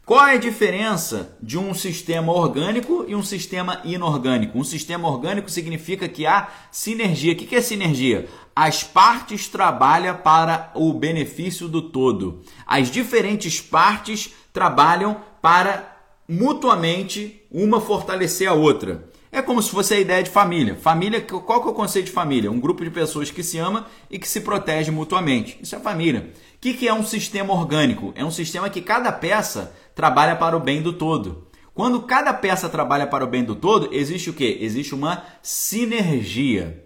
Qual 0.04 0.26
é 0.26 0.34
a 0.34 0.40
diferença 0.40 1.38
de 1.44 1.60
um 1.60 1.76
sistema 1.76 2.34
orgânico 2.34 3.06
e 3.08 3.14
um 3.14 3.24
sistema 3.24 3.82
inorgânico? 3.86 4.58
Um 4.58 4.64
sistema 4.64 5.08
orgânico 5.08 5.52
significa 5.52 6.08
que 6.08 6.26
há 6.26 6.50
sinergia. 6.72 7.34
O 7.34 7.36
que 7.36 7.56
é 7.56 7.62
sinergia? 7.62 8.28
As 8.56 8.84
partes 8.84 9.48
trabalham 9.48 10.18
para 10.18 10.72
o 10.74 10.92
benefício 10.92 11.68
do 11.68 11.84
todo. 11.84 12.42
As 12.66 12.90
diferentes 12.90 13.62
partes 13.62 14.34
trabalham 14.52 15.22
para 15.40 15.95
mutuamente 16.28 17.42
uma 17.52 17.80
fortalecer 17.80 18.50
a 18.50 18.54
outra. 18.54 19.10
É 19.32 19.42
como 19.42 19.62
se 19.62 19.70
fosse 19.70 19.94
a 19.94 20.00
ideia 20.00 20.24
de 20.24 20.30
família. 20.30 20.76
Família, 20.76 21.20
qual 21.20 21.62
que 21.62 21.68
é 21.68 21.72
o 21.72 21.76
conceito 21.76 22.06
de 22.06 22.12
família? 22.12 22.50
Um 22.50 22.60
grupo 22.60 22.84
de 22.84 22.90
pessoas 22.90 23.30
que 23.30 23.44
se 23.44 23.58
ama 23.58 23.86
e 24.10 24.18
que 24.18 24.28
se 24.28 24.40
protege 24.40 24.92
mutuamente. 24.92 25.60
Isso 25.62 25.76
é 25.76 25.80
família. 25.80 26.32
O 26.56 26.60
que 26.60 26.88
é 26.88 26.94
um 26.94 27.04
sistema 27.04 27.54
orgânico? 27.54 28.14
É 28.16 28.24
um 28.24 28.32
sistema 28.32 28.70
que 28.70 28.82
cada 28.82 29.12
peça 29.12 29.76
trabalha 29.94 30.36
para 30.36 30.56
o 30.56 30.60
bem 30.62 30.82
do 30.82 30.94
todo. 30.94 31.48
Quando 31.74 32.04
cada 32.04 32.34
peça 32.34 32.70
trabalha 32.70 33.06
para 33.06 33.26
o 33.26 33.28
bem 33.28 33.44
do 33.44 33.56
todo, 33.56 33.90
existe 33.92 34.30
o 34.30 34.34
que? 34.34 34.58
Existe 34.62 34.96
uma 34.96 35.24
sinergia. 35.44 36.86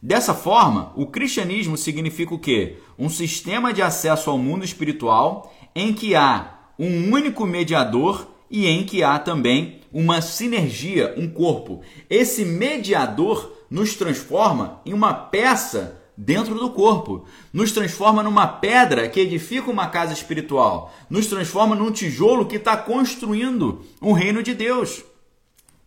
Dessa 0.00 0.32
forma, 0.32 0.92
o 0.94 1.06
cristianismo 1.06 1.76
significa 1.76 2.32
o 2.32 2.38
quê? 2.38 2.78
Um 2.96 3.10
sistema 3.10 3.72
de 3.72 3.82
acesso 3.82 4.30
ao 4.30 4.38
mundo 4.38 4.64
espiritual 4.64 5.52
em 5.74 5.92
que 5.92 6.14
há 6.14 6.70
um 6.78 7.12
único 7.12 7.44
mediador 7.44 8.28
e 8.50 8.66
em 8.66 8.84
que 8.84 9.02
há 9.02 9.18
também 9.18 9.80
uma 9.92 10.20
sinergia, 10.20 11.14
um 11.16 11.28
corpo. 11.28 11.82
Esse 12.08 12.44
mediador 12.44 13.52
nos 13.70 13.94
transforma 13.94 14.80
em 14.84 14.92
uma 14.92 15.14
peça 15.14 16.00
dentro 16.16 16.54
do 16.56 16.70
corpo, 16.70 17.24
nos 17.52 17.72
transforma 17.72 18.22
numa 18.22 18.46
pedra 18.46 19.08
que 19.08 19.20
edifica 19.20 19.70
uma 19.70 19.88
casa 19.88 20.12
espiritual, 20.12 20.92
nos 21.08 21.26
transforma 21.26 21.74
num 21.74 21.90
tijolo 21.90 22.46
que 22.46 22.56
está 22.56 22.76
construindo 22.76 23.84
o 24.00 24.12
reino 24.12 24.42
de 24.42 24.52
Deus. 24.54 25.02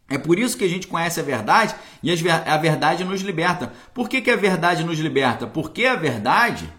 É 0.09 0.17
por 0.17 0.39
isso 0.39 0.57
que 0.57 0.63
a 0.63 0.69
gente 0.69 0.87
conhece 0.87 1.19
a 1.19 1.23
verdade 1.23 1.75
e 2.01 2.11
a 2.11 2.57
verdade 2.57 3.03
nos 3.03 3.21
liberta. 3.21 3.71
Por 3.93 4.09
que, 4.09 4.21
que 4.21 4.31
a 4.31 4.35
verdade 4.35 4.83
nos 4.83 4.99
liberta? 4.99 5.47
Porque 5.47 5.85
a 5.85 5.95
verdade 5.95 6.71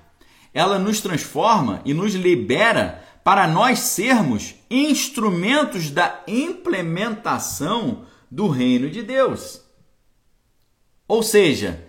ela 0.53 0.79
nos 0.79 1.01
transforma 1.01 1.81
e 1.85 1.93
nos 1.93 2.15
libera 2.15 3.04
para 3.25 3.49
nós 3.49 3.79
sermos 3.79 4.55
instrumentos 4.71 5.91
da 5.91 6.23
implementação 6.29 8.05
do 8.31 8.49
reino 8.49 8.91
de 8.91 9.03
Deus. 9.03 9.63
Ou 11.09 11.23
seja, 11.23 11.89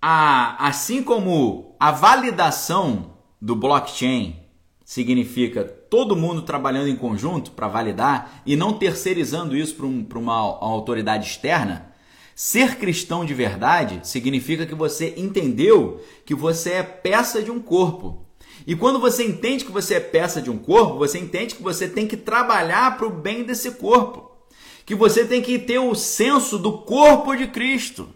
a, 0.00 0.66
assim 0.66 1.02
como 1.02 1.76
a 1.78 1.90
validação 1.90 3.18
do 3.40 3.54
blockchain 3.54 4.40
significa 4.84 5.64
todo 5.64 6.16
mundo 6.16 6.42
trabalhando 6.42 6.88
em 6.88 6.96
conjunto 6.96 7.52
para 7.52 7.68
validar 7.68 8.42
e 8.46 8.56
não 8.56 8.72
terceirizando 8.72 9.56
isso 9.56 9.74
para 9.74 9.86
um, 9.86 10.06
uma, 10.14 10.58
uma 10.58 10.70
autoridade 10.70 11.26
externa, 11.26 11.92
ser 12.34 12.76
cristão 12.76 13.24
de 13.24 13.34
verdade 13.34 14.00
significa 14.02 14.64
que 14.64 14.74
você 14.74 15.14
entendeu 15.16 16.02
que 16.24 16.34
você 16.34 16.72
é 16.72 16.82
peça 16.82 17.42
de 17.42 17.50
um 17.50 17.60
corpo. 17.60 18.26
E 18.66 18.74
quando 18.76 19.00
você 19.00 19.24
entende 19.24 19.64
que 19.64 19.72
você 19.72 19.94
é 19.94 20.00
peça 20.00 20.40
de 20.40 20.50
um 20.50 20.58
corpo, 20.58 20.98
você 20.98 21.18
entende 21.18 21.54
que 21.54 21.62
você 21.62 21.88
tem 21.88 22.06
que 22.06 22.16
trabalhar 22.16 22.96
para 22.96 23.06
o 23.06 23.10
bem 23.10 23.42
desse 23.42 23.72
corpo. 23.72 24.30
Que 24.86 24.94
você 24.94 25.24
tem 25.24 25.42
que 25.42 25.58
ter 25.58 25.78
o 25.78 25.94
senso 25.94 26.58
do 26.58 26.78
corpo 26.78 27.34
de 27.34 27.46
Cristo 27.48 28.08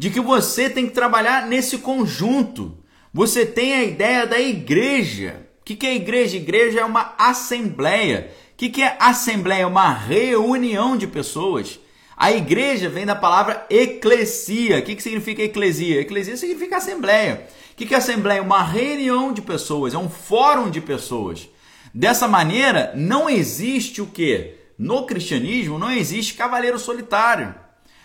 de 0.00 0.08
que 0.08 0.18
você 0.18 0.70
tem 0.70 0.86
que 0.86 0.94
trabalhar 0.94 1.46
nesse 1.46 1.76
conjunto. 1.76 2.74
Você 3.12 3.44
tem 3.44 3.74
a 3.74 3.84
ideia 3.84 4.26
da 4.26 4.40
igreja. 4.40 5.46
O 5.60 5.62
que 5.62 5.86
é 5.86 5.94
igreja? 5.94 6.38
Igreja 6.38 6.80
é 6.80 6.84
uma 6.86 7.14
assembleia. 7.18 8.30
O 8.54 8.56
que 8.56 8.82
é 8.82 8.96
assembleia? 8.98 9.64
É 9.64 9.66
uma 9.66 9.92
reunião 9.92 10.96
de 10.96 11.06
pessoas. 11.06 11.78
A 12.16 12.32
igreja 12.32 12.88
vem 12.88 13.04
da 13.04 13.14
palavra 13.14 13.66
eclesia. 13.68 14.78
O 14.78 14.82
que 14.82 14.98
significa 15.02 15.42
eclesia? 15.42 16.00
Eclesia 16.00 16.38
significa 16.38 16.78
assembleia. 16.78 17.46
O 17.80 17.86
que 17.86 17.94
é 17.94 17.96
assembleia? 17.96 18.42
Uma 18.42 18.62
reunião 18.62 19.32
de 19.32 19.40
pessoas, 19.40 19.94
é 19.94 19.98
um 19.98 20.10
fórum 20.10 20.68
de 20.68 20.82
pessoas. 20.82 21.48
Dessa 21.94 22.28
maneira, 22.28 22.92
não 22.94 23.28
existe 23.28 24.02
o 24.02 24.06
que? 24.06 24.54
No 24.78 25.06
cristianismo, 25.06 25.78
não 25.78 25.90
existe 25.90 26.34
cavaleiro 26.34 26.78
solitário. 26.78 27.54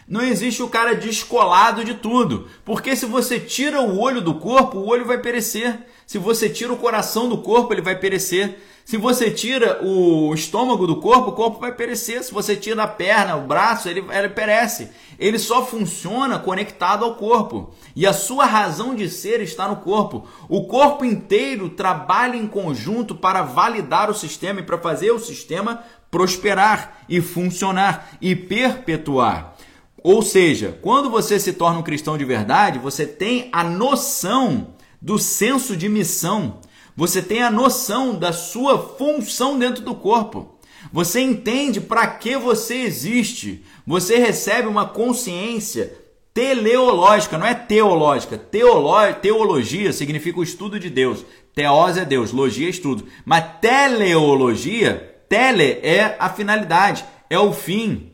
Não 0.07 0.22
existe 0.22 0.64
o 0.64 0.69
cara 0.69 0.95
descolado 0.95 1.84
de 1.84 1.95
tudo. 1.95 2.47
Porque 2.64 2.95
se 2.95 3.06
você 3.06 3.38
tira 3.38 3.81
o 3.81 3.99
olho 3.99 4.22
do 4.22 4.35
corpo, 4.35 4.77
o 4.77 4.88
olho 4.88 5.03
vai 5.03 5.18
perecer. 5.18 5.77
Se 6.06 6.18
você 6.18 6.49
tira 6.49 6.72
o 6.72 6.77
coração 6.77 7.27
do 7.27 7.40
corpo, 7.40 7.73
ele 7.73 7.82
vai 7.82 7.95
perecer. 7.95 8.60
Se 8.86 8.98
você 8.98 9.32
tira 9.32 9.84
o 9.84 10.32
estômago 10.36 10.86
do 10.86 10.98
corpo, 10.98 11.30
o 11.32 11.34
corpo 11.34 11.60
vai 11.60 11.72
perecer. 11.72 12.23
Se 12.23 12.32
você 12.32 12.56
tira 12.56 12.84
a 12.84 12.88
perna, 12.88 13.36
o 13.36 13.48
braço, 13.48 13.90
ele, 13.90 14.06
ele 14.11 14.30
perece. 14.30 14.91
Ele 15.18 15.40
só 15.40 15.65
funciona 15.65 16.38
conectado 16.38 17.03
ao 17.03 17.15
corpo. 17.15 17.73
E 17.95 18.06
a 18.06 18.14
sua 18.14 18.45
razão 18.45 18.94
de 18.94 19.10
ser 19.10 19.41
está 19.41 19.68
no 19.68 19.77
corpo. 19.77 20.27
O 20.48 20.68
corpo 20.68 21.03
inteiro 21.03 21.69
trabalha 21.69 22.36
em 22.36 22.45
conjunto 22.45 23.15
para 23.15 23.41
validar 23.41 24.11
o 24.11 24.14
sistema 24.14 24.60
e 24.60 24.64
para 24.64 24.77
fazer 24.77 25.10
o 25.10 25.19
sistema 25.19 25.84
prosperar 26.11 27.03
e 27.10 27.19
funcionar 27.22 28.10
e 28.22 28.36
perpetuar. 28.36 29.56
Ou 30.03 30.22
seja, 30.22 30.77
quando 30.84 31.10
você 31.10 31.40
se 31.40 31.53
torna 31.53 31.80
um 31.80 31.84
cristão 31.84 32.15
de 32.15 32.23
verdade, 32.23 32.77
você 32.77 33.07
tem 33.07 33.49
a 33.52 33.64
noção 33.64 34.74
do 35.06 35.19
senso 35.19 35.77
de 35.77 35.88
missão. 35.88 36.61
Você 36.98 37.22
tem 37.22 37.44
a 37.44 37.52
noção 37.52 38.15
da 38.15 38.34
sua 38.34 38.80
função 38.98 39.60
dentro 39.60 39.84
do 39.84 39.94
corpo. 39.94 40.57
Você 40.91 41.22
entende 41.22 41.80
para 41.80 42.07
que 42.07 42.36
você 42.36 42.77
existe. 42.77 43.64
Você 43.86 44.18
recebe 44.18 44.68
uma 44.68 44.88
consciência 44.88 45.95
teleológica, 46.34 47.38
não 47.38 47.45
é 47.45 47.53
teológica. 47.53 48.36
Teolo, 48.36 49.14
teologia 49.22 49.94
significa 49.94 50.40
o 50.40 50.44
estudo 50.44 50.80
de 50.80 50.90
Deus. 50.90 51.23
Teos 51.53 51.98
é 51.98 52.03
Deus, 52.03 52.32
logia 52.32 52.65
é 52.65 52.72
estudo. 52.72 53.06
Mas 53.23 53.45
teleologia, 53.61 55.23
tele 55.30 55.80
é 55.84 56.15
a 56.18 56.30
finalidade, 56.30 57.06
é 57.30 57.38
o 57.38 57.53
fim, 57.53 58.11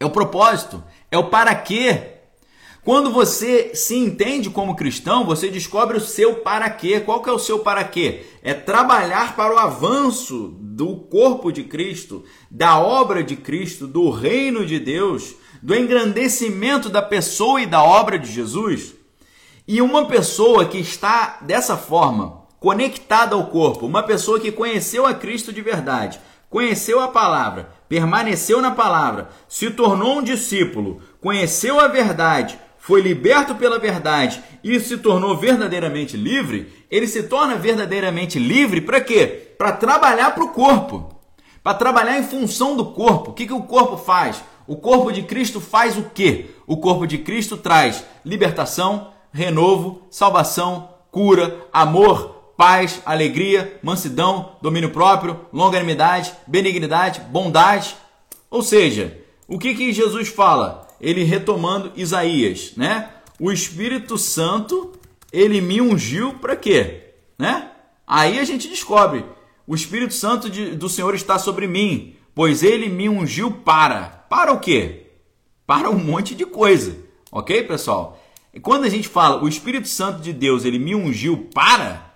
é 0.00 0.06
o 0.06 0.10
propósito, 0.10 0.82
é 1.10 1.18
o 1.18 1.24
para 1.24 1.54
quê. 1.54 2.15
Quando 2.86 3.10
você 3.10 3.72
se 3.74 3.96
entende 3.96 4.48
como 4.48 4.76
cristão, 4.76 5.24
você 5.24 5.48
descobre 5.48 5.96
o 5.96 6.00
seu 6.00 6.36
para 6.36 6.70
quê. 6.70 7.00
Qual 7.00 7.20
que 7.20 7.28
é 7.28 7.32
o 7.32 7.38
seu 7.38 7.58
para 7.58 7.82
quê? 7.82 8.24
É 8.44 8.54
trabalhar 8.54 9.34
para 9.34 9.52
o 9.52 9.58
avanço 9.58 10.54
do 10.60 10.94
corpo 10.94 11.50
de 11.50 11.64
Cristo, 11.64 12.24
da 12.48 12.78
obra 12.78 13.24
de 13.24 13.34
Cristo, 13.34 13.88
do 13.88 14.08
reino 14.08 14.64
de 14.64 14.78
Deus, 14.78 15.34
do 15.60 15.74
engrandecimento 15.74 16.88
da 16.88 17.02
pessoa 17.02 17.60
e 17.60 17.66
da 17.66 17.82
obra 17.82 18.20
de 18.20 18.30
Jesus. 18.30 18.94
E 19.66 19.82
uma 19.82 20.06
pessoa 20.06 20.64
que 20.64 20.78
está 20.78 21.38
dessa 21.42 21.76
forma, 21.76 22.42
conectada 22.60 23.34
ao 23.34 23.48
corpo, 23.48 23.84
uma 23.84 24.04
pessoa 24.04 24.38
que 24.38 24.52
conheceu 24.52 25.04
a 25.04 25.12
Cristo 25.12 25.52
de 25.52 25.60
verdade, 25.60 26.20
conheceu 26.48 27.00
a 27.00 27.08
palavra, 27.08 27.68
permaneceu 27.88 28.62
na 28.62 28.70
palavra, 28.70 29.28
se 29.48 29.72
tornou 29.72 30.18
um 30.18 30.22
discípulo, 30.22 31.02
conheceu 31.20 31.80
a 31.80 31.88
verdade, 31.88 32.56
foi 32.86 33.00
liberto 33.00 33.56
pela 33.56 33.80
verdade 33.80 34.40
e 34.62 34.78
se 34.78 34.96
tornou 34.98 35.36
verdadeiramente 35.36 36.16
livre, 36.16 36.72
ele 36.88 37.08
se 37.08 37.24
torna 37.24 37.56
verdadeiramente 37.56 38.38
livre 38.38 38.80
para 38.80 39.00
quê? 39.00 39.26
Para 39.58 39.72
trabalhar 39.72 40.30
para 40.36 40.44
o 40.44 40.52
corpo, 40.52 41.12
para 41.64 41.74
trabalhar 41.74 42.16
em 42.16 42.22
função 42.22 42.76
do 42.76 42.92
corpo. 42.92 43.32
O 43.32 43.34
que, 43.34 43.44
que 43.44 43.52
o 43.52 43.64
corpo 43.64 43.96
faz? 43.96 44.40
O 44.68 44.76
corpo 44.76 45.10
de 45.10 45.24
Cristo 45.24 45.60
faz 45.60 45.98
o 45.98 46.04
quê? 46.14 46.50
O 46.64 46.76
corpo 46.76 47.08
de 47.08 47.18
Cristo 47.18 47.56
traz 47.56 48.04
libertação, 48.24 49.10
renovo, 49.32 50.02
salvação, 50.08 50.90
cura, 51.10 51.66
amor, 51.72 52.52
paz, 52.56 53.02
alegria, 53.04 53.80
mansidão, 53.82 54.52
domínio 54.62 54.90
próprio, 54.90 55.40
longanimidade, 55.52 56.32
benignidade, 56.46 57.20
bondade. 57.32 57.96
Ou 58.48 58.62
seja, 58.62 59.18
o 59.48 59.58
que, 59.58 59.74
que 59.74 59.92
Jesus 59.92 60.28
fala? 60.28 60.85
Ele 61.00 61.24
retomando 61.24 61.92
Isaías, 61.94 62.72
né? 62.76 63.10
O 63.38 63.52
Espírito 63.52 64.16
Santo, 64.16 64.92
ele 65.32 65.60
me 65.60 65.80
ungiu 65.80 66.34
para 66.34 66.56
quê? 66.56 67.12
Né? 67.38 67.70
Aí 68.06 68.38
a 68.38 68.44
gente 68.44 68.68
descobre, 68.68 69.24
o 69.66 69.74
Espírito 69.74 70.14
Santo 70.14 70.48
de, 70.48 70.74
do 70.74 70.88
Senhor 70.88 71.14
está 71.14 71.38
sobre 71.38 71.66
mim, 71.66 72.16
pois 72.34 72.62
ele 72.62 72.88
me 72.88 73.08
ungiu 73.08 73.50
para. 73.50 74.24
Para 74.30 74.52
o 74.52 74.60
quê? 74.60 75.08
Para 75.66 75.90
um 75.90 75.98
monte 75.98 76.34
de 76.34 76.46
coisa. 76.46 76.96
OK, 77.30 77.64
pessoal? 77.64 78.22
E 78.54 78.60
quando 78.60 78.84
a 78.84 78.88
gente 78.88 79.08
fala 79.08 79.42
o 79.42 79.48
Espírito 79.48 79.88
Santo 79.88 80.22
de 80.22 80.32
Deus, 80.32 80.64
ele 80.64 80.78
me 80.78 80.94
ungiu 80.94 81.48
para, 81.52 82.14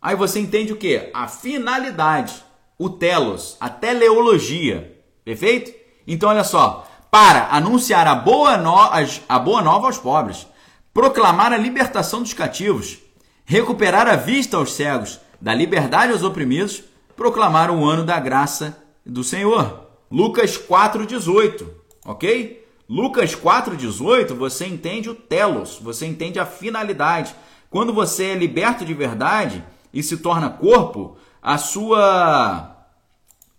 aí 0.00 0.16
você 0.16 0.40
entende 0.40 0.72
o 0.72 0.76
que? 0.76 1.10
A 1.12 1.28
finalidade, 1.28 2.32
o 2.78 2.88
telos, 2.88 3.58
a 3.60 3.68
teleologia. 3.68 4.98
Perfeito? 5.22 5.72
Então 6.06 6.30
olha 6.30 6.44
só, 6.44 6.88
para 7.12 7.48
anunciar 7.50 8.08
a 8.08 8.14
boa, 8.14 8.56
no... 8.56 8.74
a 9.28 9.38
boa 9.38 9.60
nova 9.60 9.86
aos 9.86 9.98
pobres, 9.98 10.46
proclamar 10.94 11.52
a 11.52 11.58
libertação 11.58 12.22
dos 12.22 12.32
cativos, 12.32 13.00
recuperar 13.44 14.08
a 14.08 14.16
vista 14.16 14.56
aos 14.56 14.72
cegos, 14.72 15.20
dar 15.38 15.54
liberdade 15.54 16.10
aos 16.10 16.22
oprimidos, 16.22 16.82
proclamar 17.14 17.70
o 17.70 17.84
ano 17.84 18.02
da 18.02 18.18
graça 18.18 18.82
do 19.04 19.22
Senhor. 19.22 19.88
Lucas 20.10 20.56
4,18, 20.56 21.66
ok? 22.06 22.66
Lucas 22.88 23.36
4,18, 23.36 24.32
você 24.32 24.66
entende 24.66 25.10
o 25.10 25.14
telos, 25.14 25.78
você 25.82 26.06
entende 26.06 26.40
a 26.40 26.46
finalidade. 26.46 27.34
Quando 27.68 27.92
você 27.92 28.28
é 28.30 28.34
liberto 28.34 28.86
de 28.86 28.94
verdade 28.94 29.62
e 29.92 30.02
se 30.02 30.16
torna 30.16 30.48
corpo, 30.48 31.18
a 31.42 31.58
sua 31.58 32.70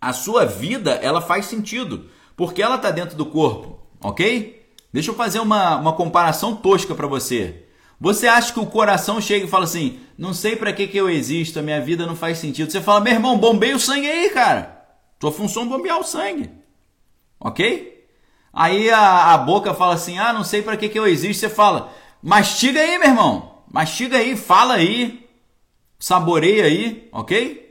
a 0.02 0.12
sua 0.12 0.44
vida 0.44 0.94
ela 1.04 1.22
faz 1.22 1.46
sentido 1.46 2.10
porque 2.35 2.61
ela 2.61 2.76
está 2.76 2.91
dentro 2.91 3.15
do 3.15 3.26
corpo, 3.26 3.80
ok? 4.01 4.64
Deixa 4.91 5.11
eu 5.11 5.15
fazer 5.15 5.39
uma, 5.39 5.77
uma 5.77 5.93
comparação 5.93 6.55
tosca 6.55 6.93
para 6.93 7.07
você. 7.07 7.64
Você 7.99 8.27
acha 8.27 8.51
que 8.51 8.60
o 8.60 8.65
coração 8.65 9.22
chega 9.22 9.45
e 9.45 9.49
fala 9.49 9.64
assim: 9.64 9.99
não 10.18 10.34
sei 10.34 10.55
para 10.55 10.73
que, 10.73 10.88
que 10.88 10.97
eu 10.97 11.10
existo, 11.10 11.57
a 11.57 11.61
minha 11.61 11.80
vida 11.81 12.05
não 12.05 12.15
faz 12.15 12.38
sentido. 12.38 12.72
Você 12.72 12.81
fala: 12.81 12.99
meu 12.99 13.14
irmão, 13.14 13.38
bombeia 13.38 13.76
o 13.76 13.80
sangue 13.80 14.07
aí, 14.07 14.30
cara. 14.30 14.85
Tua 15.18 15.31
função 15.31 15.64
é 15.64 15.68
bombear 15.68 15.99
o 15.99 16.03
sangue, 16.03 16.51
ok? 17.39 18.05
Aí 18.51 18.89
a, 18.89 19.34
a 19.34 19.38
boca 19.38 19.73
fala 19.73 19.93
assim: 19.93 20.19
ah, 20.19 20.34
não 20.34 20.43
sei 20.43 20.61
para 20.61 20.76
que, 20.77 20.89
que 20.89 20.99
eu 20.99 21.07
existo. 21.07 21.39
Você 21.39 21.49
fala: 21.49 21.93
mastiga 22.22 22.80
aí, 22.80 22.99
meu 22.99 23.07
irmão, 23.07 23.64
mastiga 23.72 24.18
aí, 24.18 24.35
fala 24.35 24.76
aí, 24.76 25.27
saboreia 25.97 26.65
aí, 26.65 27.07
ok? 27.11 27.64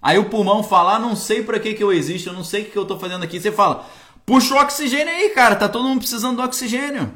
Aí 0.00 0.18
o 0.18 0.30
pulmão 0.30 0.62
fala: 0.62 0.94
ah, 0.94 0.98
não 0.98 1.14
sei 1.16 1.42
para 1.42 1.58
que, 1.58 1.74
que 1.74 1.82
eu 1.82 1.92
existo, 1.92 2.30
eu 2.30 2.32
não 2.32 2.44
sei 2.44 2.62
o 2.62 2.64
que, 2.66 2.70
que 2.70 2.78
eu 2.78 2.82
estou 2.82 2.98
fazendo 2.98 3.24
aqui. 3.24 3.40
Você 3.40 3.52
fala: 3.52 3.86
Puxa 4.30 4.54
o 4.54 4.58
oxigênio 4.58 5.12
aí, 5.12 5.30
cara. 5.30 5.56
Tá 5.56 5.68
todo 5.68 5.88
mundo 5.88 5.98
precisando 5.98 6.36
do 6.36 6.42
oxigênio. 6.44 7.12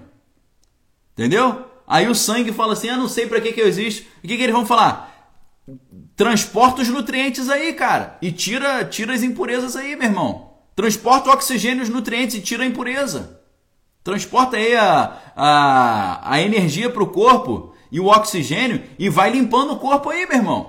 Entendeu? 1.12 1.64
Aí 1.86 2.08
o 2.08 2.14
sangue 2.14 2.50
fala 2.50 2.72
assim: 2.72 2.88
ah, 2.88 2.96
não 2.96 3.06
sei 3.06 3.28
para 3.28 3.40
que, 3.40 3.52
que 3.52 3.60
eu 3.60 3.68
existo. 3.68 4.04
O 4.18 4.26
que, 4.26 4.36
que 4.36 4.42
eles 4.42 4.52
vão 4.52 4.66
falar? 4.66 5.32
Transporta 6.16 6.82
os 6.82 6.88
nutrientes 6.88 7.48
aí, 7.48 7.72
cara. 7.72 8.18
E 8.20 8.32
tira, 8.32 8.84
tira 8.84 9.14
as 9.14 9.22
impurezas 9.22 9.76
aí, 9.76 9.94
meu 9.94 10.08
irmão. 10.08 10.54
Transporta 10.74 11.30
o 11.30 11.32
oxigênio 11.32 11.82
e 11.82 11.84
os 11.84 11.88
nutrientes 11.88 12.34
e 12.34 12.40
tira 12.40 12.64
a 12.64 12.66
impureza. 12.66 13.40
Transporta 14.02 14.56
aí 14.56 14.74
a, 14.74 15.16
a, 15.36 16.34
a 16.34 16.40
energia 16.40 16.90
para 16.90 17.04
o 17.04 17.10
corpo 17.10 17.76
e 17.92 18.00
o 18.00 18.06
oxigênio 18.06 18.82
e 18.98 19.08
vai 19.08 19.30
limpando 19.30 19.74
o 19.74 19.78
corpo 19.78 20.10
aí, 20.10 20.26
meu 20.26 20.38
irmão. 20.38 20.68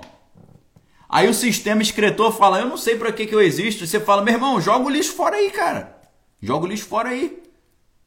Aí 1.08 1.28
o 1.28 1.34
sistema 1.34 1.82
excretor 1.82 2.30
fala: 2.30 2.60
Eu 2.60 2.68
não 2.68 2.76
sei 2.76 2.94
para 2.94 3.10
que, 3.10 3.26
que 3.26 3.34
eu 3.34 3.42
existo. 3.42 3.84
Você 3.84 3.98
fala: 3.98 4.22
Meu 4.22 4.34
irmão, 4.34 4.60
joga 4.60 4.86
o 4.86 4.90
lixo 4.90 5.12
fora 5.12 5.34
aí, 5.34 5.50
cara. 5.50 5.95
Joga 6.46 6.64
o 6.64 6.68
lixo 6.68 6.86
fora 6.86 7.08
aí. 7.08 7.42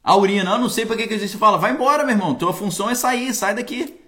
A 0.02 0.16
urina, 0.16 0.52
eu 0.52 0.58
não 0.58 0.70
sei 0.70 0.86
para 0.86 0.96
que, 0.96 1.08
que 1.08 1.14
existe. 1.14 1.38
Fala, 1.38 1.58
vai 1.58 1.74
embora, 1.74 2.06
meu 2.06 2.16
irmão. 2.16 2.34
Tua 2.34 2.54
função 2.54 2.90
é 2.90 2.96
sair, 2.96 3.34
sai 3.34 3.54
daqui. 3.54 4.00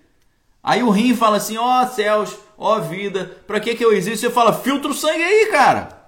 Aí 0.63 0.81
o 0.81 0.89
rim 0.89 1.13
fala 1.13 1.35
assim, 1.35 1.57
ó 1.57 1.83
oh, 1.83 1.87
céus, 1.87 2.37
ó 2.57 2.77
oh, 2.77 2.81
vida, 2.81 3.43
para 3.45 3.59
que, 3.59 3.75
que 3.75 3.83
eu 3.83 3.91
existo? 3.91 4.19
Você 4.19 4.29
fala, 4.29 4.53
filtra 4.53 4.89
o 4.89 4.93
sangue 4.93 5.21
aí, 5.21 5.47
cara. 5.47 6.05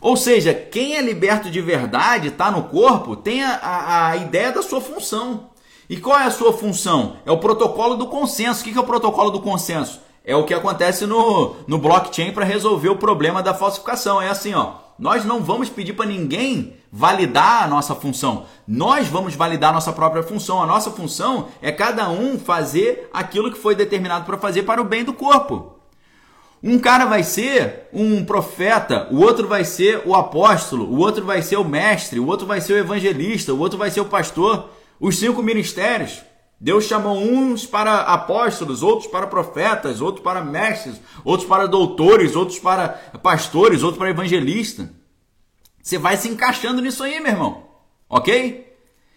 Ou 0.00 0.16
seja, 0.16 0.54
quem 0.54 0.96
é 0.96 1.02
liberto 1.02 1.50
de 1.50 1.60
verdade, 1.60 2.28
está 2.28 2.50
no 2.50 2.64
corpo, 2.64 3.16
tem 3.16 3.42
a, 3.42 3.56
a, 3.56 4.08
a, 4.10 4.16
ideia 4.16 4.52
da 4.52 4.62
sua 4.62 4.80
função. 4.80 5.50
E 5.90 5.98
qual 5.98 6.18
é 6.18 6.24
a 6.24 6.30
sua 6.30 6.52
função? 6.52 7.16
É 7.26 7.32
o 7.32 7.38
protocolo 7.38 7.96
do 7.96 8.06
consenso. 8.06 8.62
O 8.62 8.64
que, 8.64 8.72
que 8.72 8.78
é 8.78 8.80
o 8.80 8.86
protocolo 8.86 9.30
do 9.30 9.42
consenso? 9.42 10.00
É 10.24 10.34
o 10.34 10.44
que 10.44 10.54
acontece 10.54 11.06
no, 11.06 11.54
no 11.66 11.76
blockchain 11.76 12.32
para 12.32 12.44
resolver 12.44 12.88
o 12.88 12.96
problema 12.96 13.42
da 13.42 13.52
falsificação. 13.52 14.22
É 14.22 14.28
assim, 14.28 14.54
ó. 14.54 14.76
Nós 14.98 15.24
não 15.24 15.42
vamos 15.42 15.68
pedir 15.68 15.92
para 15.92 16.06
ninguém 16.06 16.76
validar 16.90 17.64
a 17.64 17.66
nossa 17.66 17.94
função. 17.94 18.46
Nós 18.66 19.08
vamos 19.08 19.34
validar 19.34 19.70
a 19.70 19.74
nossa 19.74 19.92
própria 19.92 20.22
função. 20.22 20.62
A 20.62 20.66
nossa 20.66 20.90
função 20.90 21.48
é 21.60 21.70
cada 21.72 22.08
um 22.08 22.38
fazer 22.38 23.10
aquilo 23.12 23.52
que 23.52 23.58
foi 23.58 23.74
determinado 23.74 24.24
para 24.24 24.38
fazer 24.38 24.62
para 24.62 24.80
o 24.80 24.84
bem 24.84 25.04
do 25.04 25.12
corpo. 25.12 25.74
Um 26.62 26.78
cara 26.78 27.04
vai 27.04 27.22
ser 27.22 27.88
um 27.92 28.24
profeta, 28.24 29.08
o 29.10 29.20
outro 29.20 29.46
vai 29.46 29.64
ser 29.64 30.02
o 30.06 30.14
apóstolo, 30.14 30.86
o 30.86 30.98
outro 30.98 31.22
vai 31.22 31.42
ser 31.42 31.56
o 31.56 31.64
mestre, 31.64 32.18
o 32.18 32.26
outro 32.26 32.46
vai 32.46 32.58
ser 32.58 32.72
o 32.72 32.78
evangelista, 32.78 33.52
o 33.52 33.58
outro 33.58 33.76
vai 33.76 33.90
ser 33.90 34.00
o 34.00 34.06
pastor. 34.06 34.70
Os 34.98 35.18
cinco 35.18 35.42
ministérios. 35.42 36.22
Deus 36.60 36.84
chamou 36.84 37.18
uns 37.18 37.66
para 37.66 38.00
apóstolos, 38.00 38.82
outros 38.82 39.06
para 39.06 39.26
profetas, 39.26 40.00
outros 40.00 40.24
para 40.24 40.42
mestres, 40.42 41.00
outros 41.24 41.48
para 41.48 41.66
doutores, 41.66 42.34
outros 42.36 42.58
para 42.58 42.88
pastores, 43.22 43.82
outros 43.82 43.98
para 43.98 44.10
evangelistas. 44.10 44.88
Você 45.82 45.98
vai 45.98 46.16
se 46.16 46.28
encaixando 46.28 46.80
nisso 46.80 47.02
aí, 47.02 47.20
meu 47.20 47.32
irmão. 47.32 47.64
Ok? 48.08 48.72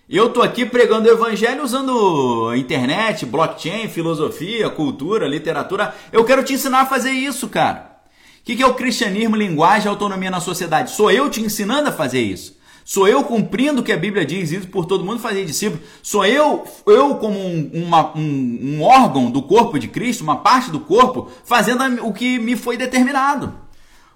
Eu 0.09 0.29
tô 0.29 0.41
aqui 0.41 0.65
pregando 0.65 1.07
o 1.07 1.11
evangelho 1.11 1.63
usando 1.63 2.53
internet, 2.55 3.25
blockchain, 3.25 3.87
filosofia, 3.87 4.69
cultura, 4.69 5.27
literatura. 5.27 5.93
Eu 6.11 6.25
quero 6.25 6.43
te 6.43 6.53
ensinar 6.53 6.81
a 6.81 6.85
fazer 6.85 7.11
isso, 7.11 7.47
cara. 7.47 7.97
O 8.39 8.43
que 8.43 8.61
é 8.61 8.65
o 8.65 8.73
cristianismo, 8.73 9.35
linguagem 9.35 9.87
e 9.87 9.89
autonomia 9.89 10.31
na 10.31 10.39
sociedade? 10.39 10.91
Sou 10.91 11.11
eu 11.11 11.29
te 11.29 11.41
ensinando 11.41 11.89
a 11.89 11.91
fazer 11.91 12.21
isso. 12.21 12.56
Sou 12.89 13.05
eu 13.05 13.21
cumprindo 13.25 13.81
o 13.81 13.83
que 13.83 13.91
a 13.91 13.97
Bíblia 13.97 14.25
diz, 14.25 14.49
isso 14.49 14.69
por 14.69 14.85
todo 14.85 15.03
mundo 15.03 15.19
fazer 15.19 15.43
discípulo. 15.43 15.83
Sou 16.01 16.25
eu, 16.25 16.63
eu 16.85 17.15
como 17.15 17.37
um, 17.37 17.69
uma, 17.73 18.17
um, 18.17 18.59
um 18.61 18.81
órgão 18.81 19.29
do 19.29 19.41
corpo 19.41 19.77
de 19.77 19.89
Cristo, 19.89 20.23
uma 20.23 20.37
parte 20.37 20.71
do 20.71 20.79
corpo, 20.79 21.29
fazendo 21.43 21.83
o 22.07 22.13
que 22.13 22.39
me 22.39 22.55
foi 22.55 22.77
determinado. 22.77 23.53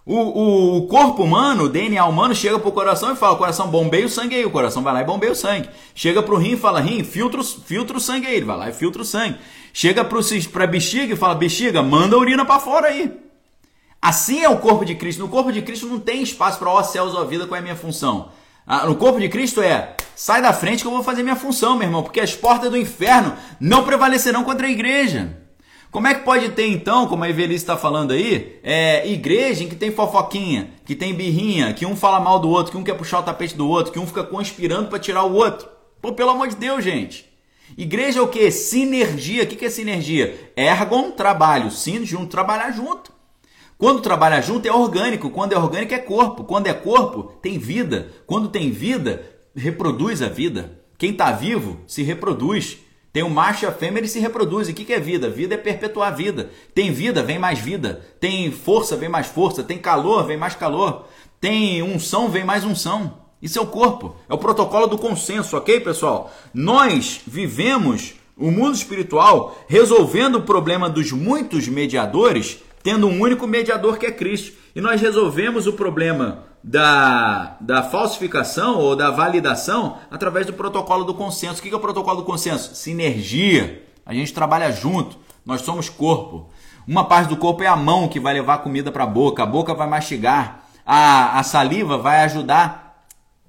O, 0.05 0.15
o, 0.15 0.77
o, 0.77 0.87
corpo 0.87 1.21
humano, 1.21 1.65
o 1.65 1.69
DNA 1.69 2.05
humano, 2.05 2.33
chega 2.33 2.57
pro 2.57 2.71
coração 2.71 3.11
e 3.11 3.15
fala: 3.17 3.35
coração, 3.35 3.67
bombeia 3.67 4.05
o 4.05 4.09
sangue 4.09 4.35
aí. 4.35 4.45
O 4.45 4.49
coração 4.51 4.81
vai 4.81 4.93
lá 4.93 5.01
e 5.01 5.05
bombeia 5.05 5.33
o 5.33 5.35
sangue. 5.35 5.67
Chega 5.93 6.23
pro 6.23 6.37
rim 6.37 6.53
e 6.53 6.57
fala: 6.57 6.79
rim, 6.79 7.03
filtra, 7.03 7.43
filtra 7.43 7.97
o 7.97 7.99
sangue 7.99 8.25
aí. 8.25 8.37
Ele 8.37 8.45
vai 8.45 8.57
lá 8.57 8.69
e 8.69 8.73
filtra 8.73 9.01
o 9.01 9.05
sangue. 9.05 9.37
Chega 9.73 10.05
pro, 10.05 10.21
pra 10.49 10.65
bexiga 10.65 11.13
e 11.13 11.17
fala: 11.17 11.35
bexiga, 11.35 11.83
manda 11.83 12.15
a 12.15 12.19
urina 12.19 12.45
para 12.45 12.57
fora 12.57 12.87
aí. 12.87 13.11
Assim 14.01 14.39
é 14.39 14.47
o 14.47 14.59
corpo 14.59 14.85
de 14.85 14.95
Cristo. 14.95 15.19
No 15.19 15.27
corpo 15.27 15.51
de 15.51 15.61
Cristo 15.61 15.87
não 15.87 15.99
tem 15.99 16.23
espaço 16.23 16.57
para 16.57 16.69
ó 16.69 16.81
céus, 16.83 17.13
ó 17.13 17.25
vida, 17.25 17.45
qual 17.45 17.57
é 17.57 17.59
a 17.59 17.61
minha 17.61 17.75
função? 17.75 18.29
Ah, 18.65 18.85
no 18.85 18.95
corpo 18.95 19.19
de 19.19 19.29
Cristo 19.29 19.61
é: 19.61 19.95
sai 20.15 20.41
da 20.41 20.53
frente 20.53 20.81
que 20.81 20.87
eu 20.87 20.91
vou 20.91 21.03
fazer 21.03 21.23
minha 21.23 21.35
função, 21.35 21.75
meu 21.75 21.87
irmão, 21.87 22.03
porque 22.03 22.19
as 22.19 22.35
portas 22.35 22.69
do 22.69 22.77
inferno 22.77 23.35
não 23.59 23.83
prevalecerão 23.83 24.43
contra 24.43 24.67
a 24.67 24.69
igreja. 24.69 25.37
Como 25.91 26.07
é 26.07 26.13
que 26.13 26.23
pode 26.23 26.47
ter 26.49 26.67
então, 26.67 27.05
como 27.05 27.25
a 27.25 27.29
Evelice 27.29 27.63
está 27.63 27.75
falando 27.75 28.11
aí, 28.11 28.59
é, 28.63 29.05
igreja 29.09 29.65
em 29.65 29.67
que 29.67 29.75
tem 29.75 29.91
fofoquinha, 29.91 30.69
que 30.85 30.95
tem 30.95 31.13
birrinha, 31.13 31.73
que 31.73 31.85
um 31.85 31.97
fala 31.97 32.17
mal 32.21 32.39
do 32.39 32.49
outro, 32.49 32.71
que 32.71 32.77
um 32.77 32.83
quer 32.83 32.93
puxar 32.93 33.19
o 33.19 33.23
tapete 33.23 33.57
do 33.57 33.67
outro, 33.67 33.91
que 33.91 33.99
um 33.99 34.07
fica 34.07 34.23
conspirando 34.23 34.87
para 34.87 34.99
tirar 34.99 35.23
o 35.23 35.33
outro? 35.33 35.67
Pô, 36.01 36.13
pelo 36.13 36.29
amor 36.29 36.47
de 36.47 36.55
Deus, 36.55 36.81
gente. 36.81 37.29
Igreja 37.77 38.19
é 38.19 38.21
o 38.21 38.27
que? 38.27 38.49
Sinergia. 38.51 39.43
O 39.43 39.47
que 39.47 39.65
é 39.65 39.69
sinergia? 39.69 40.51
Ergon, 40.55 41.11
trabalho. 41.11 41.69
Sin, 41.69 42.05
junto, 42.05 42.27
trabalhar 42.27 42.71
junto. 42.71 43.11
Quando 43.81 43.99
trabalha 43.99 44.39
junto 44.43 44.67
é 44.67 44.71
orgânico. 44.71 45.31
Quando 45.31 45.53
é 45.53 45.57
orgânico 45.57 45.91
é 45.91 45.97
corpo. 45.97 46.43
Quando 46.43 46.67
é 46.67 46.73
corpo, 46.73 47.33
tem 47.41 47.57
vida. 47.57 48.09
Quando 48.27 48.47
tem 48.47 48.69
vida, 48.69 49.25
reproduz 49.55 50.21
a 50.21 50.29
vida. 50.29 50.79
Quem 50.99 51.09
está 51.09 51.31
vivo 51.31 51.79
se 51.87 52.03
reproduz. 52.03 52.77
Tem 53.11 53.23
o 53.23 53.29
macho 53.29 53.65
e 53.65 53.67
a 53.67 53.71
fêmea, 53.71 54.01
eles 54.01 54.11
se 54.11 54.19
reproduzem. 54.19 54.71
O 54.71 54.77
que 54.77 54.93
é 54.93 54.99
vida? 54.99 55.31
Vida 55.31 55.55
é 55.55 55.57
perpetuar 55.57 56.09
a 56.09 56.15
vida. 56.15 56.51
Tem 56.75 56.91
vida, 56.91 57.23
vem 57.23 57.39
mais 57.39 57.57
vida. 57.57 58.05
Tem 58.19 58.51
força, 58.51 58.95
vem 58.95 59.09
mais 59.09 59.25
força. 59.25 59.63
Tem 59.63 59.79
calor, 59.79 60.27
vem 60.27 60.37
mais 60.37 60.53
calor. 60.53 61.07
Tem 61.39 61.81
unção, 61.81 62.29
vem 62.29 62.45
mais 62.45 62.63
unção. 62.63 63.17
Isso 63.41 63.57
é 63.57 63.61
o 63.63 63.65
corpo. 63.65 64.15
É 64.29 64.33
o 64.35 64.37
protocolo 64.37 64.85
do 64.85 64.99
consenso, 64.99 65.57
ok, 65.57 65.79
pessoal? 65.79 66.31
Nós 66.53 67.21
vivemos 67.25 68.13
o 68.37 68.51
mundo 68.51 68.75
espiritual 68.75 69.57
resolvendo 69.67 70.35
o 70.35 70.43
problema 70.43 70.87
dos 70.87 71.11
muitos 71.11 71.67
mediadores, 71.67 72.59
tendo 72.83 73.07
um 73.07 73.19
único 73.19 73.47
mediador 73.47 73.97
que 73.97 74.05
é 74.05 74.11
Cristo. 74.11 74.57
E 74.75 74.81
nós 74.81 75.01
resolvemos 75.01 75.67
o 75.67 75.73
problema 75.73 76.45
da, 76.63 77.57
da 77.59 77.83
falsificação 77.83 78.77
ou 78.77 78.95
da 78.95 79.09
validação 79.09 79.97
através 80.09 80.45
do 80.45 80.53
protocolo 80.53 81.03
do 81.03 81.13
consenso. 81.13 81.59
O 81.59 81.63
que 81.63 81.73
é 81.73 81.75
o 81.75 81.79
protocolo 81.79 82.17
do 82.17 82.25
consenso? 82.25 82.75
Sinergia. 82.75 83.83
A 84.05 84.13
gente 84.13 84.33
trabalha 84.33 84.71
junto, 84.71 85.17
nós 85.45 85.61
somos 85.61 85.89
corpo. 85.89 86.49
Uma 86.87 87.05
parte 87.05 87.29
do 87.29 87.37
corpo 87.37 87.63
é 87.63 87.67
a 87.67 87.75
mão 87.75 88.07
que 88.07 88.19
vai 88.19 88.33
levar 88.33 88.59
comida 88.59 88.91
para 88.91 89.03
a 89.03 89.07
boca, 89.07 89.43
a 89.43 89.45
boca 89.45 89.73
vai 89.73 89.87
mastigar, 89.87 90.63
a, 90.85 91.39
a 91.39 91.43
saliva 91.43 91.97
vai 91.97 92.23
ajudar 92.23 92.80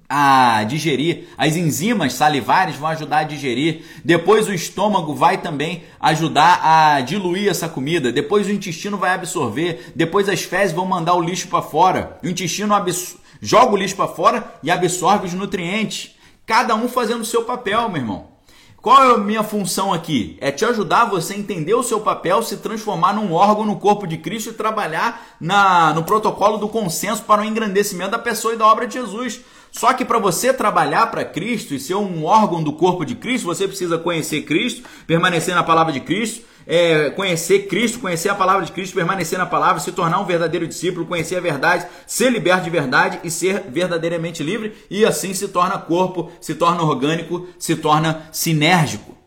a 0.07 0.63
digerir. 0.65 1.25
As 1.37 1.55
enzimas 1.55 2.13
salivares 2.13 2.75
vão 2.75 2.89
ajudar 2.89 3.19
a 3.19 3.23
digerir. 3.23 3.83
Depois 4.03 4.47
o 4.47 4.53
estômago 4.53 5.13
vai 5.13 5.37
também 5.37 5.83
ajudar 5.99 6.59
a 6.63 7.01
diluir 7.01 7.49
essa 7.49 7.67
comida. 7.69 8.11
Depois 8.11 8.47
o 8.47 8.51
intestino 8.51 8.97
vai 8.97 9.13
absorver. 9.13 9.91
Depois 9.95 10.29
as 10.29 10.43
fezes 10.43 10.75
vão 10.75 10.85
mandar 10.85 11.15
o 11.15 11.21
lixo 11.21 11.47
para 11.47 11.61
fora. 11.61 12.19
O 12.23 12.27
intestino 12.27 12.73
joga 13.41 13.73
o 13.73 13.77
lixo 13.77 13.95
para 13.95 14.07
fora 14.07 14.53
e 14.61 14.69
absorve 14.69 15.27
os 15.27 15.33
nutrientes. 15.33 16.15
Cada 16.45 16.75
um 16.75 16.87
fazendo 16.87 17.21
o 17.21 17.25
seu 17.25 17.43
papel, 17.43 17.89
meu 17.89 18.01
irmão. 18.01 18.33
Qual 18.83 19.01
é 19.01 19.15
a 19.15 19.17
minha 19.17 19.43
função 19.43 19.93
aqui? 19.93 20.37
É 20.41 20.51
te 20.51 20.65
ajudar 20.65 21.05
você 21.05 21.33
a 21.33 21.37
entender 21.37 21.73
o 21.73 21.81
seu 21.81 22.01
papel, 22.01 22.43
se 22.43 22.57
transformar 22.57 23.13
num 23.13 23.31
órgão 23.31 23.65
no 23.65 23.77
corpo 23.77 24.05
de 24.05 24.17
Cristo 24.17 24.49
e 24.49 24.53
trabalhar 24.53 25.25
na, 25.39 25.93
no 25.93 26.03
protocolo 26.03 26.57
do 26.57 26.67
consenso 26.67 27.23
para 27.23 27.41
o 27.41 27.45
engrandecimento 27.45 28.11
da 28.11 28.19
pessoa 28.19 28.53
e 28.53 28.57
da 28.57 28.67
obra 28.67 28.85
de 28.85 28.95
Jesus. 28.95 29.39
Só 29.73 29.91
que 29.91 30.05
para 30.05 30.19
você 30.19 30.53
trabalhar 30.53 31.07
para 31.07 31.25
Cristo 31.25 31.73
e 31.73 31.79
ser 31.79 31.95
um 31.95 32.25
órgão 32.25 32.61
do 32.61 32.73
corpo 32.73 33.03
de 33.03 33.15
Cristo, 33.15 33.45
você 33.45 33.67
precisa 33.67 33.97
conhecer 33.97 34.43
Cristo, 34.43 34.83
permanecer 35.07 35.55
na 35.55 35.63
palavra 35.63 35.91
de 35.91 35.99
Cristo, 35.99 36.45
é, 36.67 37.09
conhecer 37.09 37.67
Cristo, 37.67 37.99
conhecer 37.99 38.29
a 38.29 38.35
palavra 38.35 38.63
de 38.63 38.71
Cristo, 38.71 38.93
permanecer 38.93 39.37
na 39.37 39.47
palavra, 39.47 39.81
se 39.81 39.91
tornar 39.91 40.19
um 40.19 40.25
verdadeiro 40.25 40.67
discípulo, 40.67 41.07
conhecer 41.07 41.37
a 41.37 41.41
verdade, 41.41 41.87
ser 42.05 42.31
liberto 42.31 42.65
de 42.65 42.69
verdade 42.69 43.19
e 43.23 43.31
ser 43.31 43.63
verdadeiramente 43.67 44.43
livre, 44.43 44.73
e 44.91 45.03
assim 45.03 45.33
se 45.33 45.47
torna 45.47 45.79
corpo, 45.79 46.31
se 46.39 46.53
torna 46.53 46.83
orgânico, 46.83 47.47
se 47.57 47.75
torna 47.75 48.27
sinérgico. 48.31 49.17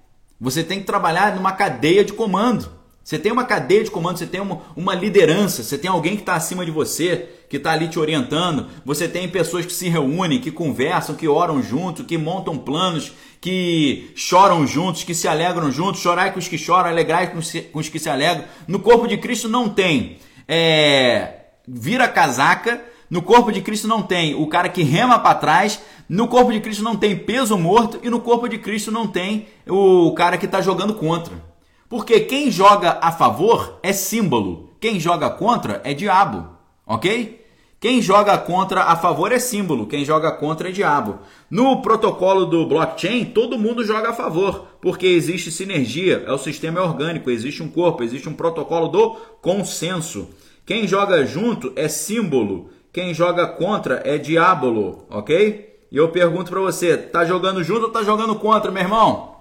Você 0.40 0.62
tem 0.62 0.78
que 0.78 0.86
trabalhar 0.86 1.34
numa 1.34 1.52
cadeia 1.52 2.04
de 2.04 2.12
comando. 2.12 2.75
Você 3.06 3.20
tem 3.20 3.30
uma 3.30 3.44
cadeia 3.44 3.84
de 3.84 3.90
comando, 3.92 4.18
você 4.18 4.26
tem 4.26 4.40
uma, 4.40 4.62
uma 4.74 4.92
liderança, 4.92 5.62
você 5.62 5.78
tem 5.78 5.88
alguém 5.88 6.16
que 6.16 6.22
está 6.22 6.34
acima 6.34 6.64
de 6.64 6.72
você, 6.72 7.28
que 7.48 7.56
está 7.56 7.70
ali 7.70 7.86
te 7.86 8.00
orientando. 8.00 8.66
Você 8.84 9.06
tem 9.06 9.28
pessoas 9.28 9.64
que 9.64 9.72
se 9.72 9.88
reúnem, 9.88 10.40
que 10.40 10.50
conversam, 10.50 11.14
que 11.14 11.28
oram 11.28 11.62
juntos, 11.62 12.04
que 12.04 12.18
montam 12.18 12.58
planos, 12.58 13.12
que 13.40 14.10
choram 14.16 14.66
juntos, 14.66 15.04
que 15.04 15.14
se 15.14 15.28
alegram 15.28 15.70
juntos. 15.70 16.00
Chorai 16.00 16.32
com 16.32 16.40
os 16.40 16.48
que 16.48 16.58
choram, 16.58 16.90
alegrai 16.90 17.32
com 17.32 17.78
os 17.78 17.88
que 17.88 17.98
se 18.00 18.10
alegram. 18.10 18.44
No 18.66 18.80
corpo 18.80 19.06
de 19.06 19.16
Cristo 19.16 19.48
não 19.48 19.68
tem 19.68 20.16
é, 20.48 21.42
vira 21.64 22.08
casaca. 22.08 22.82
No 23.08 23.22
corpo 23.22 23.52
de 23.52 23.60
Cristo 23.60 23.86
não 23.86 24.02
tem 24.02 24.34
o 24.34 24.48
cara 24.48 24.68
que 24.68 24.82
rema 24.82 25.16
para 25.20 25.38
trás. 25.38 25.80
No 26.08 26.26
corpo 26.26 26.52
de 26.52 26.58
Cristo 26.58 26.82
não 26.82 26.96
tem 26.96 27.16
peso 27.16 27.56
morto. 27.56 28.00
E 28.02 28.10
no 28.10 28.18
corpo 28.18 28.48
de 28.48 28.58
Cristo 28.58 28.90
não 28.90 29.06
tem 29.06 29.46
o 29.64 30.12
cara 30.14 30.36
que 30.36 30.46
está 30.46 30.60
jogando 30.60 30.92
contra. 30.92 31.45
Porque 31.88 32.20
quem 32.20 32.50
joga 32.50 32.98
a 33.00 33.12
favor 33.12 33.78
é 33.82 33.92
símbolo, 33.92 34.70
quem 34.80 34.98
joga 34.98 35.30
contra 35.30 35.80
é 35.84 35.94
diabo, 35.94 36.48
ok? 36.84 37.46
Quem 37.78 38.00
joga 38.02 38.36
contra 38.38 38.84
a 38.84 38.96
favor 38.96 39.30
é 39.30 39.38
símbolo, 39.38 39.86
quem 39.86 40.04
joga 40.04 40.32
contra 40.32 40.70
é 40.70 40.72
diabo. 40.72 41.20
No 41.48 41.82
protocolo 41.82 42.46
do 42.46 42.66
blockchain, 42.66 43.26
todo 43.26 43.58
mundo 43.58 43.84
joga 43.84 44.10
a 44.10 44.14
favor, 44.14 44.66
porque 44.80 45.06
existe 45.06 45.50
sinergia, 45.52 46.24
é 46.26 46.32
o 46.32 46.38
sistema 46.38 46.82
orgânico, 46.82 47.30
existe 47.30 47.62
um 47.62 47.68
corpo, 47.68 48.02
existe 48.02 48.28
um 48.28 48.34
protocolo 48.34 48.88
do 48.88 49.10
consenso. 49.40 50.28
Quem 50.64 50.88
joga 50.88 51.24
junto 51.24 51.72
é 51.76 51.86
símbolo, 51.86 52.70
quem 52.92 53.12
joga 53.14 53.46
contra 53.46 54.02
é 54.04 54.18
diabolo, 54.18 55.04
ok? 55.10 55.78
E 55.92 55.96
eu 55.96 56.08
pergunto 56.08 56.50
para 56.50 56.60
você, 56.60 56.96
tá 56.96 57.24
jogando 57.24 57.62
junto 57.62 57.84
ou 57.84 57.90
tá 57.90 58.02
jogando 58.02 58.34
contra, 58.36 58.72
meu 58.72 58.82
irmão? 58.82 59.36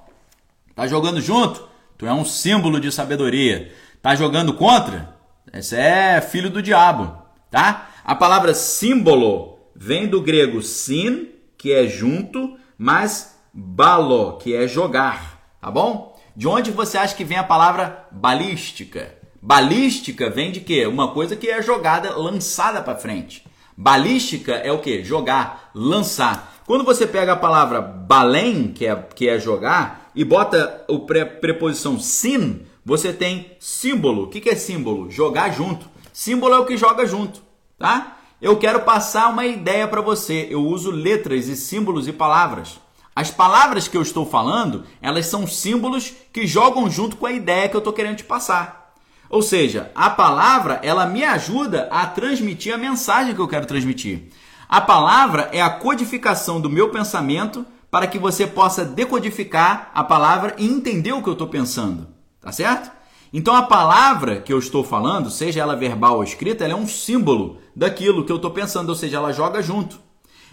Tá 0.75 0.85
jogando 0.85 1.19
junto? 1.19 1.74
Tu 1.97 2.05
é 2.05 2.13
um 2.13 2.25
símbolo 2.25 2.79
de 2.79 2.91
sabedoria. 2.91 3.73
Tá 4.01 4.15
jogando 4.15 4.53
contra? 4.53 5.15
Esse 5.53 5.75
é 5.75 6.19
filho 6.19 6.49
do 6.49 6.61
diabo, 6.61 7.15
tá? 7.49 7.89
A 8.03 8.13
palavra 8.13 8.53
símbolo 8.53 9.57
vem 9.75 10.07
do 10.07 10.21
grego 10.21 10.61
sin, 10.61 11.29
que 11.57 11.71
é 11.71 11.87
junto, 11.87 12.57
mas 12.77 13.39
balo, 13.53 14.37
que 14.37 14.53
é 14.53 14.67
jogar, 14.67 15.57
tá 15.61 15.71
bom? 15.71 16.19
De 16.35 16.47
onde 16.47 16.71
você 16.71 16.97
acha 16.97 17.15
que 17.15 17.23
vem 17.23 17.37
a 17.37 17.43
palavra 17.43 18.05
balística? 18.11 19.15
Balística 19.41 20.29
vem 20.29 20.51
de 20.51 20.59
quê? 20.59 20.85
Uma 20.85 21.13
coisa 21.13 21.35
que 21.35 21.49
é 21.49 21.61
jogada, 21.61 22.17
lançada 22.17 22.81
para 22.81 22.97
frente. 22.97 23.45
Balística 23.77 24.53
é 24.53 24.71
o 24.71 24.79
que? 24.79 25.03
Jogar, 25.03 25.71
lançar. 25.73 26.61
Quando 26.65 26.83
você 26.83 27.07
pega 27.07 27.33
a 27.33 27.37
palavra 27.37 27.79
balém, 27.79 28.67
que 28.67 28.85
é, 28.85 28.95
que 28.95 29.29
é 29.29 29.39
jogar, 29.39 30.04
e 30.15 30.23
bota 30.23 30.83
o 30.87 30.99
pre 30.99 31.25
preposição 31.25 31.99
sim, 31.99 32.61
você 32.85 33.11
tem 33.11 33.51
símbolo. 33.59 34.23
O 34.23 34.27
que, 34.27 34.39
que 34.39 34.49
é 34.49 34.55
símbolo? 34.55 35.11
Jogar 35.11 35.51
junto. 35.51 35.89
Símbolo 36.13 36.53
é 36.53 36.59
o 36.59 36.65
que 36.65 36.77
joga 36.77 37.05
junto, 37.05 37.41
tá? 37.77 38.17
Eu 38.41 38.57
quero 38.57 38.81
passar 38.81 39.29
uma 39.29 39.45
ideia 39.45 39.87
para 39.87 40.01
você. 40.01 40.47
Eu 40.49 40.61
uso 40.61 40.91
letras 40.91 41.47
e 41.47 41.55
símbolos 41.55 42.07
e 42.07 42.13
palavras. 42.13 42.79
As 43.15 43.31
palavras 43.31 43.87
que 43.87 43.95
eu 43.95 44.01
estou 44.01 44.25
falando, 44.25 44.83
elas 45.01 45.25
são 45.25 45.47
símbolos 45.47 46.13
que 46.31 46.45
jogam 46.45 46.89
junto 46.89 47.15
com 47.15 47.25
a 47.25 47.31
ideia 47.31 47.67
que 47.67 47.75
eu 47.75 47.79
estou 47.79 47.93
querendo 47.93 48.17
te 48.17 48.23
passar. 48.23 48.93
Ou 49.29 49.41
seja, 49.41 49.91
a 49.95 50.09
palavra, 50.09 50.79
ela 50.83 51.05
me 51.05 51.23
ajuda 51.23 51.87
a 51.89 52.05
transmitir 52.05 52.73
a 52.73 52.77
mensagem 52.77 53.33
que 53.33 53.41
eu 53.41 53.47
quero 53.47 53.65
transmitir. 53.65 54.29
A 54.67 54.81
palavra 54.81 55.49
é 55.51 55.61
a 55.61 55.69
codificação 55.69 56.59
do 56.59 56.69
meu 56.69 56.89
pensamento 56.89 57.65
para 57.95 58.07
que 58.07 58.19
você 58.19 58.45
possa 58.45 58.83
decodificar 58.83 59.89
a 59.93 60.03
palavra 60.03 60.53
e 60.57 60.67
entender 60.67 61.13
o 61.13 61.23
que 61.23 61.29
eu 61.29 61.31
estou 61.31 61.47
pensando. 61.47 62.05
Tá 62.41 62.51
certo? 62.51 62.91
Então 63.31 63.55
a 63.55 63.61
palavra 63.61 64.41
que 64.41 64.51
eu 64.51 64.59
estou 64.59 64.83
falando, 64.83 65.29
seja 65.29 65.61
ela 65.61 65.77
verbal 65.77 66.17
ou 66.17 66.23
escrita, 66.25 66.65
ela 66.65 66.73
é 66.73 66.75
um 66.75 66.89
símbolo 66.89 67.57
daquilo 67.73 68.25
que 68.25 68.33
eu 68.33 68.35
estou 68.35 68.51
pensando, 68.51 68.89
ou 68.89 68.95
seja, 68.95 69.15
ela 69.15 69.31
joga 69.31 69.63
junto. 69.63 69.97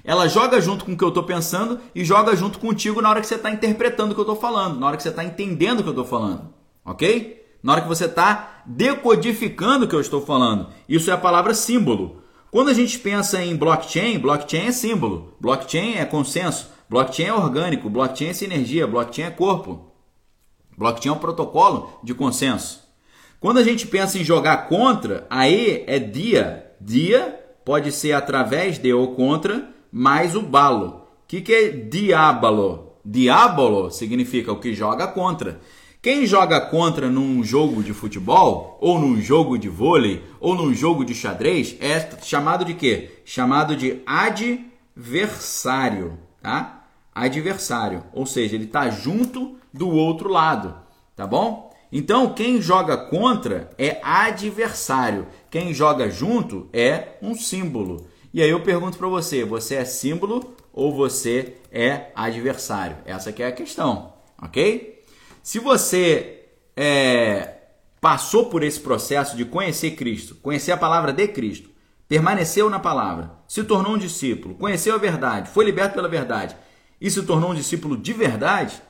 Ela 0.05 0.29
joga 0.29 0.61
junto 0.61 0.85
com 0.85 0.93
o 0.93 0.97
que 0.97 1.03
eu 1.03 1.09
estou 1.09 1.25
pensando 1.25 1.81
e 1.93 2.05
joga 2.05 2.37
junto 2.37 2.61
contigo 2.61 3.03
na 3.03 3.11
hora 3.11 3.21
que 3.21 3.27
você 3.27 3.35
está 3.35 3.51
interpretando 3.51 4.13
o 4.13 4.15
que 4.15 4.21
eu 4.21 4.35
estou 4.35 4.37
falando, 4.37 4.79
na 4.79 4.87
hora 4.87 4.97
que 4.97 5.03
você 5.03 5.09
está 5.09 5.25
entendendo 5.25 5.81
o 5.81 5.83
que 5.83 5.89
eu 5.89 5.95
estou 5.95 6.07
falando, 6.07 6.49
ok? 6.85 7.45
Na 7.61 7.73
hora 7.73 7.81
que 7.81 7.89
você 7.89 8.05
está 8.05 8.63
decodificando 8.65 9.87
o 9.87 9.89
que 9.89 9.97
eu 9.97 10.01
estou 10.01 10.25
falando. 10.25 10.69
Isso 10.89 11.11
é 11.11 11.13
a 11.13 11.19
palavra 11.19 11.55
símbolo. 11.55 12.23
Quando 12.53 12.69
a 12.69 12.75
gente 12.75 13.01
pensa 13.01 13.43
em 13.43 13.57
blockchain, 13.57 14.21
blockchain 14.21 14.67
é 14.67 14.73
símbolo, 14.73 15.35
blockchain 15.41 15.95
é 15.95 16.05
consenso, 16.05 16.71
blockchain 16.93 17.25
é 17.25 17.33
orgânico, 17.33 17.89
blockchain 17.89 18.29
é 18.29 18.35
sinergia, 18.35 18.87
blockchain 18.87 19.25
é 19.25 19.31
corpo. 19.31 19.95
Blockchain 20.77 21.09
é 21.09 21.13
um 21.15 21.19
protocolo 21.19 21.99
de 22.05 22.13
consenso. 22.13 22.87
Quando 23.41 23.57
a 23.57 23.65
gente 23.65 23.87
pensa 23.87 24.19
em 24.19 24.25
jogar 24.25 24.69
contra, 24.69 25.27
aí 25.31 25.85
é 25.87 25.99
dia. 25.99 26.71
Dia 26.79 27.41
pode 27.65 27.91
ser 27.93 28.13
através 28.13 28.79
de 28.79 28.93
ou 28.93 29.15
contra, 29.15 29.71
mais 29.91 30.37
o 30.37 30.43
balo. 30.43 30.89
O 30.89 31.05
que, 31.27 31.41
que 31.41 31.55
é 31.55 31.71
diabolo? 31.71 32.93
Diabolo 33.03 33.91
significa 33.91 34.53
o 34.53 34.61
que 34.61 34.75
joga 34.75 35.07
contra. 35.07 35.63
Quem 36.03 36.27
joga 36.27 36.61
contra 36.61 37.09
num 37.09 37.43
jogo 37.43 37.83
de 37.83 37.95
futebol, 37.95 38.77
ou 38.83 38.99
num 38.99 39.19
jogo 39.19 39.57
de 39.57 39.71
vôlei, 39.71 40.23
ou 40.39 40.55
num 40.55 40.75
jogo 40.75 41.07
de 41.07 41.15
xadrez, 41.15 41.75
é 41.81 42.07
chamado 42.23 42.67
de 42.67 42.75
quê? 42.75 43.23
Chamado 43.25 43.75
de 43.75 44.03
adversário, 44.05 46.19
tá? 46.43 46.82
Adversário, 47.15 48.05
ou 48.13 48.25
seja, 48.25 48.55
ele 48.55 48.65
está 48.65 48.89
junto 48.89 49.57
do 49.73 49.89
outro 49.89 50.31
lado, 50.31 50.75
tá 51.15 51.27
bom? 51.27 51.73
Então, 51.93 52.33
quem 52.33 52.61
joga 52.61 52.97
contra 52.97 53.71
é 53.77 54.01
adversário. 54.03 55.27
Quem 55.51 55.75
joga 55.75 56.09
junto 56.09 56.71
é 56.73 57.19
um 57.21 57.35
símbolo. 57.35 58.07
E 58.33 58.41
aí 58.41 58.49
eu 58.49 58.61
pergunto 58.61 58.97
para 58.97 59.09
você, 59.09 59.45
você 59.45 59.75
é 59.75 59.85
símbolo 59.85 60.55
ou 60.73 60.95
você 60.95 61.59
é 61.71 62.07
adversário? 62.15 62.97
Essa 63.05 63.31
que 63.31 63.43
é 63.43 63.49
a 63.49 63.53
questão, 63.53 64.15
ok? 64.41 65.03
Se 65.43 65.59
você 65.59 66.47
é, 66.75 67.57
passou 68.01 68.47
por 68.47 68.63
esse 68.63 68.81
processo 68.81 69.37
de 69.37 69.45
conhecer 69.45 69.91
Cristo, 69.91 70.35
conhecer 70.37 70.73
a 70.73 70.79
palavra 70.79 71.13
de 71.13 71.29
Cristo, 71.29 71.69
permaneceu 72.09 72.71
na 72.71 72.79
palavra, 72.79 73.33
se 73.47 73.63
tornou 73.65 73.97
um 73.97 73.99
discípulo, 73.99 74.55
conheceu 74.55 74.95
a 74.95 74.99
verdade, 74.99 75.51
foi 75.51 75.67
liberto 75.67 75.95
pela 75.95 76.09
verdade 76.09 76.57
e 77.03 77.11
se 77.11 77.21
tornou 77.25 77.51
um 77.51 77.55
discípulo 77.55 77.97
de 77.97 78.13
verdade, 78.13 78.81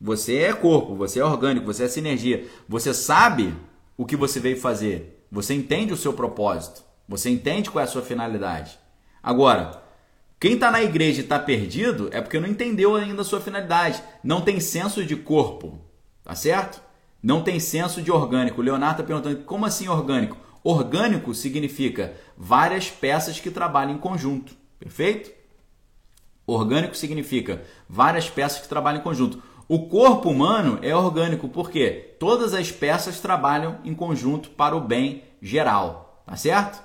você 0.00 0.38
é 0.38 0.52
corpo, 0.52 0.96
você 0.96 1.20
é 1.20 1.24
orgânico, 1.24 1.64
você 1.64 1.84
é 1.84 1.88
sinergia. 1.88 2.44
Você 2.68 2.92
sabe 2.92 3.54
o 3.96 4.04
que 4.04 4.16
você 4.16 4.40
veio 4.40 4.60
fazer. 4.60 5.24
Você 5.30 5.54
entende 5.54 5.92
o 5.92 5.96
seu 5.96 6.12
propósito. 6.12 6.82
Você 7.08 7.30
entende 7.30 7.70
qual 7.70 7.80
é 7.80 7.84
a 7.84 7.90
sua 7.90 8.02
finalidade. 8.02 8.76
Agora, 9.22 9.80
quem 10.40 10.54
está 10.54 10.72
na 10.72 10.82
igreja 10.82 11.20
e 11.20 11.22
está 11.22 11.38
perdido 11.38 12.10
é 12.12 12.20
porque 12.20 12.40
não 12.40 12.48
entendeu 12.48 12.96
ainda 12.96 13.22
a 13.22 13.24
sua 13.24 13.40
finalidade. 13.40 14.02
Não 14.24 14.40
tem 14.40 14.58
senso 14.58 15.04
de 15.04 15.14
corpo. 15.14 15.78
Tá 16.24 16.34
certo? 16.34 16.82
Não 17.22 17.42
tem 17.42 17.60
senso 17.60 18.02
de 18.02 18.10
orgânico. 18.10 18.60
O 18.60 18.64
Leonardo 18.64 19.02
está 19.02 19.04
perguntando 19.04 19.44
como 19.44 19.64
assim 19.64 19.86
orgânico? 19.86 20.36
Orgânico 20.64 21.32
significa 21.32 22.12
várias 22.36 22.90
peças 22.90 23.38
que 23.38 23.52
trabalham 23.52 23.94
em 23.94 23.98
conjunto. 23.98 24.52
Perfeito? 24.80 25.35
Orgânico 26.46 26.96
significa 26.96 27.62
várias 27.88 28.30
peças 28.30 28.60
que 28.60 28.68
trabalham 28.68 29.00
em 29.00 29.04
conjunto. 29.04 29.42
O 29.68 29.88
corpo 29.88 30.30
humano 30.30 30.78
é 30.80 30.94
orgânico 30.94 31.48
porque 31.48 32.14
todas 32.20 32.54
as 32.54 32.70
peças 32.70 33.18
trabalham 33.18 33.78
em 33.84 33.94
conjunto 33.94 34.50
para 34.50 34.76
o 34.76 34.80
bem 34.80 35.24
geral, 35.42 36.22
tá 36.24 36.36
certo? 36.36 36.80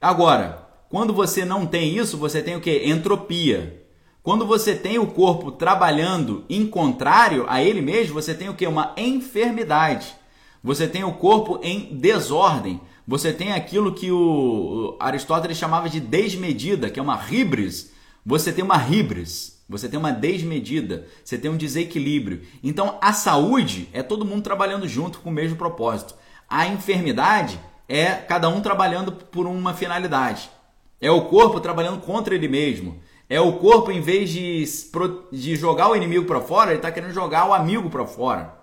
Agora, 0.00 0.66
quando 0.88 1.12
você 1.12 1.44
não 1.44 1.66
tem 1.66 1.96
isso, 1.96 2.16
você 2.16 2.42
tem 2.42 2.56
o 2.56 2.60
que? 2.60 2.88
Entropia. 2.88 3.84
Quando 4.22 4.46
você 4.46 4.74
tem 4.74 4.98
o 4.98 5.06
corpo 5.06 5.50
trabalhando 5.50 6.44
em 6.48 6.66
contrário 6.66 7.44
a 7.48 7.62
ele 7.62 7.82
mesmo, 7.82 8.14
você 8.14 8.34
tem 8.34 8.48
o 8.48 8.54
que? 8.54 8.66
Uma 8.66 8.94
enfermidade. 8.96 10.14
Você 10.62 10.88
tem 10.88 11.04
o 11.04 11.12
corpo 11.12 11.58
em 11.62 11.96
desordem. 11.96 12.80
Você 13.06 13.32
tem 13.32 13.52
aquilo 13.52 13.92
que 13.92 14.10
o 14.10 14.96
Aristóteles 15.00 15.58
chamava 15.58 15.88
de 15.88 16.00
desmedida, 16.00 16.88
que 16.88 17.00
é 17.00 17.02
uma 17.02 17.20
híbris. 17.30 17.91
Você 18.24 18.52
tem 18.52 18.64
uma 18.64 18.76
híbris. 18.76 19.52
Você 19.72 19.88
tem 19.88 19.98
uma 19.98 20.12
desmedida, 20.12 21.06
você 21.24 21.38
tem 21.38 21.50
um 21.50 21.56
desequilíbrio. 21.56 22.42
Então, 22.62 22.98
a 23.00 23.14
saúde 23.14 23.88
é 23.90 24.02
todo 24.02 24.24
mundo 24.24 24.42
trabalhando 24.42 24.86
junto 24.86 25.20
com 25.20 25.30
o 25.30 25.32
mesmo 25.32 25.56
propósito. 25.56 26.14
A 26.46 26.66
enfermidade 26.66 27.58
é 27.88 28.12
cada 28.12 28.50
um 28.50 28.60
trabalhando 28.60 29.12
por 29.12 29.46
uma 29.46 29.72
finalidade. 29.72 30.50
É 31.00 31.10
o 31.10 31.22
corpo 31.22 31.58
trabalhando 31.58 32.02
contra 32.02 32.34
ele 32.34 32.48
mesmo. 32.48 33.00
É 33.30 33.40
o 33.40 33.54
corpo, 33.54 33.90
em 33.90 34.02
vez 34.02 34.28
de, 34.28 34.64
de 35.32 35.56
jogar 35.56 35.88
o 35.88 35.96
inimigo 35.96 36.26
para 36.26 36.42
fora, 36.42 36.70
ele 36.70 36.78
está 36.78 36.92
querendo 36.92 37.14
jogar 37.14 37.48
o 37.48 37.54
amigo 37.54 37.88
para 37.88 38.06
fora. 38.06 38.54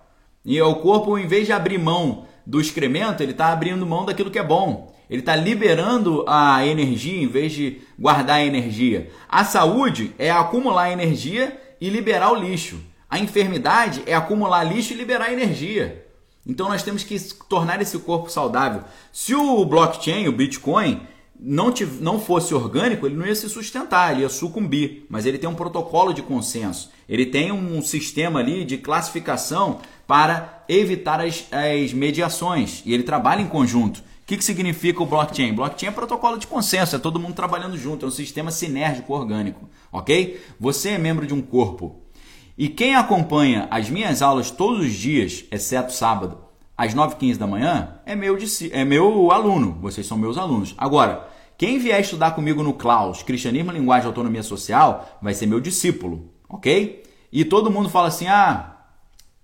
E 0.44 0.56
é 0.56 0.64
o 0.64 0.76
corpo, 0.76 1.18
em 1.18 1.26
vez 1.26 1.44
de 1.44 1.52
abrir 1.52 1.78
mão 1.78 2.26
do 2.46 2.60
excremento, 2.60 3.20
ele 3.20 3.32
está 3.32 3.48
abrindo 3.48 3.84
mão 3.84 4.04
daquilo 4.04 4.30
que 4.30 4.38
é 4.38 4.44
bom. 4.44 4.94
Ele 5.10 5.20
está 5.20 5.34
liberando 5.34 6.24
a 6.28 6.64
energia 6.64 7.20
em 7.20 7.26
vez 7.26 7.52
de 7.52 7.80
guardar 7.98 8.36
a 8.36 8.46
energia. 8.46 9.10
A 9.28 9.44
saúde 9.44 10.14
é 10.16 10.30
acumular 10.30 10.92
energia 10.92 11.60
e 11.80 11.90
liberar 11.90 12.30
o 12.30 12.36
lixo. 12.36 12.78
A 13.08 13.18
enfermidade 13.18 14.04
é 14.06 14.14
acumular 14.14 14.62
lixo 14.62 14.92
e 14.92 14.96
liberar 14.96 15.32
energia. 15.32 16.06
Então 16.46 16.68
nós 16.68 16.84
temos 16.84 17.02
que 17.02 17.18
tornar 17.48 17.82
esse 17.82 17.98
corpo 17.98 18.30
saudável. 18.30 18.84
Se 19.12 19.34
o 19.34 19.64
blockchain, 19.64 20.28
o 20.28 20.32
Bitcoin, 20.32 21.00
não, 21.38 21.74
não 22.00 22.20
fosse 22.20 22.54
orgânico, 22.54 23.04
ele 23.04 23.16
não 23.16 23.26
ia 23.26 23.34
se 23.34 23.48
sustentar, 23.48 24.12
ele 24.12 24.22
ia 24.22 24.28
sucumbir. 24.28 25.06
Mas 25.08 25.26
ele 25.26 25.38
tem 25.38 25.50
um 25.50 25.56
protocolo 25.56 26.12
de 26.12 26.22
consenso. 26.22 26.88
Ele 27.08 27.26
tem 27.26 27.50
um 27.50 27.82
sistema 27.82 28.38
ali 28.38 28.64
de 28.64 28.78
classificação 28.78 29.80
para 30.06 30.64
evitar 30.68 31.20
as, 31.20 31.48
as 31.50 31.92
mediações. 31.92 32.80
E 32.86 32.94
ele 32.94 33.02
trabalha 33.02 33.42
em 33.42 33.48
conjunto 33.48 34.08
que, 34.30 34.36
que 34.36 34.44
significa 34.44 35.02
o 35.02 35.06
blockchain? 35.06 35.52
Blockchain 35.52 35.88
é 35.88 35.92
protocolo 35.92 36.38
de 36.38 36.46
consenso, 36.46 36.94
é 36.94 37.00
todo 37.00 37.18
mundo 37.18 37.34
trabalhando 37.34 37.76
junto, 37.76 38.06
é 38.06 38.08
um 38.08 38.12
sistema 38.12 38.52
sinérgico 38.52 39.12
orgânico, 39.12 39.68
ok? 39.90 40.40
Você 40.60 40.90
é 40.90 40.98
membro 40.98 41.26
de 41.26 41.34
um 41.34 41.42
corpo. 41.42 42.00
E 42.56 42.68
quem 42.68 42.94
acompanha 42.94 43.66
as 43.72 43.90
minhas 43.90 44.22
aulas 44.22 44.48
todos 44.48 44.86
os 44.86 44.92
dias, 44.92 45.44
exceto 45.50 45.92
sábado, 45.92 46.38
às 46.78 46.94
9h15 46.94 47.38
da 47.38 47.46
manhã, 47.48 47.96
é 48.06 48.14
meu, 48.14 48.38
é 48.70 48.84
meu 48.84 49.32
aluno, 49.32 49.76
vocês 49.80 50.06
são 50.06 50.16
meus 50.16 50.38
alunos. 50.38 50.76
Agora, 50.78 51.28
quem 51.58 51.80
vier 51.80 52.00
estudar 52.00 52.30
comigo 52.30 52.62
no 52.62 52.74
Klaus, 52.74 53.24
Cristianismo, 53.24 53.72
Linguagem 53.72 54.04
e 54.04 54.06
Autonomia 54.06 54.44
Social, 54.44 55.18
vai 55.20 55.34
ser 55.34 55.46
meu 55.46 55.58
discípulo, 55.58 56.32
ok? 56.48 57.02
E 57.32 57.44
todo 57.44 57.68
mundo 57.68 57.88
fala 57.88 58.06
assim, 58.06 58.28
ah, 58.28 58.76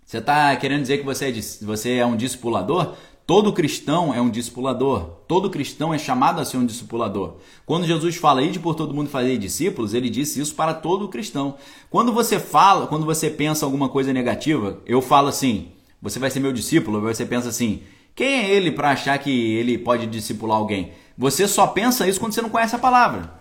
você 0.04 0.18
está 0.18 0.54
querendo 0.54 0.82
dizer 0.82 0.98
que 0.98 1.04
você 1.04 1.30
é, 1.30 1.64
você 1.64 1.96
é 1.96 2.06
um 2.06 2.16
discipulador? 2.16 2.94
Todo 3.26 3.52
cristão 3.52 4.14
é 4.14 4.20
um 4.20 4.30
discipulador. 4.30 5.00
Todo 5.26 5.50
cristão 5.50 5.92
é 5.92 5.98
chamado 5.98 6.40
a 6.40 6.44
ser 6.44 6.58
um 6.58 6.64
discipulador. 6.64 7.38
Quando 7.66 7.84
Jesus 7.84 8.14
fala 8.14 8.40
ide 8.40 8.60
por 8.60 8.76
todo 8.76 8.94
mundo 8.94 9.10
fazer 9.10 9.36
discípulos, 9.36 9.94
ele 9.94 10.08
disse 10.08 10.40
isso 10.40 10.54
para 10.54 10.72
todo 10.72 11.08
cristão. 11.08 11.56
Quando 11.90 12.12
você 12.12 12.38
fala, 12.38 12.86
quando 12.86 13.04
você 13.04 13.28
pensa 13.28 13.66
alguma 13.66 13.88
coisa 13.88 14.12
negativa, 14.12 14.78
eu 14.86 15.02
falo 15.02 15.26
assim: 15.26 15.72
você 16.00 16.20
vai 16.20 16.30
ser 16.30 16.38
meu 16.38 16.52
discípulo, 16.52 17.00
você 17.00 17.26
pensa 17.26 17.48
assim: 17.48 17.82
quem 18.14 18.28
é 18.28 18.54
ele 18.54 18.70
para 18.70 18.90
achar 18.90 19.18
que 19.18 19.56
ele 19.56 19.76
pode 19.76 20.06
discipular 20.06 20.56
alguém? 20.56 20.92
Você 21.18 21.48
só 21.48 21.66
pensa 21.66 22.06
isso 22.06 22.20
quando 22.20 22.32
você 22.32 22.42
não 22.42 22.48
conhece 22.48 22.76
a 22.76 22.78
palavra. 22.78 23.34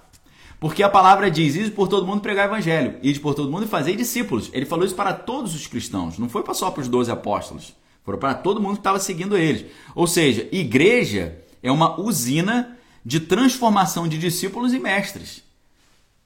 Porque 0.59 0.81
a 0.81 0.89
palavra 0.89 1.29
diz: 1.29 1.55
ide 1.55 1.69
por 1.69 1.87
todo 1.87 2.07
mundo 2.07 2.21
pregar 2.21 2.49
o 2.49 2.51
evangelho, 2.51 2.95
ide 3.03 3.19
por 3.19 3.35
todo 3.35 3.51
mundo 3.51 3.67
fazer 3.67 3.95
discípulos. 3.95 4.49
Ele 4.51 4.65
falou 4.65 4.83
isso 4.83 4.95
para 4.95 5.13
todos 5.13 5.53
os 5.53 5.67
cristãos, 5.67 6.17
não 6.17 6.27
foi 6.27 6.43
só 6.55 6.71
para 6.71 6.81
os 6.81 6.87
doze 6.87 7.11
apóstolos. 7.11 7.75
Foram 8.05 8.19
para 8.19 8.35
todo 8.35 8.61
mundo 8.61 8.73
que 8.73 8.81
estava 8.81 8.99
seguindo 8.99 9.35
eles. 9.35 9.65
Ou 9.95 10.05
seja, 10.05 10.47
igreja 10.51 11.37
é 11.63 11.71
uma 11.71 11.99
usina 11.99 12.77
de 13.03 13.19
transformação 13.19 14.07
de 14.07 14.17
discípulos 14.19 14.73
e 14.73 14.79
mestres. 14.79 15.43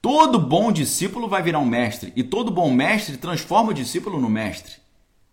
Todo 0.02 0.38
bom 0.38 0.70
discípulo 0.70 1.28
vai 1.28 1.42
virar 1.42 1.58
um 1.58 1.66
mestre 1.66 2.12
e 2.14 2.22
todo 2.22 2.50
bom 2.50 2.70
mestre 2.70 3.16
transforma 3.16 3.70
o 3.70 3.74
discípulo 3.74 4.20
no 4.20 4.28
mestre. 4.28 4.74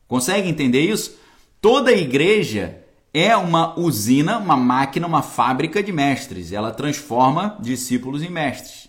Consegue 0.08 0.50
entender 0.50 0.82
isso? 0.82 1.18
Toda 1.62 1.92
igreja 1.92 2.82
é 3.14 3.36
uma 3.36 3.78
usina, 3.78 4.38
uma 4.38 4.56
máquina, 4.56 5.08
uma 5.08 5.22
fábrica 5.22 5.84
de 5.84 5.92
mestres. 5.92 6.54
Ela 6.54 6.72
transforma 6.72 7.58
discípulos 7.60 8.22
em 8.22 8.30
mestres. 8.30 8.87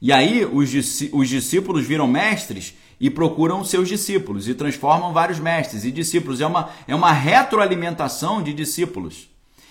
E 0.00 0.12
aí 0.12 0.44
os, 0.44 0.70
os 1.12 1.28
discípulos 1.28 1.86
viram 1.86 2.06
mestres 2.06 2.74
e 2.98 3.10
procuram 3.10 3.64
seus 3.64 3.88
discípulos 3.88 4.48
e 4.48 4.54
transformam 4.54 5.12
vários 5.12 5.38
mestres 5.38 5.84
e 5.84 5.90
discípulos. 5.90 6.40
É 6.40 6.46
uma, 6.46 6.70
é 6.86 6.94
uma 6.94 7.12
retroalimentação 7.12 8.42
de 8.42 8.52
discípulos. 8.52 9.28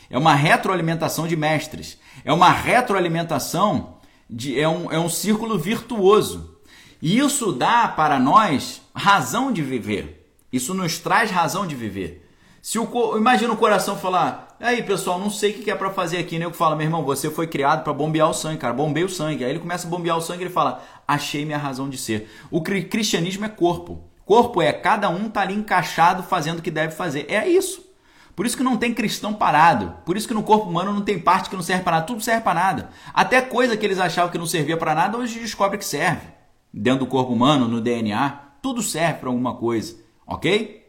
É 0.10 0.18
uma 0.18 0.34
retroalimentação 0.34 1.28
de 1.28 1.36
mestres. 1.36 1.98
É 2.26 2.34
uma 2.34 2.52
retroalimentação 2.52 3.98
de. 4.30 4.60
É 4.60 4.68
um, 4.68 4.92
é 4.92 5.00
um 5.00 5.10
círculo 5.10 5.58
virtuoso. 5.58 6.58
E 7.02 7.18
isso 7.20 7.52
dá 7.52 7.88
para 7.88 8.20
nós 8.20 8.82
razão 8.94 9.52
de 9.52 9.62
viver. 9.62 10.28
Isso 10.52 10.74
nos 10.74 10.98
traz 10.98 11.30
razão 11.30 11.66
de 11.68 11.76
viver. 11.76 12.28
Se 12.62 12.80
o, 12.80 13.18
imagina 13.18 13.54
o 13.54 13.58
coração 13.58 13.96
falar: 13.96 14.49
Aí, 14.60 14.84
pessoal, 14.84 15.18
não 15.18 15.30
sei 15.30 15.52
o 15.52 15.54
que 15.54 15.72
é 15.72 15.76
para 15.76 15.90
fazer 15.90 16.18
aqui. 16.18 16.38
Nego 16.38 16.54
fala, 16.54 16.76
meu 16.76 16.86
irmão, 16.86 17.04
você 17.04 17.32
foi 17.32 17.48
criado 17.48 17.82
para 17.82 17.94
bombear 17.94 18.30
o 18.30 18.34
sangue, 18.34 18.58
cara. 18.58 18.74
Bombei 18.74 19.06
o 19.06 19.10
sangue. 19.10 19.46
Aí 19.46 19.52
ele 19.52 19.60
começa 19.60 19.88
a 19.88 19.90
bombear 19.90 20.18
o 20.18 20.22
sangue 20.22 20.42
e 20.42 20.44
ele 20.44 20.54
fala, 20.54 20.84
achei 21.08 21.46
minha 21.46 21.58
razão 21.58 21.90
de 21.90 21.98
ser. 21.98 22.30
O 22.52 22.62
cristianismo 22.62 23.46
é 23.46 23.50
corpo. 23.50 24.04
Corpo 24.26 24.62
é 24.62 24.74
cada 24.74 25.10
um 25.10 25.30
tá 25.30 25.42
ali 25.42 25.56
encaixado 25.56 26.24
fazendo 26.24 26.60
o 26.60 26.62
que 26.62 26.70
deve 26.70 26.94
fazer. 26.94 27.26
É 27.30 27.48
isso. 27.48 27.88
Por 28.36 28.46
isso 28.46 28.58
que 28.58 28.64
não 28.64 28.76
tem 28.76 28.94
cristão 28.94 29.34
parado. 29.34 29.96
Por 30.06 30.18
isso 30.18 30.28
que 30.28 30.34
no 30.34 30.44
corpo 30.44 30.70
humano 30.70 30.94
não 30.94 31.02
tem 31.02 31.18
parte 31.18 31.50
que 31.50 31.56
não 31.56 31.64
serve 31.64 31.84
para 31.84 31.94
nada. 31.94 32.06
Tudo 32.06 32.22
serve 32.22 32.42
para 32.42 32.60
nada. 32.60 32.90
Até 33.14 33.42
coisa 33.42 33.78
que 33.78 33.86
eles 33.86 33.98
achavam 33.98 34.30
que 34.30 34.38
não 34.38 34.46
servia 34.46 34.76
para 34.76 34.94
nada, 34.94 35.18
hoje 35.18 35.40
descobre 35.40 35.78
que 35.78 35.86
serve. 35.86 36.28
Dentro 36.72 37.06
do 37.06 37.08
corpo 37.08 37.32
humano, 37.32 37.66
no 37.68 37.80
DNA, 37.80 38.30
tudo 38.62 38.82
serve 38.82 39.20
para 39.20 39.30
alguma 39.30 39.56
coisa. 39.56 39.96
Ok? 40.28 40.86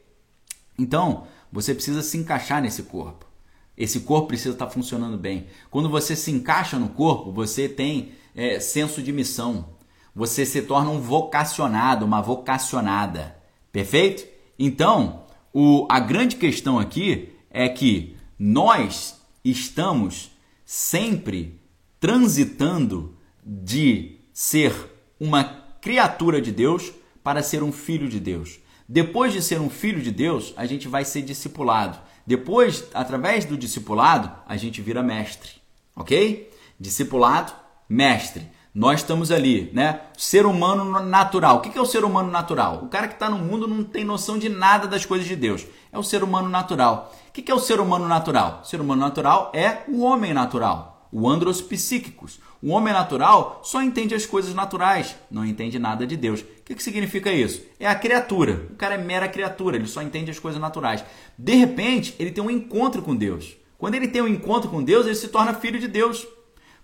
Então, 0.77 1.25
você 1.53 1.73
precisa 1.73 2.03
se 2.03 2.19
encaixar 2.19 2.61
nesse 2.61 2.83
corpo. 2.83 3.30
Esse 3.81 4.01
corpo 4.01 4.29
precisa 4.29 4.51
estar 4.51 4.69
funcionando 4.69 5.17
bem. 5.17 5.47
Quando 5.71 5.89
você 5.89 6.15
se 6.15 6.31
encaixa 6.31 6.79
no 6.79 6.91
corpo, 6.91 7.33
você 7.33 7.67
tem 7.67 8.13
é, 8.37 8.61
senso 8.61 9.03
de 9.03 9.11
missão. 9.11 9.71
Você 10.15 10.45
se 10.45 10.61
torna 10.61 10.91
um 10.91 11.01
vocacionado, 11.01 12.05
uma 12.05 12.21
vocacionada. 12.21 13.35
Perfeito? 13.73 14.27
Então, 14.59 15.23
o, 15.51 15.87
a 15.89 15.99
grande 15.99 16.37
questão 16.37 16.79
aqui 16.79 17.31
é 17.49 17.71
que 17.71 18.15
nós 18.39 19.19
estamos 19.43 20.31
sempre 20.67 21.59
transitando 21.99 23.17
de 23.43 24.19
ser 24.31 24.75
uma 25.19 25.43
criatura 25.81 26.39
de 26.43 26.53
Deus 26.53 26.93
para 27.25 27.43
ser 27.43 27.63
um 27.63 27.73
filho 27.73 28.11
de 28.11 28.21
Deus. 28.21 28.59
Depois 28.87 29.33
de 29.33 29.41
ser 29.41 29.59
um 29.59 29.71
filho 29.71 30.03
de 30.03 30.11
Deus, 30.11 30.53
a 30.55 30.67
gente 30.67 30.87
vai 30.87 31.03
ser 31.07 31.23
discipulado. 31.23 32.10
Depois, 32.31 32.85
através 32.95 33.45
do 33.45 33.57
discipulado, 33.57 34.31
a 34.47 34.57
gente 34.57 34.81
vira 34.81 35.03
mestre. 35.03 35.51
Ok? 35.97 36.49
Discipulado, 36.79 37.53
mestre. 37.89 38.49
Nós 38.73 39.01
estamos 39.01 39.33
ali, 39.33 39.69
né? 39.75 40.03
Ser 40.17 40.47
humano 40.47 40.85
natural. 41.01 41.57
O 41.57 41.61
que 41.61 41.77
é 41.77 41.83
o 41.83 41.85
ser 41.85 42.05
humano 42.05 42.31
natural? 42.31 42.85
O 42.85 42.89
cara 42.89 43.09
que 43.09 43.15
está 43.15 43.29
no 43.29 43.37
mundo 43.37 43.67
não 43.67 43.83
tem 43.83 44.05
noção 44.05 44.39
de 44.39 44.49
nada 44.49 44.87
das 44.87 45.05
coisas 45.05 45.27
de 45.27 45.35
Deus. 45.35 45.67
É 45.91 45.99
o 45.99 46.05
ser 46.05 46.23
humano 46.23 46.49
natural. 46.49 47.13
O 47.29 47.33
que 47.33 47.51
é 47.51 47.55
o 47.55 47.59
ser 47.59 47.81
humano 47.81 48.07
natural? 48.07 48.61
O 48.63 48.65
ser 48.65 48.81
humano 48.81 49.01
natural 49.01 49.51
é 49.53 49.79
o 49.89 50.03
homem 50.03 50.33
natural, 50.33 51.09
o 51.11 51.29
andros 51.29 51.61
psíquicos. 51.61 52.39
O 52.63 52.71
homem 52.71 52.93
natural 52.93 53.61
só 53.65 53.83
entende 53.83 54.15
as 54.15 54.27
coisas 54.27 54.55
naturais, 54.55 55.17
não 55.31 55.47
entende 55.47 55.79
nada 55.79 56.07
de 56.07 56.15
Deus. 56.15 56.41
O 56.41 56.45
que, 56.65 56.75
que 56.75 56.83
significa 56.83 57.33
isso? 57.33 57.63
É 57.79 57.87
a 57.87 57.95
criatura. 57.95 58.67
O 58.71 58.75
cara 58.75 58.97
é 58.97 58.99
mera 58.99 59.29
criatura, 59.29 59.77
ele 59.77 59.87
só 59.87 60.03
entende 60.03 60.31
as 60.31 60.39
coisas 60.39 60.61
naturais. 60.61 61.03
De 61.39 61.55
repente, 61.55 62.15
ele 62.19 62.31
tem 62.31 62.45
um 62.45 62.51
encontro 62.51 63.01
com 63.01 63.17
Deus. 63.17 63.57
Quando 63.79 63.95
ele 63.95 64.09
tem 64.09 64.21
um 64.21 64.29
encontro 64.29 64.69
com 64.69 64.83
Deus, 64.83 65.07
ele 65.07 65.15
se 65.15 65.29
torna 65.29 65.55
filho 65.55 65.81
de 65.81 65.89
Deus. 65.89 66.27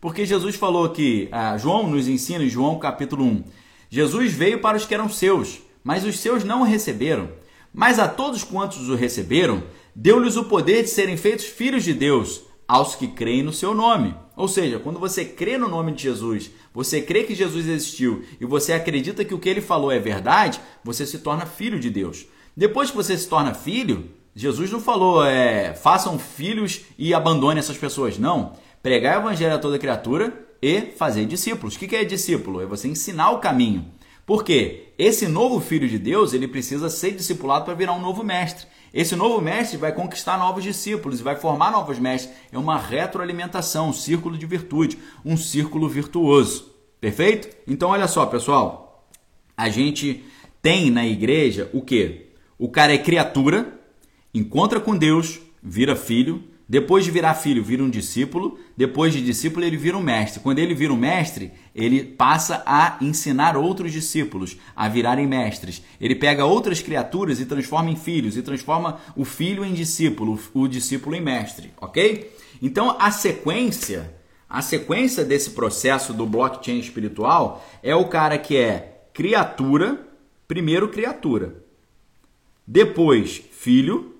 Porque 0.00 0.24
Jesus 0.24 0.56
falou 0.56 0.88
que, 0.88 1.28
ah, 1.30 1.58
João 1.58 1.90
nos 1.90 2.08
ensina 2.08 2.42
em 2.42 2.48
João 2.48 2.78
capítulo 2.78 3.22
1, 3.24 3.44
Jesus 3.90 4.32
veio 4.32 4.60
para 4.60 4.78
os 4.78 4.86
que 4.86 4.94
eram 4.94 5.10
seus, 5.10 5.60
mas 5.84 6.04
os 6.04 6.18
seus 6.18 6.42
não 6.42 6.62
o 6.62 6.64
receberam. 6.64 7.28
Mas 7.72 7.98
a 7.98 8.08
todos 8.08 8.42
quantos 8.42 8.88
o 8.88 8.94
receberam, 8.94 9.62
deu-lhes 9.94 10.36
o 10.36 10.44
poder 10.44 10.84
de 10.84 10.88
serem 10.88 11.18
feitos 11.18 11.44
filhos 11.44 11.84
de 11.84 11.92
Deus, 11.92 12.42
aos 12.66 12.94
que 12.94 13.08
creem 13.08 13.42
no 13.42 13.52
seu 13.52 13.74
nome. 13.74 14.14
Ou 14.36 14.46
seja, 14.46 14.78
quando 14.78 15.00
você 15.00 15.24
crê 15.24 15.56
no 15.56 15.68
nome 15.68 15.92
de 15.92 16.02
Jesus, 16.02 16.50
você 16.74 17.00
crê 17.00 17.24
que 17.24 17.34
Jesus 17.34 17.66
existiu 17.66 18.22
e 18.38 18.44
você 18.44 18.74
acredita 18.74 19.24
que 19.24 19.32
o 19.32 19.38
que 19.38 19.48
ele 19.48 19.62
falou 19.62 19.90
é 19.90 19.98
verdade, 19.98 20.60
você 20.84 21.06
se 21.06 21.18
torna 21.20 21.46
filho 21.46 21.80
de 21.80 21.88
Deus. 21.88 22.26
Depois 22.54 22.90
que 22.90 22.96
você 22.96 23.16
se 23.16 23.26
torna 23.26 23.54
filho, 23.54 24.10
Jesus 24.34 24.70
não 24.70 24.80
falou, 24.80 25.24
é, 25.24 25.72
façam 25.72 26.18
filhos 26.18 26.82
e 26.98 27.14
abandone 27.14 27.58
essas 27.58 27.78
pessoas. 27.78 28.18
Não. 28.18 28.52
Pregar 28.82 29.16
o 29.16 29.22
evangelho 29.22 29.54
a 29.54 29.58
toda 29.58 29.78
criatura 29.78 30.46
e 30.60 30.82
fazer 30.82 31.24
discípulos. 31.24 31.74
O 31.74 31.78
que 31.78 31.96
é 31.96 32.04
discípulo? 32.04 32.60
É 32.60 32.66
você 32.66 32.86
ensinar 32.86 33.30
o 33.30 33.38
caminho. 33.38 33.86
Porque 34.26 34.92
esse 34.98 35.26
novo 35.26 35.60
filho 35.60 35.88
de 35.88 35.98
Deus, 35.98 36.34
ele 36.34 36.48
precisa 36.48 36.90
ser 36.90 37.12
discipulado 37.12 37.64
para 37.64 37.74
virar 37.74 37.92
um 37.92 38.00
novo 38.00 38.22
mestre. 38.22 38.66
Esse 38.96 39.14
novo 39.14 39.42
mestre 39.42 39.76
vai 39.76 39.92
conquistar 39.92 40.38
novos 40.38 40.64
discípulos, 40.64 41.20
vai 41.20 41.36
formar 41.36 41.70
novos 41.70 41.98
mestres. 41.98 42.34
É 42.50 42.56
uma 42.56 42.78
retroalimentação, 42.78 43.90
um 43.90 43.92
círculo 43.92 44.38
de 44.38 44.46
virtude, 44.46 44.96
um 45.22 45.36
círculo 45.36 45.86
virtuoso. 45.86 46.72
Perfeito? 46.98 47.54
Então 47.68 47.90
olha 47.90 48.08
só, 48.08 48.24
pessoal. 48.24 49.06
A 49.54 49.68
gente 49.68 50.24
tem 50.62 50.90
na 50.90 51.06
igreja 51.06 51.68
o 51.74 51.82
que? 51.82 52.30
O 52.58 52.70
cara 52.70 52.94
é 52.94 52.96
criatura, 52.96 53.78
encontra 54.32 54.80
com 54.80 54.96
Deus, 54.96 55.40
vira 55.62 55.94
filho, 55.94 56.42
depois 56.66 57.04
de 57.04 57.10
virar 57.10 57.34
filho, 57.34 57.62
vira 57.62 57.84
um 57.84 57.90
discípulo. 57.90 58.58
Depois 58.76 59.12
de 59.12 59.22
discípulo, 59.22 59.64
ele 59.64 59.76
vira 59.76 59.96
um 59.96 60.02
mestre. 60.02 60.40
Quando 60.40 60.58
ele 60.58 60.74
vira 60.74 60.92
um 60.92 60.96
mestre, 60.96 61.52
ele 61.74 62.04
passa 62.04 62.62
a 62.66 62.98
ensinar 63.00 63.56
outros 63.56 63.90
discípulos 63.90 64.58
a 64.74 64.88
virarem 64.88 65.26
mestres. 65.26 65.82
Ele 66.00 66.14
pega 66.14 66.44
outras 66.44 66.80
criaturas 66.80 67.40
e 67.40 67.46
transforma 67.46 67.90
em 67.90 67.96
filhos, 67.96 68.36
e 68.36 68.42
transforma 68.42 69.00
o 69.16 69.24
filho 69.24 69.64
em 69.64 69.72
discípulo, 69.72 70.38
o 70.52 70.68
discípulo 70.68 71.16
em 71.16 71.20
mestre, 71.20 71.72
ok? 71.80 72.30
Então 72.60 72.96
a 72.98 73.10
sequência, 73.10 74.14
a 74.48 74.60
sequência 74.60 75.24
desse 75.24 75.50
processo 75.50 76.12
do 76.12 76.26
blockchain 76.26 76.78
espiritual 76.78 77.66
é 77.82 77.94
o 77.94 78.08
cara 78.08 78.36
que 78.36 78.56
é 78.56 79.04
criatura, 79.14 80.06
primeiro 80.46 80.88
criatura, 80.88 81.64
depois 82.66 83.42
filho 83.52 84.16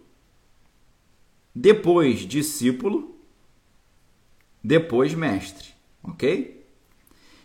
depois 1.59 2.19
discípulo, 2.19 3.16
depois 4.67 5.15
mestre, 5.15 5.69
ok? 6.03 6.67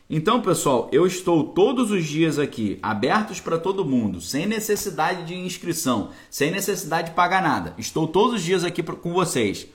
Então, 0.10 0.42
pessoal, 0.42 0.90
eu 0.92 1.06
estou 1.06 1.44
todos 1.44 1.92
os 1.92 2.04
dias 2.04 2.40
aqui 2.40 2.80
abertos 2.82 3.40
para 3.40 3.60
todo 3.60 3.86
mundo, 3.86 4.20
sem 4.20 4.48
necessidade 4.48 5.26
de 5.26 5.36
inscrição, 5.36 6.10
sem 6.32 6.50
necessidade 6.50 7.10
de 7.10 7.16
pagar 7.16 7.44
nada. 7.44 7.76
Estou 7.78 8.08
todos 8.08 8.38
os 8.38 8.44
dias 8.44 8.64
aqui 8.64 8.82
com 8.82 9.14
vocês. 9.14 9.68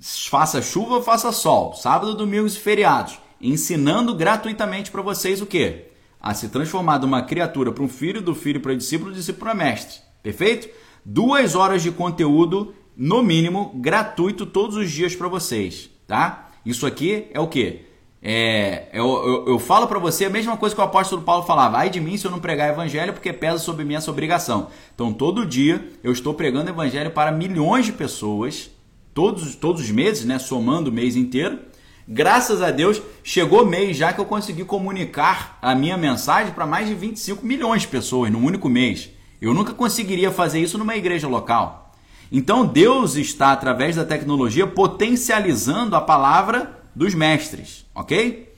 Faça 0.00 0.62
chuva, 0.62 1.02
faça 1.02 1.30
sol, 1.30 1.74
sábado, 1.74 2.14
domingos 2.14 2.56
e 2.56 2.58
feriados, 2.58 3.18
ensinando 3.40 4.14
gratuitamente 4.14 4.90
para 4.90 5.02
vocês 5.02 5.42
o 5.42 5.46
quê? 5.46 5.88
A 6.18 6.32
se 6.32 6.48
transformar 6.48 6.96
de 6.96 7.04
uma 7.04 7.22
criatura 7.22 7.70
para 7.72 7.84
um 7.84 7.88
filho, 7.88 8.22
do 8.22 8.34
filho 8.34 8.60
para 8.60 8.74
discípulo, 8.74 9.10
do 9.10 9.16
discípulo 9.16 9.44
para 9.44 9.54
mestre. 9.54 10.00
Perfeito? 10.22 10.70
Duas 11.04 11.54
horas 11.54 11.82
de 11.82 11.90
conteúdo 11.90 12.74
no 12.96 13.22
mínimo, 13.22 13.70
gratuito 13.76 14.46
todos 14.46 14.76
os 14.76 14.90
dias 14.90 15.14
para 15.14 15.28
vocês, 15.28 15.90
tá? 16.06 16.49
Isso 16.64 16.86
aqui 16.86 17.26
é 17.32 17.40
o 17.40 17.46
que? 17.46 17.86
É, 18.22 18.88
eu, 18.92 19.06
eu, 19.06 19.48
eu 19.48 19.58
falo 19.58 19.86
para 19.86 19.98
você 19.98 20.26
a 20.26 20.30
mesma 20.30 20.54
coisa 20.54 20.74
que 20.74 20.80
o 20.80 20.84
apóstolo 20.84 21.22
Paulo 21.22 21.44
falava: 21.44 21.78
ai 21.78 21.88
de 21.88 22.00
mim 22.00 22.16
se 22.16 22.26
eu 22.26 22.30
não 22.30 22.38
pregar 22.38 22.70
evangelho, 22.70 23.12
porque 23.12 23.32
pesa 23.32 23.58
sobre 23.58 23.84
mim 23.84 23.94
essa 23.94 24.10
obrigação. 24.10 24.68
Então, 24.94 25.12
todo 25.12 25.46
dia 25.46 25.90
eu 26.04 26.12
estou 26.12 26.34
pregando 26.34 26.70
evangelho 26.70 27.10
para 27.10 27.32
milhões 27.32 27.86
de 27.86 27.92
pessoas, 27.92 28.70
todos, 29.14 29.54
todos 29.54 29.82
os 29.82 29.90
meses, 29.90 30.24
né? 30.24 30.38
Somando 30.38 30.90
o 30.90 30.92
mês 30.92 31.16
inteiro. 31.16 31.58
Graças 32.06 32.60
a 32.60 32.70
Deus, 32.70 33.00
chegou 33.22 33.64
mês 33.64 33.96
já 33.96 34.12
que 34.12 34.20
eu 34.20 34.24
consegui 34.24 34.64
comunicar 34.64 35.58
a 35.62 35.74
minha 35.74 35.96
mensagem 35.96 36.52
para 36.52 36.66
mais 36.66 36.88
de 36.88 36.94
25 36.94 37.46
milhões 37.46 37.82
de 37.82 37.88
pessoas 37.88 38.30
num 38.32 38.44
único 38.44 38.68
mês. 38.68 39.10
Eu 39.40 39.54
nunca 39.54 39.72
conseguiria 39.72 40.30
fazer 40.30 40.60
isso 40.60 40.76
numa 40.76 40.96
igreja 40.96 41.28
local. 41.28 41.89
Então 42.30 42.64
Deus 42.64 43.16
está, 43.16 43.52
através 43.52 43.96
da 43.96 44.04
tecnologia, 44.04 44.66
potencializando 44.66 45.96
a 45.96 46.00
palavra 46.00 46.80
dos 46.94 47.14
mestres, 47.14 47.84
ok? 47.94 48.54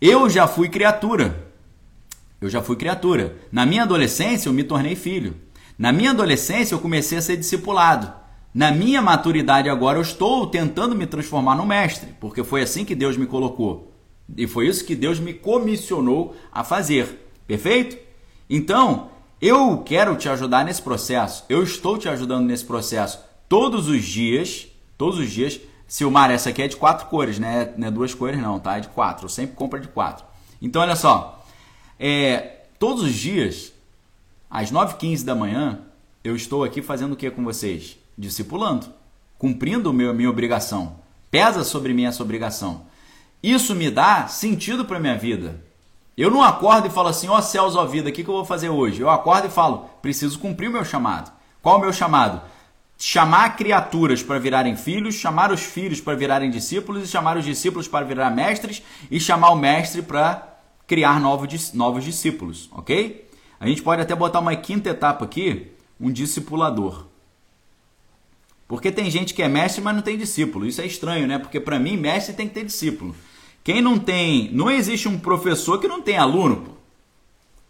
Eu 0.00 0.30
já 0.30 0.46
fui 0.46 0.68
criatura. 0.68 1.48
Eu 2.40 2.48
já 2.48 2.62
fui 2.62 2.76
criatura. 2.76 3.36
Na 3.50 3.66
minha 3.66 3.82
adolescência, 3.82 4.48
eu 4.48 4.52
me 4.52 4.62
tornei 4.62 4.94
filho. 4.94 5.34
Na 5.76 5.92
minha 5.92 6.10
adolescência, 6.10 6.74
eu 6.74 6.78
comecei 6.78 7.18
a 7.18 7.22
ser 7.22 7.36
discipulado. 7.36 8.12
Na 8.54 8.70
minha 8.70 9.02
maturidade 9.02 9.68
agora, 9.68 9.98
eu 9.98 10.02
estou 10.02 10.46
tentando 10.46 10.94
me 10.94 11.06
transformar 11.06 11.56
no 11.56 11.66
mestre, 11.66 12.14
porque 12.20 12.44
foi 12.44 12.62
assim 12.62 12.84
que 12.84 12.94
Deus 12.94 13.16
me 13.16 13.26
colocou. 13.26 13.92
E 14.36 14.46
foi 14.46 14.68
isso 14.68 14.84
que 14.84 14.94
Deus 14.94 15.18
me 15.18 15.34
comissionou 15.34 16.36
a 16.52 16.62
fazer. 16.62 17.30
Perfeito? 17.46 17.96
Então, 18.48 19.10
eu 19.40 19.78
quero 19.78 20.16
te 20.16 20.28
ajudar 20.28 20.64
nesse 20.64 20.82
processo. 20.82 21.44
Eu 21.48 21.62
estou 21.62 21.96
te 21.96 22.08
ajudando 22.08 22.46
nesse 22.46 22.64
processo 22.64 23.20
todos 23.48 23.88
os 23.88 24.04
dias. 24.04 24.66
Todos 24.96 25.18
os 25.18 25.30
dias. 25.30 25.60
Silmar, 25.86 26.30
essa 26.30 26.50
aqui 26.50 26.62
é 26.62 26.68
de 26.68 26.76
quatro 26.76 27.06
cores, 27.06 27.38
né? 27.38 27.72
Não 27.76 27.88
é 27.88 27.90
duas 27.90 28.12
cores, 28.12 28.40
não, 28.40 28.58
tá? 28.58 28.76
É 28.76 28.80
de 28.80 28.88
quatro. 28.88 29.26
Eu 29.26 29.28
sempre 29.28 29.54
compro 29.54 29.80
de 29.80 29.88
quatro. 29.88 30.24
Então, 30.60 30.82
olha 30.82 30.96
só. 30.96 31.44
É, 31.98 32.62
todos 32.78 33.02
os 33.02 33.14
dias, 33.14 33.72
às 34.50 34.72
9h15 34.72 35.24
da 35.24 35.34
manhã, 35.34 35.80
eu 36.22 36.34
estou 36.34 36.64
aqui 36.64 36.82
fazendo 36.82 37.12
o 37.12 37.16
que 37.16 37.30
com 37.30 37.44
vocês? 37.44 37.96
Discipulando. 38.16 38.86
Cumprindo 39.38 39.90
a 39.90 39.92
minha 39.92 40.28
obrigação. 40.28 40.96
Pesa 41.30 41.62
sobre 41.62 41.94
mim 41.94 42.04
essa 42.06 42.22
obrigação. 42.22 42.86
Isso 43.40 43.74
me 43.74 43.88
dá 43.88 44.26
sentido 44.26 44.84
para 44.84 44.98
minha 44.98 45.16
vida. 45.16 45.62
Eu 46.18 46.30
não 46.30 46.42
acordo 46.42 46.88
e 46.88 46.90
falo 46.90 47.08
assim, 47.08 47.28
ó 47.28 47.38
oh, 47.38 47.42
céus, 47.42 47.76
ó 47.76 47.86
vida, 47.86 48.10
o 48.10 48.12
que, 48.12 48.24
que 48.24 48.28
eu 48.28 48.34
vou 48.34 48.44
fazer 48.44 48.68
hoje? 48.68 49.00
Eu 49.00 49.08
acordo 49.08 49.46
e 49.46 49.50
falo, 49.50 49.88
preciso 50.02 50.38
cumprir 50.38 50.68
o 50.68 50.72
meu 50.72 50.84
chamado. 50.84 51.32
Qual 51.62 51.78
o 51.78 51.80
meu 51.80 51.92
chamado? 51.92 52.42
chamar 52.98 53.56
criaturas 53.56 54.24
para 54.24 54.40
virarem 54.40 54.74
filhos, 54.74 55.14
chamar 55.14 55.52
os 55.52 55.62
filhos 55.62 56.00
para 56.00 56.16
virarem 56.16 56.50
discípulos, 56.50 57.04
e 57.04 57.06
chamar 57.06 57.36
os 57.36 57.44
discípulos 57.44 57.86
para 57.86 58.04
virar 58.04 58.28
mestres, 58.30 58.82
e 59.08 59.20
chamar 59.20 59.50
o 59.50 59.56
mestre 59.56 60.02
para 60.02 60.58
criar 60.86 61.20
novos, 61.20 61.72
novos 61.72 62.04
discípulos, 62.04 62.68
ok? 62.72 63.28
A 63.60 63.68
gente 63.68 63.82
pode 63.82 64.02
até 64.02 64.14
botar 64.16 64.40
uma 64.40 64.54
quinta 64.56 64.90
etapa 64.90 65.24
aqui, 65.24 65.68
um 66.00 66.10
discipulador. 66.10 67.06
Porque 68.66 68.90
tem 68.90 69.10
gente 69.10 69.32
que 69.32 69.42
é 69.42 69.48
mestre, 69.48 69.80
mas 69.80 69.94
não 69.94 70.02
tem 70.02 70.18
discípulo. 70.18 70.66
Isso 70.66 70.80
é 70.80 70.86
estranho, 70.86 71.26
né? 71.26 71.38
Porque 71.38 71.58
para 71.58 71.78
mim, 71.78 71.96
mestre 71.96 72.34
tem 72.34 72.46
que 72.46 72.54
ter 72.54 72.64
discípulo. 72.64 73.14
Quem 73.68 73.82
não 73.82 73.98
tem. 73.98 74.48
Não 74.50 74.70
existe 74.70 75.06
um 75.08 75.18
professor 75.18 75.78
que 75.78 75.86
não 75.86 76.00
tem 76.00 76.16
aluno, 76.16 76.56
pô. 76.56 76.70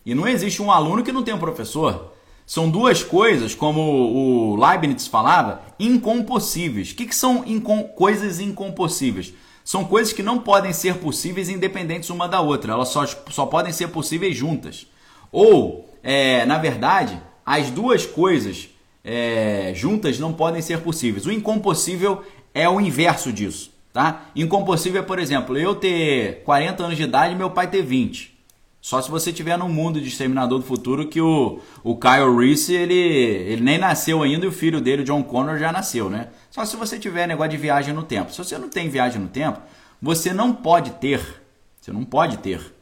E 0.07 0.15
não 0.15 0.29
existe 0.29 0.63
um 0.63 0.71
aluno 0.71 1.03
que 1.03 1.11
não 1.11 1.25
tem 1.25 1.35
um 1.35 1.41
professor. 1.41 2.13
São 2.47 2.71
duas 2.71 3.03
coisas, 3.03 3.53
como 3.53 3.81
o 3.81 4.55
Leibniz 4.55 5.09
falava, 5.09 5.61
incompossíveis. 5.77 6.93
O 6.93 6.95
que, 6.95 7.05
que 7.05 7.17
são 7.17 7.43
incom 7.45 7.83
coisas 7.83 8.39
incompossíveis? 8.39 9.35
São 9.65 9.85
coisas 9.85 10.13
que 10.13 10.23
não 10.23 10.39
podem 10.39 10.73
ser 10.73 10.99
possíveis 10.99 11.49
independentes 11.49 12.11
uma 12.11 12.29
da 12.29 12.41
outra. 12.41 12.75
Elas 12.75 12.91
só, 12.91 13.05
só 13.05 13.47
podem 13.47 13.73
ser 13.73 13.89
possíveis 13.89 14.37
juntas. 14.37 14.87
Ou, 15.33 15.93
é, 16.01 16.47
na 16.47 16.59
verdade, 16.59 17.21
as 17.45 17.71
duas 17.71 18.07
coisas 18.07 18.69
é, 19.03 19.73
juntas 19.75 20.21
não 20.21 20.33
podem 20.33 20.63
ser 20.63 20.79
possíveis. 20.79 21.27
O 21.27 21.33
incompossível 21.33 22.23
é 22.55 22.69
o 22.69 22.81
inverso 22.81 23.33
disso. 23.33 23.77
Tá? 23.99 24.31
Incompossível 24.37 25.01
é, 25.01 25.05
por 25.05 25.19
exemplo, 25.19 25.59
eu 25.59 25.75
ter 25.75 26.45
40 26.45 26.85
anos 26.85 26.97
de 26.97 27.03
idade 27.03 27.35
e 27.35 27.37
meu 27.37 27.51
pai 27.51 27.69
ter 27.69 27.83
20. 27.83 28.33
Só 28.81 29.03
se 29.03 29.11
você 29.11 29.33
tiver 29.33 29.59
no 29.59 29.69
mundo 29.69 30.01
de 30.01 30.07
Exterminador 30.07 30.61
do 30.61 30.65
Futuro 30.65 31.09
que 31.09 31.21
o, 31.21 31.59
o 31.83 31.97
Kyle 31.97 32.33
Reese, 32.39 32.73
ele, 32.73 32.95
ele 32.95 33.61
nem 33.61 33.77
nasceu 33.77 34.23
ainda 34.23 34.45
e 34.45 34.49
o 34.49 34.53
filho 34.53 34.81
dele, 34.81 35.03
John 35.03 35.25
Connor, 35.25 35.59
já 35.59 35.73
nasceu, 35.73 36.09
né? 36.09 36.29
Só 36.49 36.65
se 36.65 36.77
você 36.77 36.97
tiver 36.97 37.27
negócio 37.27 37.51
de 37.51 37.57
viagem 37.57 37.93
no 37.93 38.05
tempo. 38.05 38.31
Se 38.31 38.39
você 38.39 38.57
não 38.57 38.69
tem 38.69 38.89
viagem 38.89 39.21
no 39.21 39.27
tempo, 39.27 39.61
você 40.01 40.33
não 40.33 40.55
pode 40.55 40.93
ter, 40.93 41.21
você 41.81 41.91
não 41.91 42.05
pode 42.05 42.37
ter 42.37 42.73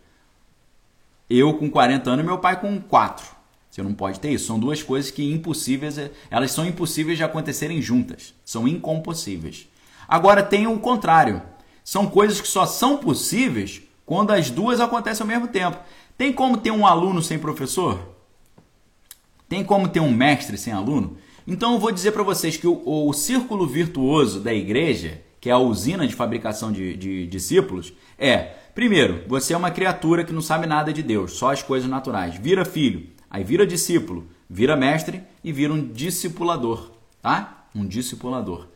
eu 1.31 1.55
com 1.55 1.71
40 1.71 2.11
anos 2.11 2.25
e 2.27 2.27
meu 2.27 2.37
pai 2.37 2.61
com 2.61 2.79
4. 2.79 3.25
Você 3.71 3.83
não 3.83 3.95
pode 3.95 4.21
ter 4.21 4.33
isso. 4.33 4.49
São 4.49 4.59
duas 4.59 4.83
coisas 4.83 5.11
que 5.11 5.25
impossíveis, 5.25 5.97
elas 6.31 6.53
são 6.53 6.67
impossíveis 6.67 7.17
de 7.17 7.25
acontecerem 7.25 7.81
juntas. 7.81 8.35
São 8.45 8.69
incompossíveis. 8.69 9.67
Agora 10.09 10.43
tem 10.43 10.67
o 10.67 10.79
contrário. 10.79 11.43
São 11.85 12.07
coisas 12.07 12.41
que 12.41 12.49
só 12.49 12.67
são 12.67 12.99
possíveis 12.99 13.83
quando 14.05 14.31
as 14.31 14.51
duas 14.51 14.81
acontecem 14.81 15.23
ao 15.23 15.29
mesmo 15.29 15.49
tempo. 15.49 15.79
Tem 16.17 16.33
como 16.33 16.57
ter 16.57 16.71
um 16.71 16.87
aluno 16.87 17.23
sem 17.23 17.39
professor? 17.39 18.17
Tem 19.49 19.63
como 19.63 19.89
ter 19.89 20.01
um 20.01 20.13
mestre 20.13 20.57
sem 20.57 20.73
aluno? 20.73 21.17
Então 21.47 21.75
eu 21.75 21.79
vou 21.79 21.93
dizer 21.93 22.13
para 22.13 22.23
vocês 22.23 22.57
que 22.57 22.67
o, 22.67 22.83
o, 22.85 23.13
círculo 23.13 23.67
virtuoso 23.67 24.41
da 24.41 24.53
igreja, 24.53 25.23
que 25.41 25.49
é 25.49 25.53
a 25.53 25.59
usina 25.59 26.07
de 26.07 26.15
fabricação 26.15 26.73
de, 26.73 26.97
de 26.97 27.27
discípulos, 27.27 27.93
é: 28.19 28.55
primeiro, 28.75 29.23
você 29.29 29.55
é 29.55 29.57
uma 29.57 29.71
criatura 29.71 30.25
que 30.25 30.33
não 30.33 30.41
sabe 30.41 30.67
nada 30.67 30.93
de 30.93 31.03
Deus, 31.03 31.33
só 31.33 31.53
as 31.53 31.63
coisas 31.63 31.89
naturais. 31.89 32.35
Vira 32.35 32.65
filho, 32.65 33.07
aí 33.31 33.45
vira 33.45 33.65
discípulo, 33.65 34.27
vira 34.51 34.75
mestre 34.75 35.23
e 35.45 35.53
vira 35.53 35.73
um 35.73 35.87
discipulador, 35.87 36.91
tá? 37.23 37.69
Um 37.73 37.87
discipulador. 37.87 38.67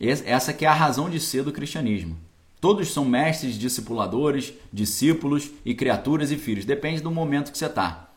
Essa 0.00 0.52
que 0.52 0.64
é 0.64 0.68
a 0.68 0.74
razão 0.74 1.08
de 1.08 1.20
ser 1.20 1.42
do 1.42 1.52
cristianismo. 1.52 2.16
Todos 2.60 2.92
são 2.92 3.04
mestres, 3.04 3.58
discipuladores, 3.58 4.54
discípulos 4.72 5.50
e 5.64 5.74
criaturas 5.74 6.30
e 6.30 6.36
filhos. 6.36 6.64
Depende 6.64 7.02
do 7.02 7.10
momento 7.10 7.52
que 7.52 7.58
você 7.58 7.66
está. 7.66 8.10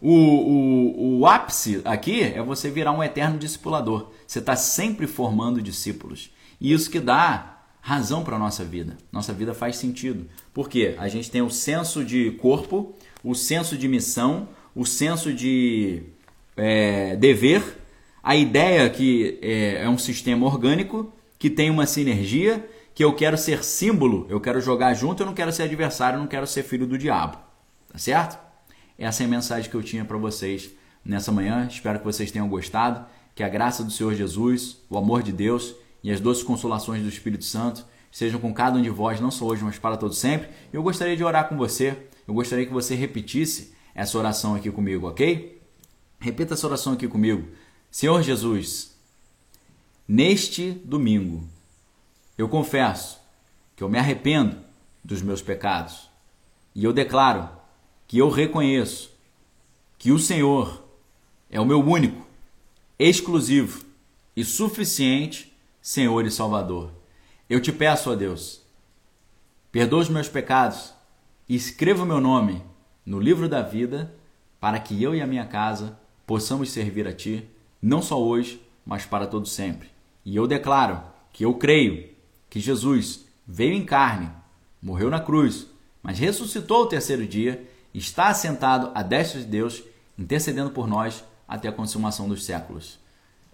O, 0.00 0.12
o, 0.12 1.18
o 1.20 1.26
ápice 1.26 1.80
aqui 1.84 2.22
é 2.22 2.42
você 2.42 2.70
virar 2.70 2.92
um 2.92 3.02
eterno 3.02 3.38
discipulador. 3.38 4.10
Você 4.26 4.38
está 4.38 4.54
sempre 4.54 5.06
formando 5.06 5.62
discípulos. 5.62 6.30
E 6.60 6.72
isso 6.72 6.90
que 6.90 7.00
dá 7.00 7.56
razão 7.80 8.22
para 8.22 8.36
a 8.36 8.38
nossa 8.38 8.64
vida. 8.64 8.96
Nossa 9.10 9.32
vida 9.32 9.54
faz 9.54 9.76
sentido. 9.76 10.26
Porque 10.52 10.94
a 10.98 11.08
gente 11.08 11.30
tem 11.30 11.40
o 11.40 11.48
senso 11.48 12.04
de 12.04 12.32
corpo, 12.32 12.94
o 13.24 13.34
senso 13.34 13.78
de 13.78 13.88
missão, 13.88 14.48
o 14.74 14.84
senso 14.84 15.32
de 15.32 16.02
é, 16.56 17.16
dever, 17.16 17.78
a 18.22 18.36
ideia 18.36 18.90
que 18.90 19.38
é, 19.40 19.84
é 19.84 19.88
um 19.88 19.96
sistema 19.96 20.44
orgânico 20.46 21.12
que 21.38 21.50
tem 21.50 21.70
uma 21.70 21.86
sinergia, 21.86 22.68
que 22.94 23.04
eu 23.04 23.14
quero 23.14 23.36
ser 23.36 23.62
símbolo, 23.62 24.26
eu 24.28 24.40
quero 24.40 24.60
jogar 24.60 24.94
junto, 24.94 25.22
eu 25.22 25.26
não 25.26 25.34
quero 25.34 25.52
ser 25.52 25.64
adversário, 25.64 26.16
eu 26.16 26.20
não 26.20 26.26
quero 26.26 26.46
ser 26.46 26.62
filho 26.62 26.86
do 26.86 26.96
diabo. 26.96 27.38
Tá 27.92 27.98
certo? 27.98 28.38
Essa 28.98 29.22
é 29.22 29.26
a 29.26 29.28
mensagem 29.28 29.70
que 29.70 29.76
eu 29.76 29.82
tinha 29.82 30.04
para 30.04 30.16
vocês 30.16 30.70
nessa 31.04 31.30
manhã. 31.30 31.66
Espero 31.70 31.98
que 31.98 32.04
vocês 32.04 32.30
tenham 32.30 32.48
gostado. 32.48 33.04
Que 33.34 33.42
a 33.42 33.48
graça 33.48 33.84
do 33.84 33.90
Senhor 33.90 34.14
Jesus, 34.14 34.78
o 34.88 34.96
amor 34.96 35.22
de 35.22 35.30
Deus 35.30 35.74
e 36.02 36.10
as 36.10 36.20
doces 36.20 36.42
consolações 36.42 37.02
do 37.02 37.08
Espírito 37.08 37.44
Santo 37.44 37.84
sejam 38.10 38.40
com 38.40 38.54
cada 38.54 38.78
um 38.78 38.82
de 38.82 38.88
vós, 38.88 39.20
não 39.20 39.30
só 39.30 39.44
hoje, 39.44 39.62
mas 39.62 39.78
para 39.78 39.98
todo 39.98 40.14
sempre. 40.14 40.48
Eu 40.72 40.82
gostaria 40.82 41.14
de 41.14 41.22
orar 41.22 41.48
com 41.48 41.56
você. 41.56 41.94
Eu 42.26 42.32
gostaria 42.32 42.64
que 42.64 42.72
você 42.72 42.94
repetisse 42.94 43.74
essa 43.94 44.16
oração 44.16 44.54
aqui 44.54 44.70
comigo, 44.70 45.06
ok? 45.06 45.60
Repita 46.18 46.54
essa 46.54 46.66
oração 46.66 46.94
aqui 46.94 47.06
comigo. 47.06 47.46
Senhor 47.90 48.22
Jesus, 48.22 48.95
Neste 50.08 50.70
domingo, 50.70 51.48
eu 52.38 52.48
confesso 52.48 53.20
que 53.74 53.82
eu 53.82 53.88
me 53.88 53.98
arrependo 53.98 54.56
dos 55.02 55.20
meus 55.20 55.42
pecados 55.42 56.08
e 56.76 56.84
eu 56.84 56.92
declaro 56.92 57.50
que 58.06 58.18
eu 58.18 58.30
reconheço 58.30 59.10
que 59.98 60.12
o 60.12 60.18
Senhor 60.18 60.84
é 61.50 61.60
o 61.60 61.64
meu 61.64 61.80
único, 61.80 62.24
exclusivo 62.96 63.84
e 64.36 64.44
suficiente 64.44 65.52
Senhor 65.82 66.24
e 66.24 66.30
Salvador. 66.30 66.92
Eu 67.50 67.60
te 67.60 67.72
peço, 67.72 68.08
ó 68.08 68.14
Deus, 68.14 68.62
perdoa 69.72 70.02
os 70.02 70.08
meus 70.08 70.28
pecados 70.28 70.94
e 71.48 71.56
escreva 71.56 72.04
o 72.04 72.06
meu 72.06 72.20
nome 72.20 72.62
no 73.04 73.18
livro 73.18 73.48
da 73.48 73.60
vida 73.60 74.14
para 74.60 74.78
que 74.78 75.02
eu 75.02 75.16
e 75.16 75.20
a 75.20 75.26
minha 75.26 75.46
casa 75.46 75.98
possamos 76.24 76.70
servir 76.70 77.08
a 77.08 77.12
Ti, 77.12 77.48
não 77.82 78.00
só 78.00 78.22
hoje, 78.22 78.62
mas 78.84 79.04
para 79.04 79.26
todo 79.26 79.48
sempre. 79.48 79.95
E 80.26 80.34
eu 80.34 80.44
declaro 80.48 81.00
que 81.32 81.44
eu 81.44 81.54
creio 81.54 82.10
que 82.50 82.58
Jesus 82.58 83.26
veio 83.46 83.74
em 83.74 83.84
carne, 83.84 84.28
morreu 84.82 85.08
na 85.08 85.20
cruz, 85.20 85.68
mas 86.02 86.18
ressuscitou 86.18 86.82
o 86.82 86.86
terceiro 86.86 87.24
dia, 87.24 87.64
está 87.94 88.26
assentado 88.26 88.90
à 88.92 89.04
destra 89.04 89.38
de 89.38 89.46
Deus, 89.46 89.84
intercedendo 90.18 90.70
por 90.70 90.88
nós 90.88 91.22
até 91.46 91.68
a 91.68 91.72
consumação 91.72 92.28
dos 92.28 92.44
séculos. 92.44 92.98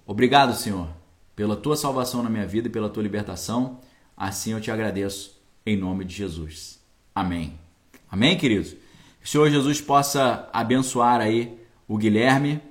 Obrigado, 0.06 0.54
Senhor, 0.54 0.88
pela 1.36 1.56
tua 1.56 1.76
salvação 1.76 2.22
na 2.22 2.30
minha 2.30 2.46
vida 2.46 2.68
e 2.68 2.70
pela 2.70 2.88
tua 2.88 3.02
libertação. 3.02 3.78
Assim 4.16 4.52
eu 4.52 4.60
te 4.60 4.70
agradeço, 4.70 5.38
em 5.66 5.76
nome 5.76 6.06
de 6.06 6.14
Jesus. 6.14 6.80
Amém. 7.14 7.52
Amém, 8.10 8.38
queridos? 8.38 8.70
Que 9.20 9.26
o 9.26 9.28
Senhor 9.28 9.50
Jesus 9.50 9.78
possa 9.82 10.48
abençoar 10.54 11.20
aí 11.20 11.54
o 11.86 11.98
Guilherme 11.98 12.62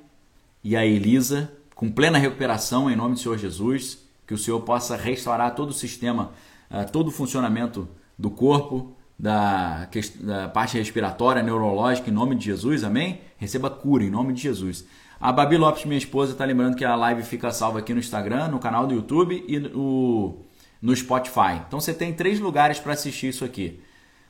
e 0.63 0.75
a 0.75 0.83
Elisa 0.83 1.51
com 1.81 1.89
plena 1.89 2.19
recuperação 2.19 2.91
em 2.91 2.95
nome 2.95 3.15
do 3.15 3.19
Senhor 3.19 3.39
Jesus, 3.39 3.97
que 4.27 4.35
o 4.35 4.37
Senhor 4.37 4.61
possa 4.61 4.95
restaurar 4.95 5.55
todo 5.55 5.69
o 5.69 5.73
sistema, 5.73 6.31
eh, 6.69 6.83
todo 6.83 7.07
o 7.07 7.11
funcionamento 7.11 7.89
do 8.15 8.29
corpo, 8.29 8.95
da, 9.17 9.89
da 10.19 10.47
parte 10.47 10.77
respiratória, 10.77 11.41
neurológica, 11.41 12.07
em 12.07 12.13
nome 12.13 12.35
de 12.35 12.45
Jesus, 12.45 12.83
amém? 12.83 13.21
Receba 13.35 13.67
cura 13.67 14.03
em 14.03 14.11
nome 14.11 14.31
de 14.31 14.43
Jesus. 14.43 14.85
A 15.19 15.31
Babi 15.31 15.57
Lopes, 15.57 15.85
minha 15.85 15.97
esposa, 15.97 16.33
está 16.33 16.45
lembrando 16.45 16.75
que 16.75 16.85
a 16.85 16.95
live 16.95 17.23
fica 17.23 17.49
salva 17.49 17.79
aqui 17.79 17.95
no 17.95 17.99
Instagram, 17.99 18.49
no 18.49 18.59
canal 18.59 18.85
do 18.85 18.93
YouTube 18.93 19.43
e 19.47 19.57
no, 19.57 20.37
no 20.79 20.95
Spotify. 20.95 21.63
Então 21.67 21.79
você 21.79 21.95
tem 21.95 22.13
três 22.13 22.39
lugares 22.39 22.77
para 22.77 22.93
assistir 22.93 23.29
isso 23.29 23.43
aqui. 23.43 23.81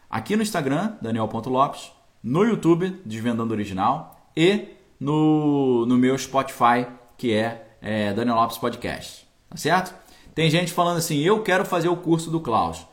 Aqui 0.09 0.37
no 0.37 0.41
Instagram, 0.41 0.93
Daniel.Lopes, 1.01 1.91
no 2.23 2.45
YouTube, 2.45 3.01
Desvendando 3.05 3.53
Original, 3.53 4.25
e 4.37 4.69
no, 4.97 5.85
no 5.85 5.97
meu 5.97 6.17
Spotify, 6.17 6.87
que 7.21 7.35
é, 7.35 7.75
é 7.79 8.11
Daniel 8.13 8.35
Lopes 8.35 8.57
Podcast. 8.57 9.27
Tá 9.47 9.55
certo? 9.55 9.93
Tem 10.33 10.49
gente 10.49 10.73
falando 10.73 10.97
assim: 10.97 11.19
eu 11.19 11.43
quero 11.43 11.63
fazer 11.63 11.87
o 11.87 11.95
curso 11.95 12.31
do 12.31 12.39
Klaus. 12.39 12.83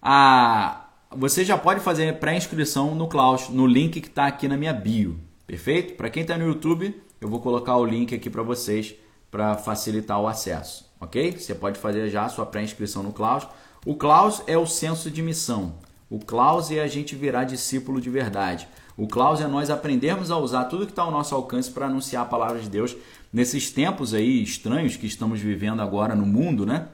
Ah, 0.00 0.86
você 1.10 1.44
já 1.44 1.58
pode 1.58 1.80
fazer 1.80 2.20
pré-inscrição 2.20 2.94
no 2.94 3.08
Klaus, 3.08 3.48
no 3.48 3.66
link 3.66 4.00
que 4.00 4.06
está 4.06 4.28
aqui 4.28 4.46
na 4.46 4.56
minha 4.56 4.72
bio. 4.72 5.18
Perfeito? 5.48 5.94
Para 5.94 6.08
quem 6.08 6.22
está 6.22 6.38
no 6.38 6.46
YouTube, 6.46 6.94
eu 7.20 7.28
vou 7.28 7.40
colocar 7.40 7.76
o 7.76 7.84
link 7.84 8.14
aqui 8.14 8.30
para 8.30 8.42
vocês 8.44 8.94
para 9.32 9.56
facilitar 9.56 10.20
o 10.20 10.28
acesso. 10.28 10.88
Ok? 11.00 11.32
Você 11.32 11.52
pode 11.52 11.76
fazer 11.80 12.08
já 12.08 12.24
a 12.24 12.28
sua 12.28 12.46
pré-inscrição 12.46 13.02
no 13.02 13.12
Klaus. 13.12 13.48
O 13.84 13.96
Klaus 13.96 14.44
é 14.46 14.56
o 14.56 14.64
senso 14.64 15.10
de 15.10 15.22
missão. 15.22 15.74
O 16.08 16.20
Klaus 16.20 16.70
é 16.70 16.80
a 16.80 16.86
gente 16.86 17.16
virar 17.16 17.42
discípulo 17.42 18.00
de 18.00 18.10
verdade. 18.10 18.68
O 18.96 19.08
Klaus 19.08 19.40
é 19.40 19.46
nós 19.46 19.70
aprendermos 19.70 20.30
a 20.30 20.38
usar 20.38 20.64
tudo 20.66 20.86
que 20.86 20.92
está 20.92 21.02
ao 21.02 21.10
nosso 21.10 21.34
alcance 21.34 21.70
para 21.70 21.86
anunciar 21.86 22.22
a 22.22 22.28
palavra 22.28 22.60
de 22.60 22.68
Deus 22.68 22.96
nesses 23.36 23.70
tempos 23.70 24.14
aí 24.14 24.42
estranhos 24.42 24.96
que 24.96 25.06
estamos 25.06 25.40
vivendo 25.40 25.82
agora 25.82 26.14
no 26.14 26.24
mundo, 26.24 26.64
né? 26.64 26.88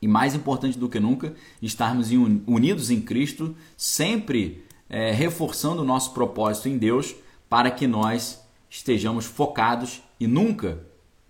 E 0.00 0.08
mais 0.08 0.34
importante 0.34 0.78
do 0.78 0.88
que 0.88 0.98
nunca, 0.98 1.34
estarmos 1.60 2.08
unidos 2.46 2.90
em 2.90 2.98
Cristo, 2.98 3.54
sempre 3.76 4.64
é, 4.88 5.12
reforçando 5.12 5.82
o 5.82 5.84
nosso 5.84 6.14
propósito 6.14 6.70
em 6.70 6.78
Deus, 6.78 7.14
para 7.46 7.70
que 7.70 7.86
nós 7.86 8.42
estejamos 8.70 9.26
focados 9.26 10.00
e 10.18 10.26
nunca 10.26 10.78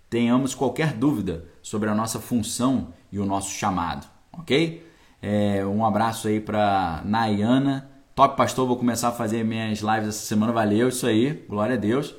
tenhamos 0.09 0.55
qualquer 0.55 0.93
dúvida 0.93 1.43
sobre 1.61 1.89
a 1.89 1.93
nossa 1.93 2.17
função 2.17 2.93
e 3.11 3.19
o 3.19 3.25
nosso 3.25 3.51
chamado, 3.51 4.07
ok? 4.31 4.81
É, 5.21 5.65
um 5.65 5.85
abraço 5.85 6.29
aí 6.29 6.39
para 6.39 7.01
Nayana. 7.03 7.91
Top 8.15 8.37
Pastor, 8.37 8.65
vou 8.65 8.77
começar 8.77 9.09
a 9.09 9.11
fazer 9.11 9.43
minhas 9.43 9.79
lives 9.79 10.07
essa 10.07 10.25
semana. 10.25 10.53
Valeu, 10.53 10.87
isso 10.87 11.05
aí, 11.05 11.43
glória 11.49 11.75
a 11.75 11.77
Deus. 11.77 12.15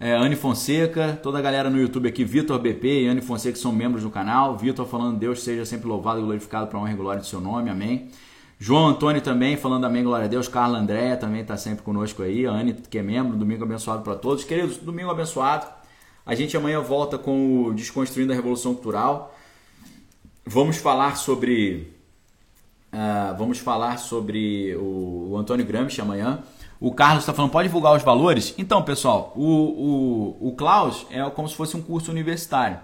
É, 0.00 0.14
Anne 0.14 0.36
Fonseca, 0.36 1.18
toda 1.20 1.38
a 1.38 1.42
galera 1.42 1.68
no 1.68 1.76
YouTube 1.76 2.08
aqui, 2.08 2.24
Vitor 2.24 2.56
BP 2.60 3.02
e 3.02 3.08
Anne 3.08 3.20
Fonseca 3.20 3.54
que 3.54 3.58
são 3.58 3.72
membros 3.72 4.04
do 4.04 4.10
canal. 4.10 4.56
Vitor 4.56 4.86
falando, 4.86 5.18
Deus 5.18 5.42
seja 5.42 5.64
sempre 5.64 5.88
louvado 5.88 6.20
e 6.20 6.22
glorificado 6.22 6.68
para 6.68 6.78
honra 6.78 6.92
e 6.92 6.94
glória 6.94 7.20
do 7.20 7.26
seu 7.26 7.40
nome, 7.40 7.68
amém. 7.68 8.08
João 8.60 8.86
Antônio 8.86 9.20
também 9.20 9.56
falando 9.56 9.86
amém, 9.86 10.04
glória 10.04 10.26
a 10.26 10.28
Deus. 10.28 10.46
Carla 10.46 10.78
Andréia 10.78 11.16
também 11.16 11.40
está 11.40 11.56
sempre 11.56 11.82
conosco 11.82 12.22
aí. 12.22 12.46
A 12.46 12.52
Anne, 12.52 12.74
que 12.74 12.96
é 12.96 13.02
membro, 13.02 13.36
domingo 13.36 13.64
abençoado 13.64 14.02
para 14.02 14.14
todos. 14.14 14.44
Queridos, 14.44 14.76
domingo 14.76 15.10
abençoado. 15.10 15.66
A 16.24 16.34
gente 16.34 16.56
amanhã 16.56 16.80
volta 16.80 17.18
com 17.18 17.64
o 17.64 17.74
Desconstruindo 17.74 18.32
a 18.32 18.36
Revolução 18.36 18.74
Cultural. 18.74 19.34
Vamos 20.46 20.76
falar 20.76 21.16
sobre. 21.16 21.92
Uh, 22.92 23.36
vamos 23.36 23.58
falar 23.58 23.98
sobre 23.98 24.76
o, 24.76 25.30
o 25.32 25.36
Antônio 25.36 25.66
Gramsci 25.66 26.00
amanhã. 26.00 26.42
O 26.80 26.92
Carlos 26.92 27.24
está 27.24 27.34
falando, 27.34 27.50
pode 27.50 27.68
divulgar 27.68 27.96
os 27.96 28.02
valores? 28.02 28.54
Então, 28.56 28.82
pessoal, 28.82 29.32
o, 29.34 30.36
o, 30.40 30.48
o 30.48 30.52
Klaus 30.54 31.06
é 31.10 31.28
como 31.30 31.48
se 31.48 31.54
fosse 31.56 31.76
um 31.76 31.82
curso 31.82 32.10
universitário. 32.10 32.78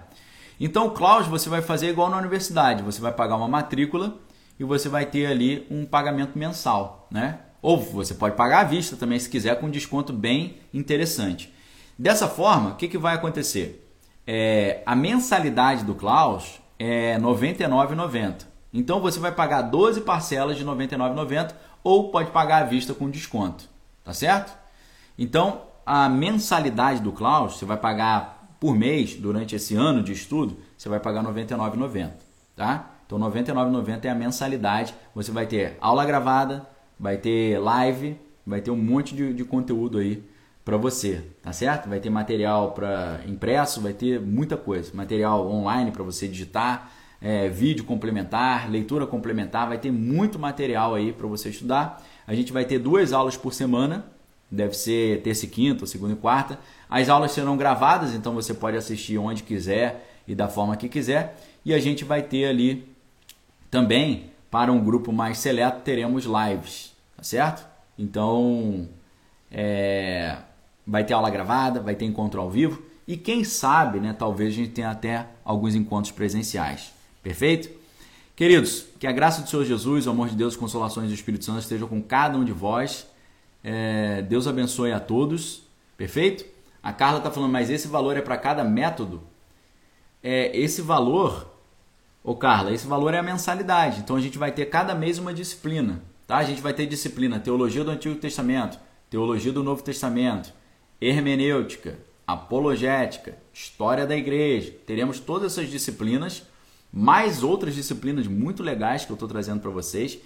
Então, 0.59 0.87
o 0.87 0.91
Klaus 0.91 1.27
você 1.27 1.49
vai 1.49 1.61
fazer 1.61 1.89
igual 1.89 2.09
na 2.09 2.17
universidade. 2.17 2.83
Você 2.83 2.99
vai 2.99 3.11
pagar 3.13 3.35
uma 3.37 3.47
matrícula 3.47 4.17
e 4.59 4.63
você 4.63 4.89
vai 4.89 5.05
ter 5.05 5.25
ali 5.27 5.65
um 5.69 5.85
pagamento 5.85 6.37
mensal, 6.37 7.07
né? 7.09 7.39
Ou 7.61 7.77
você 7.77 8.13
pode 8.13 8.35
pagar 8.35 8.59
à 8.59 8.63
vista 8.63 8.95
também, 8.95 9.17
se 9.17 9.29
quiser, 9.29 9.59
com 9.59 9.67
um 9.67 9.71
desconto 9.71 10.13
bem 10.13 10.57
interessante. 10.73 11.51
Dessa 11.97 12.27
forma, 12.27 12.71
o 12.71 12.75
que, 12.75 12.87
que 12.87 12.97
vai 12.97 13.15
acontecer? 13.15 13.81
É, 14.27 14.81
a 14.85 14.95
mensalidade 14.95 15.83
do 15.83 15.95
Klaus 15.95 16.59
é 16.77 17.13
R$ 17.13 17.21
99,90. 17.21 18.45
Então 18.73 18.99
você 18.99 19.19
vai 19.19 19.31
pagar 19.31 19.61
12 19.61 20.01
parcelas 20.01 20.57
de 20.57 20.63
R$ 20.63 20.69
99,90 20.71 21.53
ou 21.83 22.09
pode 22.11 22.31
pagar 22.31 22.63
à 22.63 22.65
vista 22.65 22.93
com 22.93 23.09
desconto, 23.09 23.69
tá 24.05 24.13
certo? 24.13 24.57
Então 25.17 25.63
a 25.85 26.07
mensalidade 26.07 27.01
do 27.01 27.11
Klaus 27.11 27.57
você 27.57 27.65
vai 27.65 27.77
pagar 27.77 28.55
por 28.59 28.73
mês 28.75 29.15
durante 29.15 29.55
esse 29.55 29.75
ano 29.75 30.01
de 30.01 30.13
estudo, 30.13 30.57
você 30.77 30.87
vai 30.87 30.99
pagar 30.99 31.21
R$ 31.23 31.27
99,90, 31.27 32.11
tá? 32.55 32.91
Então, 33.05 33.19
R$ 33.19 33.41
99,90 33.41 34.05
é 34.05 34.09
a 34.09 34.15
mensalidade. 34.15 34.95
Você 35.13 35.31
vai 35.31 35.45
ter 35.45 35.77
aula 35.79 36.03
gravada, 36.05 36.65
vai 36.99 37.17
ter 37.17 37.59
live, 37.59 38.17
vai 38.45 38.61
ter 38.61 38.71
um 38.71 38.77
monte 38.77 39.15
de, 39.15 39.33
de 39.33 39.43
conteúdo 39.43 39.99
aí 39.99 40.23
para 40.63 40.77
você, 40.77 41.23
tá 41.43 41.53
certo? 41.53 41.87
Vai 41.87 41.99
ter 41.99 42.09
material 42.09 42.71
para 42.71 43.21
impresso, 43.27 43.79
vai 43.81 43.93
ter 43.93 44.19
muita 44.19 44.57
coisa, 44.57 44.91
material 44.95 45.47
online 45.47 45.91
para 45.91 46.01
você 46.01 46.27
digitar, 46.27 46.91
é, 47.21 47.47
vídeo 47.47 47.85
complementar, 47.85 48.69
leitura 48.69 49.05
complementar, 49.05 49.67
vai 49.67 49.77
ter 49.77 49.91
muito 49.91 50.39
material 50.39 50.95
aí 50.95 51.13
para 51.13 51.27
você 51.27 51.49
estudar. 51.49 52.03
A 52.27 52.33
gente 52.33 52.51
vai 52.51 52.65
ter 52.65 52.79
duas 52.79 53.13
aulas 53.13 53.37
por 53.37 53.53
semana, 53.53 54.05
deve 54.49 54.75
ser 54.75 55.21
terça 55.21 55.45
e 55.45 55.49
quinta, 55.49 55.85
segunda 55.85 56.13
e 56.13 56.15
quarta. 56.15 56.59
As 56.89 57.09
aulas 57.09 57.31
serão 57.31 57.57
gravadas, 57.57 58.13
então 58.13 58.33
você 58.33 58.53
pode 58.53 58.77
assistir 58.77 59.17
onde 59.17 59.43
quiser 59.43 60.21
e 60.27 60.33
da 60.33 60.47
forma 60.47 60.75
que 60.75 60.89
quiser. 60.89 61.39
E 61.63 61.73
a 61.73 61.79
gente 61.79 62.03
vai 62.03 62.21
ter 62.21 62.45
ali 62.45 62.87
também, 63.69 64.31
para 64.49 64.71
um 64.71 64.83
grupo 64.83 65.11
mais 65.11 65.37
seleto, 65.37 65.81
teremos 65.81 66.25
lives, 66.25 66.93
tá 67.17 67.23
certo? 67.23 67.67
Então, 67.97 68.87
é, 69.51 70.37
vai 70.85 71.03
ter 71.03 71.13
aula 71.13 71.29
gravada, 71.29 71.79
vai 71.79 71.95
ter 71.95 72.05
encontro 72.05 72.39
ao 72.39 72.49
vivo 72.49 72.81
e 73.07 73.15
quem 73.15 73.43
sabe, 73.43 73.99
né, 73.99 74.15
talvez 74.17 74.53
a 74.53 74.55
gente 74.55 74.71
tenha 74.71 74.89
até 74.89 75.27
alguns 75.43 75.75
encontros 75.75 76.11
presenciais. 76.11 76.91
Perfeito? 77.21 77.69
Queridos, 78.35 78.85
que 78.99 79.07
a 79.07 79.11
graça 79.11 79.41
do 79.41 79.49
Senhor 79.49 79.63
Jesus, 79.63 80.07
o 80.07 80.09
amor 80.09 80.29
de 80.29 80.35
Deus, 80.35 80.55
consolações 80.55 81.07
do 81.07 81.13
Espírito 81.13 81.45
Santo 81.45 81.59
estejam 81.59 81.87
com 81.87 82.01
cada 82.01 82.37
um 82.37 82.43
de 82.43 82.51
vós. 82.51 83.07
É, 83.63 84.21
Deus 84.23 84.47
abençoe 84.47 84.91
a 84.91 84.99
todos. 84.99 85.63
Perfeito? 85.95 86.45
A 86.83 86.91
Carla 86.91 87.19
está 87.19 87.31
falando, 87.31 87.51
mas 87.51 87.69
esse 87.69 87.87
valor 87.87 88.17
é 88.17 88.21
para 88.21 88.37
cada 88.37 88.63
método? 88.63 89.21
É, 90.21 90.55
esse 90.57 90.81
valor 90.81 91.55
Ô 92.25 92.33
Carla, 92.33 92.73
esse 92.73 92.87
valor 92.87 93.13
é 93.13 93.19
a 93.19 93.23
mensalidade. 93.23 93.99
Então 93.99 94.15
a 94.15 94.19
gente 94.19 94.39
vai 94.39 94.51
ter 94.51 94.65
cada 94.65 94.95
mês 94.95 95.19
uma 95.19 95.31
disciplina. 95.31 96.01
Tá? 96.25 96.37
A 96.37 96.43
gente 96.43 96.59
vai 96.59 96.73
ter 96.73 96.87
disciplina 96.87 97.39
Teologia 97.39 97.83
do 97.83 97.91
Antigo 97.91 98.15
Testamento, 98.15 98.79
Teologia 99.11 99.53
do 99.53 99.63
Novo 99.63 99.83
Testamento, 99.83 100.51
Hermenêutica, 100.99 101.99
Apologética, 102.25 103.37
História 103.53 104.07
da 104.07 104.17
Igreja. 104.17 104.73
Teremos 104.87 105.19
todas 105.19 105.51
essas 105.51 105.69
disciplinas, 105.69 106.41
mais 106.95 107.43
outras 107.43 107.75
disciplinas 107.75 108.25
muito 108.25 108.63
legais 108.63 109.05
que 109.05 109.11
eu 109.11 109.15
estou 109.15 109.27
trazendo 109.27 109.59
para 109.59 109.69
vocês. 109.69 110.17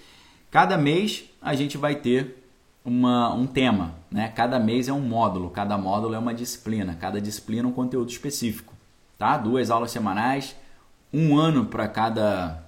Cada 0.49 0.77
mês 0.77 1.25
a 1.41 1.55
gente 1.55 1.77
vai 1.77 1.95
ter 1.95 2.45
uma, 2.85 3.33
um 3.33 3.45
tema, 3.45 3.95
né? 4.09 4.31
Cada 4.35 4.59
mês 4.59 4.87
é 4.87 4.93
um 4.93 5.01
módulo, 5.01 5.49
cada 5.49 5.77
módulo 5.77 6.13
é 6.13 6.19
uma 6.19 6.33
disciplina, 6.33 6.95
cada 6.95 7.19
disciplina 7.19 7.67
é 7.67 7.69
um 7.69 7.73
conteúdo 7.73 8.09
específico, 8.09 8.73
tá? 9.17 9.35
Duas 9.35 9.69
aulas 9.69 9.91
semanais 9.91 10.55
um 11.13 11.37
ano 11.37 11.65
para 11.65 11.87
cada 11.87 12.63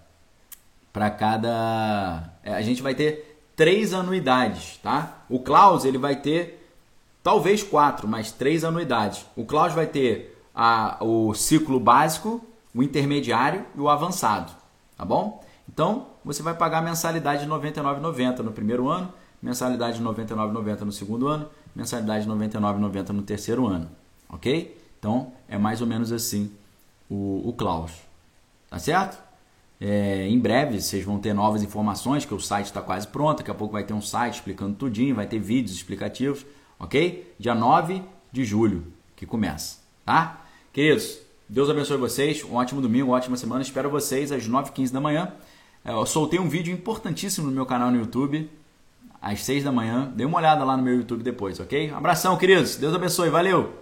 para 0.91 1.09
cada 1.09 2.33
é, 2.43 2.53
a 2.53 2.61
gente 2.61 2.81
vai 2.81 2.93
ter 2.93 3.39
três 3.55 3.93
anuidades, 3.93 4.77
tá? 4.77 5.23
O 5.29 5.39
Klaus 5.39 5.85
ele 5.85 5.97
vai 5.97 6.15
ter 6.15 6.67
talvez 7.23 7.63
quatro, 7.63 8.07
mas 8.07 8.31
três 8.31 8.63
anuidades. 8.63 9.25
O 9.35 9.45
Klaus 9.45 9.73
vai 9.73 9.85
ter 9.85 10.43
a, 10.53 10.97
o 11.01 11.33
ciclo 11.33 11.79
básico, 11.79 12.43
o 12.73 12.81
intermediário 12.81 13.65
e 13.75 13.79
o 13.79 13.89
avançado, 13.89 14.51
tá 14.97 15.05
bom? 15.05 15.43
Então 15.67 16.07
você 16.23 16.43
vai 16.43 16.53
pagar 16.53 16.81
mensalidade 16.81 17.45
de 17.45 17.49
R$ 17.49 17.57
99,90 17.57 18.39
no 18.39 18.51
primeiro 18.51 18.89
ano, 18.89 19.11
mensalidade 19.41 19.97
de 19.97 20.03
R$ 20.03 20.09
99,90 20.09 20.81
no 20.81 20.91
segundo 20.91 21.27
ano, 21.27 21.49
mensalidade 21.75 22.25
de 22.25 22.31
R$ 22.31 22.35
99,90 22.35 23.09
no 23.09 23.21
terceiro 23.21 23.67
ano, 23.67 23.89
ok? 24.29 24.77
Então 24.99 25.31
é 25.47 25.57
mais 25.57 25.81
ou 25.81 25.87
menos 25.87 26.11
assim 26.11 26.51
o, 27.09 27.41
o 27.49 27.53
Klaus. 27.53 27.91
Tá 28.69 28.79
certo? 28.79 29.21
É, 29.79 30.27
em 30.27 30.39
breve 30.39 30.79
vocês 30.79 31.03
vão 31.03 31.19
ter 31.19 31.33
novas 31.33 31.63
informações, 31.63 32.23
que 32.23 32.33
o 32.33 32.39
site 32.39 32.67
está 32.67 32.81
quase 32.81 33.07
pronto. 33.07 33.39
Daqui 33.39 33.49
a 33.49 33.55
pouco 33.55 33.73
vai 33.73 33.83
ter 33.83 33.93
um 33.93 34.01
site 34.01 34.35
explicando 34.35 34.75
tudinho, 34.75 35.15
vai 35.15 35.25
ter 35.25 35.39
vídeos 35.39 35.75
explicativos, 35.75 36.45
ok? 36.79 37.33
Dia 37.39 37.55
9 37.55 38.03
de 38.31 38.45
julho 38.45 38.93
que 39.15 39.25
começa, 39.25 39.79
tá? 40.05 40.45
Queridos, 40.71 41.19
Deus 41.51 41.69
abençoe 41.69 41.97
vocês. 41.97 42.45
Um 42.45 42.55
ótimo 42.55 42.81
domingo, 42.81 43.07
uma 43.07 43.17
ótima 43.17 43.35
semana. 43.35 43.61
Espero 43.61 43.89
vocês 43.89 44.31
às 44.31 44.47
9h15 44.47 44.93
da 44.93 45.01
manhã. 45.01 45.33
É, 45.83 45.91
eu 45.91 46.05
soltei 46.05 46.39
um 46.39 46.47
vídeo 46.47 46.73
importantíssimo 46.73 47.47
no 47.47 47.51
meu 47.51 47.65
canal 47.65 47.91
no 47.91 47.97
YouTube, 47.97 48.49
às 49.21 49.43
6 49.43 49.65
da 49.65 49.71
manhã. 49.71 50.09
Dê 50.15 50.23
uma 50.23 50.37
olhada 50.37 50.63
lá 50.63 50.77
no 50.77 50.83
meu 50.83 50.95
YouTube 50.95 51.23
depois, 51.23 51.59
ok? 51.59 51.91
Abração, 51.91 52.37
queridos. 52.37 52.77
Deus 52.77 52.95
abençoe. 52.95 53.29
Valeu! 53.29 53.80